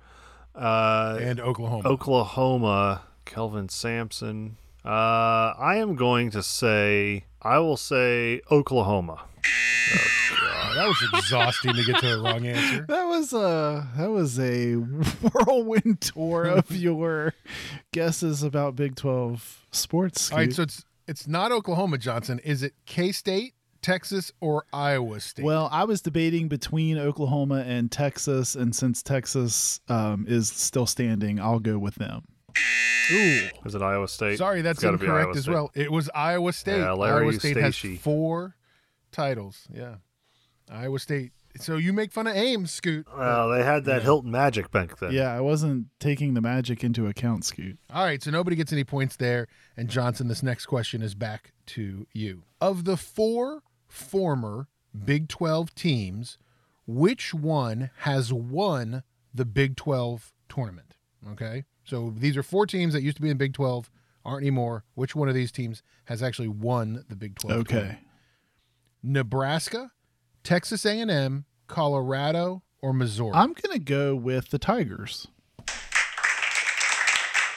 Uh, 0.55 1.17
And 1.21 1.39
Oklahoma. 1.39 1.87
Oklahoma, 1.87 3.03
Kelvin 3.25 3.69
Sampson. 3.69 4.57
Uh, 4.83 5.53
I 5.57 5.75
am 5.77 5.95
going 5.95 6.31
to 6.31 6.41
say, 6.43 7.25
I 7.41 7.59
will 7.59 7.77
say 7.77 8.41
Oklahoma. 8.51 9.23
That 10.77 10.87
was 10.87 11.09
exhausting 11.13 11.73
to 11.73 11.83
get 11.83 11.99
to 12.01 12.07
the 12.17 12.21
wrong 12.21 12.45
answer. 12.45 12.85
That 12.87 13.05
was 13.05 13.33
a 13.33 13.87
that 13.97 14.11
was 14.11 14.39
a 14.39 14.75
whirlwind 14.75 16.01
tour 16.01 16.45
of 16.45 16.69
your 16.75 17.33
guesses 17.91 18.43
about 18.43 18.75
Big 18.75 18.95
Twelve 18.95 19.65
sports. 19.71 20.31
All 20.31 20.37
right, 20.37 20.53
so 20.53 20.61
it's 20.61 20.85
it's 21.07 21.27
not 21.27 21.51
Oklahoma, 21.51 21.97
Johnson. 21.97 22.39
Is 22.43 22.61
it 22.61 22.73
K 22.85 23.11
State, 23.11 23.55
Texas, 23.81 24.31
or 24.39 24.65
Iowa 24.71 25.19
State? 25.19 25.43
Well, 25.43 25.67
I 25.71 25.83
was 25.85 26.01
debating 26.01 26.47
between 26.47 26.99
Oklahoma 26.99 27.63
and 27.65 27.91
Texas, 27.91 28.53
and 28.53 28.75
since 28.75 29.01
Texas 29.01 29.79
um, 29.89 30.25
is 30.27 30.47
still 30.47 30.85
standing, 30.85 31.39
I'll 31.39 31.59
go 31.59 31.79
with 31.79 31.95
them. 31.95 32.21
Ooh. 33.11 33.47
Is 33.65 33.73
it 33.73 33.81
Iowa 33.81 34.07
State? 34.07 34.37
Sorry, 34.37 34.61
that's 34.61 34.77
It's 34.77 34.83
gotta 34.83 34.97
be 34.97 35.05
incorrect 35.05 35.35
as 35.37 35.43
State. 35.43 35.53
well. 35.53 35.71
It 35.73 35.91
was 35.91 36.07
Iowa 36.13 36.53
State. 36.53 36.79
Yeah, 36.79 36.91
Larry 36.91 37.23
Iowa 37.23 37.33
State 37.33 37.57
has 37.57 37.75
four 37.99 38.55
titles. 39.11 39.67
Yeah, 39.73 39.95
Iowa 40.71 40.99
State. 40.99 41.31
So 41.59 41.77
you 41.77 41.91
make 41.91 42.11
fun 42.11 42.27
of 42.27 42.35
Ames, 42.35 42.71
Scoot. 42.71 43.07
Well, 43.17 43.49
they 43.49 43.63
had 43.63 43.85
that 43.85 44.03
Hilton 44.03 44.29
Magic 44.29 44.69
back 44.71 44.99
then. 44.99 45.11
Yeah, 45.11 45.33
I 45.33 45.41
wasn't 45.41 45.87
taking 45.99 46.35
the 46.35 46.41
magic 46.41 46.83
into 46.83 47.07
account, 47.07 47.45
Scoot. 47.45 47.79
All 47.91 48.03
right, 48.03 48.21
so 48.21 48.29
nobody 48.29 48.55
gets 48.55 48.71
any 48.71 48.83
points 48.83 49.15
there. 49.15 49.47
And 49.75 49.89
Johnson, 49.89 50.27
this 50.27 50.43
next 50.43 50.67
question 50.67 51.01
is 51.01 51.15
back 51.15 51.53
to 51.67 52.05
you. 52.13 52.43
Of 52.61 52.85
the 52.85 52.97
four 52.97 53.63
former 53.87 54.67
Big 55.05 55.27
12 55.29 55.73
teams, 55.73 56.37
which 56.85 57.33
one 57.33 57.89
has 57.99 58.31
won 58.31 59.03
the 59.33 59.45
Big 59.45 59.75
12 59.77 60.33
tournament? 60.49 60.95
Okay, 61.31 61.63
so 61.83 62.13
these 62.15 62.37
are 62.37 62.43
four 62.43 62.65
teams 62.67 62.93
that 62.93 63.01
used 63.01 63.17
to 63.17 63.21
be 63.21 63.29
in 63.29 63.37
Big 63.37 63.53
12, 63.53 63.89
aren't 64.23 64.43
anymore. 64.43 64.83
Which 64.93 65.15
one 65.15 65.27
of 65.27 65.33
these 65.35 65.51
teams 65.51 65.81
has 66.05 66.21
actually 66.21 66.47
won 66.49 67.03
the 67.09 67.15
Big 67.15 67.37
12? 67.39 67.61
Okay. 67.61 67.71
tournament? 67.73 67.99
Nebraska, 69.03 69.91
Texas 70.47 70.85
A&M, 70.85 71.43
Colorado, 71.67 72.63
or 72.81 72.93
Missouri? 72.93 73.31
I'm 73.33 73.51
gonna 73.51 73.79
go 73.79 74.15
with 74.15 74.49
the 74.49 74.57
Tigers. 74.57 75.27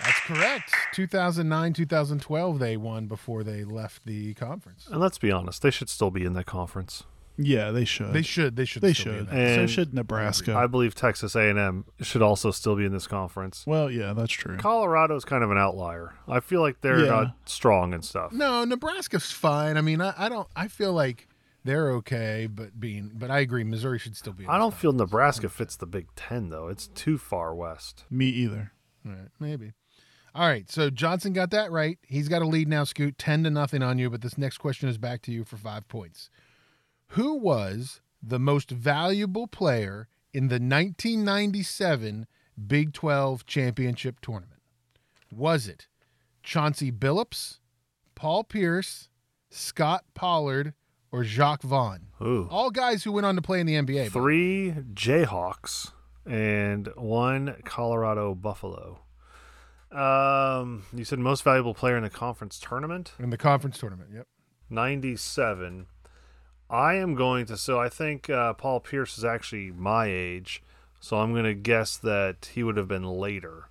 That's 0.00 0.18
correct. 0.26 0.74
2009, 0.94 1.72
2012, 1.72 2.58
they 2.58 2.76
won 2.76 3.06
before 3.06 3.44
they 3.44 3.62
left 3.62 4.06
the 4.06 4.34
conference. 4.34 4.88
And 4.90 4.98
let's 5.00 5.18
be 5.18 5.30
honest, 5.30 5.62
they 5.62 5.70
should 5.70 5.88
still 5.88 6.10
be 6.10 6.24
in 6.24 6.32
that 6.32 6.46
conference. 6.46 7.04
Yeah, 7.38 7.70
they 7.70 7.84
should. 7.84 8.12
They 8.12 8.22
should. 8.22 8.56
They 8.56 8.64
should. 8.64 8.82
They 8.82 8.92
still 8.92 9.12
be 9.12 9.18
in 9.20 9.26
should. 9.26 9.36
that. 9.36 9.54
so 9.54 9.66
should 9.68 9.94
Nebraska. 9.94 10.56
I 10.56 10.66
believe 10.66 10.96
Texas 10.96 11.36
A&M 11.36 11.84
should 12.00 12.22
also 12.22 12.50
still 12.50 12.74
be 12.74 12.84
in 12.84 12.92
this 12.92 13.06
conference. 13.06 13.62
well, 13.68 13.88
yeah, 13.88 14.14
that's 14.14 14.32
true. 14.32 14.56
Colorado's 14.56 15.24
kind 15.24 15.44
of 15.44 15.52
an 15.52 15.58
outlier. 15.58 16.14
I 16.26 16.40
feel 16.40 16.60
like 16.60 16.80
they're 16.80 17.04
Yeah. 17.04 17.10
not 17.10 17.36
strong 17.44 17.94
and 17.94 18.04
stuff. 18.04 18.32
No, 18.32 18.64
Nebraska's 18.64 19.30
fine. 19.30 19.76
I 19.76 19.80
mean, 19.80 20.00
I, 20.00 20.12
I 20.18 20.28
don't. 20.28 20.48
I 20.56 20.66
feel 20.66 20.92
like 20.92 21.28
they're 21.64 21.90
okay, 21.92 22.48
but 22.50 22.80
being. 22.80 23.12
But 23.14 23.30
I 23.30 23.40
agree, 23.40 23.64
Missouri 23.64 23.98
should 23.98 24.16
still 24.16 24.32
be. 24.32 24.46
I 24.46 24.58
don't 24.58 24.74
feel 24.74 24.92
Nebraska 24.92 25.48
fits 25.48 25.76
the 25.76 25.86
Big 25.86 26.08
Ten 26.16 26.48
though. 26.50 26.68
It's 26.68 26.88
too 26.88 27.18
far 27.18 27.54
west. 27.54 28.04
Me 28.10 28.26
either. 28.26 28.72
All 29.04 29.12
right, 29.12 29.28
maybe. 29.38 29.72
All 30.34 30.46
right, 30.46 30.70
so 30.70 30.90
Johnson 30.90 31.32
got 31.32 31.50
that 31.50 31.72
right. 31.72 31.98
He's 32.06 32.28
got 32.28 32.42
a 32.42 32.46
lead 32.46 32.68
now, 32.68 32.84
Scoot, 32.84 33.18
ten 33.18 33.42
to 33.44 33.50
nothing 33.50 33.82
on 33.82 33.98
you. 33.98 34.10
But 34.10 34.22
this 34.22 34.38
next 34.38 34.58
question 34.58 34.88
is 34.88 34.96
back 34.96 35.22
to 35.22 35.32
you 35.32 35.44
for 35.44 35.56
five 35.56 35.88
points. 35.88 36.30
Who 37.08 37.34
was 37.34 38.00
the 38.22 38.38
most 38.38 38.70
valuable 38.70 39.48
player 39.48 40.08
in 40.32 40.48
the 40.48 40.54
1997 40.54 42.26
Big 42.66 42.92
12 42.92 43.46
championship 43.46 44.20
tournament? 44.20 44.60
Was 45.34 45.66
it 45.66 45.88
Chauncey 46.42 46.92
Billups, 46.92 47.58
Paul 48.14 48.44
Pierce, 48.44 49.08
Scott 49.50 50.04
Pollard, 50.14 50.74
or 51.12 51.24
Jacques 51.24 51.62
Vaughn? 51.62 52.08
Ooh. 52.22 52.46
All 52.50 52.70
guys 52.70 53.04
who 53.04 53.12
went 53.12 53.26
on 53.26 53.36
to 53.36 53.42
play 53.42 53.60
in 53.60 53.66
the 53.66 53.74
NBA. 53.74 53.86
by 53.86 53.92
the 53.92 53.98
way. 54.02 54.08
Three 54.08 54.74
Jayhawks 54.94 55.92
and 56.26 56.88
one 56.96 57.56
Colorado 57.64 58.34
Buffalo. 58.34 59.00
Um, 59.90 60.84
you 60.94 61.04
said 61.04 61.18
most 61.18 61.42
valuable 61.42 61.74
player 61.74 61.96
in 61.96 62.04
the 62.04 62.10
conference 62.10 62.60
tournament? 62.60 63.12
in 63.18 63.30
the 63.30 63.36
conference 63.38 63.78
tournament. 63.78 64.10
Yep. 64.14 64.26
97. 64.68 65.86
I 66.68 66.94
am 66.94 67.16
going 67.16 67.46
to, 67.46 67.56
so 67.56 67.80
I 67.80 67.88
think 67.88 68.30
uh, 68.30 68.52
Paul 68.54 68.78
Pierce 68.78 69.18
is 69.18 69.24
actually 69.24 69.72
my 69.72 70.06
age, 70.06 70.62
so 71.00 71.16
I'm 71.16 71.32
going 71.32 71.44
to 71.44 71.54
guess 71.54 71.96
that 71.96 72.50
he 72.54 72.62
would 72.62 72.76
have 72.76 72.86
been 72.86 73.02
later. 73.02 73.64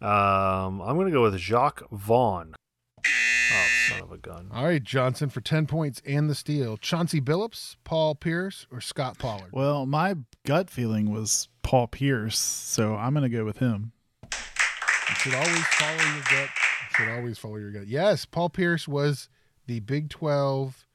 Um, 0.00 0.80
I'm 0.80 0.94
going 0.96 1.06
to 1.06 1.12
go 1.12 1.22
with 1.22 1.36
Jacques 1.36 1.82
Vaughn. 1.90 2.54
Son 3.88 4.02
of 4.02 4.12
a 4.12 4.18
gun. 4.18 4.48
All 4.52 4.64
right, 4.64 4.82
Johnson 4.82 5.28
for 5.28 5.40
10 5.40 5.66
points 5.66 6.00
and 6.06 6.28
the 6.28 6.34
steal. 6.34 6.76
Chauncey 6.76 7.20
Billups, 7.20 7.76
Paul 7.84 8.14
Pierce, 8.14 8.66
or 8.70 8.80
Scott 8.80 9.18
Pollard? 9.18 9.50
Well, 9.52 9.86
my 9.86 10.16
gut 10.44 10.70
feeling 10.70 11.10
was 11.10 11.48
Paul 11.62 11.86
Pierce, 11.88 12.38
so 12.38 12.94
I'm 12.96 13.14
gonna 13.14 13.28
go 13.28 13.44
with 13.44 13.58
him. 13.58 13.92
You 14.22 15.14
should 15.16 15.34
always 15.34 15.64
follow 15.66 16.14
your 16.14 16.22
gut. 16.30 16.48
You 16.50 16.96
should 16.96 17.08
always 17.10 17.38
follow 17.38 17.56
your 17.56 17.70
gut. 17.70 17.86
Yes, 17.86 18.24
Paul 18.24 18.50
Pierce 18.50 18.88
was 18.88 19.28
the 19.66 19.80
Big 19.80 20.08
12 20.10 20.86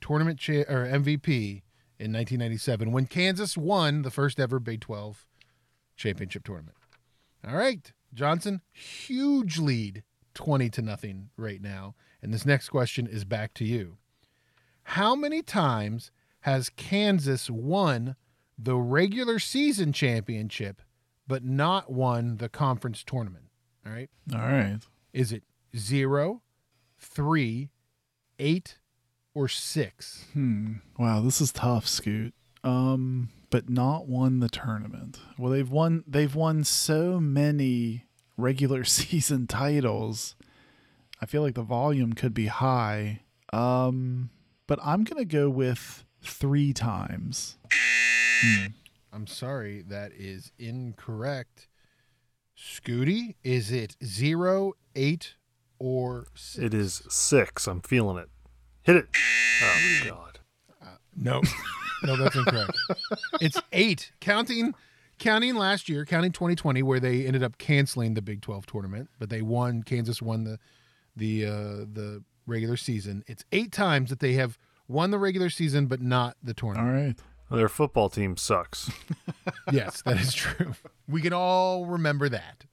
tournament 0.00 0.38
cha- 0.38 0.64
or 0.68 0.86
MVP 0.86 1.62
in 1.98 2.12
1997 2.12 2.92
when 2.92 3.06
Kansas 3.06 3.56
won 3.56 4.02
the 4.02 4.10
first 4.10 4.38
ever 4.38 4.58
Big 4.58 4.80
12 4.80 5.26
championship 5.96 6.44
tournament. 6.44 6.76
All 7.46 7.56
right, 7.56 7.92
Johnson, 8.12 8.60
huge 8.72 9.58
lead, 9.58 10.02
20 10.34 10.68
to 10.70 10.82
nothing 10.82 11.30
right 11.36 11.62
now. 11.62 11.94
And 12.26 12.34
this 12.34 12.44
next 12.44 12.70
question 12.70 13.06
is 13.06 13.24
back 13.24 13.54
to 13.54 13.64
you. 13.64 13.98
How 14.82 15.14
many 15.14 15.42
times 15.42 16.10
has 16.40 16.70
Kansas 16.70 17.48
won 17.48 18.16
the 18.58 18.74
regular 18.74 19.38
season 19.38 19.92
championship 19.92 20.82
but 21.28 21.44
not 21.44 21.92
won 21.92 22.38
the 22.38 22.48
conference 22.48 23.04
tournament? 23.04 23.44
All 23.86 23.92
right. 23.92 24.10
All 24.34 24.40
right. 24.40 24.80
Is 25.12 25.30
it 25.30 25.44
zero, 25.76 26.42
three, 26.98 27.70
eight, 28.40 28.78
or 29.32 29.46
six? 29.46 30.24
Hmm. 30.32 30.78
Wow, 30.98 31.20
this 31.20 31.40
is 31.40 31.52
tough, 31.52 31.86
Scoot. 31.86 32.34
Um, 32.64 33.28
but 33.50 33.70
not 33.70 34.08
won 34.08 34.40
the 34.40 34.48
tournament. 34.48 35.20
Well, 35.38 35.52
they've 35.52 35.70
won. 35.70 36.02
They've 36.08 36.34
won 36.34 36.64
so 36.64 37.20
many 37.20 38.06
regular 38.36 38.82
season 38.84 39.46
titles. 39.46 40.34
I 41.20 41.26
feel 41.26 41.42
like 41.42 41.54
the 41.54 41.62
volume 41.62 42.12
could 42.12 42.34
be 42.34 42.46
high. 42.46 43.20
Um, 43.52 44.30
but 44.66 44.78
I'm 44.82 45.04
gonna 45.04 45.24
go 45.24 45.48
with 45.48 46.04
three 46.22 46.72
times. 46.72 47.56
Hmm. 48.42 48.66
I'm 49.12 49.26
sorry, 49.26 49.82
that 49.88 50.12
is 50.12 50.52
incorrect. 50.58 51.68
Scooty, 52.56 53.36
is 53.42 53.70
it 53.70 53.96
zero, 54.04 54.74
eight, 54.94 55.34
or 55.78 56.26
six? 56.34 56.64
It 56.64 56.74
is 56.74 57.02
six. 57.08 57.66
I'm 57.66 57.80
feeling 57.80 58.18
it. 58.18 58.28
Hit 58.82 58.96
it. 58.96 59.06
Oh 59.62 59.78
hmm. 59.78 60.08
God. 60.08 60.38
Uh, 60.82 60.96
no, 61.16 61.42
no, 62.02 62.16
that's 62.16 62.36
incorrect. 62.36 62.76
it's 63.40 63.60
eight. 63.72 64.12
Counting, 64.20 64.74
counting 65.18 65.54
last 65.54 65.88
year, 65.88 66.04
counting 66.04 66.32
2020, 66.32 66.82
where 66.82 67.00
they 67.00 67.26
ended 67.26 67.42
up 67.42 67.58
canceling 67.58 68.14
the 68.14 68.22
Big 68.22 68.42
12 68.42 68.66
tournament, 68.66 69.08
but 69.18 69.30
they 69.30 69.42
won. 69.42 69.82
Kansas 69.82 70.20
won 70.20 70.44
the 70.44 70.58
the 71.16 71.46
uh, 71.46 71.50
the 71.92 72.22
regular 72.46 72.76
season. 72.76 73.24
It's 73.26 73.44
eight 73.52 73.72
times 73.72 74.10
that 74.10 74.20
they 74.20 74.34
have 74.34 74.58
won 74.88 75.10
the 75.10 75.18
regular 75.18 75.50
season, 75.50 75.86
but 75.86 76.00
not 76.00 76.36
the 76.42 76.54
tournament. 76.54 76.88
All 76.88 76.94
right. 77.06 77.16
Well, 77.50 77.58
their 77.58 77.68
football 77.68 78.08
team 78.08 78.36
sucks. 78.36 78.90
yes, 79.72 80.02
that 80.02 80.18
is 80.20 80.34
true. 80.34 80.74
We 81.08 81.20
can 81.20 81.32
all 81.32 81.86
remember 81.86 82.28
that. 82.28 82.64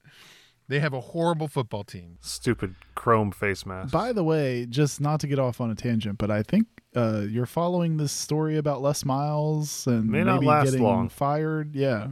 They 0.68 0.80
have 0.80 0.94
a 0.94 1.02
horrible 1.02 1.48
football 1.48 1.84
team. 1.84 2.18
Stupid 2.22 2.76
chrome 2.96 3.32
face 3.32 3.66
mask. 3.66 3.92
By 3.92 4.14
the 4.14 4.24
way, 4.24 4.66
just 4.68 5.00
not 5.02 5.20
to 5.20 5.28
get 5.28 5.38
off 5.38 5.60
on 5.62 5.70
a 5.70 5.76
tangent, 5.76 6.18
but 6.18 6.32
I 6.32 6.42
think 6.42 6.68
uh, 6.96 7.26
you're 7.30 7.46
following 7.46 7.98
this 7.98 8.12
story 8.12 8.58
about 8.58 8.82
Les 8.82 9.04
Miles 9.06 9.86
and 9.86 10.10
May 10.10 10.24
not 10.24 10.36
maybe 10.36 10.46
last 10.48 10.66
getting 10.72 10.84
long. 10.84 11.10
fired. 11.10 11.76
Yeah, 11.76 12.08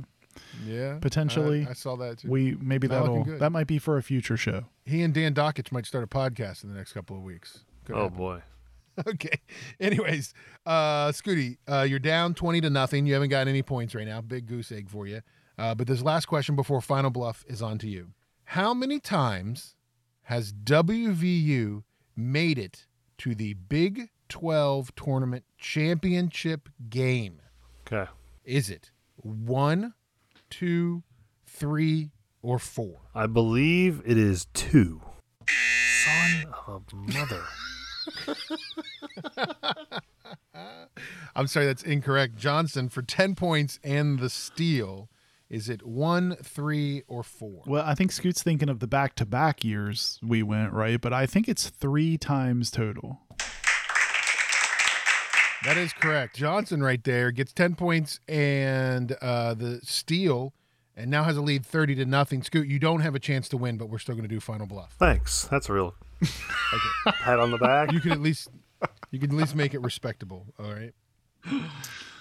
Yeah, 0.68 0.98
potentially. 1.00 1.66
I, 1.66 1.72
I 1.72 1.74
saw 1.74 1.96
that 1.96 2.20
too. 2.20 2.30
we 2.30 2.58
maybe 2.62 2.88
Not 2.88 3.02
that'll 3.02 3.38
that 3.40 3.52
might 3.52 3.68
be 3.68 3.80
for 3.80 3.98
a 3.98 4.04
future 4.04 4.38
show. 4.38 4.66
He 4.92 5.04
and 5.04 5.14
Dan 5.14 5.34
Dakich 5.34 5.72
might 5.72 5.86
start 5.86 6.04
a 6.04 6.08
podcast 6.08 6.66
in 6.66 6.70
the 6.70 6.76
next 6.76 6.92
couple 6.92 7.16
of 7.16 7.24
weeks. 7.24 7.64
Could 7.86 7.96
oh 7.96 8.04
happen. 8.04 8.18
boy. 8.18 8.42
Okay. 9.08 9.40
Anyways, 9.80 10.34
uh, 10.66 11.08
Scooty, 11.14 11.58
uh, 11.66 11.84
you're 11.90 11.98
down 11.98 12.34
20 12.34 12.60
to 12.62 12.70
nothing. 12.70 13.06
You 13.06 13.14
haven't 13.14 13.30
got 13.30 13.48
any 13.48 13.64
points 13.64 13.96
right 13.96 14.06
now. 14.06 14.20
Big 14.20 14.48
goose 14.48 14.70
egg 14.70 14.90
for 14.90 15.08
you. 15.08 15.22
Uh, 15.58 15.74
but 15.74 15.88
this 15.88 16.02
last 16.02 16.26
question 16.26 16.58
before 16.58 16.82
final 16.82 17.10
bluff 17.10 17.46
is 17.48 17.62
on 17.62 17.78
to 17.80 17.88
you. 17.88 18.10
How 18.44 18.74
many 18.74 19.00
times 19.00 19.76
has 20.24 20.52
WVU 20.52 21.84
made 22.18 22.60
it 22.60 22.86
to 23.20 23.34
the 23.34 23.54
Big 23.54 24.10
12 24.28 24.94
tournament 24.96 25.46
championship 25.58 26.68
game? 26.90 27.42
Okay. 27.88 28.12
Is 28.44 28.70
it 28.70 28.92
one, 29.16 29.94
two, 30.50 31.02
three, 31.48 32.12
or 32.42 32.60
four? 32.60 33.00
I 33.14 33.28
believe 33.28 34.02
it 34.06 34.18
is 34.18 34.46
two. 34.54 35.02
Son 36.06 36.54
of 36.68 36.84
a 36.92 36.96
mother. 36.96 37.44
I'm 41.36 41.48
sorry, 41.48 41.66
that's 41.66 41.84
incorrect. 41.84 42.36
Johnson 42.36 42.90
for 42.90 43.02
10 43.02 43.36
points 43.36 43.80
and 43.84 44.20
the 44.20 44.30
steal. 44.30 45.10
Is 45.50 45.68
it 45.68 45.86
one, 45.86 46.38
three, 46.42 47.04
or 47.08 47.24
four? 47.24 47.64
Well, 47.66 47.84
I 47.86 47.94
think 47.94 48.14
Scoot's 48.14 48.42
thinking 48.42 48.70
of 48.70 48.80
the 48.80 48.88
back 48.88 49.16
to 49.16 49.26
back 49.26 49.66
years 49.66 50.18
we 50.24 50.44
went 50.44 50.72
right, 50.72 51.00
but 51.00 51.12
I 51.12 51.26
think 51.26 51.50
it's 51.50 51.70
three 51.70 52.18
times 52.18 52.72
total. 52.72 53.20
That 55.66 55.78
is 55.78 55.94
correct. 55.94 56.38
Johnson 56.38 56.82
right 56.82 57.04
there 57.04 57.32
gets 57.32 57.54
10 57.54 57.76
points 57.76 58.20
and 58.28 59.12
uh, 59.22 59.54
the 59.54 59.80
steal 59.84 60.54
and 60.96 61.10
now 61.10 61.24
has 61.24 61.38
a 61.38 61.42
lead 61.42 61.66
30 61.66 61.96
to 61.96 62.06
nothing. 62.06 62.44
Scoot, 62.44 62.68
you 62.68 62.80
don't 62.80 63.02
have 63.02 63.16
a 63.16 63.20
chance 63.20 63.48
to 63.50 63.58
win, 63.58 63.78
but 63.78 63.90
we're 63.90 64.00
still 64.00 64.16
going 64.16 64.28
to 64.28 64.34
do 64.34 64.40
final 64.40 64.68
bluff. 64.68 64.96
Thanks. 65.00 65.46
That's 65.46 65.70
a 65.70 65.74
real 65.74 65.96
pat 67.06 67.40
on 67.40 67.52
the 67.52 67.58
back. 67.58 67.92
You 67.92 68.00
can 68.00 68.12
at 68.12 68.22
least 68.22 68.50
you 69.12 69.20
can 69.20 69.32
at 69.32 69.36
least 69.36 69.56
make 69.56 69.74
it 69.74 69.82
respectable, 69.82 70.46
all 70.60 70.72
right? 70.72 70.94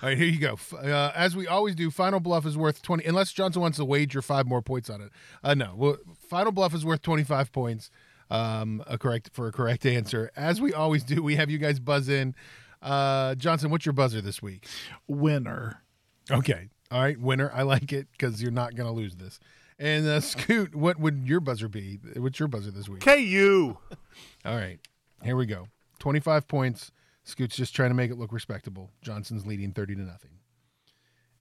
All 0.02 0.08
right, 0.08 0.16
here 0.16 0.28
you 0.28 0.38
go. 0.40 0.58
Uh, 0.74 1.12
as 1.14 1.36
we 1.36 1.46
always 1.46 1.74
do, 1.74 1.90
final 1.90 2.20
bluff 2.20 2.46
is 2.46 2.56
worth 2.56 2.80
20 2.80 3.04
unless 3.04 3.32
Johnson 3.32 3.60
wants 3.60 3.76
to 3.76 3.84
wager 3.84 4.22
5 4.22 4.46
more 4.46 4.62
points 4.62 4.88
on 4.88 5.02
it. 5.02 5.10
Uh 5.44 5.52
no. 5.54 5.74
Well, 5.76 5.96
final 6.28 6.52
bluff 6.52 6.72
is 6.74 6.84
worth 6.86 7.02
25 7.02 7.52
points. 7.52 7.90
Um 8.30 8.82
a 8.86 8.96
correct 8.96 9.30
for 9.34 9.46
a 9.48 9.52
correct 9.52 9.84
answer. 9.84 10.30
As 10.36 10.60
we 10.60 10.72
always 10.72 11.04
do, 11.04 11.22
we 11.22 11.36
have 11.36 11.50
you 11.50 11.58
guys 11.58 11.78
buzz 11.80 12.08
in. 12.08 12.34
Uh 12.80 13.34
Johnson, 13.34 13.70
what's 13.70 13.84
your 13.84 13.92
buzzer 13.92 14.22
this 14.22 14.40
week? 14.40 14.66
Winner. 15.06 15.82
Okay. 16.30 16.68
All 16.90 17.00
right, 17.00 17.18
winner. 17.18 17.50
I 17.54 17.62
like 17.62 17.92
it 17.92 18.08
because 18.12 18.42
you're 18.42 18.50
not 18.50 18.74
going 18.74 18.88
to 18.88 18.94
lose 18.94 19.16
this. 19.16 19.38
And 19.78 20.06
uh, 20.06 20.20
Scoot, 20.20 20.74
what 20.74 20.98
would 20.98 21.26
your 21.26 21.40
buzzer 21.40 21.68
be? 21.68 22.00
What's 22.16 22.38
your 22.38 22.48
buzzer 22.48 22.70
this 22.70 22.88
week? 22.88 23.00
KU. 23.00 23.76
All 24.44 24.56
right, 24.56 24.78
here 25.22 25.36
we 25.36 25.46
go. 25.46 25.68
25 26.00 26.48
points. 26.48 26.92
Scoot's 27.24 27.56
just 27.56 27.74
trying 27.74 27.90
to 27.90 27.94
make 27.94 28.10
it 28.10 28.18
look 28.18 28.32
respectable. 28.32 28.90
Johnson's 29.02 29.46
leading 29.46 29.72
30 29.72 29.96
to 29.96 30.02
nothing. 30.02 30.32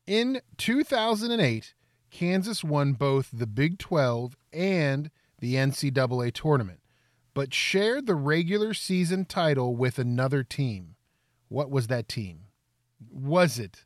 In 0.05 0.41
2008, 0.57 1.73
Kansas 2.11 2.63
won 2.63 2.93
both 2.93 3.29
the 3.31 3.47
Big 3.47 3.77
12 3.79 4.35
and 4.53 5.11
the 5.39 5.55
NCAA 5.55 6.33
tournament, 6.33 6.79
but 7.33 7.53
shared 7.53 8.05
the 8.05 8.15
regular 8.15 8.73
season 8.73 9.25
title 9.25 9.75
with 9.75 9.99
another 9.99 10.43
team. 10.43 10.95
What 11.47 11.69
was 11.69 11.87
that 11.87 12.07
team? 12.07 12.45
Was 13.11 13.57
it 13.59 13.85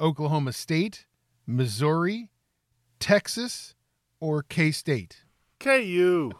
Oklahoma 0.00 0.52
State, 0.52 1.06
Missouri, 1.46 2.30
Texas, 2.98 3.74
or 4.20 4.42
K 4.42 4.70
State? 4.70 5.24
KU. 5.60 6.32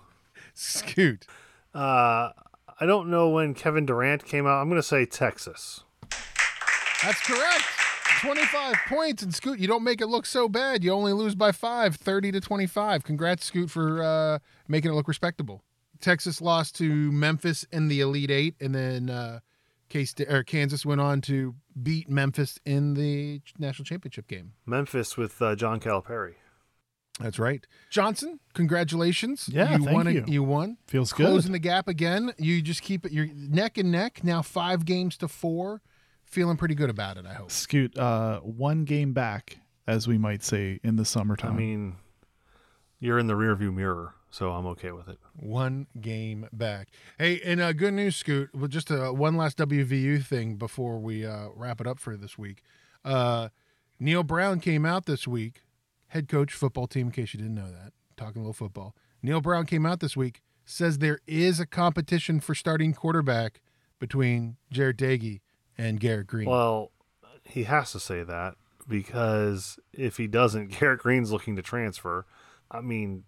Scoot. 0.54 1.26
Uh, 1.74 2.30
I 2.80 2.86
don't 2.86 3.10
know 3.10 3.30
when 3.30 3.54
Kevin 3.54 3.86
Durant 3.86 4.24
came 4.24 4.46
out. 4.46 4.60
I'm 4.60 4.68
going 4.68 4.80
to 4.80 4.86
say 4.86 5.06
Texas. 5.06 5.84
That's 7.02 7.20
correct. 7.20 7.64
25 8.20 8.74
points. 8.88 9.22
And 9.22 9.34
Scoot, 9.34 9.58
you 9.58 9.68
don't 9.68 9.84
make 9.84 10.00
it 10.00 10.06
look 10.06 10.26
so 10.26 10.48
bad. 10.48 10.82
You 10.82 10.92
only 10.92 11.12
lose 11.12 11.34
by 11.34 11.52
five, 11.52 11.96
30 11.96 12.32
to 12.32 12.40
25. 12.40 13.04
Congrats, 13.04 13.44
Scoot, 13.44 13.70
for 13.70 14.02
uh, 14.02 14.38
making 14.68 14.90
it 14.90 14.94
look 14.94 15.08
respectable. 15.08 15.62
Texas 16.00 16.40
lost 16.40 16.76
to 16.76 17.12
Memphis 17.12 17.64
in 17.72 17.88
the 17.88 18.00
Elite 18.00 18.30
Eight, 18.30 18.54
and 18.60 18.74
then 18.74 19.10
uh, 19.10 19.40
K-State, 19.88 20.30
or 20.32 20.42
Kansas 20.42 20.84
went 20.84 21.00
on 21.00 21.20
to 21.22 21.54
beat 21.82 22.08
Memphis 22.08 22.58
in 22.64 22.94
the 22.94 23.40
national 23.58 23.84
championship 23.84 24.26
game. 24.26 24.52
Memphis 24.66 25.16
with 25.16 25.40
uh, 25.40 25.54
John 25.54 25.80
Calipari. 25.80 26.34
That's 27.20 27.38
right. 27.38 27.64
Johnson, 27.90 28.40
congratulations. 28.54 29.48
Yeah, 29.48 29.76
you 29.76 29.84
thank 29.84 29.94
won. 29.94 30.12
you. 30.12 30.24
you 30.26 30.42
won. 30.42 30.78
Feels 30.88 31.12
good. 31.12 31.26
Closing 31.26 31.52
the 31.52 31.60
gap 31.60 31.86
again. 31.86 32.32
You 32.38 32.60
just 32.60 32.82
keep 32.82 33.06
it. 33.06 33.12
You're 33.12 33.28
neck 33.32 33.78
and 33.78 33.92
neck 33.92 34.24
now. 34.24 34.42
Five 34.42 34.84
games 34.84 35.16
to 35.18 35.28
four. 35.28 35.80
Feeling 36.24 36.56
pretty 36.56 36.74
good 36.74 36.90
about 36.90 37.16
it. 37.16 37.26
I 37.26 37.34
hope. 37.34 37.52
Scoot, 37.52 37.96
uh, 37.96 38.40
one 38.40 38.84
game 38.84 39.12
back, 39.12 39.58
as 39.86 40.08
we 40.08 40.18
might 40.18 40.42
say 40.42 40.80
in 40.82 40.96
the 40.96 41.04
summertime. 41.04 41.52
I 41.52 41.56
mean, 41.56 41.96
you're 42.98 43.20
in 43.20 43.28
the 43.28 43.34
rearview 43.34 43.72
mirror, 43.72 44.14
so 44.34 44.50
I'm 44.50 44.66
okay 44.66 44.90
with 44.90 45.06
it. 45.06 45.18
One 45.36 45.86
game 46.00 46.48
back. 46.52 46.88
Hey, 47.18 47.40
and 47.44 47.60
uh, 47.60 47.72
good 47.72 47.94
news, 47.94 48.16
Scoot. 48.16 48.50
Well, 48.52 48.66
just 48.66 48.90
uh, 48.90 49.10
one 49.10 49.36
last 49.36 49.56
WVU 49.58 50.24
thing 50.24 50.56
before 50.56 50.98
we 50.98 51.24
uh, 51.24 51.50
wrap 51.54 51.80
it 51.80 51.86
up 51.86 52.00
for 52.00 52.16
this 52.16 52.36
week. 52.36 52.64
Uh, 53.04 53.50
Neal 54.00 54.24
Brown 54.24 54.58
came 54.58 54.84
out 54.84 55.06
this 55.06 55.28
week, 55.28 55.62
head 56.08 56.28
coach 56.28 56.52
football 56.52 56.88
team. 56.88 57.06
In 57.06 57.12
case 57.12 57.32
you 57.32 57.38
didn't 57.38 57.54
know 57.54 57.70
that, 57.70 57.92
talking 58.16 58.42
a 58.42 58.44
little 58.44 58.54
football. 58.54 58.96
Neal 59.22 59.40
Brown 59.40 59.66
came 59.66 59.86
out 59.86 60.00
this 60.00 60.16
week, 60.16 60.42
says 60.64 60.98
there 60.98 61.20
is 61.28 61.60
a 61.60 61.66
competition 61.66 62.40
for 62.40 62.56
starting 62.56 62.92
quarterback 62.92 63.60
between 64.00 64.56
Jarret 64.74 64.96
Doege 64.96 65.42
and 65.78 66.00
Garrett 66.00 66.26
Greene. 66.26 66.50
Well, 66.50 66.90
he 67.44 67.62
has 67.64 67.92
to 67.92 68.00
say 68.00 68.24
that 68.24 68.56
because 68.88 69.78
if 69.92 70.16
he 70.16 70.26
doesn't, 70.26 70.72
Garrett 70.80 70.98
Greene's 70.98 71.30
looking 71.30 71.54
to 71.54 71.62
transfer. 71.62 72.26
I 72.68 72.80
mean, 72.80 73.22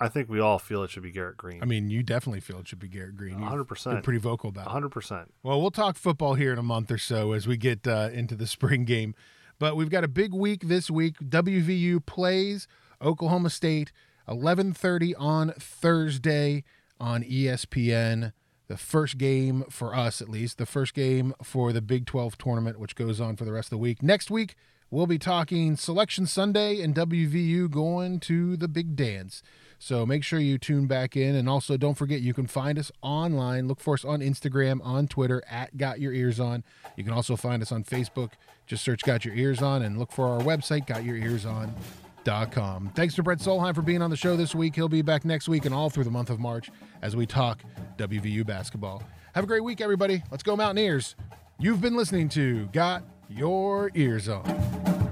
I 0.00 0.08
think 0.08 0.30
we 0.30 0.40
all 0.40 0.58
feel 0.58 0.82
it 0.82 0.90
should 0.90 1.02
be 1.02 1.10
Garrett 1.10 1.36
Greene. 1.36 1.62
I 1.62 1.66
mean, 1.66 1.90
you 1.90 2.02
definitely 2.02 2.40
feel 2.40 2.58
it 2.60 2.68
should 2.68 2.78
be 2.78 2.88
Garrett 2.88 3.16
Greene. 3.16 3.38
100%. 3.38 3.84
been 3.84 4.02
pretty 4.02 4.18
vocal 4.18 4.48
about 4.48 4.66
it. 4.66 4.70
100%. 4.70 5.26
Well, 5.42 5.60
we'll 5.60 5.70
talk 5.70 5.96
football 5.96 6.34
here 6.34 6.52
in 6.52 6.58
a 6.58 6.62
month 6.62 6.90
or 6.90 6.98
so 6.98 7.32
as 7.32 7.46
we 7.46 7.58
get 7.58 7.86
uh, 7.86 8.08
into 8.12 8.34
the 8.34 8.46
spring 8.48 8.84
game. 8.84 9.14
But 9.58 9.76
we've 9.76 9.90
got 9.90 10.02
a 10.02 10.08
big 10.08 10.32
week 10.32 10.62
this 10.68 10.90
week. 10.90 11.16
WVU 11.18 12.04
plays 12.06 12.66
Oklahoma 13.02 13.50
State 13.50 13.92
11:30 14.26 15.12
on 15.18 15.52
Thursday 15.58 16.64
on 16.98 17.22
ESPN. 17.22 18.32
The 18.68 18.76
first 18.76 19.18
game 19.18 19.64
for 19.68 19.94
us, 19.94 20.22
at 20.22 20.28
least, 20.28 20.56
the 20.56 20.64
first 20.64 20.94
game 20.94 21.34
for 21.42 21.72
the 21.72 21.82
Big 21.82 22.06
12 22.06 22.38
tournament, 22.38 22.78
which 22.78 22.94
goes 22.94 23.20
on 23.20 23.34
for 23.34 23.44
the 23.44 23.52
rest 23.52 23.66
of 23.66 23.70
the 23.70 23.78
week. 23.78 24.00
Next 24.00 24.30
week, 24.30 24.54
we'll 24.90 25.08
be 25.08 25.18
talking 25.18 25.76
Selection 25.76 26.24
Sunday 26.24 26.80
and 26.80 26.94
WVU 26.94 27.68
going 27.68 28.20
to 28.20 28.56
the 28.56 28.68
big 28.68 28.94
dance. 28.94 29.42
So 29.82 30.04
make 30.04 30.22
sure 30.22 30.38
you 30.38 30.58
tune 30.58 30.86
back 30.86 31.16
in. 31.16 31.34
And 31.34 31.48
also, 31.48 31.78
don't 31.78 31.94
forget, 31.94 32.20
you 32.20 32.34
can 32.34 32.46
find 32.46 32.78
us 32.78 32.92
online. 33.00 33.66
Look 33.66 33.80
for 33.80 33.94
us 33.94 34.04
on 34.04 34.20
Instagram, 34.20 34.84
on 34.84 35.08
Twitter, 35.08 35.42
at 35.50 35.78
Got 35.78 36.00
Your 36.00 36.12
Ears 36.12 36.38
On. 36.38 36.62
You 36.96 37.04
can 37.04 37.14
also 37.14 37.34
find 37.34 37.62
us 37.62 37.72
on 37.72 37.84
Facebook. 37.84 38.32
Just 38.66 38.84
search 38.84 39.02
Got 39.02 39.24
Your 39.24 39.34
Ears 39.34 39.62
On 39.62 39.80
and 39.82 39.98
look 39.98 40.12
for 40.12 40.28
our 40.28 40.40
website, 40.40 40.86
gotyourearson.com. 40.86 42.90
Thanks 42.94 43.14
to 43.14 43.22
Brent 43.22 43.40
Solheim 43.40 43.74
for 43.74 43.80
being 43.80 44.02
on 44.02 44.10
the 44.10 44.16
show 44.16 44.36
this 44.36 44.54
week. 44.54 44.76
He'll 44.76 44.86
be 44.86 45.00
back 45.00 45.24
next 45.24 45.48
week 45.48 45.64
and 45.64 45.74
all 45.74 45.88
through 45.88 46.04
the 46.04 46.10
month 46.10 46.28
of 46.28 46.38
March 46.38 46.70
as 47.00 47.16
we 47.16 47.24
talk 47.24 47.62
WVU 47.96 48.46
basketball. 48.46 49.02
Have 49.34 49.44
a 49.44 49.46
great 49.46 49.64
week, 49.64 49.80
everybody. 49.80 50.22
Let's 50.30 50.42
go, 50.42 50.56
Mountaineers. 50.56 51.16
You've 51.58 51.80
been 51.80 51.96
listening 51.96 52.28
to 52.30 52.66
Got 52.66 53.02
Your 53.30 53.90
Ears 53.94 54.28
On. 54.28 55.09